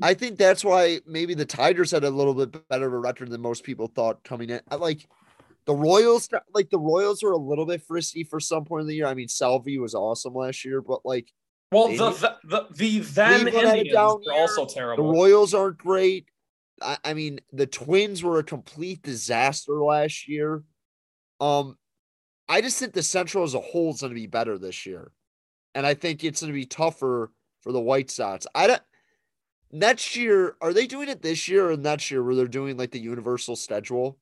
I 0.03 0.15
think 0.15 0.39
that's 0.39 0.65
why 0.65 1.01
maybe 1.07 1.35
the 1.35 1.47
Tigers 1.47 1.91
had 1.91 2.05
a 2.05 2.11
little 2.11 2.35
bit 2.35 2.69
better 2.69 2.87
of 2.87 2.93
a 2.93 2.99
record 2.99 3.31
than 3.31 3.41
most 3.41 3.65
people 3.65 3.87
thought 3.89 4.23
coming 4.23 4.51
in. 4.51 4.61
I 4.71 4.77
like 4.77 5.09
the 5.65 5.75
Royals, 5.75 6.29
like 6.55 6.71
the 6.71 6.79
Royals 6.79 7.23
were 7.23 7.33
a 7.33 7.39
little 7.39 7.67
bit 7.67 7.83
frisky 7.83 8.25
for 8.25 8.41
some 8.41 8.65
point 8.65 8.83
in 8.83 8.89
the 8.89 8.95
year. 8.95 9.07
I 9.07 9.15
mean, 9.15 9.29
Salvy 9.29 9.79
was 9.79 9.95
awesome 9.95 10.35
last 10.35 10.65
year, 10.65 10.83
but 10.83 11.01
like 11.05 11.33
Well, 11.73 11.89
the, 11.89 12.11
the 12.11 12.37
the 12.45 12.67
the 12.75 12.99
then 13.01 13.43
Cleveland 13.43 13.67
had 13.69 13.79
Indians 13.79 13.95
down 13.95 14.17
are 14.29 14.33
year. 14.33 14.41
also 14.41 14.67
terrible. 14.67 15.05
the. 15.07 15.13
Royals 15.13 15.55
aren't 15.55 15.79
great. 15.79 16.27
I, 16.83 16.99
I 17.05 17.15
mean, 17.15 17.41
the 17.53 17.67
Twins 17.67 18.23
were 18.23 18.39
a 18.39 18.45
complete 18.45 19.03
disaster 19.03 19.75
last 19.75 20.29
year. 20.29 20.65
Um, 21.41 21.77
I 22.49 22.61
just 22.61 22.79
think 22.79 22.93
the 22.93 23.03
Central 23.03 23.45
as 23.45 23.55
a 23.55 23.61
whole 23.61 23.91
is 23.95 24.01
going 24.01 24.11
to 24.11 24.15
be 24.15 24.27
better 24.27 24.59
this 24.59 24.85
year, 24.85 25.13
and 25.75 25.87
I 25.87 25.95
think 25.95 26.25
it's 26.25 26.41
going 26.41 26.53
to 26.53 26.59
be 26.59 26.67
tougher 26.67 27.31
for 27.61 27.71
the 27.73 27.81
White 27.81 28.11
Sox. 28.11 28.47
I 28.55 28.67
don't. 28.67 28.83
Next 29.73 30.17
year, 30.17 30.57
are 30.61 30.73
they 30.73 30.89
doing 30.89 31.09
it 31.09 31.23
this 31.23 31.47
year 31.47 31.71
or 31.71 31.77
next 31.77 32.11
year 32.11 32.25
where 32.25 32.35
they're 32.35 32.49
doing 32.49 32.77
like 32.77 32.91
the 32.91 32.99
universal 32.99 33.55
schedule? 33.55 34.19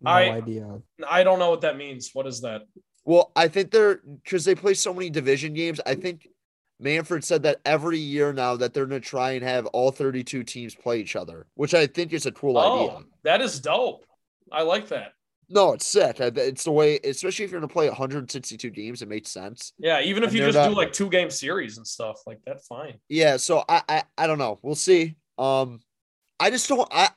no 0.00 0.10
I- 0.10 0.32
idea. 0.32 0.80
I 1.08 1.22
don't 1.22 1.38
know 1.38 1.50
what 1.50 1.60
that 1.60 1.76
means. 1.76 2.10
What 2.12 2.26
is 2.26 2.40
that? 2.40 2.62
Well, 3.04 3.32
I 3.36 3.48
think 3.48 3.70
they're 3.70 4.00
because 4.22 4.44
they 4.44 4.54
play 4.54 4.74
so 4.74 4.94
many 4.94 5.10
division 5.10 5.52
games. 5.54 5.80
I 5.84 5.94
think 5.94 6.28
Manfred 6.80 7.22
said 7.24 7.42
that 7.42 7.60
every 7.64 7.98
year 7.98 8.32
now 8.32 8.56
that 8.56 8.72
they're 8.74 8.86
going 8.86 9.00
to 9.00 9.06
try 9.08 9.32
and 9.32 9.44
have 9.44 9.66
all 9.66 9.90
32 9.90 10.42
teams 10.44 10.74
play 10.74 11.00
each 11.00 11.14
other, 11.16 11.46
which 11.54 11.74
I 11.74 11.86
think 11.86 12.12
is 12.12 12.26
a 12.26 12.32
cool 12.32 12.56
Oh, 12.58 12.88
idea. 12.88 13.04
that 13.24 13.40
is 13.40 13.60
dope. 13.60 14.04
I 14.50 14.62
like 14.62 14.88
that. 14.88 15.12
No, 15.50 15.74
it's 15.74 15.86
sick. 15.86 16.16
It's 16.20 16.64
the 16.64 16.70
way, 16.72 16.98
especially 17.04 17.44
if 17.44 17.50
you're 17.50 17.60
going 17.60 17.68
to 17.68 17.72
play 17.72 17.86
162 17.88 18.70
games, 18.70 19.02
it 19.02 19.08
makes 19.08 19.30
sense. 19.30 19.74
Yeah, 19.78 20.00
even 20.00 20.22
if 20.22 20.30
And 20.30 20.38
you 20.38 20.50
just 20.50 20.68
do 20.70 20.74
like 20.74 20.92
two 20.92 21.10
game 21.10 21.28
series 21.30 21.76
and 21.76 21.86
stuff 21.86 22.22
like 22.26 22.40
that, 22.46 22.64
fine. 22.64 22.94
Yeah, 23.10 23.36
so 23.36 23.62
I, 23.68 23.82
I 23.88 24.02
I 24.16 24.26
don't 24.26 24.38
know. 24.38 24.58
We'll 24.62 24.74
see. 24.74 25.16
Um, 25.36 25.80
I 26.40 26.48
just 26.48 26.66
don't. 26.68 26.88
I 26.90 27.10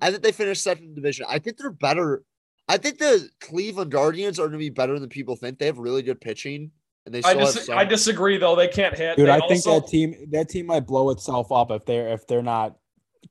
I 0.00 0.10
think 0.10 0.22
they 0.22 0.32
finished 0.32 0.62
second 0.62 0.94
division. 0.94 1.26
I 1.28 1.40
think 1.40 1.56
they're 1.56 1.70
better. 1.72 2.22
I 2.68 2.78
think 2.78 2.98
the 2.98 3.28
Cleveland 3.40 3.90
Guardians 3.90 4.38
are 4.38 4.44
going 4.44 4.52
to 4.52 4.58
be 4.58 4.70
better 4.70 4.98
than 4.98 5.08
people 5.08 5.36
think. 5.36 5.58
They 5.58 5.66
have 5.66 5.78
really 5.78 6.02
good 6.02 6.20
pitching, 6.20 6.70
and 7.04 7.14
they 7.14 7.18
I 7.18 7.30
still 7.32 7.46
have 7.46 7.54
dis- 7.54 7.66
some. 7.66 7.78
I 7.78 7.84
disagree 7.84 8.38
though. 8.38 8.56
They 8.56 8.68
can't 8.68 8.96
hit. 8.96 9.16
Dude, 9.16 9.26
They 9.26 9.32
I 9.32 9.40
think 9.46 9.64
that 9.64 9.86
team 9.88 10.14
that 10.30 10.48
team 10.48 10.66
might 10.66 10.86
blow 10.86 11.10
itself 11.10 11.52
up 11.52 11.70
if 11.70 11.84
they're 11.84 12.08
if 12.08 12.26
they're 12.26 12.42
not 12.42 12.76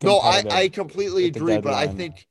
No, 0.03 0.19
I, 0.19 0.43
I 0.49 0.69
completely 0.69 1.25
agree, 1.25 1.57
but 1.59 1.73
I 1.73 1.87
think 1.87 2.27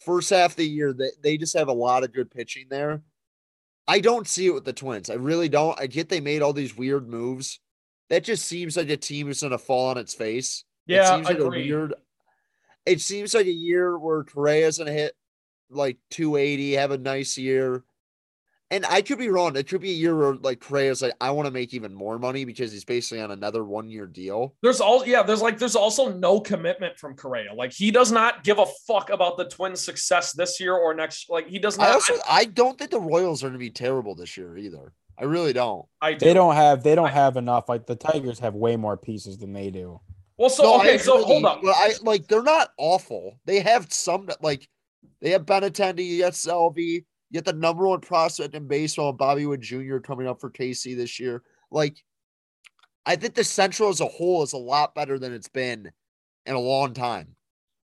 first 0.00 0.30
half 0.30 0.52
of 0.52 0.56
the 0.56 0.66
year 0.68 0.92
they, 0.92 1.10
they 1.22 1.36
just 1.36 1.56
have 1.56 1.68
a 1.68 1.72
lot 1.72 2.02
of 2.04 2.12
good 2.12 2.30
pitching 2.30 2.66
there. 2.70 3.02
I 3.86 4.00
don't 4.00 4.26
see 4.26 4.46
it 4.46 4.54
with 4.54 4.64
the 4.64 4.72
Twins. 4.72 5.10
I 5.10 5.14
really 5.14 5.48
don't. 5.48 5.78
I 5.80 5.86
get 5.86 6.08
they 6.08 6.20
made 6.20 6.42
all 6.42 6.52
these 6.52 6.76
weird 6.76 7.08
moves. 7.08 7.60
That 8.08 8.24
just 8.24 8.44
seems 8.46 8.76
like 8.76 8.88
a 8.88 8.96
team 8.96 9.28
is 9.30 9.40
going 9.40 9.50
to 9.52 9.58
fall 9.58 9.88
on 9.90 9.98
its 9.98 10.14
face. 10.14 10.64
it 10.88 10.94
Yeah, 10.94 11.14
seems 11.14 11.26
like 11.26 11.38
agreed. 11.38 11.70
a 11.70 11.76
weird. 11.76 11.94
It 12.86 13.00
seems 13.00 13.34
like 13.34 13.46
a 13.46 13.52
year 13.52 13.96
where 13.98 14.24
Correa's 14.24 14.78
going 14.78 14.88
to 14.88 14.92
hit 14.92 15.12
like 15.70 15.98
280, 16.10 16.72
have 16.72 16.90
a 16.90 16.98
nice 16.98 17.38
year. 17.38 17.84
And 18.72 18.86
I 18.86 19.02
could 19.02 19.18
be 19.18 19.30
wrong. 19.30 19.56
It 19.56 19.66
could 19.66 19.80
be 19.80 19.90
a 19.90 19.94
year 19.94 20.16
where 20.16 20.34
like 20.36 20.60
Correa's 20.60 21.02
like, 21.02 21.14
I 21.20 21.32
want 21.32 21.46
to 21.46 21.50
make 21.52 21.74
even 21.74 21.92
more 21.92 22.20
money 22.20 22.44
because 22.44 22.70
he's 22.70 22.84
basically 22.84 23.20
on 23.20 23.32
another 23.32 23.64
one 23.64 23.90
year 23.90 24.06
deal. 24.06 24.54
There's 24.62 24.80
all 24.80 25.04
yeah, 25.04 25.24
there's 25.24 25.42
like 25.42 25.58
there's 25.58 25.74
also 25.74 26.12
no 26.12 26.38
commitment 26.38 26.96
from 26.96 27.16
Correa. 27.16 27.52
Like 27.52 27.72
he 27.72 27.90
does 27.90 28.12
not 28.12 28.44
give 28.44 28.60
a 28.60 28.66
fuck 28.86 29.10
about 29.10 29.36
the 29.36 29.46
Twins' 29.46 29.80
success 29.84 30.32
this 30.32 30.60
year 30.60 30.76
or 30.76 30.94
next. 30.94 31.28
Like 31.28 31.48
he 31.48 31.58
does 31.58 31.78
not. 31.78 31.88
I 31.88 31.92
also 31.94 32.14
I 32.28 32.44
don't 32.44 32.78
think 32.78 32.92
the 32.92 33.00
Royals 33.00 33.42
are 33.42 33.48
going 33.48 33.54
to 33.54 33.58
be 33.58 33.70
terrible 33.70 34.14
this 34.14 34.36
year 34.36 34.56
either. 34.56 34.92
I 35.18 35.24
really 35.24 35.52
don't. 35.52 35.84
I 36.00 36.12
do. 36.14 36.24
they 36.24 36.32
don't 36.32 36.54
have 36.54 36.84
they 36.84 36.94
don't 36.94 37.08
I- 37.08 37.12
have 37.12 37.36
enough. 37.36 37.68
Like 37.68 37.86
the 37.86 37.96
Tigers 37.96 38.38
have 38.38 38.54
way 38.54 38.76
more 38.76 38.96
pieces 38.96 39.38
than 39.38 39.52
they 39.52 39.70
do. 39.70 40.00
Well, 40.38 40.48
so 40.48 40.62
no, 40.62 40.78
okay, 40.78 40.94
I 40.94 40.96
so 40.96 41.14
agree, 41.14 41.24
hold 41.24 41.44
up. 41.44 41.60
I 41.64 41.94
like 42.02 42.28
they're 42.28 42.42
not 42.42 42.70
awful. 42.78 43.38
They 43.46 43.60
have 43.60 43.92
some 43.92 44.26
that 44.26 44.42
like 44.44 44.68
they 45.20 45.30
have 45.30 45.46
Benintendi, 45.46 46.04
you 46.04 46.20
got 46.20 46.34
Selby, 46.34 47.04
you 47.30 47.40
got 47.40 47.44
the 47.44 47.58
number 47.58 47.86
one 47.86 48.00
prospect 48.00 48.54
in 48.54 48.66
baseball, 48.66 49.12
Bobby 49.12 49.46
Witt 49.46 49.60
Jr. 49.60 49.98
coming 49.98 50.26
up 50.26 50.40
for 50.40 50.50
KC 50.50 50.96
this 50.96 51.20
year. 51.20 51.42
Like, 51.70 52.02
I 53.06 53.16
think 53.16 53.34
the 53.34 53.44
Central 53.44 53.88
as 53.88 54.00
a 54.00 54.06
whole 54.06 54.42
is 54.42 54.52
a 54.52 54.58
lot 54.58 54.94
better 54.94 55.18
than 55.18 55.32
it's 55.32 55.48
been 55.48 55.90
in 56.46 56.54
a 56.54 56.60
long 56.60 56.94
time. 56.94 57.36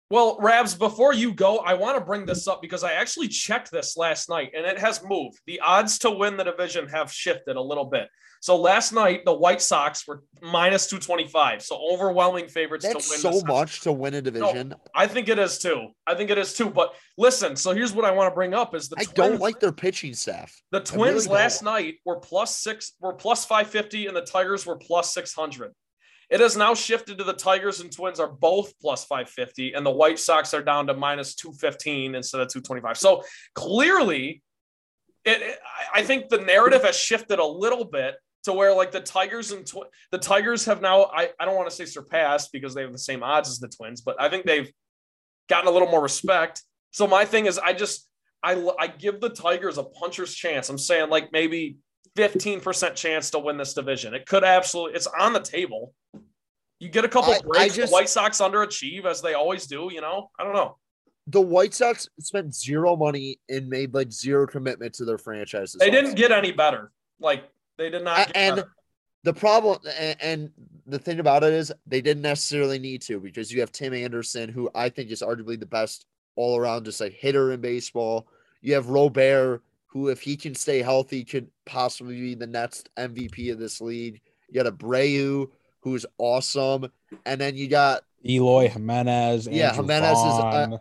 Well, 0.09 0.37
Rabs, 0.41 0.75
before 0.75 1.13
you 1.13 1.33
go, 1.33 1.59
I 1.59 1.73
want 1.73 1.97
to 1.97 2.03
bring 2.03 2.25
this 2.25 2.45
up 2.45 2.61
because 2.61 2.83
I 2.83 2.93
actually 2.93 3.29
checked 3.29 3.71
this 3.71 3.95
last 3.95 4.29
night 4.29 4.51
and 4.53 4.65
it 4.65 4.77
has 4.77 5.01
moved. 5.05 5.39
The 5.47 5.61
odds 5.61 5.97
to 5.99 6.11
win 6.11 6.35
the 6.35 6.43
division 6.43 6.89
have 6.89 7.11
shifted 7.13 7.55
a 7.55 7.61
little 7.61 7.85
bit. 7.85 8.09
So 8.41 8.57
last 8.57 8.91
night, 8.91 9.23
the 9.23 9.33
White 9.33 9.61
Sox 9.61 10.07
were 10.07 10.23
minus 10.41 10.87
225. 10.87 11.61
So 11.61 11.79
overwhelming 11.91 12.47
favorites 12.47 12.83
That's 12.83 13.07
to 13.21 13.27
win. 13.29 13.39
so 13.39 13.45
much 13.45 13.81
to 13.81 13.91
win 13.91 14.15
a 14.15 14.21
division. 14.21 14.73
I 14.95 15.05
think 15.05 15.29
it 15.29 15.37
is 15.37 15.59
too. 15.59 15.89
I 16.07 16.15
think 16.15 16.31
it 16.31 16.39
is 16.39 16.55
too. 16.55 16.71
But 16.71 16.95
listen, 17.19 17.55
so 17.55 17.71
here's 17.71 17.93
what 17.93 18.03
I 18.03 18.09
want 18.09 18.31
to 18.31 18.35
bring 18.35 18.55
up 18.55 18.73
is 18.73 18.89
the 18.89 18.95
I 18.97 19.03
Twins, 19.03 19.13
don't 19.13 19.39
like 19.39 19.59
their 19.59 19.71
pitching 19.71 20.15
staff. 20.15 20.59
the 20.71 20.79
really 20.79 20.85
Twins 21.11 21.25
don't. 21.25 21.35
last 21.35 21.61
night 21.63 21.95
were 22.03 22.19
plus 22.19 22.57
six, 22.57 22.93
were 22.99 23.13
plus 23.13 23.45
550, 23.45 24.07
and 24.07 24.17
the 24.17 24.21
Tigers 24.21 24.65
were 24.65 24.75
plus 24.75 25.13
600. 25.13 25.71
It 26.31 26.39
has 26.39 26.57
now 26.57 26.73
shifted 26.73 27.19
to 27.19 27.23
the 27.23 27.33
Tigers 27.33 27.79
and 27.81 27.91
Twins 27.91 28.19
are 28.19 28.31
both 28.31 28.73
plus 28.81 29.05
550, 29.05 29.73
and 29.73 29.85
the 29.85 29.91
White 29.91 30.17
Sox 30.17 30.53
are 30.55 30.63
down 30.63 30.87
to 30.87 30.95
minus 30.95 31.35
215 31.35 32.15
instead 32.15 32.41
of 32.41 32.47
225. 32.47 32.97
So 32.97 33.23
clearly, 33.53 34.41
it, 35.25 35.41
it- 35.43 35.59
I 35.93 36.01
think 36.01 36.29
the 36.29 36.39
narrative 36.39 36.81
has 36.83 36.97
shifted 36.97 37.37
a 37.37 37.45
little 37.45 37.85
bit 37.85 38.15
to 38.43 38.53
where 38.53 38.73
like 38.73 38.91
the 38.91 39.01
Tigers 39.01 39.51
and 39.51 39.65
tw- 39.65 39.89
the 40.11 40.17
Tigers 40.17 40.65
have 40.65 40.81
now, 40.81 41.03
I, 41.13 41.29
I 41.39 41.45
don't 41.45 41.55
want 41.55 41.69
to 41.69 41.75
say 41.75 41.85
surpassed 41.85 42.51
because 42.51 42.73
they 42.73 42.81
have 42.81 42.91
the 42.91 42.97
same 42.97 43.23
odds 43.23 43.49
as 43.49 43.59
the 43.59 43.67
Twins, 43.67 44.01
but 44.01 44.19
I 44.19 44.29
think 44.29 44.45
they've 44.45 44.71
gotten 45.49 45.67
a 45.67 45.71
little 45.71 45.89
more 45.89 46.01
respect. 46.01 46.63
So 46.91 47.07
my 47.07 47.25
thing 47.25 47.45
is, 47.45 47.57
I 47.59 47.73
just 47.73 48.07
I 48.43 48.53
I 48.79 48.87
give 48.87 49.21
the 49.21 49.29
Tigers 49.29 49.77
a 49.77 49.83
puncher's 49.83 50.33
chance. 50.33 50.69
I'm 50.69 50.77
saying 50.77 51.09
like 51.09 51.31
maybe 51.31 51.77
15% 52.17 52.95
chance 52.95 53.29
to 53.31 53.39
win 53.39 53.57
this 53.57 53.73
division. 53.73 54.13
It 54.13 54.25
could 54.25 54.43
absolutely. 54.43 54.95
It's 54.95 55.07
on 55.07 55.33
the 55.33 55.39
table. 55.39 55.93
You 56.79 56.89
get 56.89 57.05
a 57.05 57.09
couple 57.09 57.33
I- 57.33 57.37
I 57.37 57.41
breaks. 57.41 57.75
just- 57.75 57.91
the 57.91 57.93
White 57.93 58.09
Sox 58.09 58.39
underachieve 58.39 59.05
as 59.05 59.21
they 59.21 59.35
always 59.35 59.67
do. 59.67 59.89
You 59.91 60.01
know, 60.01 60.31
I 60.39 60.43
don't 60.43 60.53
know. 60.53 60.77
The 61.27 61.39
White 61.39 61.75
Sox 61.75 62.09
spent 62.19 62.53
zero 62.55 62.95
money 62.95 63.39
and 63.47 63.69
made 63.69 63.93
like 63.93 64.11
zero 64.11 64.47
commitment 64.47 64.95
to 64.95 65.05
their 65.05 65.19
franchises. 65.19 65.75
They 65.79 65.91
didn't 65.91 66.15
get 66.15 66.31
any 66.31 66.51
better. 66.51 66.91
Like 67.19 67.43
they 67.77 67.89
did 67.89 68.03
not. 68.03 68.27
Get 68.27 68.37
and 68.37 68.55
better. 68.57 68.71
the 69.23 69.33
problem 69.33 69.79
and, 69.97 70.17
and 70.21 70.51
the 70.85 70.99
thing 70.99 71.19
about 71.19 71.43
it 71.43 71.53
is 71.53 71.71
they 71.85 72.01
didn't 72.01 72.23
necessarily 72.23 72.79
need 72.79 73.01
to 73.03 73.19
because 73.19 73.51
you 73.51 73.59
have 73.61 73.71
Tim 73.71 73.93
Anderson, 73.93 74.49
who 74.49 74.69
I 74.75 74.89
think 74.89 75.11
is 75.11 75.21
arguably 75.21 75.59
the 75.59 75.65
best 75.65 76.05
all 76.35 76.57
around 76.57 76.85
just 76.85 77.01
like 77.01 77.13
hitter 77.13 77.51
in 77.51 77.61
baseball. 77.61 78.27
You 78.61 78.73
have 78.75 78.89
Robert, 78.89 79.61
who 79.87 80.09
if 80.09 80.21
he 80.21 80.37
can 80.37 80.55
stay 80.55 80.81
healthy 80.81 81.23
could 81.23 81.47
possibly 81.65 82.19
be 82.19 82.35
the 82.35 82.47
next 82.47 82.89
MVP 82.97 83.51
of 83.51 83.59
this 83.59 83.81
league. 83.81 84.21
You 84.49 84.63
got 84.63 84.77
Abreu, 84.77 85.47
who's 85.81 86.05
awesome, 86.17 86.91
and 87.25 87.39
then 87.39 87.55
you 87.55 87.67
got 87.67 88.03
Eloy 88.27 88.69
Jimenez. 88.69 89.47
Yeah, 89.47 89.69
Andrew 89.69 89.83
Jimenez 89.83 90.17
is, 90.17 90.25
uh, 90.25 90.77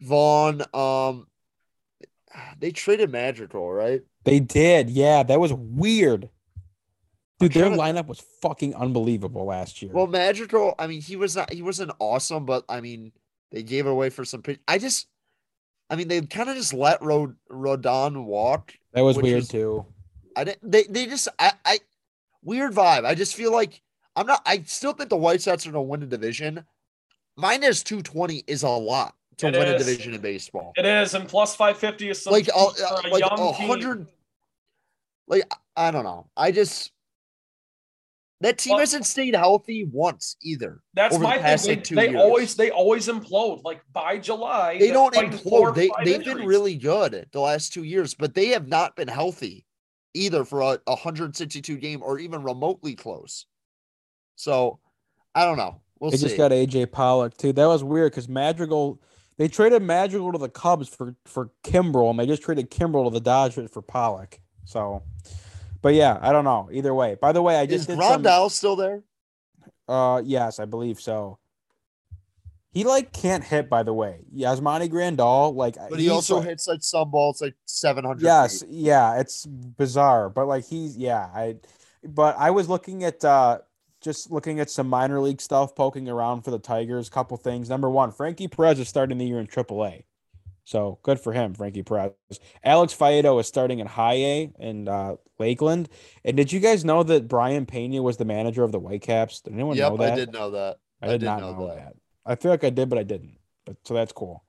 Vaughn. 0.00 0.62
Vaughn. 0.62 0.62
Um, 0.74 1.26
they 2.58 2.70
traded 2.70 3.10
Madrigal, 3.10 3.70
right? 3.70 4.02
They 4.24 4.40
did. 4.40 4.90
Yeah, 4.90 5.22
that 5.22 5.40
was 5.40 5.52
weird. 5.52 6.28
Dude, 7.38 7.52
their 7.52 7.70
lineup 7.70 8.06
was 8.06 8.20
fucking 8.42 8.74
unbelievable 8.74 9.44
last 9.44 9.80
year. 9.80 9.92
Well, 9.92 10.08
Magical, 10.08 10.74
I 10.78 10.88
mean, 10.88 11.00
he 11.00 11.14
was 11.14 11.36
not 11.36 11.52
he 11.52 11.62
wasn't 11.62 11.92
awesome, 12.00 12.44
but 12.44 12.64
I 12.68 12.80
mean, 12.80 13.12
they 13.52 13.62
gave 13.62 13.86
away 13.86 14.10
for 14.10 14.24
some 14.24 14.42
pitch. 14.42 14.58
I 14.66 14.78
just 14.78 15.06
I 15.88 15.96
mean, 15.96 16.08
they 16.08 16.20
kind 16.22 16.50
of 16.50 16.56
just 16.56 16.74
let 16.74 17.00
Rod 17.00 17.36
Rodon 17.50 18.24
walk. 18.24 18.74
that 18.92 19.02
was 19.02 19.16
weird 19.16 19.42
is- 19.42 19.48
too. 19.48 19.86
I 20.36 20.44
didn't 20.44 20.70
they 20.70 20.84
they 20.84 21.06
just 21.06 21.28
I 21.38 21.52
I 21.64 21.78
weird 22.42 22.72
vibe. 22.72 23.04
I 23.04 23.14
just 23.14 23.34
feel 23.34 23.52
like 23.52 23.82
I'm 24.16 24.26
not 24.26 24.42
I 24.44 24.62
still 24.62 24.92
think 24.92 25.10
the 25.10 25.16
White 25.16 25.40
Sox 25.40 25.66
are 25.66 25.70
gonna 25.70 25.82
win 25.82 26.00
the 26.00 26.06
division. 26.06 26.64
Minus 27.36 27.84
220 27.84 28.42
is 28.48 28.64
a 28.64 28.68
lot 28.68 29.14
to 29.38 29.48
It 29.48 29.52
win 29.54 29.68
a 29.68 29.72
is. 29.72 29.86
division 29.86 30.14
in 30.14 30.20
baseball. 30.20 30.72
it 30.76 30.84
is, 30.84 31.14
and 31.14 31.28
plus 31.28 31.54
550 31.56 32.10
is 32.10 32.22
some 32.22 32.32
Like 32.32 32.48
uh, 32.54 32.70
for 32.70 32.82
uh, 32.84 33.00
a 33.04 33.08
like 33.08 33.20
young 33.20 33.38
a 33.38 33.52
hundred 33.52 34.06
like 35.26 35.42
I 35.76 35.90
don't 35.90 36.04
know. 36.04 36.28
I 36.36 36.50
just 36.52 36.90
that 38.40 38.56
team 38.58 38.72
Well- 38.72 38.80
hasn't 38.80 39.04
stayed 39.06 39.34
healthy 39.34 39.84
once 39.84 40.36
either. 40.42 40.80
That's 40.94 41.14
over 41.14 41.22
the 41.22 41.28
my 41.28 41.38
past, 41.38 41.66
thing. 41.66 41.76
like, 41.76 41.84
They, 41.84 41.88
two 41.88 41.94
they 41.96 42.08
years. 42.10 42.20
always 42.20 42.54
they 42.56 42.70
always 42.70 43.08
implode. 43.08 43.62
Like 43.64 43.80
by 43.92 44.18
July, 44.18 44.78
they 44.78 44.90
don't 44.90 45.14
like 45.14 45.30
implode. 45.32 45.74
They 45.74 45.90
they've 46.04 46.24
been 46.24 46.46
really 46.46 46.76
good 46.76 47.26
the 47.32 47.40
last 47.40 47.72
two 47.72 47.82
years, 47.84 48.14
but 48.14 48.34
they 48.34 48.48
have 48.48 48.68
not 48.68 48.96
been 48.96 49.08
healthy 49.08 49.64
either 50.14 50.44
for 50.44 50.62
a 50.62 50.78
162 50.86 51.76
game 51.76 52.02
or 52.02 52.18
even 52.18 52.42
remotely 52.42 52.94
close. 52.94 53.46
So 54.36 54.78
I 55.34 55.44
don't 55.44 55.58
know. 55.58 55.80
We'll 56.00 56.10
see. 56.12 56.16
they 56.16 56.20
see. 56.20 56.24
just 56.26 56.36
got 56.36 56.52
AJ 56.52 56.92
Pollock 56.92 57.36
too. 57.36 57.52
That 57.52 57.66
was 57.66 57.84
weird 57.84 58.12
because 58.12 58.28
Madrigal. 58.28 59.00
They 59.38 59.48
traded 59.48 59.82
Madrigal 59.82 60.32
to 60.32 60.38
the 60.38 60.48
Cubs 60.48 60.88
for 60.88 61.14
for 61.24 61.50
Kimbrel, 61.64 62.10
and 62.10 62.18
they 62.18 62.26
just 62.26 62.42
traded 62.42 62.70
Kimbrel 62.70 63.04
to 63.04 63.10
the 63.10 63.20
Dodgers 63.20 63.70
for 63.70 63.80
Pollock. 63.80 64.40
So, 64.64 65.02
but 65.80 65.94
yeah, 65.94 66.18
I 66.20 66.32
don't 66.32 66.44
know. 66.44 66.68
Either 66.72 66.92
way. 66.92 67.14
By 67.20 67.32
the 67.32 67.40
way, 67.40 67.56
I 67.56 67.62
Is 67.62 67.86
just 67.86 67.86
some, 67.86 67.98
Grandal 67.98 68.50
still 68.50 68.76
there? 68.76 69.02
Uh, 69.88 70.20
yes, 70.24 70.58
I 70.58 70.64
believe 70.66 71.00
so. 71.00 71.38
He 72.72 72.84
like 72.84 73.12
can't 73.12 73.42
hit. 73.42 73.70
By 73.70 73.82
the 73.84 73.94
way, 73.94 74.24
Yasmani 74.36 74.90
Grandal, 74.90 75.54
like, 75.54 75.76
But 75.88 75.98
he 76.00 76.10
also 76.10 76.38
like- 76.38 76.48
hits 76.48 76.68
like 76.68 76.82
some 76.82 77.10
balls 77.10 77.40
like 77.40 77.54
700. 77.64 78.22
Yes, 78.22 78.60
feet. 78.62 78.70
yeah, 78.72 79.18
it's 79.20 79.46
bizarre, 79.46 80.28
but 80.28 80.46
like 80.46 80.66
he's 80.66 80.96
yeah, 80.96 81.30
I 81.32 81.56
but 82.04 82.36
I 82.38 82.50
was 82.50 82.68
looking 82.68 83.04
at 83.04 83.24
uh 83.24 83.58
just 84.08 84.30
looking 84.30 84.58
at 84.58 84.70
some 84.70 84.88
minor 84.88 85.20
league 85.20 85.40
stuff 85.40 85.74
poking 85.74 86.08
around 86.08 86.40
for 86.42 86.50
the 86.50 86.58
Tigers, 86.58 87.10
couple 87.10 87.36
things. 87.36 87.68
Number 87.68 87.90
1, 87.90 88.12
Frankie 88.12 88.48
Perez 88.48 88.80
is 88.80 88.88
starting 88.88 89.18
the 89.18 89.26
year 89.26 89.38
in 89.38 89.46
AAA. 89.46 90.04
So, 90.64 90.98
good 91.02 91.20
for 91.20 91.34
him, 91.34 91.52
Frankie 91.52 91.82
Perez. 91.82 92.12
Alex 92.64 92.94
Faedo 92.94 93.38
is 93.38 93.46
starting 93.46 93.80
in 93.80 93.86
High 93.86 94.14
A 94.14 94.52
in 94.58 94.88
uh, 94.88 95.16
Lakeland. 95.38 95.90
And 96.24 96.36
did 96.38 96.50
you 96.52 96.60
guys 96.60 96.86
know 96.86 97.02
that 97.02 97.28
Brayan 97.28 97.66
Pena 97.66 98.02
was 98.02 98.16
the 98.16 98.24
manager 98.24 98.64
of 98.64 98.72
the 98.72 98.78
Whitecaps? 98.78 99.42
Did 99.42 99.52
anyone 99.52 99.76
Yep, 99.76 99.90
know 99.92 99.96
that? 99.98 100.04
Yep, 100.04 100.12
I 100.12 100.16
did 100.16 100.32
know 100.32 100.50
that. 100.52 100.78
I 101.02 101.06
I 101.06 101.10
did 101.10 101.18
did 101.20 101.26
not 101.26 101.40
know 101.40 101.52
know, 101.52 101.66
that. 101.68 101.76
that. 101.76 101.96
I 102.24 102.34
feel 102.36 102.50
like 102.50 102.64
I 102.64 102.70
did, 102.70 102.88
but 102.88 102.98
I 102.98 103.02
didn't. 103.02 103.36
But 103.66 103.76
so 103.84 103.92
that's 103.92 104.12
cool. 104.12 104.42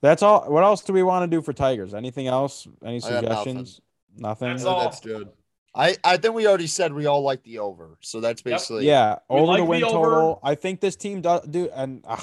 That's 0.00 0.22
all. 0.22 0.50
What 0.50 0.64
else 0.64 0.82
do 0.82 0.92
we 0.94 1.02
want 1.02 1.30
to 1.30 1.36
do 1.36 1.42
for 1.42 1.52
Tigers? 1.52 1.92
Anything 1.92 2.26
else? 2.26 2.66
Any 2.82 2.96
I 2.96 3.00
got 3.00 3.24
nothing. 3.24 3.56
suggestions? 3.58 3.80
Nothing. 4.16 4.48
That's 4.48 4.64
all. 4.64 4.80
That's 4.80 5.00
good. 5.00 5.28
I 5.74 5.96
I 6.04 6.16
think 6.16 6.34
we 6.34 6.46
already 6.46 6.66
said 6.66 6.92
we 6.92 7.06
all 7.06 7.22
like 7.22 7.42
the 7.42 7.58
over, 7.58 7.98
so 8.00 8.20
that's 8.20 8.42
basically 8.42 8.86
Yeah, 8.86 9.18
over 9.28 9.46
like 9.46 9.58
the 9.58 9.64
the 9.64 9.70
win 9.70 9.84
over. 9.84 9.94
total. 9.94 10.40
I 10.42 10.54
think 10.54 10.80
this 10.80 10.96
team 10.96 11.20
does 11.20 11.46
do, 11.46 11.68
and 11.74 12.04
uh, 12.06 12.20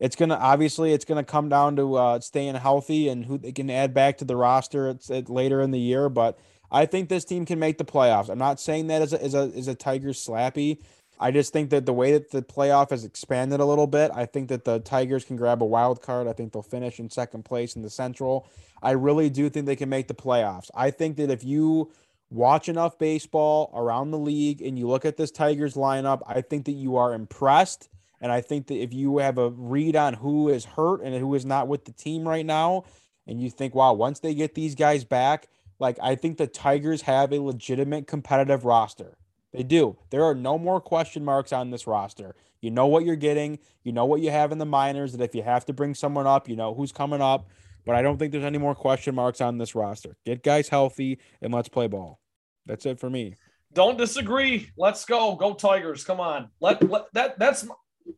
it's 0.00 0.16
gonna 0.16 0.34
obviously 0.34 0.92
it's 0.92 1.04
gonna 1.04 1.24
come 1.24 1.48
down 1.48 1.76
to 1.76 1.94
uh, 1.94 2.20
staying 2.20 2.54
healthy 2.56 3.08
and 3.08 3.24
who 3.24 3.38
they 3.38 3.52
can 3.52 3.70
add 3.70 3.94
back 3.94 4.18
to 4.18 4.24
the 4.24 4.36
roster. 4.36 4.88
It's 4.88 5.10
it 5.10 5.30
later 5.30 5.60
in 5.60 5.70
the 5.70 5.80
year, 5.80 6.08
but 6.08 6.38
I 6.70 6.86
think 6.86 7.08
this 7.08 7.24
team 7.24 7.46
can 7.46 7.58
make 7.58 7.78
the 7.78 7.84
playoffs. 7.84 8.28
I'm 8.28 8.38
not 8.38 8.60
saying 8.60 8.88
that 8.88 9.00
as 9.02 9.12
a 9.12 9.22
as 9.22 9.34
a 9.34 9.52
as 9.56 9.68
a 9.68 9.74
Tigers 9.74 10.24
slappy. 10.24 10.78
I 11.20 11.30
just 11.30 11.52
think 11.52 11.70
that 11.70 11.86
the 11.86 11.92
way 11.92 12.10
that 12.12 12.32
the 12.32 12.42
playoff 12.42 12.90
has 12.90 13.04
expanded 13.04 13.60
a 13.60 13.64
little 13.64 13.86
bit, 13.86 14.10
I 14.12 14.26
think 14.26 14.48
that 14.48 14.64
the 14.64 14.80
Tigers 14.80 15.24
can 15.24 15.36
grab 15.36 15.62
a 15.62 15.66
wild 15.66 16.02
card. 16.02 16.26
I 16.26 16.32
think 16.32 16.52
they'll 16.52 16.62
finish 16.62 16.98
in 16.98 17.10
second 17.10 17.44
place 17.44 17.76
in 17.76 17.82
the 17.82 17.90
Central. 17.90 18.48
I 18.82 18.92
really 18.92 19.30
do 19.30 19.48
think 19.48 19.66
they 19.66 19.76
can 19.76 19.88
make 19.88 20.08
the 20.08 20.14
playoffs. 20.14 20.68
I 20.74 20.90
think 20.90 21.16
that 21.18 21.30
if 21.30 21.44
you 21.44 21.92
watch 22.32 22.68
enough 22.68 22.98
baseball 22.98 23.70
around 23.74 24.10
the 24.10 24.18
league 24.18 24.62
and 24.62 24.78
you 24.78 24.88
look 24.88 25.04
at 25.04 25.16
this 25.16 25.30
Tigers 25.30 25.74
lineup, 25.74 26.22
I 26.26 26.40
think 26.40 26.64
that 26.64 26.72
you 26.72 26.96
are 26.96 27.12
impressed. 27.12 27.88
And 28.20 28.32
I 28.32 28.40
think 28.40 28.68
that 28.68 28.80
if 28.80 28.94
you 28.94 29.18
have 29.18 29.36
a 29.36 29.50
read 29.50 29.96
on 29.96 30.14
who 30.14 30.48
is 30.48 30.64
hurt 30.64 31.02
and 31.02 31.14
who 31.14 31.34
is 31.34 31.44
not 31.44 31.68
with 31.68 31.84
the 31.84 31.92
team 31.92 32.26
right 32.26 32.46
now, 32.46 32.84
and 33.26 33.40
you 33.40 33.50
think, 33.50 33.74
wow, 33.74 33.92
once 33.92 34.20
they 34.20 34.34
get 34.34 34.54
these 34.54 34.74
guys 34.74 35.04
back, 35.04 35.48
like 35.78 35.98
I 36.02 36.14
think 36.14 36.38
the 36.38 36.46
Tigers 36.46 37.02
have 37.02 37.32
a 37.32 37.40
legitimate 37.40 38.06
competitive 38.06 38.64
roster. 38.64 39.18
They 39.52 39.62
do. 39.62 39.98
There 40.10 40.24
are 40.24 40.34
no 40.34 40.58
more 40.58 40.80
question 40.80 41.24
marks 41.24 41.52
on 41.52 41.70
this 41.70 41.86
roster. 41.86 42.34
You 42.60 42.70
know 42.70 42.86
what 42.86 43.04
you're 43.04 43.16
getting. 43.16 43.58
You 43.82 43.92
know 43.92 44.06
what 44.06 44.20
you 44.20 44.30
have 44.30 44.50
in 44.50 44.58
the 44.58 44.64
minors. 44.64 45.12
That 45.12 45.22
if 45.22 45.34
you 45.34 45.42
have 45.42 45.66
to 45.66 45.72
bring 45.72 45.94
someone 45.94 46.26
up, 46.26 46.48
you 46.48 46.56
know 46.56 46.74
who's 46.74 46.92
coming 46.92 47.20
up. 47.20 47.48
But 47.84 47.96
I 47.96 48.02
don't 48.02 48.16
think 48.16 48.32
there's 48.32 48.44
any 48.44 48.58
more 48.58 48.74
question 48.74 49.14
marks 49.14 49.40
on 49.40 49.58
this 49.58 49.74
roster. 49.74 50.16
Get 50.24 50.42
guys 50.42 50.68
healthy 50.68 51.18
and 51.42 51.52
let's 51.52 51.68
play 51.68 51.88
ball. 51.88 52.21
That's 52.66 52.86
it 52.86 53.00
for 53.00 53.10
me. 53.10 53.36
Don't 53.72 53.96
disagree. 53.96 54.68
Let's 54.76 55.04
go. 55.04 55.34
Go 55.34 55.54
Tigers. 55.54 56.04
Come 56.04 56.20
on. 56.20 56.48
Let, 56.60 56.88
let 56.88 57.04
that 57.14 57.38
that's 57.38 57.66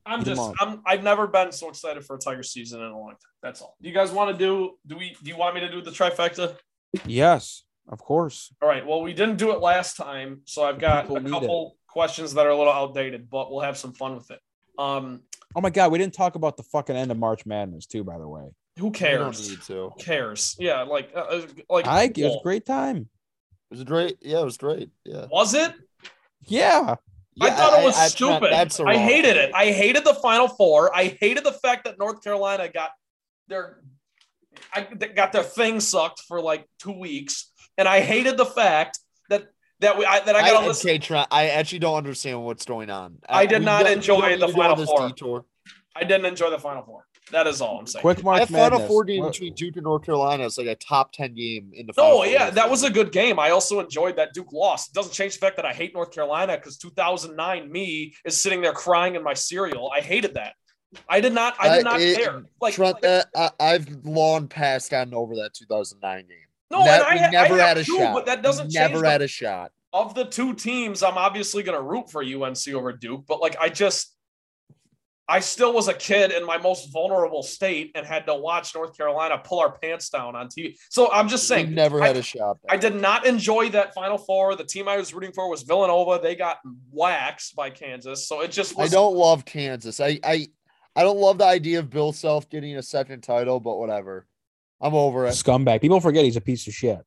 I'm 0.05 0.25
just 0.25 0.43
I'm 0.61 0.83
I've 0.87 1.03
never 1.03 1.27
been 1.27 1.53
so 1.53 1.69
excited 1.69 2.05
for 2.05 2.17
a 2.17 2.19
Tiger 2.19 2.43
season 2.43 2.81
in 2.81 2.87
a 2.87 2.99
long 2.99 3.11
time. 3.11 3.19
That's 3.43 3.63
all. 3.63 3.77
Do 3.81 3.89
you 3.89 3.95
guys 3.95 4.11
want 4.11 4.37
to 4.37 4.37
do 4.37 4.73
do 4.87 4.97
we 4.97 5.17
do 5.23 5.31
you 5.31 5.37
want 5.37 5.55
me 5.55 5.61
to 5.61 5.71
do 5.71 5.81
the 5.81 5.91
trifecta? 5.91 6.57
Yes, 7.07 7.65
of 7.89 7.99
course. 8.01 8.53
All 8.63 8.69
right. 8.69 8.87
Well, 8.87 9.03
we 9.03 9.13
didn't 9.13 9.37
do 9.37 9.53
it 9.53 9.61
last 9.61 9.97
time, 9.97 10.41
so 10.45 10.65
I've 10.65 10.79
got 10.79 11.03
People 11.05 11.17
a 11.17 11.21
need 11.21 11.31
couple 11.31 11.77
questions 11.89 12.35
that 12.35 12.47
are 12.47 12.51
a 12.51 12.57
little 12.57 12.73
outdated, 12.73 13.31
but 13.31 13.51
we'll 13.51 13.61
have 13.61 13.77
some 13.77 13.93
fun 13.93 14.17
with 14.17 14.31
it. 14.31 14.41
Um, 14.79 15.23
Oh 15.57 15.61
my 15.61 15.71
god, 15.71 15.93
we 15.93 15.99
didn't 15.99 16.15
talk 16.15 16.35
about 16.35 16.57
the 16.57 16.65
fucking 16.65 16.97
end 16.97 17.13
of 17.13 17.19
March 17.19 17.47
Madness 17.47 17.87
too. 17.87 18.03
By 18.03 18.19
the 18.19 18.27
way, 18.27 18.43
who 18.77 18.87
we 18.87 18.91
don't 18.91 18.93
cares? 18.93 19.49
need 19.49 19.63
to. 19.63 19.91
Who 19.91 19.95
cares? 19.99 20.57
Yeah, 20.59 20.83
like 20.83 21.11
uh, 21.15 21.21
uh, 21.21 21.47
like 21.69 21.87
I 21.87 22.05
it 22.05 22.17
was 22.19 22.37
a 22.37 22.43
great 22.43 22.67
time. 22.67 23.09
It 23.75 23.79
was 23.79 23.85
great. 23.85 24.19
Yeah, 24.23 24.41
it 24.41 24.45
was 24.45 24.57
great. 24.57 24.91
Yeah. 25.05 25.27
was 25.33 25.53
it? 25.53 25.73
Yeah, 26.47 26.95
I 27.41 27.47
Yeah, 27.49 27.57
thought 27.57 27.81
it 27.81 27.85
was 27.85 27.99
I- 27.99 28.07
stupid. 28.07 28.53
that's 28.53 28.79
I 28.79 28.97
hated 28.97 29.37
it. 29.37 29.51
I 29.53 29.73
hated 29.73 30.05
the 30.05 30.15
Final 30.15 30.47
Four. 30.47 30.95
I 30.95 31.17
hated 31.21 31.43
the 31.43 31.53
fact 31.53 31.85
that 31.87 31.99
North 31.99 32.23
Carolina 32.23 32.69
got 32.69 32.91
their 33.49 33.81
I 34.73 34.87
they 34.95 35.09
got 35.09 35.33
their 35.33 35.43
thing 35.43 35.81
sucked 35.81 36.21
for 36.29 36.41
like 36.41 36.69
two 36.79 36.93
weeks, 36.93 37.51
and 37.77 37.89
I 37.89 37.99
hated 38.01 38.37
the 38.37 38.47
fact 38.47 39.01
that 39.29 39.49
that 39.81 39.99
we 39.99 40.05
I, 40.07 40.21
that 40.21 40.37
I 40.37 40.41
I, 40.43 40.51
got 40.53 40.61
to 40.61 40.67
listen. 40.69 41.25
I 41.33 41.49
actually 41.49 41.81
don't 41.81 41.97
understand 41.97 42.45
what's 42.45 42.65
going 42.65 42.91
on. 42.91 43.19
I 43.29 43.47
did 43.47 43.63
not 43.63 43.89
enjoy 43.89 44.39
the 44.39 44.47
to 44.47 44.53
go 44.53 44.61
on 44.63 44.77
Final 44.77 44.87
Four. 44.87 45.09
detour. 45.09 45.45
I 45.97 46.05
didn't 46.05 46.27
enjoy 46.27 46.51
the 46.51 46.61
Final 46.61 46.85
Four. 46.85 47.07
That 47.33 47.47
is 47.47 47.61
all 47.63 47.79
I'm 47.79 47.87
saying. 47.87 48.03
quick 48.03 48.23
March 48.23 48.41
That 48.41 48.49
Final 48.51 48.71
Madness. 48.79 48.89
Four 48.89 49.05
game 49.05 49.23
What- 49.23 49.33
between 49.33 49.55
Duke 49.55 49.77
and 49.77 49.85
North 49.85 50.05
Carolina 50.05 50.45
is 50.45 50.59
like 50.59 50.67
a 50.67 50.75
top 50.77 51.13
ten 51.13 51.35
game 51.35 51.71
in 51.75 51.87
the. 51.87 51.95
Oh 51.97 52.19
No, 52.19 52.25
yeah, 52.25 52.51
that 52.51 52.69
was 52.69 52.83
a 52.85 52.91
good 52.91 53.13
game. 53.13 53.39
I 53.39 53.51
also 53.51 53.81
enjoyed 53.81 54.17
that 54.17 54.35
Duke 54.35 54.53
lost. 54.53 54.89
It 54.91 54.95
doesn't 54.95 55.13
change 55.13 55.33
the 55.35 55.39
fact 55.41 55.57
that 55.57 55.65
I 55.65 55.73
hate 55.73 55.95
North 55.95 56.11
Carolina 56.13 56.57
because 56.57 56.77
2009 56.77 57.71
me 57.73 58.15
is 58.25 58.37
sitting 58.37 58.61
there 58.61 58.73
crying 58.75 59.15
in 59.15 59.23
my 59.23 59.35
cereal. 59.35 59.91
I 59.95 60.01
hated 60.01 60.35
that. 60.35 60.53
I 61.09 61.21
did 61.21 61.33
not. 61.33 61.55
I 61.59 61.77
did 61.77 61.87
Uh, 61.87 61.91
not 61.91 62.01
it- 62.01 62.19
care. 62.19 62.43
Like, 62.61 62.75
Trent, 62.75 63.03
like- 63.03 63.25
uh, 63.35 63.49
I, 63.59 63.73
I've 63.75 63.89
long 64.05 64.47
past 64.47 64.91
gotten 64.91 65.15
over 65.15 65.35
that 65.37 65.55
2009 65.55 66.27
game. 66.29 66.37
no, 66.71 66.85
Ne- 66.85 66.89
and 66.91 67.03
I, 67.03 67.15
we 67.15 67.21
never 67.33 67.55
I 67.55 67.67
had 67.69 67.79
a 67.79 67.85
too, 67.85 67.97
shot. 67.99 68.15
but 68.15 68.27
that 68.27 68.43
doesn't 68.43 68.67
change. 68.67 68.75
Never 68.75 69.01
the- 69.01 69.09
had 69.11 69.23
a 69.23 69.29
shot. 69.29 69.73
of 69.95 70.15
the 70.15 70.25
two 70.25 70.55
teams, 70.55 71.03
I'm 71.03 71.17
obviously 71.17 71.63
going 71.63 71.79
to 71.79 71.83
root 71.83 72.11
for 72.11 72.23
UNC 72.23 72.75
over 72.75 72.93
Duke, 72.93 73.25
but 73.27 73.41
like 73.41 73.57
I 73.61 73.69
just 73.71 74.14
I 75.27 75.41
still 75.41 75.73
was 75.73 75.89
a 75.89 75.95
kid 75.95 76.33
in 76.33 76.45
my 76.45 76.59
most 76.59 76.93
vulnerable 76.93 77.43
state 77.43 77.93
and 77.95 78.07
had 78.07 78.27
to 78.27 78.35
watch 78.35 78.75
North 78.75 78.95
Carolina 78.97 79.41
pull 79.43 79.59
our 79.59 79.73
pants 79.79 80.11
down 80.11 80.37
on 80.37 80.49
TV. 80.49 80.77
So 80.91 81.11
I'm 81.11 81.29
just 81.29 81.45
We 81.51 81.57
saying, 81.57 81.75
never 81.75 82.01
had 82.03 82.17
I- 82.17 82.19
a 82.19 82.23
shot. 82.23 82.59
I 82.69 82.77
did 82.77 82.95
not 82.95 83.25
enjoy 83.27 83.71
that 83.71 83.95
Final 83.95 84.19
Four. 84.19 84.55
The 84.55 84.65
team 84.65 84.87
I 84.87 84.99
was 84.99 85.15
rooting 85.15 85.33
for 85.33 85.49
was 85.49 85.63
Villanova. 85.63 86.21
They 86.23 86.35
got 86.37 86.59
waxed 86.93 87.57
by 87.57 87.71
Kansas. 87.71 88.29
So 88.29 88.43
it 88.43 88.51
just 88.51 88.79
I 88.79 88.87
don't 88.89 89.15
love 89.17 89.45
Kansas. 89.47 89.99
I 89.99 90.19
I 90.23 90.47
I 90.95 91.03
don't 91.03 91.19
love 91.19 91.39
the 91.39 91.47
idea 91.47 91.79
of 91.79 91.89
Bill 91.89 92.13
Self 92.13 92.49
getting 92.51 92.77
a 92.77 92.83
second 92.83 93.23
title, 93.23 93.61
but 93.61 93.79
whatever. 93.79 94.27
I'm 94.81 94.95
over 94.95 95.25
it. 95.27 95.31
Scumbag. 95.31 95.81
People 95.81 96.01
forget 96.01 96.25
he's 96.25 96.37
a 96.37 96.41
piece 96.43 96.67
of 96.67 96.75
shit. 96.75 96.99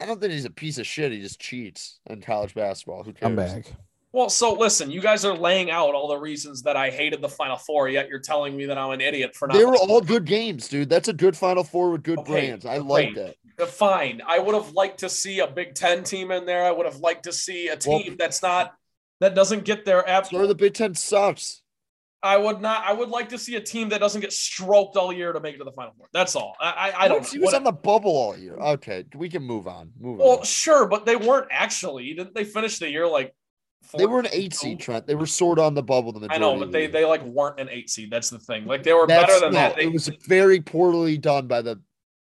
I 0.00 0.06
don't 0.06 0.20
think 0.20 0.32
he's 0.32 0.44
a 0.44 0.50
piece 0.50 0.78
of 0.78 0.86
shit. 0.86 1.10
He 1.10 1.20
just 1.20 1.40
cheats 1.40 1.98
in 2.06 2.20
college 2.20 2.54
basketball. 2.54 3.02
Who 3.02 3.12
cares? 3.12 3.32
Scumbag. 3.36 3.66
Well, 4.12 4.28
so 4.28 4.54
listen, 4.54 4.90
you 4.90 5.00
guys 5.00 5.24
are 5.24 5.36
laying 5.36 5.70
out 5.70 5.94
all 5.94 6.08
the 6.08 6.16
reasons 6.16 6.62
that 6.62 6.76
I 6.76 6.90
hated 6.90 7.22
the 7.22 7.28
Final 7.28 7.56
Four, 7.56 7.88
yet 7.88 8.08
you're 8.08 8.18
telling 8.18 8.56
me 8.56 8.66
that 8.66 8.76
I'm 8.76 8.90
an 8.90 9.00
idiot 9.00 9.36
for 9.36 9.46
not. 9.46 9.56
They 9.56 9.64
were 9.64 9.76
all 9.76 10.00
good 10.00 10.24
games, 10.24 10.66
dude. 10.68 10.88
That's 10.88 11.08
a 11.08 11.12
good 11.12 11.36
Final 11.36 11.62
Four 11.62 11.92
with 11.92 12.02
good 12.02 12.18
Okay, 12.18 12.32
brands. 12.32 12.66
I 12.66 12.78
it. 12.78 13.36
Uh, 13.58 13.66
Fine. 13.66 14.22
I 14.26 14.40
would 14.40 14.54
have 14.54 14.72
liked 14.72 15.00
to 15.00 15.08
see 15.08 15.38
a 15.38 15.46
Big 15.46 15.74
Ten 15.74 16.02
team 16.02 16.32
in 16.32 16.44
there. 16.44 16.64
I 16.64 16.72
would 16.72 16.86
have 16.86 16.96
liked 16.96 17.24
to 17.24 17.32
see 17.32 17.68
a 17.68 17.78
Well- 17.86 18.00
team 18.00 18.16
that's 18.18 18.42
not 18.42 18.74
that 19.20 19.34
doesn't 19.34 19.64
get 19.64 19.84
their 19.84 20.00
Sorry, 20.00 20.10
absolute. 20.10 20.46
the 20.48 20.54
Big 20.54 20.74
Ten 20.74 20.94
sucks. 20.94 21.62
I 22.22 22.36
would 22.36 22.60
not. 22.60 22.84
I 22.84 22.92
would 22.92 23.08
like 23.08 23.30
to 23.30 23.38
see 23.38 23.56
a 23.56 23.60
team 23.60 23.90
that 23.90 24.00
doesn't 24.00 24.20
get 24.20 24.32
stroked 24.32 24.96
all 24.96 25.12
year 25.12 25.32
to 25.32 25.40
make 25.40 25.54
it 25.54 25.58
to 25.58 25.64
the 25.64 25.72
Final 25.72 25.94
Four. 25.96 26.08
That's 26.12 26.36
all. 26.36 26.54
I 26.60 26.90
I, 26.90 27.04
I 27.04 27.08
don't. 27.08 27.26
He 27.26 27.38
know. 27.38 27.46
was 27.46 27.54
on 27.54 27.64
the 27.64 27.72
bubble 27.72 28.10
all 28.10 28.36
year. 28.36 28.56
Okay, 28.56 29.04
we 29.14 29.28
can 29.30 29.42
move 29.42 29.66
on. 29.68 29.92
Move 29.98 30.18
well, 30.18 30.30
on. 30.30 30.36
Well, 30.38 30.44
sure, 30.44 30.86
but 30.86 31.06
they 31.06 31.16
weren't 31.16 31.48
actually. 31.50 32.12
Didn't 32.12 32.34
they 32.34 32.44
finish 32.44 32.78
the 32.78 32.90
year 32.90 33.06
like? 33.06 33.34
They 33.96 34.06
were 34.06 34.20
an 34.20 34.28
eight 34.32 34.54
seed, 34.54 34.78
Trent. 34.78 35.06
They 35.06 35.14
were 35.14 35.26
sort 35.26 35.58
of 35.58 35.64
on 35.64 35.74
the 35.74 35.82
bubble. 35.82 36.12
The 36.12 36.28
I 36.30 36.38
know, 36.38 36.58
but 36.58 36.70
they 36.70 36.86
they 36.86 37.04
like 37.04 37.22
weren't 37.24 37.58
an 37.58 37.68
eight 37.70 37.90
seed. 37.90 38.10
That's 38.10 38.30
the 38.30 38.38
thing. 38.38 38.66
Like 38.66 38.82
they 38.82 38.92
were 38.92 39.06
That's- 39.06 39.26
better 39.26 39.40
than 39.46 39.52
no, 39.54 39.58
that. 39.58 39.76
They, 39.76 39.84
it 39.84 39.92
was 39.92 40.08
very 40.26 40.60
poorly 40.60 41.18
done 41.18 41.46
by 41.46 41.62
the 41.62 41.80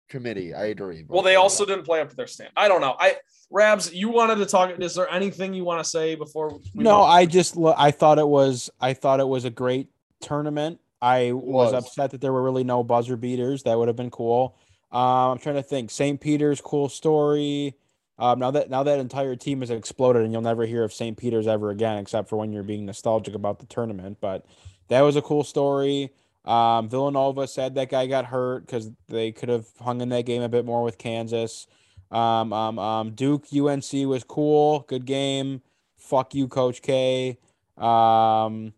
committee. 0.09 0.53
I 0.53 0.65
agree. 0.65 1.05
well, 1.07 1.21
they 1.23 1.29
whatever. 1.31 1.41
also 1.41 1.65
didn't 1.65 1.85
play 1.85 2.01
up 2.01 2.09
to 2.09 2.15
their 2.15 2.27
stand. 2.27 2.51
I 2.55 2.67
don't 2.67 2.81
know. 2.81 2.95
I 2.99 3.15
Rabs, 3.49 3.93
you 3.93 4.09
wanted 4.09 4.35
to 4.35 4.45
talk. 4.45 4.79
Is 4.79 4.95
there 4.95 5.09
anything 5.11 5.53
you 5.53 5.63
want 5.63 5.83
to 5.83 5.89
say 5.89 6.15
before? 6.15 6.49
We 6.73 6.83
No, 6.83 6.99
move? 6.99 7.07
I 7.09 7.25
just 7.25 7.57
I 7.77 7.91
thought 7.91 8.19
it 8.19 8.27
was 8.27 8.69
I 8.79 8.93
thought 8.93 9.19
it 9.19 9.27
was 9.27 9.45
a 9.45 9.49
great 9.49 9.89
tournament. 10.21 10.79
I 11.01 11.31
was, 11.31 11.71
was. 11.71 11.85
upset 11.85 12.11
that 12.11 12.21
there 12.21 12.33
were 12.33 12.43
really 12.43 12.63
no 12.63 12.83
buzzer 12.83 13.15
beaters. 13.17 13.63
That 13.63 13.77
would 13.77 13.87
have 13.87 13.97
been 13.97 14.11
cool. 14.11 14.57
Um, 14.91 15.31
I'm 15.31 15.37
trying 15.39 15.55
to 15.55 15.63
think. 15.63 15.91
St. 15.91 16.19
Peter's 16.19 16.61
cool 16.61 16.89
story. 16.89 17.75
Um, 18.17 18.39
now 18.39 18.51
that 18.51 18.69
now 18.69 18.83
that 18.83 18.99
entire 18.99 19.35
team 19.35 19.59
has 19.59 19.69
exploded, 19.69 20.23
and 20.23 20.31
you'll 20.31 20.41
never 20.41 20.65
hear 20.65 20.83
of 20.83 20.93
St. 20.93 21.17
Peter's 21.17 21.47
ever 21.47 21.69
again, 21.69 21.97
except 21.97 22.29
for 22.29 22.37
when 22.37 22.51
you're 22.51 22.63
being 22.63 22.85
nostalgic 22.85 23.35
about 23.35 23.59
the 23.59 23.65
tournament. 23.65 24.17
But 24.21 24.45
that 24.87 25.01
was 25.01 25.15
a 25.15 25.21
cool 25.21 25.43
story. 25.43 26.11
Um, 26.45 26.89
Villanova 26.89 27.47
said 27.47 27.75
that 27.75 27.89
guy 27.89 28.05
got 28.05 28.25
hurt 28.25 28.65
because 28.65 28.91
they 29.07 29.31
could 29.31 29.49
have 29.49 29.67
hung 29.81 29.99
in 30.01 30.09
that 30.09 30.25
game 30.25 30.43
a 30.43 30.49
bit 30.49 30.63
more 30.63 30.83
with 30.83 30.97
Kansas. 30.97 31.67
Um, 32.11 32.53
um, 32.53 32.79
um, 32.79 33.11
Duke 33.11 33.45
UNC 33.53 33.91
was 34.07 34.23
cool, 34.23 34.85
good 34.87 35.05
game. 35.05 35.61
Fuck 35.97 36.35
you, 36.35 36.47
Coach 36.47 36.81
K. 36.81 37.39
Um, 37.77 38.73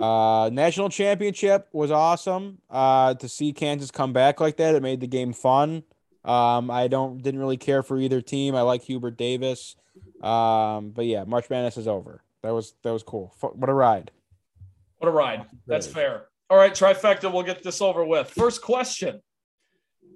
uh, 0.00 0.50
national 0.52 0.88
championship 0.88 1.68
was 1.72 1.90
awesome. 1.90 2.58
Uh, 2.70 3.14
to 3.14 3.28
see 3.28 3.52
Kansas 3.52 3.90
come 3.90 4.12
back 4.12 4.40
like 4.40 4.56
that, 4.56 4.74
it 4.74 4.82
made 4.82 5.00
the 5.00 5.06
game 5.06 5.32
fun. 5.32 5.84
Um, 6.24 6.70
I 6.70 6.88
don't 6.88 7.22
didn't 7.22 7.40
really 7.40 7.56
care 7.56 7.82
for 7.82 7.98
either 7.98 8.20
team. 8.20 8.54
I 8.54 8.62
like 8.62 8.82
Hubert 8.82 9.16
Davis. 9.16 9.76
Um, 10.22 10.90
but 10.90 11.04
yeah, 11.06 11.24
March 11.24 11.50
Madness 11.50 11.76
is 11.76 11.86
over. 11.86 12.22
That 12.42 12.52
was 12.52 12.74
that 12.82 12.92
was 12.92 13.02
cool. 13.02 13.34
Fu- 13.38 13.48
What 13.48 13.68
a 13.68 13.74
ride. 13.74 14.10
What 14.98 15.08
a 15.08 15.12
ride. 15.12 15.44
That's 15.66 15.86
fair. 15.86 16.26
All 16.48 16.56
right, 16.56 16.72
trifecta. 16.72 17.32
We'll 17.32 17.42
get 17.42 17.62
this 17.62 17.82
over 17.82 18.04
with. 18.04 18.30
First 18.30 18.62
question. 18.62 19.20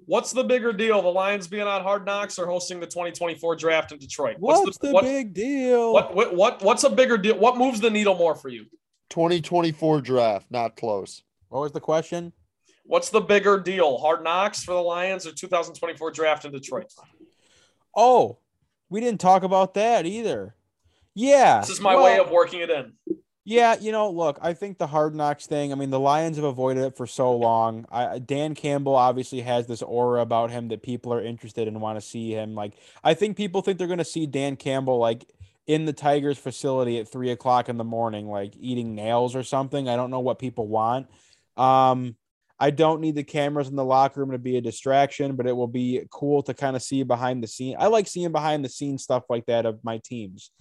What's 0.05 0.31
the 0.31 0.43
bigger 0.43 0.73
deal, 0.73 1.03
the 1.03 1.07
Lions 1.07 1.47
being 1.47 1.67
on 1.67 1.83
Hard 1.83 2.03
Knocks 2.03 2.39
or 2.39 2.47
hosting 2.47 2.79
the 2.79 2.87
2024 2.87 3.55
draft 3.55 3.91
in 3.91 3.99
Detroit? 3.99 4.37
What's, 4.39 4.79
the, 4.79 4.91
what, 4.91 5.03
big 5.03 5.35
deal? 5.35 5.93
What, 5.93 6.15
what 6.15 6.35
what 6.35 6.63
what's 6.63 6.83
a 6.83 6.89
bigger 6.89 7.17
deal? 7.17 7.37
What 7.37 7.57
moves 7.57 7.79
the 7.79 7.91
needle 7.91 8.15
more 8.15 8.33
for 8.33 8.49
you? 8.49 8.65
2024 9.09 10.01
draft, 10.01 10.47
not 10.49 10.75
close. 10.75 11.21
What 11.49 11.61
was 11.61 11.71
the 11.71 11.79
question? 11.79 12.33
What's 12.89 13.11
the 13.11 13.21
bigger 13.21 13.59
deal, 13.59 13.99
Hard 13.99 14.23
Knocks 14.23 14.63
for 14.63 14.73
the 14.73 14.81
Lions 14.81 15.27
or 15.27 15.31
2024 15.31 16.09
draft 16.09 16.45
in 16.45 16.51
Detroit? 16.51 16.91
Oh, 17.95 18.39
we 18.89 18.99
didn't 18.99 19.19
talk 19.19 19.43
about 19.43 19.75
that 19.75 20.07
either. 20.07 20.55
Yeah. 21.13 21.59
This 21.59 21.69
is 21.69 21.81
my 21.81 21.95
way 21.95 22.17
of 22.17 22.31
working 22.31 22.61
it 22.61 22.71
in. 22.71 22.93
Yeah, 23.45 23.75
you 23.79 23.91
know, 23.91 24.09
look, 24.09 24.39
I 24.41 24.53
think 24.53 24.79
the 24.79 24.87
hard 24.87 25.13
knocks 25.13 25.45
thing. 25.45 25.71
I 25.71 25.75
mean, 25.75 25.91
the 25.91 25.99
Lions 25.99 26.37
have 26.37 26.45
avoided 26.45 26.83
it 26.83 26.97
for 26.97 27.05
so 27.05 27.31
long. 27.37 27.85
I, 27.91 28.17
Dan 28.17 28.55
Campbell 28.55 28.95
obviously 28.95 29.41
has 29.41 29.67
this 29.67 29.83
aura 29.83 30.21
about 30.21 30.49
him 30.49 30.69
that 30.69 30.81
people 30.81 31.13
are 31.13 31.23
interested 31.23 31.67
and 31.67 31.79
want 31.79 31.99
to 31.99 32.01
see 32.05 32.31
him. 32.31 32.55
Like, 32.55 32.73
I 33.03 33.13
think 33.13 33.37
people 33.37 33.61
think 33.61 33.77
they're 33.77 33.85
going 33.85 33.99
to 33.99 34.03
see 34.03 34.25
Dan 34.25 34.55
Campbell 34.55 34.97
like 34.97 35.29
in 35.67 35.85
the 35.85 35.93
Tigers 35.93 36.39
facility 36.39 36.97
at 36.97 37.07
three 37.07 37.29
o'clock 37.29 37.69
in 37.69 37.77
the 37.77 37.83
morning, 37.83 38.27
like 38.27 38.55
eating 38.59 38.95
nails 38.95 39.35
or 39.35 39.43
something. 39.43 39.87
I 39.87 39.95
don't 39.95 40.09
know 40.09 40.21
what 40.21 40.39
people 40.39 40.67
want. 40.67 41.05
Um, 41.55 42.15
I 42.59 42.71
don't 42.71 42.99
need 42.99 43.15
the 43.15 43.23
cameras 43.23 43.69
in 43.69 43.75
the 43.77 43.85
locker 43.85 44.19
room 44.19 44.31
to 44.31 44.37
be 44.37 44.57
a 44.57 44.61
distraction, 44.61 45.35
but 45.37 45.47
it 45.47 45.55
will 45.55 45.67
be 45.67 46.01
cool 46.11 46.43
to 46.43 46.53
kind 46.53 46.75
of 46.75 46.81
see 46.83 47.03
behind 47.03 47.41
the 47.41 47.47
scene. 47.47 47.75
I 47.79 47.87
like 47.87 48.05
seeing 48.07 48.31
behind 48.33 48.65
the 48.65 48.69
scenes 48.69 49.03
stuff 49.03 49.23
like 49.29 49.45
that 49.45 49.65
of 49.65 49.79
my 49.83 49.99
teams. 50.03 50.51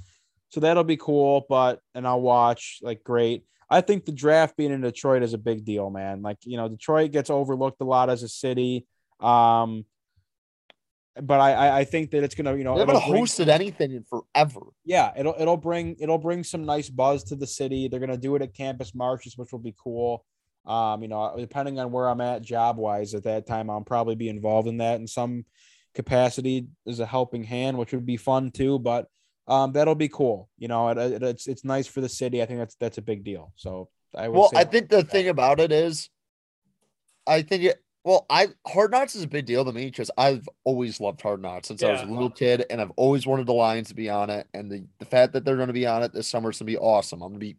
So 0.51 0.61
that'll 0.61 0.85
be 0.85 0.97
cool, 0.97 1.45
but 1.49 1.81
and 1.95 2.07
I'll 2.07 2.20
watch 2.20 2.79
like 2.83 3.03
great. 3.03 3.45
I 3.69 3.81
think 3.83 4.05
the 4.07 4.12
draft 4.12 4.57
being 4.57 4.73
in 4.73 4.81
Detroit 4.81 5.23
is 5.23 5.35
a 5.35 5.39
big 5.39 5.65
deal, 5.65 5.91
man. 5.91 6.23
Like, 6.23 6.39
you 6.43 6.57
know, 6.57 6.69
Detroit 6.69 7.11
gets 7.12 7.29
overlooked 7.31 7.81
a 7.81 7.85
lot 7.85 8.11
as 8.11 8.23
a 8.23 8.29
city. 8.29 8.87
Um 9.20 9.85
but 11.20 11.41
I 11.41 11.81
I, 11.81 11.85
think 11.85 12.12
that 12.12 12.23
it's 12.23 12.37
gonna, 12.37 12.55
you 12.57 12.62
know, 12.62 12.75
They 12.75 12.81
haven't 12.81 12.97
it'll 12.97 13.11
bring- 13.11 13.25
hosted 13.25 13.49
anything 13.49 13.91
in 13.93 14.05
forever. 14.05 14.61
yeah, 14.85 15.12
it'll 15.19 15.35
it'll 15.37 15.57
bring 15.57 15.97
it'll 15.99 16.16
bring 16.19 16.45
some 16.45 16.65
nice 16.65 16.89
buzz 16.89 17.25
to 17.25 17.35
the 17.37 17.47
city. 17.47 17.89
They're 17.89 17.99
gonna 18.01 18.16
do 18.16 18.37
it 18.37 18.43
at 18.43 18.55
Campus 18.55 18.95
Martius, 18.95 19.37
which 19.37 19.51
will 19.51 19.59
be 19.59 19.75
cool. 19.83 20.25
Um, 20.66 21.02
you 21.02 21.09
know, 21.09 21.35
depending 21.39 21.78
on 21.78 21.90
where 21.93 22.09
I'm 22.09 22.20
at 22.20 22.43
job 22.43 22.76
wise 22.76 23.14
at 23.14 23.24
that 23.24 23.47
time, 23.47 23.70
I'll 23.70 23.80
probably 23.80 24.14
be 24.16 24.28
involved 24.28 24.68
in 24.68 24.78
that 24.78 25.01
in 25.01 25.06
some 25.06 25.44
capacity 25.94 26.66
as 26.86 27.01
a 27.01 27.06
helping 27.06 27.43
hand, 27.44 27.78
which 27.78 27.93
would 27.93 28.05
be 28.06 28.16
fun 28.18 28.51
too. 28.51 28.78
But 28.78 29.06
um, 29.47 29.72
that'll 29.72 29.94
be 29.94 30.09
cool. 30.09 30.51
You 30.59 30.68
know, 30.68 30.89
it, 30.90 30.98
it- 30.98 31.22
it's 31.22 31.47
it's 31.47 31.64
nice 31.64 31.86
for 31.86 32.01
the 32.02 32.09
city. 32.09 32.43
I 32.43 32.47
think 32.47 32.59
that's 32.59 32.74
that's 32.76 32.98
a 32.98 33.02
big 33.02 33.24
deal. 33.24 33.52
So 33.56 33.89
I 34.14 34.28
would 34.28 34.39
Well, 34.39 34.51
say 34.51 34.59
I 34.59 34.64
think 34.64 34.90
the 34.90 35.02
thing 35.05 35.28
about 35.28 35.59
it 35.60 35.72
is, 35.72 36.10
I 37.26 37.43
think 37.43 37.64
it. 37.64 37.82
Well, 38.05 38.26
I 38.30 38.48
Hard 38.66 38.90
Knocks 38.93 39.14
is 39.16 39.22
a 39.24 39.28
big 39.28 39.44
deal 39.44 39.64
to 39.64 39.72
me 39.72 39.86
because 39.86 40.10
I've 40.16 40.48
always 40.64 41.01
loved 41.01 41.20
Hard 41.20 41.43
Knocks 41.43 41.68
since 41.68 41.82
I 41.82 41.90
was 41.93 42.01
a 42.02 42.06
little 42.06 42.30
kid, 42.30 42.64
and 42.70 42.80
I've 42.80 42.93
always 42.97 43.26
wanted 43.26 43.47
the 43.47 43.52
Lions 43.52 43.89
to 43.89 43.94
be 43.94 44.09
on 44.09 44.30
it. 44.30 44.47
And 44.55 44.70
the, 44.70 44.86
the 44.98 45.05
fact 45.05 45.32
that 45.35 45.44
they're 45.44 45.56
going 45.56 45.66
to 45.68 45.74
be 45.74 45.86
on 45.86 46.02
it 46.02 46.12
this 46.14 46.28
summer 46.28 46.48
is 46.51 46.59
going 46.59 46.66
to 46.68 46.72
be 46.72 46.78
awesome. 46.78 47.20
I'm 47.22 47.30
going 47.30 47.40
to 47.40 47.47
be 47.47 47.56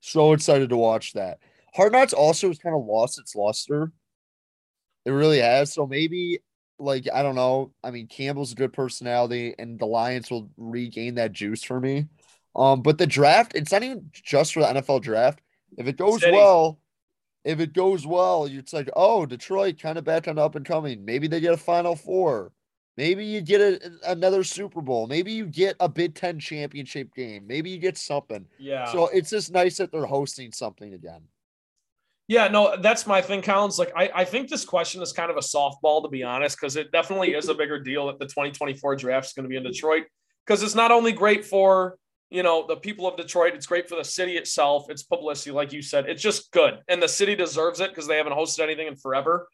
so 0.00 0.32
excited 0.32 0.68
to 0.70 0.76
watch 0.76 1.12
that. 1.14 1.38
Hard 1.74 1.92
Knocks 1.92 2.12
also 2.12 2.48
has 2.48 2.58
kind 2.58 2.76
of 2.76 2.84
lost 2.84 3.18
its 3.18 3.34
luster. 3.34 3.92
It 5.04 5.10
really 5.10 5.38
has. 5.38 5.72
So 5.72 5.86
maybe, 5.86 6.40
like, 6.78 7.08
I 7.12 7.22
don't 7.22 7.34
know. 7.34 7.72
I 7.82 7.90
mean, 7.90 8.06
Campbell's 8.06 8.52
a 8.52 8.56
good 8.56 8.72
personality, 8.72 9.54
and 9.58 9.78
the 9.78 9.86
Lions 9.86 10.30
will 10.30 10.50
regain 10.56 11.16
that 11.16 11.32
juice 11.32 11.62
for 11.62 11.80
me. 11.80 12.06
Um, 12.54 12.82
but 12.82 12.98
the 12.98 13.06
draft, 13.06 13.52
it's 13.54 13.72
not 13.72 13.82
even 13.82 14.10
just 14.12 14.52
for 14.52 14.60
the 14.60 14.66
NFL 14.66 15.02
draft. 15.02 15.40
If 15.78 15.86
it 15.86 15.96
goes 15.96 16.20
City. 16.20 16.32
well, 16.32 16.78
if 17.44 17.60
it 17.60 17.72
goes 17.72 18.06
well, 18.06 18.44
it's 18.44 18.72
like, 18.72 18.90
oh, 18.94 19.26
Detroit 19.26 19.80
kind 19.80 19.98
of 19.98 20.04
back 20.04 20.28
on 20.28 20.38
up 20.38 20.54
and 20.54 20.66
coming. 20.66 21.04
Maybe 21.04 21.26
they 21.26 21.40
get 21.40 21.54
a 21.54 21.58
Final 21.58 21.96
Four. 21.96 22.52
Maybe 22.98 23.24
you 23.24 23.40
get 23.40 23.60
a, 23.60 23.90
another 24.06 24.44
Super 24.44 24.82
Bowl. 24.82 25.06
Maybe 25.06 25.32
you 25.32 25.46
get 25.46 25.76
a 25.80 25.88
Big 25.88 26.14
Ten 26.14 26.38
championship 26.38 27.14
game. 27.14 27.46
Maybe 27.46 27.70
you 27.70 27.78
get 27.78 27.96
something. 27.96 28.46
Yeah. 28.58 28.84
So 28.92 29.08
it's 29.08 29.30
just 29.30 29.50
nice 29.50 29.78
that 29.78 29.90
they're 29.90 30.04
hosting 30.04 30.52
something 30.52 30.92
again. 30.92 31.22
Yeah, 32.28 32.48
no, 32.48 32.76
that's 32.76 33.06
my 33.06 33.20
thing, 33.20 33.42
Collins. 33.42 33.78
Like, 33.78 33.92
I, 33.96 34.10
I 34.14 34.24
think 34.24 34.48
this 34.48 34.64
question 34.64 35.02
is 35.02 35.12
kind 35.12 35.30
of 35.30 35.36
a 35.36 35.40
softball, 35.40 36.02
to 36.02 36.08
be 36.08 36.22
honest, 36.22 36.56
because 36.56 36.76
it 36.76 36.92
definitely 36.92 37.34
is 37.34 37.48
a 37.48 37.54
bigger 37.54 37.80
deal 37.80 38.06
that 38.06 38.18
the 38.18 38.26
2024 38.26 38.96
draft 38.96 39.26
is 39.26 39.32
going 39.32 39.44
to 39.44 39.48
be 39.48 39.56
in 39.56 39.64
Detroit. 39.64 40.04
Because 40.46 40.62
it's 40.62 40.74
not 40.74 40.90
only 40.90 41.12
great 41.12 41.44
for, 41.44 41.98
you 42.30 42.42
know, 42.42 42.66
the 42.66 42.76
people 42.76 43.06
of 43.06 43.16
Detroit, 43.16 43.54
it's 43.54 43.66
great 43.66 43.88
for 43.88 43.96
the 43.96 44.04
city 44.04 44.36
itself. 44.36 44.86
It's 44.88 45.02
publicity, 45.02 45.50
like 45.50 45.72
you 45.72 45.82
said. 45.82 46.08
It's 46.08 46.22
just 46.22 46.50
good. 46.52 46.78
And 46.88 47.02
the 47.02 47.08
city 47.08 47.34
deserves 47.34 47.80
it 47.80 47.90
because 47.90 48.06
they 48.06 48.16
haven't 48.16 48.32
hosted 48.32 48.60
anything 48.60 48.86
in 48.86 48.96
forever. 48.96 49.48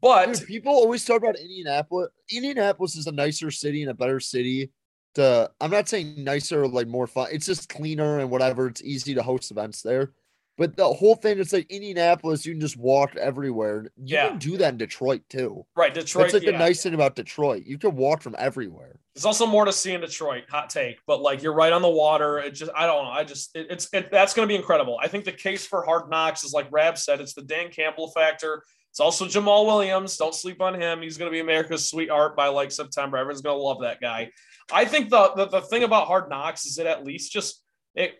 But 0.00 0.26
Dude, 0.34 0.46
people 0.46 0.72
always 0.72 1.04
talk 1.04 1.18
about 1.18 1.38
Indianapolis. 1.38 2.10
Indianapolis 2.30 2.96
is 2.96 3.06
a 3.06 3.12
nicer 3.12 3.50
city 3.50 3.82
and 3.82 3.90
a 3.90 3.94
better 3.94 4.20
city. 4.20 4.70
To 5.14 5.50
I'm 5.60 5.70
not 5.70 5.88
saying 5.88 6.24
nicer 6.24 6.66
like 6.66 6.88
more 6.88 7.06
fun. 7.06 7.28
It's 7.32 7.46
just 7.46 7.68
cleaner 7.68 8.18
and 8.18 8.30
whatever. 8.30 8.66
It's 8.66 8.82
easy 8.82 9.14
to 9.14 9.22
host 9.22 9.50
events 9.50 9.82
there. 9.82 10.12
But 10.56 10.76
the 10.76 10.86
whole 10.86 11.16
thing, 11.16 11.38
it's 11.38 11.52
like 11.52 11.70
Indianapolis, 11.70 12.46
you 12.46 12.52
can 12.52 12.60
just 12.60 12.76
walk 12.76 13.16
everywhere. 13.16 13.90
You 13.96 14.16
Yeah. 14.16 14.28
can 14.28 14.38
do 14.38 14.56
that 14.58 14.74
in 14.74 14.78
Detroit 14.78 15.22
too. 15.28 15.66
Right, 15.74 15.92
Detroit. 15.92 16.24
That's 16.24 16.34
like 16.34 16.42
yeah. 16.44 16.52
the 16.52 16.58
nice 16.58 16.82
thing 16.82 16.94
about 16.94 17.16
Detroit. 17.16 17.64
You 17.66 17.76
can 17.76 17.96
walk 17.96 18.22
from 18.22 18.36
everywhere. 18.38 19.00
There's 19.14 19.24
also 19.24 19.46
more 19.46 19.64
to 19.64 19.72
see 19.72 19.92
in 19.92 20.00
Detroit. 20.00 20.44
Hot 20.50 20.70
take, 20.70 20.98
but 21.06 21.20
like 21.20 21.42
you're 21.42 21.54
right 21.54 21.72
on 21.72 21.82
the 21.82 21.88
water. 21.88 22.38
It 22.38 22.52
just 22.52 22.70
I 22.74 22.86
don't 22.86 23.04
know. 23.04 23.10
I 23.10 23.24
just 23.24 23.54
it, 23.56 23.66
it's 23.70 23.88
it, 23.92 24.10
that's 24.10 24.34
going 24.34 24.46
to 24.46 24.52
be 24.52 24.56
incredible. 24.56 24.98
I 25.02 25.08
think 25.08 25.24
the 25.24 25.32
case 25.32 25.66
for 25.66 25.84
Hard 25.84 26.08
Knocks 26.08 26.44
is 26.44 26.52
like 26.52 26.66
Rab 26.70 26.98
said. 26.98 27.20
It's 27.20 27.34
the 27.34 27.42
Dan 27.42 27.70
Campbell 27.70 28.10
factor. 28.10 28.62
It's 28.90 29.00
also 29.00 29.24
Jamaal 29.24 29.66
Williams. 29.66 30.16
Don't 30.16 30.34
sleep 30.34 30.60
on 30.60 30.80
him. 30.80 31.02
He's 31.02 31.16
going 31.16 31.28
to 31.28 31.34
be 31.34 31.40
America's 31.40 31.88
sweetheart 31.88 32.36
by 32.36 32.46
like 32.46 32.70
September. 32.70 33.16
Everyone's 33.16 33.42
going 33.42 33.58
to 33.58 33.62
love 33.62 33.80
that 33.80 34.00
guy. 34.00 34.30
I 34.72 34.84
think 34.84 35.10
the, 35.10 35.32
the 35.34 35.46
the 35.46 35.60
thing 35.62 35.82
about 35.82 36.06
Hard 36.06 36.30
Knocks 36.30 36.64
is 36.64 36.78
it 36.78 36.86
at 36.86 37.04
least 37.04 37.32
just 37.32 37.60
it. 37.96 38.14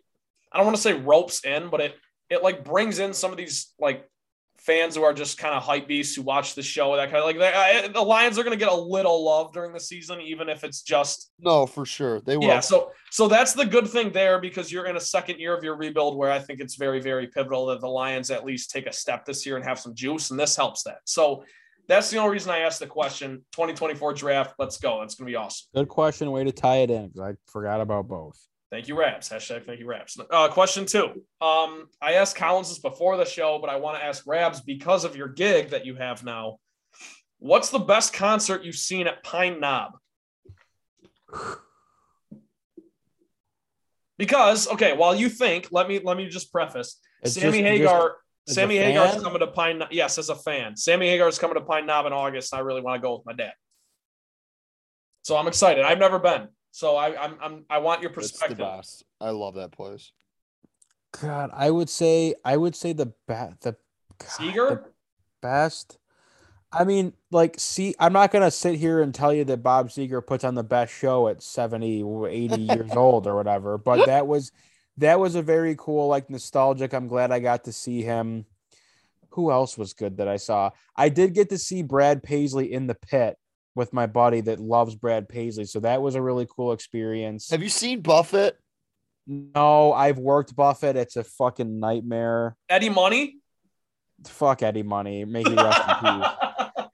I 0.52 0.58
don't 0.58 0.66
want 0.66 0.76
to 0.76 0.82
say 0.82 0.92
ropes 0.92 1.44
in, 1.44 1.68
but 1.68 1.80
it 1.80 1.96
it 2.30 2.42
like 2.42 2.64
brings 2.64 2.98
in 2.98 3.12
some 3.12 3.30
of 3.30 3.36
these 3.36 3.72
like 3.78 4.08
fans 4.64 4.96
who 4.96 5.02
are 5.02 5.12
just 5.12 5.36
kind 5.36 5.54
of 5.54 5.62
hype 5.62 5.86
beasts 5.86 6.16
who 6.16 6.22
watch 6.22 6.54
the 6.54 6.62
show. 6.62 6.96
That 6.96 7.10
kind 7.10 7.18
of 7.18 7.24
like 7.24 7.38
they, 7.38 7.52
uh, 7.52 7.84
I, 7.84 7.88
the 7.88 8.00
Lions 8.00 8.38
are 8.38 8.42
going 8.42 8.58
to 8.58 8.64
get 8.64 8.72
a 8.72 8.74
little 8.74 9.22
love 9.22 9.52
during 9.52 9.72
the 9.72 9.80
season, 9.80 10.20
even 10.22 10.48
if 10.48 10.64
it's 10.64 10.82
just 10.82 11.30
No, 11.38 11.66
for 11.66 11.84
sure. 11.84 12.20
They 12.20 12.36
will. 12.36 12.46
yeah. 12.46 12.60
So 12.60 12.92
so 13.10 13.28
that's 13.28 13.52
the 13.52 13.66
good 13.66 13.86
thing 13.88 14.10
there 14.10 14.40
because 14.40 14.72
you're 14.72 14.86
in 14.86 14.96
a 14.96 15.00
second 15.00 15.38
year 15.38 15.56
of 15.56 15.62
your 15.62 15.76
rebuild 15.76 16.16
where 16.16 16.30
I 16.32 16.38
think 16.38 16.60
it's 16.60 16.76
very 16.76 17.00
very 17.00 17.26
pivotal 17.26 17.66
that 17.66 17.80
the 17.80 17.88
Lions 17.88 18.30
at 18.30 18.44
least 18.44 18.70
take 18.70 18.86
a 18.86 18.92
step 18.92 19.26
this 19.26 19.44
year 19.44 19.56
and 19.56 19.64
have 19.64 19.78
some 19.78 19.94
juice, 19.94 20.30
and 20.30 20.40
this 20.40 20.56
helps 20.56 20.82
that. 20.84 20.98
So. 21.04 21.44
That's 21.86 22.08
the 22.08 22.16
only 22.16 22.32
reason 22.32 22.50
I 22.50 22.60
asked 22.60 22.80
the 22.80 22.86
question. 22.86 23.44
2024 23.52 24.14
draft. 24.14 24.54
Let's 24.58 24.78
go. 24.78 25.00
That's 25.00 25.16
going 25.16 25.26
to 25.26 25.30
be 25.30 25.36
awesome. 25.36 25.66
Good 25.74 25.90
question. 25.90 26.30
Way 26.30 26.44
to 26.44 26.50
tie 26.50 26.78
it 26.78 26.90
in 26.90 27.08
because 27.08 27.20
I 27.20 27.34
forgot 27.44 27.82
about 27.82 28.08
both. 28.08 28.40
Thank 28.70 28.88
you, 28.88 28.98
Raps. 28.98 29.28
Hashtag 29.28 29.66
thank 29.66 29.78
you, 29.78 29.86
Raps. 29.86 30.18
Uh, 30.30 30.48
question 30.48 30.84
two. 30.86 31.22
Um, 31.40 31.86
I 32.02 32.14
asked 32.14 32.36
Collins 32.36 32.68
this 32.70 32.78
before 32.78 33.16
the 33.16 33.24
show, 33.24 33.58
but 33.60 33.70
I 33.70 33.76
want 33.76 33.98
to 33.98 34.04
ask 34.04 34.26
Rabs 34.26 34.60
because 34.62 35.04
of 35.04 35.14
your 35.14 35.28
gig 35.28 35.70
that 35.70 35.86
you 35.86 35.94
have 35.94 36.24
now. 36.24 36.58
What's 37.38 37.70
the 37.70 37.78
best 37.78 38.12
concert 38.12 38.64
you've 38.64 38.74
seen 38.74 39.06
at 39.06 39.22
Pine 39.22 39.60
Knob? 39.60 39.92
Because 44.18 44.68
okay, 44.68 44.92
while 44.96 45.14
you 45.14 45.28
think, 45.28 45.68
let 45.70 45.88
me 45.88 46.00
let 46.02 46.16
me 46.16 46.28
just 46.28 46.52
preface. 46.52 47.00
It's 47.22 47.34
Sammy 47.34 47.58
just- 47.62 47.64
Hagar, 47.64 48.16
a 48.48 48.52
Sammy 48.52 48.76
Hagar's 48.76 49.14
fan? 49.14 49.22
coming 49.22 49.40
to 49.40 49.46
Pine. 49.48 49.82
Yes, 49.90 50.18
as 50.18 50.28
a 50.28 50.34
fan, 50.36 50.76
Sammy 50.76 51.08
Hagar's 51.08 51.38
coming 51.38 51.54
to 51.54 51.60
Pine 51.62 51.86
Knob 51.86 52.06
in 52.06 52.12
August. 52.12 52.54
I 52.54 52.60
really 52.60 52.80
want 52.80 53.00
to 53.00 53.06
go 53.06 53.16
with 53.16 53.26
my 53.26 53.32
dad. 53.32 53.54
So 55.22 55.36
I'm 55.36 55.48
excited. 55.48 55.84
I've 55.84 55.98
never 55.98 56.18
been, 56.18 56.48
so 56.74 56.96
I, 56.96 57.16
I'm, 57.22 57.36
I'm 57.40 57.64
I 57.70 57.78
want 57.78 58.02
your 58.02 58.10
It's 58.10 58.32
the 58.32 58.38
perspective. 58.38 58.58
best. 58.58 59.04
I 59.20 59.30
love 59.30 59.54
that 59.54 59.70
place. 59.70 60.10
God, 61.22 61.50
I 61.54 61.70
would 61.70 61.88
say 61.88 62.34
I 62.44 62.56
would 62.56 62.74
say 62.74 62.92
the 62.92 63.12
ba- 63.28 63.56
the 63.60 63.76
God, 64.18 64.28
Seger? 64.28 64.68
the 64.70 64.90
best. 65.40 65.98
I 66.72 66.82
mean, 66.82 67.12
like, 67.30 67.60
see, 67.60 67.94
I'm 68.00 68.12
not 68.12 68.32
gonna 68.32 68.50
sit 68.50 68.74
here 68.74 69.00
and 69.00 69.14
tell 69.14 69.32
you 69.32 69.44
that 69.44 69.62
Bob 69.62 69.90
Seger 69.90 70.26
puts 70.26 70.42
on 70.42 70.56
the 70.56 70.64
best 70.64 70.92
show 70.92 71.28
at 71.28 71.44
70, 71.44 72.02
80 72.28 72.56
years 72.60 72.96
old 72.96 73.28
or 73.28 73.36
whatever, 73.36 73.78
but 73.78 74.06
that 74.06 74.26
was 74.26 74.50
that 74.96 75.20
was 75.20 75.36
a 75.36 75.42
very 75.42 75.76
cool, 75.78 76.08
like 76.08 76.28
nostalgic. 76.28 76.92
I'm 76.92 77.06
glad 77.06 77.30
I 77.30 77.38
got 77.38 77.62
to 77.64 77.72
see 77.72 78.02
him. 78.02 78.46
Who 79.30 79.52
else 79.52 79.78
was 79.78 79.92
good 79.92 80.16
that 80.16 80.26
I 80.26 80.38
saw? 80.38 80.70
I 80.96 81.08
did 81.08 81.34
get 81.34 81.50
to 81.50 81.58
see 81.58 81.82
Brad 81.82 82.24
Paisley 82.24 82.72
in 82.72 82.88
the 82.88 82.96
pit 82.96 83.38
with 83.74 83.92
my 83.92 84.06
buddy 84.06 84.40
that 84.42 84.60
loves 84.60 84.94
Brad 84.94 85.28
Paisley, 85.28 85.64
so 85.64 85.80
that 85.80 86.00
was 86.02 86.14
a 86.14 86.22
really 86.22 86.46
cool 86.48 86.72
experience. 86.72 87.50
Have 87.50 87.62
you 87.62 87.68
seen 87.68 88.00
Buffett? 88.00 88.56
No, 89.26 89.92
I've 89.92 90.18
worked 90.18 90.54
Buffett. 90.54 90.96
It's 90.96 91.16
a 91.16 91.24
fucking 91.24 91.80
nightmare. 91.80 92.56
Eddie 92.68 92.90
Money. 92.90 93.38
Fuck 94.26 94.62
Eddie 94.62 94.82
Money. 94.82 95.24
May 95.24 95.42
he 95.42 95.54
rest 95.54 95.82
in 95.88 95.94
peace. 96.20 96.28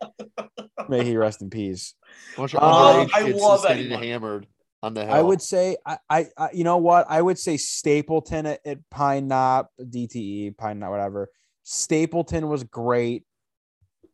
May 0.89 1.05
he 1.05 1.16
rest 1.16 1.43
in 1.43 1.51
peace. 1.51 1.94
Bunch 2.36 2.55
of 2.55 2.62
Um, 2.62 3.09
I 3.15 3.23
kids 3.24 3.40
love 3.40 3.65
Eddie 3.69 3.89
Money. 3.89 4.09
hammered 4.09 4.47
on 4.82 4.94
the 4.94 5.05
hill. 5.05 5.15
I 5.15 5.20
would 5.20 5.43
say 5.43 5.77
I, 5.85 5.98
I, 6.09 6.27
I 6.36 6.48
you 6.52 6.65
know 6.65 6.78
what? 6.78 7.07
I 7.09 7.20
would 7.20 7.39
say 7.39 7.57
Stapleton 7.57 8.47
at, 8.47 8.61
at 8.65 8.78
Pine 8.90 9.28
Knob, 9.28 9.66
DTE, 9.81 10.57
Pine 10.57 10.78
Knob, 10.78 10.90
whatever. 10.90 11.28
Stapleton 11.65 12.48
was 12.48 12.65
great. 12.65 13.24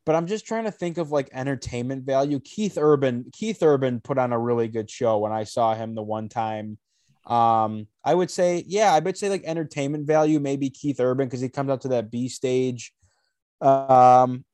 But 0.06 0.14
I'm 0.14 0.26
just 0.26 0.46
trying 0.46 0.64
to 0.64 0.70
think 0.70 0.98
of 0.98 1.10
like 1.10 1.28
entertainment 1.32 2.04
value. 2.04 2.40
Keith 2.40 2.78
Urban, 2.78 3.26
Keith 3.32 3.62
Urban 3.62 4.00
put 4.00 4.18
on 4.18 4.32
a 4.32 4.38
really 4.38 4.68
good 4.68 4.88
show 4.88 5.18
when 5.18 5.32
I 5.32 5.44
saw 5.44 5.74
him 5.74 5.94
the 5.94 6.02
one 6.02 6.28
time. 6.28 6.78
Um, 7.26 7.88
I 8.04 8.14
would 8.14 8.30
say, 8.30 8.64
yeah, 8.68 8.94
I 8.94 9.00
would 9.00 9.18
say 9.18 9.28
like 9.28 9.42
entertainment 9.44 10.06
value, 10.06 10.38
maybe 10.38 10.70
Keith 10.70 11.00
Urban 11.00 11.26
because 11.26 11.40
he 11.40 11.48
comes 11.48 11.70
up 11.70 11.80
to 11.80 11.88
that 11.88 12.10
B 12.10 12.28
stage. 12.28 12.92
Um, 13.60 14.44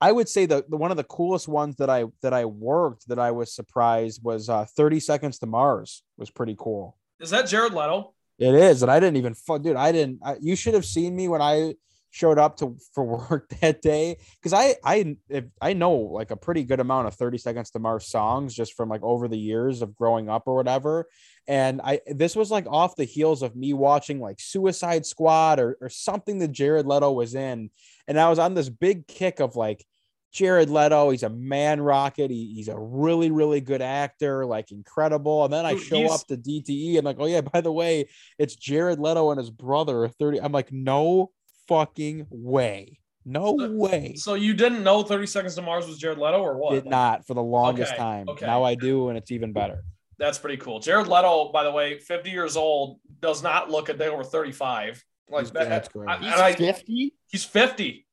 I 0.00 0.12
would 0.12 0.28
say 0.28 0.46
the, 0.46 0.64
the 0.68 0.76
one 0.76 0.90
of 0.90 0.96
the 0.96 1.04
coolest 1.04 1.48
ones 1.48 1.76
that 1.76 1.90
I 1.90 2.04
that 2.22 2.34
I 2.34 2.44
worked 2.44 3.08
that 3.08 3.18
I 3.18 3.30
was 3.30 3.52
surprised 3.52 4.22
was 4.22 4.48
uh, 4.48 4.66
30 4.76 5.00
Seconds 5.00 5.38
to 5.38 5.46
Mars 5.46 6.02
was 6.16 6.30
pretty 6.30 6.54
cool. 6.58 6.96
Is 7.18 7.30
that 7.30 7.48
Jared 7.48 7.72
Leto? 7.72 8.14
It 8.38 8.54
is, 8.54 8.82
and 8.82 8.90
I 8.90 9.00
didn't 9.00 9.16
even 9.16 9.34
fuck, 9.34 9.62
dude. 9.62 9.74
I 9.74 9.90
didn't. 9.90 10.20
I, 10.22 10.36
you 10.40 10.54
should 10.54 10.74
have 10.74 10.84
seen 10.84 11.16
me 11.16 11.26
when 11.26 11.42
I 11.42 11.74
showed 12.18 12.38
up 12.38 12.56
to 12.56 12.76
for 12.92 13.04
work 13.30 13.48
that 13.60 13.80
day 13.80 14.16
because 14.40 14.52
I 14.52 14.76
I 14.84 15.16
I 15.60 15.72
know 15.72 15.92
like 15.92 16.30
a 16.30 16.36
pretty 16.36 16.64
good 16.64 16.80
amount 16.80 17.06
of 17.06 17.14
30 17.14 17.38
Seconds 17.38 17.70
to 17.70 17.78
Mars 17.78 18.08
songs 18.08 18.54
just 18.54 18.74
from 18.74 18.88
like 18.88 19.02
over 19.02 19.28
the 19.28 19.38
years 19.38 19.82
of 19.82 19.94
growing 19.94 20.28
up 20.28 20.44
or 20.46 20.56
whatever. 20.56 21.06
And 21.46 21.80
I 21.82 22.00
this 22.06 22.34
was 22.34 22.50
like 22.50 22.66
off 22.66 22.96
the 22.96 23.04
heels 23.04 23.42
of 23.42 23.54
me 23.54 23.72
watching 23.72 24.20
like 24.20 24.40
Suicide 24.40 25.06
Squad 25.06 25.60
or 25.60 25.78
or 25.80 25.88
something 25.88 26.38
that 26.40 26.52
Jared 26.52 26.86
Leto 26.86 27.12
was 27.12 27.34
in, 27.34 27.70
and 28.06 28.20
I 28.20 28.28
was 28.28 28.38
on 28.38 28.54
this 28.54 28.68
big 28.68 29.06
kick 29.06 29.40
of 29.40 29.56
like. 29.56 29.84
Jared 30.30 30.68
Leto, 30.68 31.08
he's 31.08 31.22
a 31.22 31.30
man 31.30 31.80
rocket. 31.80 32.30
He, 32.30 32.52
he's 32.54 32.68
a 32.68 32.78
really, 32.78 33.30
really 33.30 33.62
good 33.62 33.80
actor, 33.80 34.44
like 34.44 34.70
incredible. 34.70 35.42
And 35.44 35.52
then 35.52 35.64
I 35.64 35.76
show 35.76 35.96
he's- 35.96 36.12
up 36.20 36.26
to 36.26 36.36
DTE 36.36 36.98
and 36.98 37.04
like, 37.06 37.16
oh 37.18 37.24
yeah, 37.24 37.40
by 37.40 37.62
the 37.62 37.72
way, 37.72 38.10
it's 38.38 38.54
Jared 38.54 39.00
Leto 39.00 39.30
and 39.30 39.38
his 39.38 39.48
brother, 39.48 40.06
30. 40.06 40.42
I'm 40.42 40.52
like, 40.52 40.70
no 40.70 41.30
fucking 41.68 42.26
way. 42.30 42.98
No 43.24 43.56
So- 43.58 43.70
way. 43.72 44.14
So 44.16 44.34
you 44.34 44.54
didn't 44.54 44.82
know 44.82 45.02
30 45.02 45.26
Seconds 45.26 45.54
to 45.56 45.62
Mars 45.62 45.86
was 45.86 45.98
Jared 45.98 46.18
Leto 46.18 46.40
or 46.40 46.56
what? 46.56 46.72
Did 46.72 46.86
not 46.86 47.26
for 47.26 47.34
the 47.34 47.42
longest 47.42 47.92
Okay, 47.92 48.00
time. 48.02 48.28
okay. 48.28 48.46
Now 48.46 48.62
I 48.64 48.74
do, 48.74 49.08
and 49.10 49.18
it's 49.18 49.30
even 49.30 49.52
better. 49.52 49.84
That's 50.18 50.38
pretty 50.38 50.56
cool. 50.56 50.80
Jared 50.80 51.06
Leto, 51.06 51.52
by 51.52 51.62
the 51.62 51.70
way, 51.70 51.98
50 51.98 52.30
years 52.30 52.56
old, 52.56 52.98
does 53.20 53.42
not 53.42 53.70
look 53.70 53.88
a 53.88 53.94
day 53.94 54.08
over 54.08 54.24
35. 54.24 55.04
Like 55.30 55.42
He's- 55.44 55.52
that. 55.52 55.68
that's 55.68 55.88
great. 55.88 56.08
I- 56.08 56.52
He's 56.52 56.56
50? 56.56 57.14
he's 57.30 57.44
50. 57.44 58.06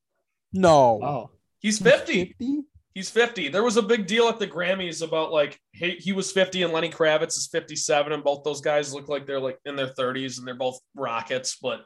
No. 0.54 1.00
Oh. 1.02 1.30
He's 1.60 1.78
He's 1.80 1.88
50. 1.88 2.26
50? 2.38 2.62
He's 2.94 3.10
50. 3.10 3.48
There 3.50 3.64
was 3.64 3.76
a 3.78 3.82
big 3.82 4.08
deal 4.08 4.28
at 4.30 4.40
the 4.40 4.48
Grammys 4.48 5.02
about 5.02 5.32
like 5.32 5.60
he, 5.74 5.92
he 5.92 6.12
was 6.14 6.32
50 6.32 6.64
and 6.64 6.72
Lenny 6.72 6.90
Kravitz 6.90 7.38
is 7.38 7.48
57, 7.52 8.14
and 8.14 8.24
both 8.24 8.44
those 8.44 8.62
guys 8.62 8.94
look 8.94 9.10
like 9.10 9.26
they're 9.26 9.40
like 9.40 9.60
in 9.66 9.76
their 9.76 9.88
30s 9.94 10.38
and 10.38 10.48
they're 10.48 10.56
both 10.56 10.80
rockets. 10.96 11.58
But 11.62 11.86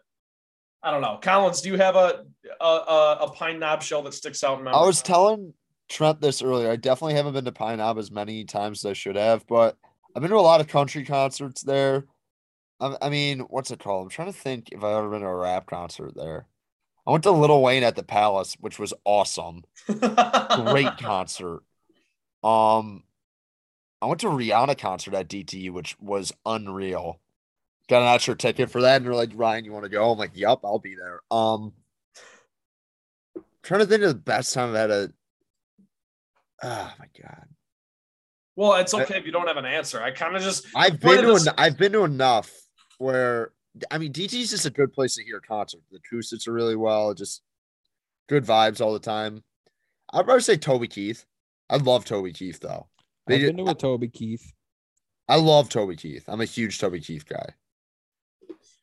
I 0.81 0.91
don't 0.91 1.01
know. 1.01 1.19
Collins, 1.21 1.61
do 1.61 1.69
you 1.69 1.77
have 1.77 1.95
a 1.95 2.25
a, 2.61 3.17
a, 3.21 3.31
Pine 3.35 3.59
Knob 3.59 3.83
shell 3.83 4.01
that 4.03 4.13
sticks 4.13 4.43
out 4.43 4.59
in 4.59 4.63
memory? 4.63 4.79
I 4.79 4.85
was 4.85 5.01
telling 5.01 5.53
Trent 5.89 6.21
this 6.21 6.41
earlier. 6.41 6.71
I 6.71 6.77
definitely 6.77 7.15
haven't 7.15 7.33
been 7.33 7.45
to 7.45 7.51
Pine 7.51 7.77
Knob 7.77 7.97
as 7.97 8.11
many 8.11 8.45
times 8.45 8.85
as 8.85 8.91
I 8.91 8.93
should 8.93 9.15
have, 9.15 9.45
but 9.47 9.75
I've 10.15 10.21
been 10.21 10.31
to 10.31 10.37
a 10.37 10.41
lot 10.41 10.61
of 10.61 10.67
country 10.67 11.03
concerts 11.03 11.61
there. 11.61 12.05
I, 12.79 12.95
I 13.01 13.09
mean, 13.09 13.39
what's 13.41 13.71
it 13.71 13.79
called? 13.79 14.03
I'm 14.03 14.09
trying 14.09 14.31
to 14.31 14.37
think 14.37 14.69
if 14.71 14.83
I've 14.83 14.97
ever 14.97 15.09
been 15.09 15.21
to 15.21 15.27
a 15.27 15.35
rap 15.35 15.67
concert 15.67 16.13
there. 16.15 16.47
I 17.05 17.11
went 17.11 17.23
to 17.23 17.31
Little 17.31 17.63
Wayne 17.63 17.83
at 17.83 17.95
the 17.95 18.03
Palace, 18.03 18.55
which 18.59 18.77
was 18.77 18.93
awesome. 19.03 19.63
Great 19.87 20.97
concert. 20.99 21.61
Um, 22.43 23.03
I 24.01 24.05
went 24.05 24.21
to 24.21 24.27
Rihanna 24.27 24.77
concert 24.77 25.13
at 25.13 25.27
DTE, 25.27 25.71
which 25.71 25.97
was 25.99 26.31
unreal. 26.45 27.19
Got 27.89 28.03
an 28.03 28.07
extra 28.13 28.35
ticket 28.35 28.69
for 28.69 28.81
that, 28.81 28.97
and 28.97 29.05
they're 29.05 29.15
like, 29.15 29.31
"Ryan, 29.33 29.65
you 29.65 29.71
want 29.71 29.83
to 29.85 29.89
go?" 29.89 30.11
I'm 30.11 30.17
like, 30.19 30.37
"Yup, 30.37 30.63
I'll 30.63 30.77
be 30.79 30.93
there." 30.95 31.21
Um, 31.31 31.73
trying 33.63 33.79
to 33.81 33.85
think 33.87 34.03
of 34.03 34.09
the 34.09 34.15
best 34.15 34.53
time 34.53 34.69
I've 34.69 34.75
had 34.75 34.91
a. 34.91 35.13
Oh 36.61 36.93
my 36.99 37.05
god, 37.21 37.47
well, 38.55 38.75
it's 38.75 38.93
okay 38.93 39.17
if 39.17 39.25
you 39.25 39.31
don't 39.31 39.47
have 39.47 39.57
an 39.57 39.65
answer. 39.65 40.01
I 40.01 40.11
kind 40.11 40.35
of 40.35 40.41
just 40.43 40.67
I've 40.75 40.99
been 40.99 41.21
to 41.23 41.27
this- 41.33 41.47
en- 41.47 41.53
I've 41.57 41.77
been 41.77 41.93
to 41.93 42.03
enough 42.03 42.51
where 42.97 43.53
I 43.89 43.97
mean 43.97 44.11
DTE 44.13 44.41
is 44.41 44.49
just 44.51 44.65
a 44.65 44.69
good 44.71 44.93
place 44.93 45.15
to 45.15 45.23
hear 45.23 45.37
a 45.37 45.41
concert. 45.41 45.81
The 45.89 45.97
acoustics 45.97 46.47
are 46.47 46.53
really 46.53 46.75
well, 46.75 47.13
just 47.13 47.41
good 48.27 48.45
vibes 48.45 48.81
all 48.81 48.93
the 48.93 48.99
time. 48.99 49.43
I'd 50.13 50.25
probably 50.25 50.41
say 50.41 50.57
Toby 50.57 50.87
Keith. 50.87 51.25
I 51.69 51.77
love 51.77 52.03
Toby 52.05 52.33
Keith 52.33 52.59
though. 52.59 52.87
They 53.25 53.35
I've 53.35 53.41
ju- 53.41 53.47
been 53.53 53.65
to 53.65 53.71
a 53.71 53.75
Toby 53.75 54.09
Keith. 54.09 54.53
I 55.27 55.37
love 55.37 55.69
Toby 55.69 55.95
Keith. 55.95 56.25
I'm 56.27 56.41
a 56.41 56.45
huge 56.45 56.77
Toby 56.79 56.99
Keith 56.99 57.25
guy. 57.27 57.53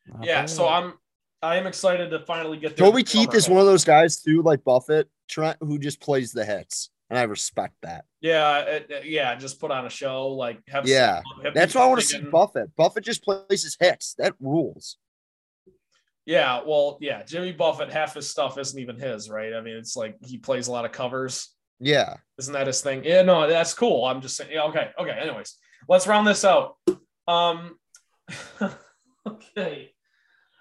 Not 0.07 0.25
yeah. 0.25 0.41
bad. 0.41 0.49
So 0.49 0.67
I'm 0.67 0.93
I 1.41 1.57
am 1.57 1.67
excited 1.67 2.09
to 2.11 2.19
finally 2.19 2.57
get 2.57 2.75
there. 2.75 2.87
Toby 2.87 3.03
Keith 3.03 3.33
is 3.33 3.47
one 3.47 3.59
of 3.59 3.67
those 3.67 3.85
guys 3.85 4.21
too, 4.21 4.41
like 4.41 4.63
Buffett, 4.63 5.09
Trent, 5.27 5.57
who 5.61 5.77
just 5.77 5.99
plays 5.99 6.31
the 6.31 6.43
hits, 6.43 6.89
and 7.09 7.19
I 7.19 7.23
respect 7.23 7.75
that. 7.83 8.05
Yeah, 8.21 8.59
it- 8.61 8.89
it- 8.89 9.05
yeah. 9.05 9.35
Just 9.35 9.59
put 9.59 9.69
on 9.69 9.85
a 9.85 9.89
show, 9.89 10.29
like 10.29 10.59
have. 10.67 10.87
Yeah, 10.87 11.21
have 11.43 11.53
That's 11.53 11.75
why 11.75 11.83
I 11.83 11.87
want 11.87 12.01
to 12.01 12.07
see. 12.07 12.19
Buffett. 12.21 12.75
Buffett 12.75 13.03
just 13.03 13.23
plays 13.23 13.63
his 13.63 13.77
hits. 13.79 14.15
That 14.15 14.33
rules. 14.39 14.97
Yeah, 16.25 16.61
well, 16.65 16.97
yeah, 16.99 17.23
Jimmy 17.23 17.53
Buffett, 17.53 17.89
half 17.89 18.15
his 18.15 18.29
stuff 18.29 18.57
isn't 18.57 18.77
even 18.77 18.99
his, 18.99 19.29
right? 19.29 19.53
I 19.53 19.61
mean, 19.61 19.77
it's 19.77 19.95
like 19.95 20.17
he 20.25 20.37
plays 20.37 20.67
a 20.67 20.71
lot 20.73 20.83
of 20.83 20.91
covers. 20.91 21.55
Yeah. 21.79 22.17
Isn't 22.37 22.53
that 22.53 22.67
his 22.67 22.81
thing? 22.81 23.05
Yeah, 23.05 23.21
no, 23.21 23.47
that's 23.47 23.73
cool. 23.73 24.03
I'm 24.03 24.21
just 24.21 24.35
saying. 24.35 24.51
Yeah, 24.51 24.63
okay, 24.63 24.89
okay. 24.99 25.11
Anyways, 25.11 25.55
let's 25.87 26.05
round 26.05 26.27
this 26.27 26.43
out. 26.43 26.75
Um, 27.27 27.77
okay. 29.27 29.93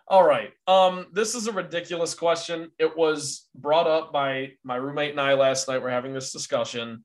All 0.08 0.22
right. 0.22 0.52
Um, 0.68 1.06
this 1.12 1.34
is 1.34 1.48
a 1.48 1.52
ridiculous 1.52 2.14
question. 2.14 2.70
It 2.78 2.96
was 2.96 3.48
brought 3.54 3.88
up 3.88 4.12
by 4.12 4.52
my 4.62 4.76
roommate 4.76 5.10
and 5.10 5.20
I 5.20 5.34
last 5.34 5.66
night. 5.66 5.82
We're 5.82 5.90
having 5.90 6.12
this 6.12 6.32
discussion. 6.32 7.04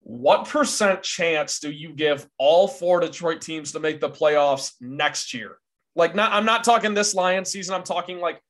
What 0.00 0.48
percent 0.48 1.02
chance 1.02 1.58
do 1.60 1.70
you 1.70 1.92
give 1.92 2.26
all 2.38 2.68
four 2.68 3.00
Detroit 3.00 3.42
teams 3.42 3.72
to 3.72 3.80
make 3.80 4.00
the 4.00 4.08
playoffs 4.08 4.72
next 4.80 5.34
year? 5.34 5.58
Like, 5.94 6.14
not 6.14 6.32
I'm 6.32 6.46
not 6.46 6.64
talking 6.64 6.94
this 6.94 7.14
Lions 7.14 7.50
season. 7.50 7.74
I'm 7.74 7.84
talking 7.84 8.18
like 8.18 8.40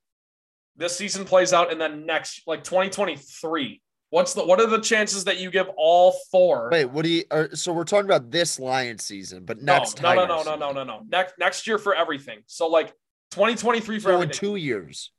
this 0.77 0.97
season 0.97 1.24
plays 1.24 1.52
out 1.52 1.73
and 1.73 1.81
then 1.81 2.06
next, 2.06 2.43
like 2.47 2.65
2023. 2.65 3.81
What's 4.11 4.35
the 4.35 4.44
what 4.44 4.61
are 4.61 4.69
the 4.69 4.81
chances 4.81 5.24
that 5.24 5.39
you 5.39 5.51
give 5.51 5.69
all 5.77 6.15
four? 6.31 6.69
Wait, 6.70 6.85
what 6.85 7.02
do 7.02 7.09
you? 7.09 7.24
Are, 7.32 7.55
so 7.55 7.73
we're 7.73 7.82
talking 7.82 8.06
about 8.06 8.31
this 8.31 8.61
Lions 8.61 9.02
season, 9.02 9.44
but 9.44 9.61
next 9.61 10.01
no, 10.01 10.15
no, 10.15 10.27
Tigers 10.27 10.47
no, 10.47 10.56
no, 10.56 10.73
no, 10.73 10.73
no, 10.73 10.85
no. 10.85 11.06
Next 11.09 11.35
next 11.36 11.66
year 11.66 11.78
for 11.78 11.97
everything. 11.97 12.39
So 12.47 12.69
like 12.69 12.93
2023 13.35 13.98
for 13.98 14.27
two 14.27 14.56
years. 14.56 15.11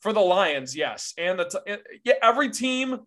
for 0.00 0.12
the 0.12 0.20
Lions, 0.20 0.76
yes, 0.76 1.14
and 1.16 1.38
the 1.38 1.44
t- 1.44 1.98
yeah 2.04 2.14
every 2.22 2.50
team 2.50 3.00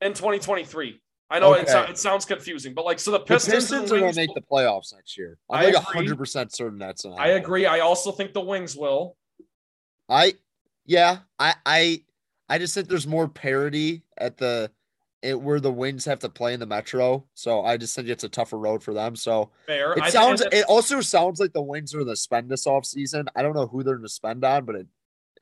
in 0.00 0.12
2023. 0.12 1.00
I 1.30 1.40
know 1.40 1.54
it, 1.54 1.68
so- 1.68 1.82
it 1.82 1.98
sounds 1.98 2.24
confusing, 2.24 2.74
but 2.74 2.84
like 2.84 2.98
so 2.98 3.10
the 3.10 3.18
The 3.18 3.24
Pistons, 3.24 3.54
Pistons, 3.54 3.90
and 3.90 3.98
are 3.98 4.00
going 4.00 4.12
to 4.12 4.20
make 4.20 4.34
the 4.34 4.40
playoffs 4.42 4.94
next 4.94 5.16
year. 5.18 5.38
I'm 5.50 5.60
I 5.60 5.64
like 5.70 5.74
hundred 5.76 6.18
percent 6.18 6.54
certain 6.54 6.78
that's. 6.78 7.02
gonna 7.02 7.16
I 7.16 7.28
agree. 7.28 7.66
I 7.66 7.80
also 7.80 8.12
think 8.12 8.32
the 8.32 8.40
Wings 8.40 8.76
will. 8.76 9.16
I, 10.08 10.34
yeah, 10.86 11.18
I, 11.38 11.54
I, 11.66 12.02
I 12.48 12.58
just 12.58 12.74
think 12.74 12.88
there's 12.88 13.06
more 13.06 13.28
parity 13.28 14.04
at 14.16 14.38
the, 14.38 14.70
it 15.22 15.40
where 15.40 15.60
the 15.60 15.72
Wings 15.72 16.04
have 16.04 16.20
to 16.20 16.28
play 16.28 16.54
in 16.54 16.60
the 16.60 16.66
Metro. 16.66 17.24
So 17.34 17.64
I 17.64 17.76
just 17.76 17.94
think 17.96 18.08
it's 18.08 18.24
a 18.24 18.28
tougher 18.28 18.58
road 18.58 18.82
for 18.82 18.94
them. 18.94 19.16
So 19.16 19.50
Fair. 19.66 19.92
it 19.94 20.12
sounds. 20.12 20.42
It 20.52 20.64
also 20.68 21.00
sounds 21.00 21.40
like 21.40 21.52
the 21.52 21.62
Wings 21.62 21.94
are 21.94 21.98
going 21.98 22.08
to 22.08 22.16
spend 22.16 22.48
this 22.48 22.66
off 22.66 22.84
season. 22.84 23.28
I 23.34 23.42
don't 23.42 23.54
know 23.54 23.66
who 23.66 23.82
they're 23.82 23.96
going 23.96 24.06
to 24.06 24.12
spend 24.12 24.44
on, 24.44 24.64
but 24.64 24.76
it, 24.76 24.86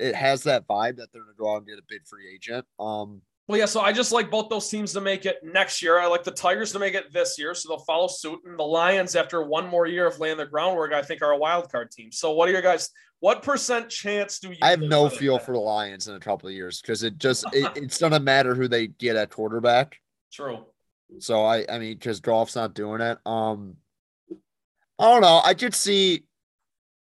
it 0.00 0.14
has 0.14 0.42
that 0.44 0.66
vibe 0.66 0.96
that 0.96 1.12
they're 1.12 1.22
going 1.22 1.34
to 1.34 1.38
go 1.38 1.52
out 1.52 1.58
and 1.58 1.66
get 1.66 1.78
a 1.78 1.82
big 1.88 2.06
free 2.06 2.32
agent. 2.34 2.66
Um, 2.78 3.20
Well, 3.48 3.58
yeah, 3.58 3.66
so 3.66 3.80
I 3.80 3.92
just 3.92 4.10
like 4.10 4.28
both 4.28 4.48
those 4.48 4.68
teams 4.68 4.92
to 4.94 5.00
make 5.00 5.24
it 5.24 5.36
next 5.44 5.80
year. 5.80 6.00
I 6.00 6.06
like 6.06 6.24
the 6.24 6.32
Tigers 6.32 6.72
to 6.72 6.80
make 6.80 6.94
it 6.94 7.12
this 7.12 7.38
year, 7.38 7.54
so 7.54 7.68
they'll 7.68 7.84
follow 7.84 8.08
suit. 8.08 8.40
And 8.44 8.58
the 8.58 8.64
Lions, 8.64 9.14
after 9.14 9.44
one 9.44 9.68
more 9.68 9.86
year 9.86 10.06
of 10.06 10.18
laying 10.18 10.36
the 10.36 10.46
groundwork, 10.46 10.92
I 10.92 11.02
think 11.02 11.22
are 11.22 11.30
a 11.30 11.38
wild 11.38 11.70
card 11.70 11.92
team. 11.92 12.10
So, 12.10 12.32
what 12.32 12.48
are 12.48 12.52
your 12.52 12.62
guys? 12.62 12.90
What 13.20 13.42
percent 13.42 13.88
chance 13.88 14.40
do 14.40 14.48
you? 14.48 14.56
I 14.62 14.70
have 14.70 14.80
no 14.80 15.08
feel 15.08 15.38
for 15.38 15.52
the 15.52 15.60
Lions 15.60 16.08
in 16.08 16.16
a 16.16 16.20
couple 16.20 16.48
of 16.48 16.54
years 16.54 16.80
because 16.80 17.04
it 17.04 17.18
just 17.18 17.44
it, 17.52 17.70
it's 17.76 17.98
to 17.98 18.18
matter 18.18 18.54
who 18.54 18.66
they 18.66 18.88
get 18.88 19.14
at 19.14 19.30
quarterback. 19.30 19.96
True. 20.32 20.64
So 21.20 21.44
I, 21.44 21.64
I 21.70 21.78
mean, 21.78 21.94
because 21.94 22.20
Goff's 22.20 22.56
not 22.56 22.74
doing 22.74 23.00
it. 23.00 23.18
Um, 23.24 23.76
I 24.98 25.04
don't 25.12 25.20
know. 25.20 25.40
I 25.44 25.54
could 25.54 25.74
see. 25.74 26.24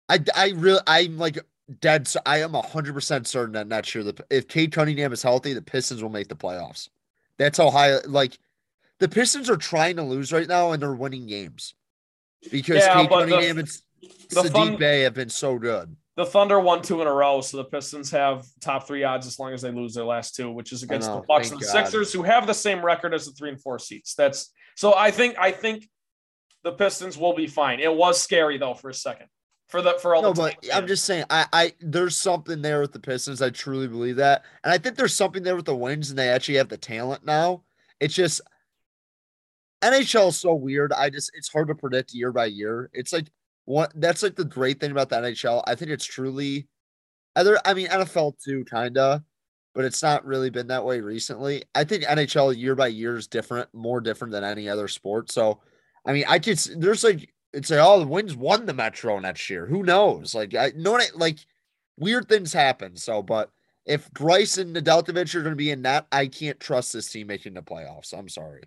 I, 0.08 0.20
I 0.36 0.50
really, 0.56 0.82
I'm 0.88 1.18
like 1.18 1.40
dead. 1.80 2.08
So 2.08 2.20
I 2.26 2.42
am 2.42 2.54
hundred 2.54 2.94
percent 2.94 3.28
certain 3.28 3.54
that 3.54 3.68
next 3.68 3.94
year, 3.96 4.04
the 4.04 4.16
if 4.30 4.48
Cade 4.48 4.72
Cunningham 4.72 5.14
is 5.14 5.24
healthy, 5.24 5.54
the 5.54 5.62
Pistons 5.62 6.04
will 6.04 6.10
make 6.10 6.28
the 6.28 6.36
playoffs. 6.36 6.90
That's 7.38 7.58
how 7.58 7.72
high. 7.72 8.00
Like, 8.06 8.38
the 9.00 9.08
Pistons 9.10 9.50
are 9.50 9.58
trying 9.58 9.96
to 9.96 10.04
lose 10.04 10.32
right 10.34 10.48
now, 10.48 10.72
and 10.72 10.82
they're 10.82 10.94
winning 10.94 11.28
games 11.28 11.74
because 12.52 12.78
Yeah, 12.78 12.94
Cade 13.02 13.10
but 13.10 13.26
the- 13.26 13.32
Cunningham 13.32 13.60
and 13.60 13.68
Saddiq 14.30 14.52
fun- 14.52 14.78
Bey 14.78 15.02
have 15.02 15.14
been 15.14 15.30
so 15.30 15.58
good. 15.58 15.96
The 16.18 16.26
Thunder 16.26 16.60
won 16.60 16.82
two 16.82 17.02
in 17.02 17.08
a 17.08 17.14
row, 17.14 17.40
so 17.42 17.58
the 17.58 17.64
Pistons 17.64 18.12
have 18.12 18.46
top 18.60 18.86
three 18.86 19.04
odds 19.04 19.26
as 19.26 19.40
long 19.40 19.54
as 19.54 19.62
they 19.62 19.72
lose 19.72 19.94
their 19.94 20.04
last 20.04 20.36
two, 20.36 20.52
which 20.52 20.72
is 20.74 20.84
against 20.84 21.08
know, 21.08 21.22
the 21.22 21.26
Bucks 21.26 21.52
and 21.52 21.60
the 21.62 21.66
God. 21.66 21.72
Sixers, 21.72 22.12
who 22.12 22.24
have 22.24 22.46
the 22.48 22.54
same 22.54 22.84
record 22.84 23.14
as 23.14 23.26
the 23.26 23.32
three 23.32 23.50
and 23.50 23.62
four 23.62 23.80
seats. 23.80 24.14
That's 24.16 24.52
so. 24.76 24.94
I 24.94 25.12
think 25.12 25.38
I 25.40 25.52
think 25.52 25.90
the 26.64 26.74
Pistons 26.74 27.18
will 27.18 27.34
be 27.34 27.48
fine. 27.48 27.80
It 27.80 27.96
was 27.96 28.22
scary 28.22 28.58
though 28.58 28.74
for 28.74 28.90
a 28.90 28.94
second 28.94 29.28
for 29.72 29.82
the 29.82 29.98
for 30.02 30.14
all 30.14 30.22
No, 30.22 30.34
the 30.34 30.42
but. 30.42 30.68
I'm 30.74 30.86
just 30.86 31.06
saying, 31.06 31.24
I, 31.30 31.46
I, 31.54 31.74
there's 31.80 32.18
something 32.18 32.62
there 32.62 32.82
with 32.82 32.92
the 32.92 33.00
Pistons. 33.00 33.42
I 33.42 33.50
truly 33.50 33.88
believe 33.88 34.18
that, 34.18 34.44
and 34.64 34.74
I 34.74 34.78
think 34.78 34.98
there's 34.98 35.16
something 35.16 35.44
there 35.44 35.56
with 35.56 35.66
the 35.66 35.76
Wings, 35.76 36.10
and 36.10 36.20
they 36.20 36.28
actually 36.28 36.56
have 36.56 36.68
the 36.68 36.78
talent 36.78 37.26
now. 37.26 37.64
It's 38.02 38.14
just 38.14 38.42
NHL 39.82 40.30
is 40.30 40.38
so 40.38 40.54
weird. 40.54 40.92
I 40.92 41.10
just, 41.10 41.32
it's 41.36 41.52
hard 41.52 41.70
to 41.70 41.76
predict 41.76 42.14
year 42.14 42.34
by 42.34 42.48
year. 42.48 42.90
It's 42.94 43.14
like 43.14 43.28
what 43.64 43.94
that's 43.96 44.22
like 44.22 44.36
the 44.36 44.44
great 44.44 44.82
thing 44.82 44.92
about 44.92 45.08
the 45.10 45.16
NHL. 45.16 45.64
I 45.66 45.76
think 45.76 45.90
it's 45.90 46.06
truly, 46.06 46.68
other. 47.38 47.58
I 47.64 47.74
mean, 47.74 47.88
NFL 47.88 48.44
too, 48.44 48.66
kinda, 48.66 49.24
but 49.74 49.86
it's 49.86 50.04
not 50.04 50.26
really 50.26 50.50
been 50.50 50.68
that 50.68 50.84
way 50.84 51.00
recently. 51.00 51.64
I 51.74 51.86
think 51.86 52.04
NHL 52.04 52.58
year 52.58 52.76
by 52.76 52.88
year 52.88 53.16
is 53.16 53.28
different, 53.28 53.70
more 53.74 54.02
different 54.02 54.34
than 54.34 54.44
any 54.44 54.68
other 54.68 54.90
sport. 54.90 55.32
So, 55.32 55.62
I 56.06 56.12
mean, 56.12 56.26
I 56.28 56.40
just 56.40 56.78
there's 56.82 57.06
like 57.06 57.34
it's 57.54 57.70
like 57.70 57.80
oh 57.82 58.00
the 58.00 58.08
Wings 58.08 58.36
won 58.36 58.66
the 58.66 58.74
Metro 58.74 59.20
next 59.20 59.50
year. 59.50 59.66
Who 59.66 59.84
knows? 59.84 60.34
Like 60.36 60.56
I 60.56 60.72
know 60.76 60.92
what 60.94 61.02
I- 61.14 61.18
like 61.18 61.40
weird 61.98 62.28
things 62.28 62.54
happen. 62.54 62.96
So, 62.96 63.22
but 63.22 63.52
if 63.86 64.12
Greiss 64.12 64.58
and 64.58 64.76
Nedeljkovic 64.76 65.34
are 65.36 65.42
going 65.42 65.52
to 65.52 65.56
be 65.56 65.72
in 65.72 65.82
that, 65.84 66.08
I 66.12 66.28
can't 66.28 66.60
trust 66.60 66.94
this 66.94 67.10
team 67.12 67.28
making 67.28 67.54
the 67.56 67.62
playoffs. 67.62 68.14
I'm 68.18 68.30
sorry. 68.30 68.64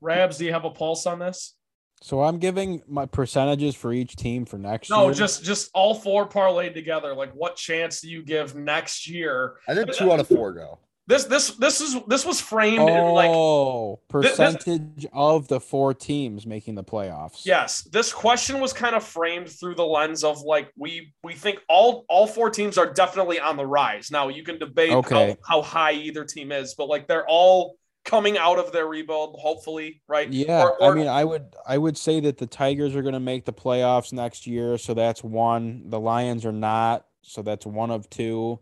Rabs, 0.00 0.38
do 0.38 0.44
you 0.44 0.52
have 0.52 0.64
a 0.64 0.70
pulse 0.70 1.06
on 1.06 1.18
this? 1.18 1.54
So 2.00 2.22
I'm 2.22 2.38
giving 2.38 2.82
my 2.86 3.06
percentages 3.06 3.74
for 3.74 3.92
each 3.92 4.14
team 4.14 4.44
for 4.44 4.56
next 4.56 4.88
No, 4.90 5.02
year. 5.02 5.08
No, 5.08 5.14
just 5.14 5.44
just 5.44 5.70
all 5.74 5.94
four 5.94 6.28
parlayed 6.28 6.72
together. 6.72 7.12
Like, 7.14 7.32
what 7.32 7.56
chance 7.56 8.00
do 8.00 8.08
you 8.08 8.22
give 8.22 8.54
next 8.54 9.08
year? 9.08 9.56
I 9.66 9.74
think 9.74 9.92
two 9.92 10.12
out 10.12 10.20
of 10.20 10.28
four 10.28 10.52
go. 10.52 10.78
This 11.08 11.24
this 11.24 11.52
this 11.52 11.80
is 11.80 11.96
this 12.06 12.26
was 12.26 12.38
framed 12.38 12.86
in 12.86 13.08
like 13.14 13.30
oh, 13.32 13.98
this- 14.20 14.32
percentage 14.36 15.06
of 15.14 15.48
the 15.48 15.58
four 15.58 15.94
teams 15.94 16.46
making 16.46 16.74
the 16.74 16.84
playoffs. 16.84 17.46
yes. 17.46 17.80
This 17.84 18.12
question 18.12 18.60
was 18.60 18.74
kind 18.74 18.94
of 18.94 19.02
framed 19.02 19.48
through 19.48 19.76
the 19.76 19.86
lens 19.86 20.22
of 20.22 20.42
like 20.42 20.70
we 20.76 21.14
we 21.24 21.32
think 21.32 21.60
all 21.66 22.04
all 22.10 22.26
four 22.26 22.50
teams 22.50 22.76
are 22.76 22.92
definitely 22.92 23.40
on 23.40 23.56
the 23.56 23.64
rise. 23.64 24.10
Now 24.10 24.28
you 24.28 24.42
can 24.44 24.58
debate 24.58 24.92
Okay. 24.92 25.38
how, 25.44 25.60
how 25.60 25.62
high 25.62 25.92
either 25.92 26.26
team 26.26 26.52
is, 26.52 26.74
but 26.76 26.88
like 26.88 27.08
they're 27.08 27.26
all 27.26 27.76
coming 28.04 28.36
out 28.36 28.58
of 28.58 28.70
their 28.72 28.86
rebuild, 28.86 29.36
hopefully, 29.40 30.02
right? 30.08 30.30
Yeah, 30.30 30.62
Or- 30.62 30.82
or- 30.82 30.92
I 30.92 30.94
mean, 30.94 31.08
I 31.08 31.24
would 31.24 31.54
I 31.66 31.78
would 31.78 31.96
say 31.96 32.20
that 32.20 32.36
the 32.36 32.46
Tigers 32.46 32.94
are 32.94 33.02
going 33.02 33.14
to 33.14 33.20
make 33.20 33.46
the 33.46 33.52
playoffs 33.54 34.12
next 34.12 34.46
year, 34.46 34.76
so 34.76 34.92
that's 34.92 35.24
one. 35.24 35.84
The 35.88 35.98
Lions 36.00 36.44
are 36.44 36.52
not, 36.52 37.06
so 37.22 37.40
that's 37.40 37.64
one 37.64 37.90
of 37.90 38.10
two. 38.10 38.60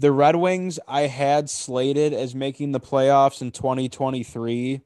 The 0.00 0.10
Red 0.10 0.34
Wings 0.34 0.78
I 0.88 1.02
had 1.02 1.50
slated 1.50 2.14
as 2.14 2.34
making 2.34 2.72
the 2.72 2.80
playoffs 2.80 3.42
in 3.42 3.50
2023. 3.50 4.80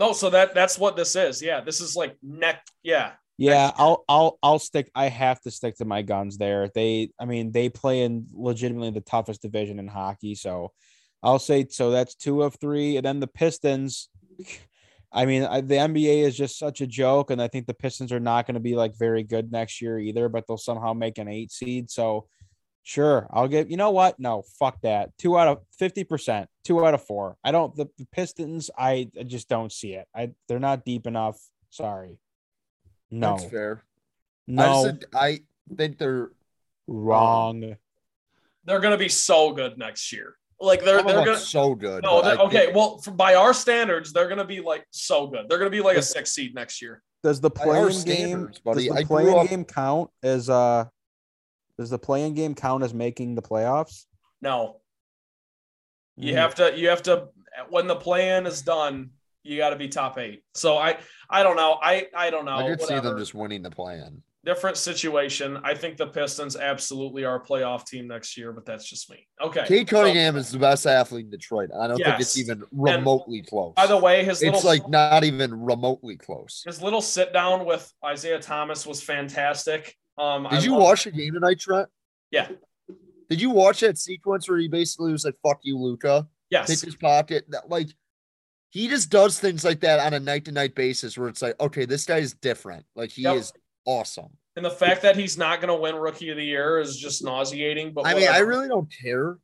no, 0.00 0.12
so 0.12 0.30
that 0.30 0.52
that's 0.52 0.76
what 0.76 0.96
this 0.96 1.14
is. 1.14 1.40
Yeah, 1.40 1.60
this 1.60 1.80
is 1.80 1.94
like 1.94 2.16
neck. 2.24 2.66
Yeah, 2.82 3.12
Yeah, 3.38 3.70
I'll 3.76 4.04
I'll 4.08 4.38
I'll 4.42 4.58
stick 4.58 4.90
I 4.96 5.08
have 5.10 5.40
to 5.42 5.52
stick 5.52 5.76
to 5.76 5.84
my 5.84 6.02
guns 6.02 6.36
there. 6.36 6.68
They 6.74 7.10
I 7.20 7.24
mean, 7.24 7.52
they 7.52 7.68
play 7.68 8.02
in 8.02 8.26
legitimately 8.32 8.90
the 8.90 9.00
toughest 9.00 9.40
division 9.40 9.78
in 9.78 9.86
hockey, 9.86 10.34
so 10.34 10.72
I'll 11.22 11.38
say 11.38 11.68
so 11.70 11.92
that's 11.92 12.16
2 12.16 12.42
of 12.42 12.56
3 12.56 12.96
and 12.96 13.06
then 13.06 13.20
the 13.20 13.28
Pistons 13.28 14.08
I 15.14 15.26
mean, 15.26 15.44
I, 15.44 15.60
the 15.60 15.76
NBA 15.76 16.24
is 16.24 16.36
just 16.36 16.58
such 16.58 16.80
a 16.80 16.88
joke 16.88 17.30
and 17.30 17.40
I 17.40 17.46
think 17.46 17.66
the 17.66 17.74
Pistons 17.74 18.10
are 18.10 18.20
not 18.20 18.46
going 18.46 18.54
to 18.54 18.60
be 18.60 18.74
like 18.74 18.98
very 18.98 19.22
good 19.22 19.52
next 19.52 19.80
year 19.80 19.96
either, 19.96 20.28
but 20.28 20.46
they'll 20.46 20.58
somehow 20.58 20.92
make 20.92 21.18
an 21.18 21.28
8 21.28 21.52
seed. 21.52 21.88
So 21.88 22.26
sure, 22.82 23.28
I'll 23.32 23.46
give 23.46 23.70
You 23.70 23.76
know 23.76 23.92
what? 23.92 24.18
No, 24.18 24.42
fuck 24.58 24.80
that. 24.82 25.16
2 25.18 25.38
out 25.38 25.46
of 25.46 25.58
50%, 25.80 26.46
2 26.64 26.84
out 26.84 26.94
of 26.94 27.06
4. 27.06 27.36
I 27.44 27.52
don't 27.52 27.74
the, 27.76 27.86
the 27.96 28.06
Pistons 28.06 28.70
I, 28.76 29.08
I 29.18 29.22
just 29.22 29.48
don't 29.48 29.70
see 29.70 29.92
it. 29.92 30.08
I 30.14 30.32
they're 30.48 30.58
not 30.58 30.84
deep 30.84 31.06
enough. 31.06 31.38
Sorry. 31.70 32.18
No. 33.08 33.36
That's 33.36 33.50
fair. 33.50 33.84
I, 33.84 34.52
No, 34.52 34.64
just 34.64 34.84
said, 34.84 35.04
I 35.14 35.40
think 35.76 35.98
they're 35.98 36.24
um, 36.24 36.30
wrong. 36.88 37.76
they're 38.64 38.80
gonna 38.80 38.98
be 38.98 39.08
so 39.08 39.52
good 39.52 39.78
next 39.78 40.12
year. 40.12 40.34
Like 40.64 40.84
they're 40.84 41.00
I 41.00 41.02
they're 41.02 41.24
gonna. 41.24 41.36
so 41.38 41.74
good. 41.74 42.02
No, 42.02 42.22
they're- 42.22 42.36
okay. 42.38 42.64
think- 42.66 42.76
Well, 42.76 42.98
for, 42.98 43.10
by 43.12 43.34
our 43.34 43.52
standards, 43.54 44.12
they're 44.12 44.26
going 44.28 44.38
to 44.38 44.44
be 44.44 44.60
like 44.60 44.84
so 44.90 45.26
good. 45.26 45.48
They're 45.48 45.58
going 45.58 45.70
to 45.70 45.76
be 45.76 45.82
like 45.82 45.96
a 45.96 46.02
six 46.02 46.32
seed 46.32 46.54
next 46.54 46.80
year. 46.82 47.02
Does 47.22 47.40
the 47.40 47.50
By 47.50 47.62
our 47.64 47.88
play-in 47.90 48.04
game 48.04 48.50
buddy, 48.64 48.88
does 48.88 48.96
the 48.98 49.04
play-in 49.06 49.34
up- 49.38 49.48
game 49.48 49.64
count 49.64 50.10
as 50.22 50.50
uh 50.50 50.84
does 51.78 51.90
the 51.90 51.98
play-in 51.98 52.34
game 52.34 52.54
count 52.54 52.82
as 52.84 52.92
making 52.94 53.34
the 53.34 53.42
playoffs? 53.42 54.04
No, 54.42 54.80
you 56.16 56.32
Hmm. 56.32 56.38
have 56.38 56.54
to. 56.56 56.76
You 56.78 56.88
have 56.90 57.02
to. 57.04 57.28
When 57.68 57.86
the 57.86 57.96
plan 57.96 58.46
is 58.46 58.62
done, 58.62 59.10
You 59.46 59.58
got 59.58 59.70
to 59.70 59.76
be 59.76 59.88
top 59.88 60.18
eight. 60.18 60.42
So 60.54 60.78
I 60.78 60.96
I 61.28 61.42
don't 61.42 61.56
know. 61.56 61.78
I 61.82 62.06
I 62.16 62.30
don't 62.30 62.46
know. 62.46 62.56
I 62.56 62.68
could 62.70 62.80
see 62.82 62.98
them 62.98 63.18
just 63.18 63.34
winning 63.34 63.62
the 63.62 63.70
plan. 63.70 64.22
Different 64.44 64.76
situation. 64.76 65.58
I 65.64 65.74
think 65.74 65.96
the 65.96 66.06
Pistons 66.06 66.54
absolutely 66.54 67.24
are 67.24 67.36
a 67.36 67.40
playoff 67.44 67.86
team 67.86 68.06
next 68.08 68.36
year, 68.36 68.52
but 68.52 68.66
that's 68.66 68.84
just 68.88 69.08
me. 69.10 69.26
Okay. 69.40 69.64
Cade 69.66 69.88
so, 69.88 69.96
Cunningham 69.96 70.36
is 70.36 70.50
the 70.50 70.58
best 70.58 70.86
athlete 70.86 71.24
in 71.24 71.30
Detroit. 71.30 71.70
I 71.78 71.86
don't 71.86 71.96
think 71.96 72.20
it's 72.20 72.36
even 72.36 72.62
remotely 72.70 73.40
close. 73.42 73.72
by 73.74 73.86
the 73.86 73.96
way, 73.96 74.22
his 74.22 74.42
little 74.42 74.56
it's 74.56 74.64
like 74.64 74.86
not 74.88 75.24
even 75.24 75.64
remotely 75.64 76.16
close. 76.16 76.62
his 76.66 76.82
little 76.82 77.00
sit 77.00 77.32
down 77.32 77.64
with 77.64 77.90
Isiah 78.12 78.38
Thomas 78.38 78.86
was 78.86 79.02
fantastic. 79.02 79.96
Um, 80.18 80.46
I 80.46 80.56
Did 80.56 80.64
you 80.64 80.72
love- 80.72 80.82
watch 80.82 81.04
the 81.04 81.10
game 81.10 81.32
tonight, 81.32 81.58
Trent? 81.60 81.88
Yeah. 82.30 82.48
Did 83.30 83.40
you 83.40 83.48
watch 83.50 83.80
that 83.80 83.96
sequence 83.96 84.46
where 84.48 84.58
he 84.58 84.68
basically 84.68 85.10
was 85.10 85.24
like, 85.24 85.36
"Fuck 85.42 85.60
you, 85.62 85.78
Luka"? 85.78 86.28
Hit 86.50 86.68
Yes. 86.68 86.80
his 86.82 86.96
pocket. 86.96 87.46
That 87.48 87.70
like 87.70 87.88
he 88.70 88.88
just 88.88 89.08
does 89.08 89.40
things 89.40 89.64
like 89.64 89.80
that 89.80 90.00
on 90.00 90.12
a 90.12 90.20
night 90.20 90.44
to 90.44 90.52
night 90.52 90.74
basis 90.74 91.16
where 91.16 91.28
it's 91.28 91.40
like, 91.40 91.58
okay, 91.60 91.86
this 91.86 92.04
guy 92.04 92.18
is 92.18 92.34
different. 92.34 92.84
Like 92.94 93.10
he 93.10 93.22
Yep. 93.22 93.36
is 93.36 93.52
awesome. 93.86 94.30
And 94.56 94.64
the 94.64 94.70
fact 94.70 95.02
that 95.02 95.16
he's 95.16 95.36
not 95.36 95.60
going 95.60 95.74
to 95.74 95.80
win 95.80 95.96
Rookie 95.96 96.30
of 96.30 96.36
the 96.36 96.44
Year 96.44 96.78
is 96.80 96.96
just 96.96 97.24
nauseating. 97.24 97.92
But 97.92 98.06
I 98.06 98.14
mean, 98.14 98.28
I 98.28 98.38
really 98.38 98.68
don't 98.68 98.92
care. 99.02 99.38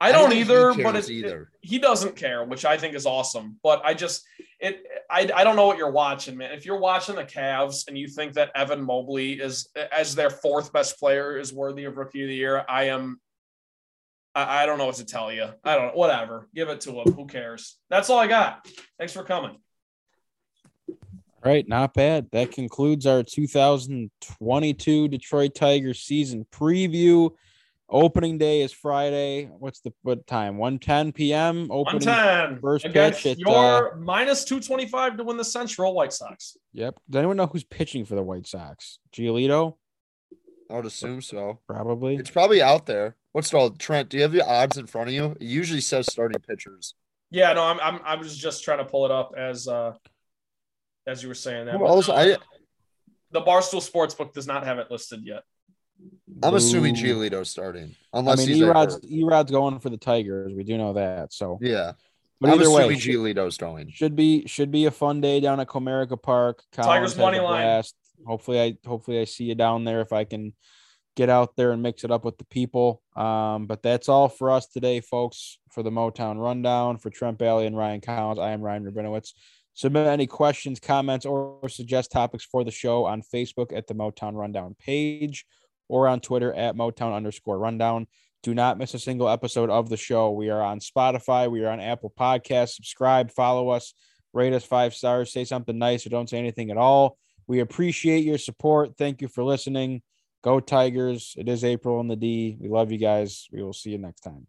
I 0.00 0.12
don't 0.12 0.30
think 0.30 0.34
he 0.34 0.40
either. 0.40 0.74
But 0.74 0.92
cares 0.92 1.10
it, 1.10 1.14
either. 1.14 1.50
he 1.60 1.78
doesn't 1.78 2.16
care, 2.16 2.44
which 2.44 2.64
I 2.64 2.76
think 2.76 2.94
is 2.94 3.06
awesome. 3.06 3.58
But 3.62 3.82
I 3.84 3.94
just 3.94 4.24
it 4.60 4.84
I, 5.10 5.30
I 5.34 5.44
don't 5.44 5.56
know 5.56 5.66
what 5.66 5.78
you're 5.78 5.90
watching, 5.90 6.36
man. 6.36 6.52
If 6.52 6.66
you're 6.66 6.78
watching 6.78 7.16
the 7.16 7.24
Cavs 7.24 7.88
and 7.88 7.96
you 7.96 8.08
think 8.08 8.34
that 8.34 8.50
Evan 8.54 8.82
Mobley 8.82 9.34
is 9.34 9.68
as 9.92 10.14
their 10.14 10.30
fourth 10.30 10.72
best 10.72 10.98
player 10.98 11.38
is 11.38 11.52
worthy 11.52 11.84
of 11.84 11.96
Rookie 11.96 12.22
of 12.22 12.28
the 12.28 12.34
Year, 12.34 12.64
I 12.68 12.84
am. 12.84 13.20
I, 14.34 14.62
I 14.62 14.66
don't 14.66 14.78
know 14.78 14.86
what 14.86 14.96
to 14.96 15.06
tell 15.06 15.32
you. 15.32 15.48
I 15.64 15.74
don't. 15.74 15.88
Know, 15.88 15.92
whatever. 15.94 16.48
Give 16.54 16.68
it 16.68 16.82
to 16.82 16.92
him. 16.92 17.12
Who 17.12 17.26
cares? 17.26 17.76
That's 17.88 18.10
all 18.10 18.18
I 18.18 18.26
got. 18.26 18.68
Thanks 18.98 19.12
for 19.12 19.22
coming. 19.22 19.56
All 21.46 21.52
right, 21.52 21.68
not 21.68 21.94
bad. 21.94 22.28
That 22.32 22.50
concludes 22.50 23.06
our 23.06 23.22
2022 23.22 25.06
Detroit 25.06 25.54
Tigers 25.54 26.00
season 26.00 26.44
preview. 26.50 27.30
Opening 27.88 28.36
day 28.36 28.62
is 28.62 28.72
Friday. 28.72 29.44
What's 29.44 29.78
the 29.78 29.92
what 30.02 30.26
time? 30.26 30.56
1:10 30.56 31.14
p.m. 31.14 31.68
One 31.68 31.86
Opening. 31.86 32.58
first 32.60 32.84
against 32.84 33.22
pitch 33.22 33.32
at, 33.34 33.38
your 33.38 33.94
minus 33.94 34.42
two 34.42 34.58
twenty 34.58 34.88
five 34.88 35.16
to 35.18 35.22
win 35.22 35.36
the 35.36 35.44
Central 35.44 35.94
White 35.94 36.12
Sox. 36.12 36.56
Yep. 36.72 36.98
Does 37.08 37.18
anyone 37.20 37.36
know 37.36 37.46
who's 37.46 37.62
pitching 37.62 38.04
for 38.04 38.16
the 38.16 38.24
White 38.24 38.48
Sox? 38.48 38.98
Giolito, 39.12 39.76
I 40.68 40.74
would 40.74 40.86
assume 40.86 41.22
so. 41.22 41.60
probably. 41.68 42.16
It's 42.16 42.28
probably 42.28 42.60
out 42.60 42.86
there. 42.86 43.14
What's 43.30 43.52
it 43.52 43.56
all? 43.56 43.70
Trent, 43.70 44.08
do 44.08 44.16
you 44.16 44.24
have 44.24 44.32
the 44.32 44.44
odds 44.44 44.78
in 44.78 44.88
front 44.88 45.10
of 45.10 45.14
you? 45.14 45.36
It 45.40 45.42
usually 45.42 45.80
says 45.80 46.06
starting 46.10 46.40
pitchers. 46.40 46.94
Yeah, 47.30 47.52
no, 47.52 47.62
I'm 47.62 47.78
I'm 47.78 48.00
I 48.04 48.16
was 48.16 48.36
just 48.36 48.64
trying 48.64 48.78
to 48.78 48.84
pull 48.84 49.04
it 49.04 49.12
up 49.12 49.32
as 49.36 49.68
uh 49.68 49.92
as 51.06 51.22
you 51.22 51.28
were 51.28 51.34
saying 51.34 51.66
that. 51.66 51.72
Who 51.72 51.78
but 51.80 51.86
else? 51.86 52.08
no, 52.08 52.14
I 52.14 52.36
the 53.32 53.42
Barstool 53.42 53.86
Sportsbook 53.88 54.32
does 54.32 54.46
not 54.46 54.64
have 54.64 54.78
it 54.78 54.90
listed 54.90 55.20
yet. 55.24 55.42
I'm 56.42 56.54
assuming 56.54 56.94
Boo. 56.94 57.00
Giolito's 57.00 57.48
starting, 57.50 57.94
I 58.12 58.18
unless 58.18 58.46
mean, 58.46 58.56
E-Rod's. 58.56 59.00
E-Rod's 59.08 59.50
going 59.50 59.78
for 59.80 59.88
the 59.90 59.96
Tigers. 59.96 60.52
We 60.54 60.62
do 60.64 60.76
know 60.76 60.92
that. 60.92 61.32
So, 61.32 61.58
Yeah, 61.62 61.92
but 62.40 62.50
I'm 62.50 62.60
either 62.60 62.70
way, 62.70 62.82
assuming 62.82 62.98
should, 62.98 63.12
Giolito's 63.14 63.56
going. 63.56 63.90
should 63.90 64.14
be 64.14 64.46
should 64.46 64.70
be 64.70 64.84
a 64.84 64.90
fun 64.90 65.20
day 65.20 65.40
down 65.40 65.58
at 65.60 65.68
Comerica 65.68 66.20
Park. 66.20 66.62
Tigers 66.72 66.86
Collins 66.86 67.12
has 67.12 67.18
money 67.18 67.38
a 67.38 67.42
line. 67.42 67.62
blast. 67.62 67.94
Hopefully, 68.26 68.60
I 68.60 68.76
hopefully 68.86 69.20
I 69.20 69.24
see 69.24 69.44
you 69.44 69.54
down 69.54 69.84
there 69.84 70.00
if 70.02 70.12
I 70.12 70.24
can 70.24 70.52
get 71.16 71.30
out 71.30 71.56
there 71.56 71.72
and 71.72 71.82
mix 71.82 72.04
it 72.04 72.10
up 72.10 72.26
with 72.26 72.36
the 72.36 72.44
people. 72.44 73.00
Um, 73.16 73.66
but 73.66 73.82
that's 73.82 74.08
all 74.10 74.28
for 74.28 74.50
us 74.50 74.66
today, 74.66 75.00
folks. 75.00 75.58
For 75.70 75.82
the 75.82 75.90
Motown 75.90 76.38
rundown 76.38 76.98
for 76.98 77.08
Trent 77.10 77.38
Bailey 77.38 77.66
and 77.66 77.76
Ryan 77.76 78.00
Collins, 78.02 78.38
I 78.38 78.50
am 78.50 78.60
Ryan 78.60 78.84
Rabinowitz. 78.84 79.32
Submit 79.76 80.06
any 80.06 80.26
questions, 80.26 80.80
comments, 80.80 81.26
or 81.26 81.68
suggest 81.68 82.10
topics 82.10 82.46
for 82.46 82.64
the 82.64 82.70
show 82.70 83.04
on 83.04 83.20
Facebook 83.20 83.76
at 83.76 83.86
the 83.86 83.94
Motown 83.94 84.32
Rundown 84.32 84.74
page 84.78 85.44
or 85.86 86.08
on 86.08 86.20
Twitter 86.20 86.50
at 86.54 86.74
Motown 86.74 87.14
underscore 87.14 87.58
rundown. 87.58 88.06
Do 88.42 88.54
not 88.54 88.78
miss 88.78 88.94
a 88.94 88.98
single 88.98 89.28
episode 89.28 89.68
of 89.68 89.90
the 89.90 89.98
show. 89.98 90.30
We 90.30 90.48
are 90.48 90.62
on 90.62 90.80
Spotify, 90.80 91.50
we 91.50 91.62
are 91.62 91.70
on 91.70 91.80
Apple 91.80 92.10
Podcasts. 92.18 92.76
Subscribe, 92.76 93.30
follow 93.30 93.68
us, 93.68 93.92
rate 94.32 94.54
us 94.54 94.64
five 94.64 94.94
stars, 94.94 95.30
say 95.30 95.44
something 95.44 95.76
nice, 95.76 96.06
or 96.06 96.08
don't 96.08 96.30
say 96.30 96.38
anything 96.38 96.70
at 96.70 96.78
all. 96.78 97.18
We 97.46 97.60
appreciate 97.60 98.24
your 98.24 98.38
support. 98.38 98.96
Thank 98.96 99.20
you 99.20 99.28
for 99.28 99.44
listening. 99.44 100.00
Go 100.42 100.58
Tigers. 100.58 101.34
It 101.36 101.50
is 101.50 101.64
April 101.64 102.00
in 102.00 102.08
the 102.08 102.16
D. 102.16 102.56
We 102.58 102.70
love 102.70 102.92
you 102.92 102.98
guys. 102.98 103.46
We 103.52 103.62
will 103.62 103.74
see 103.74 103.90
you 103.90 103.98
next 103.98 104.22
time. 104.22 104.46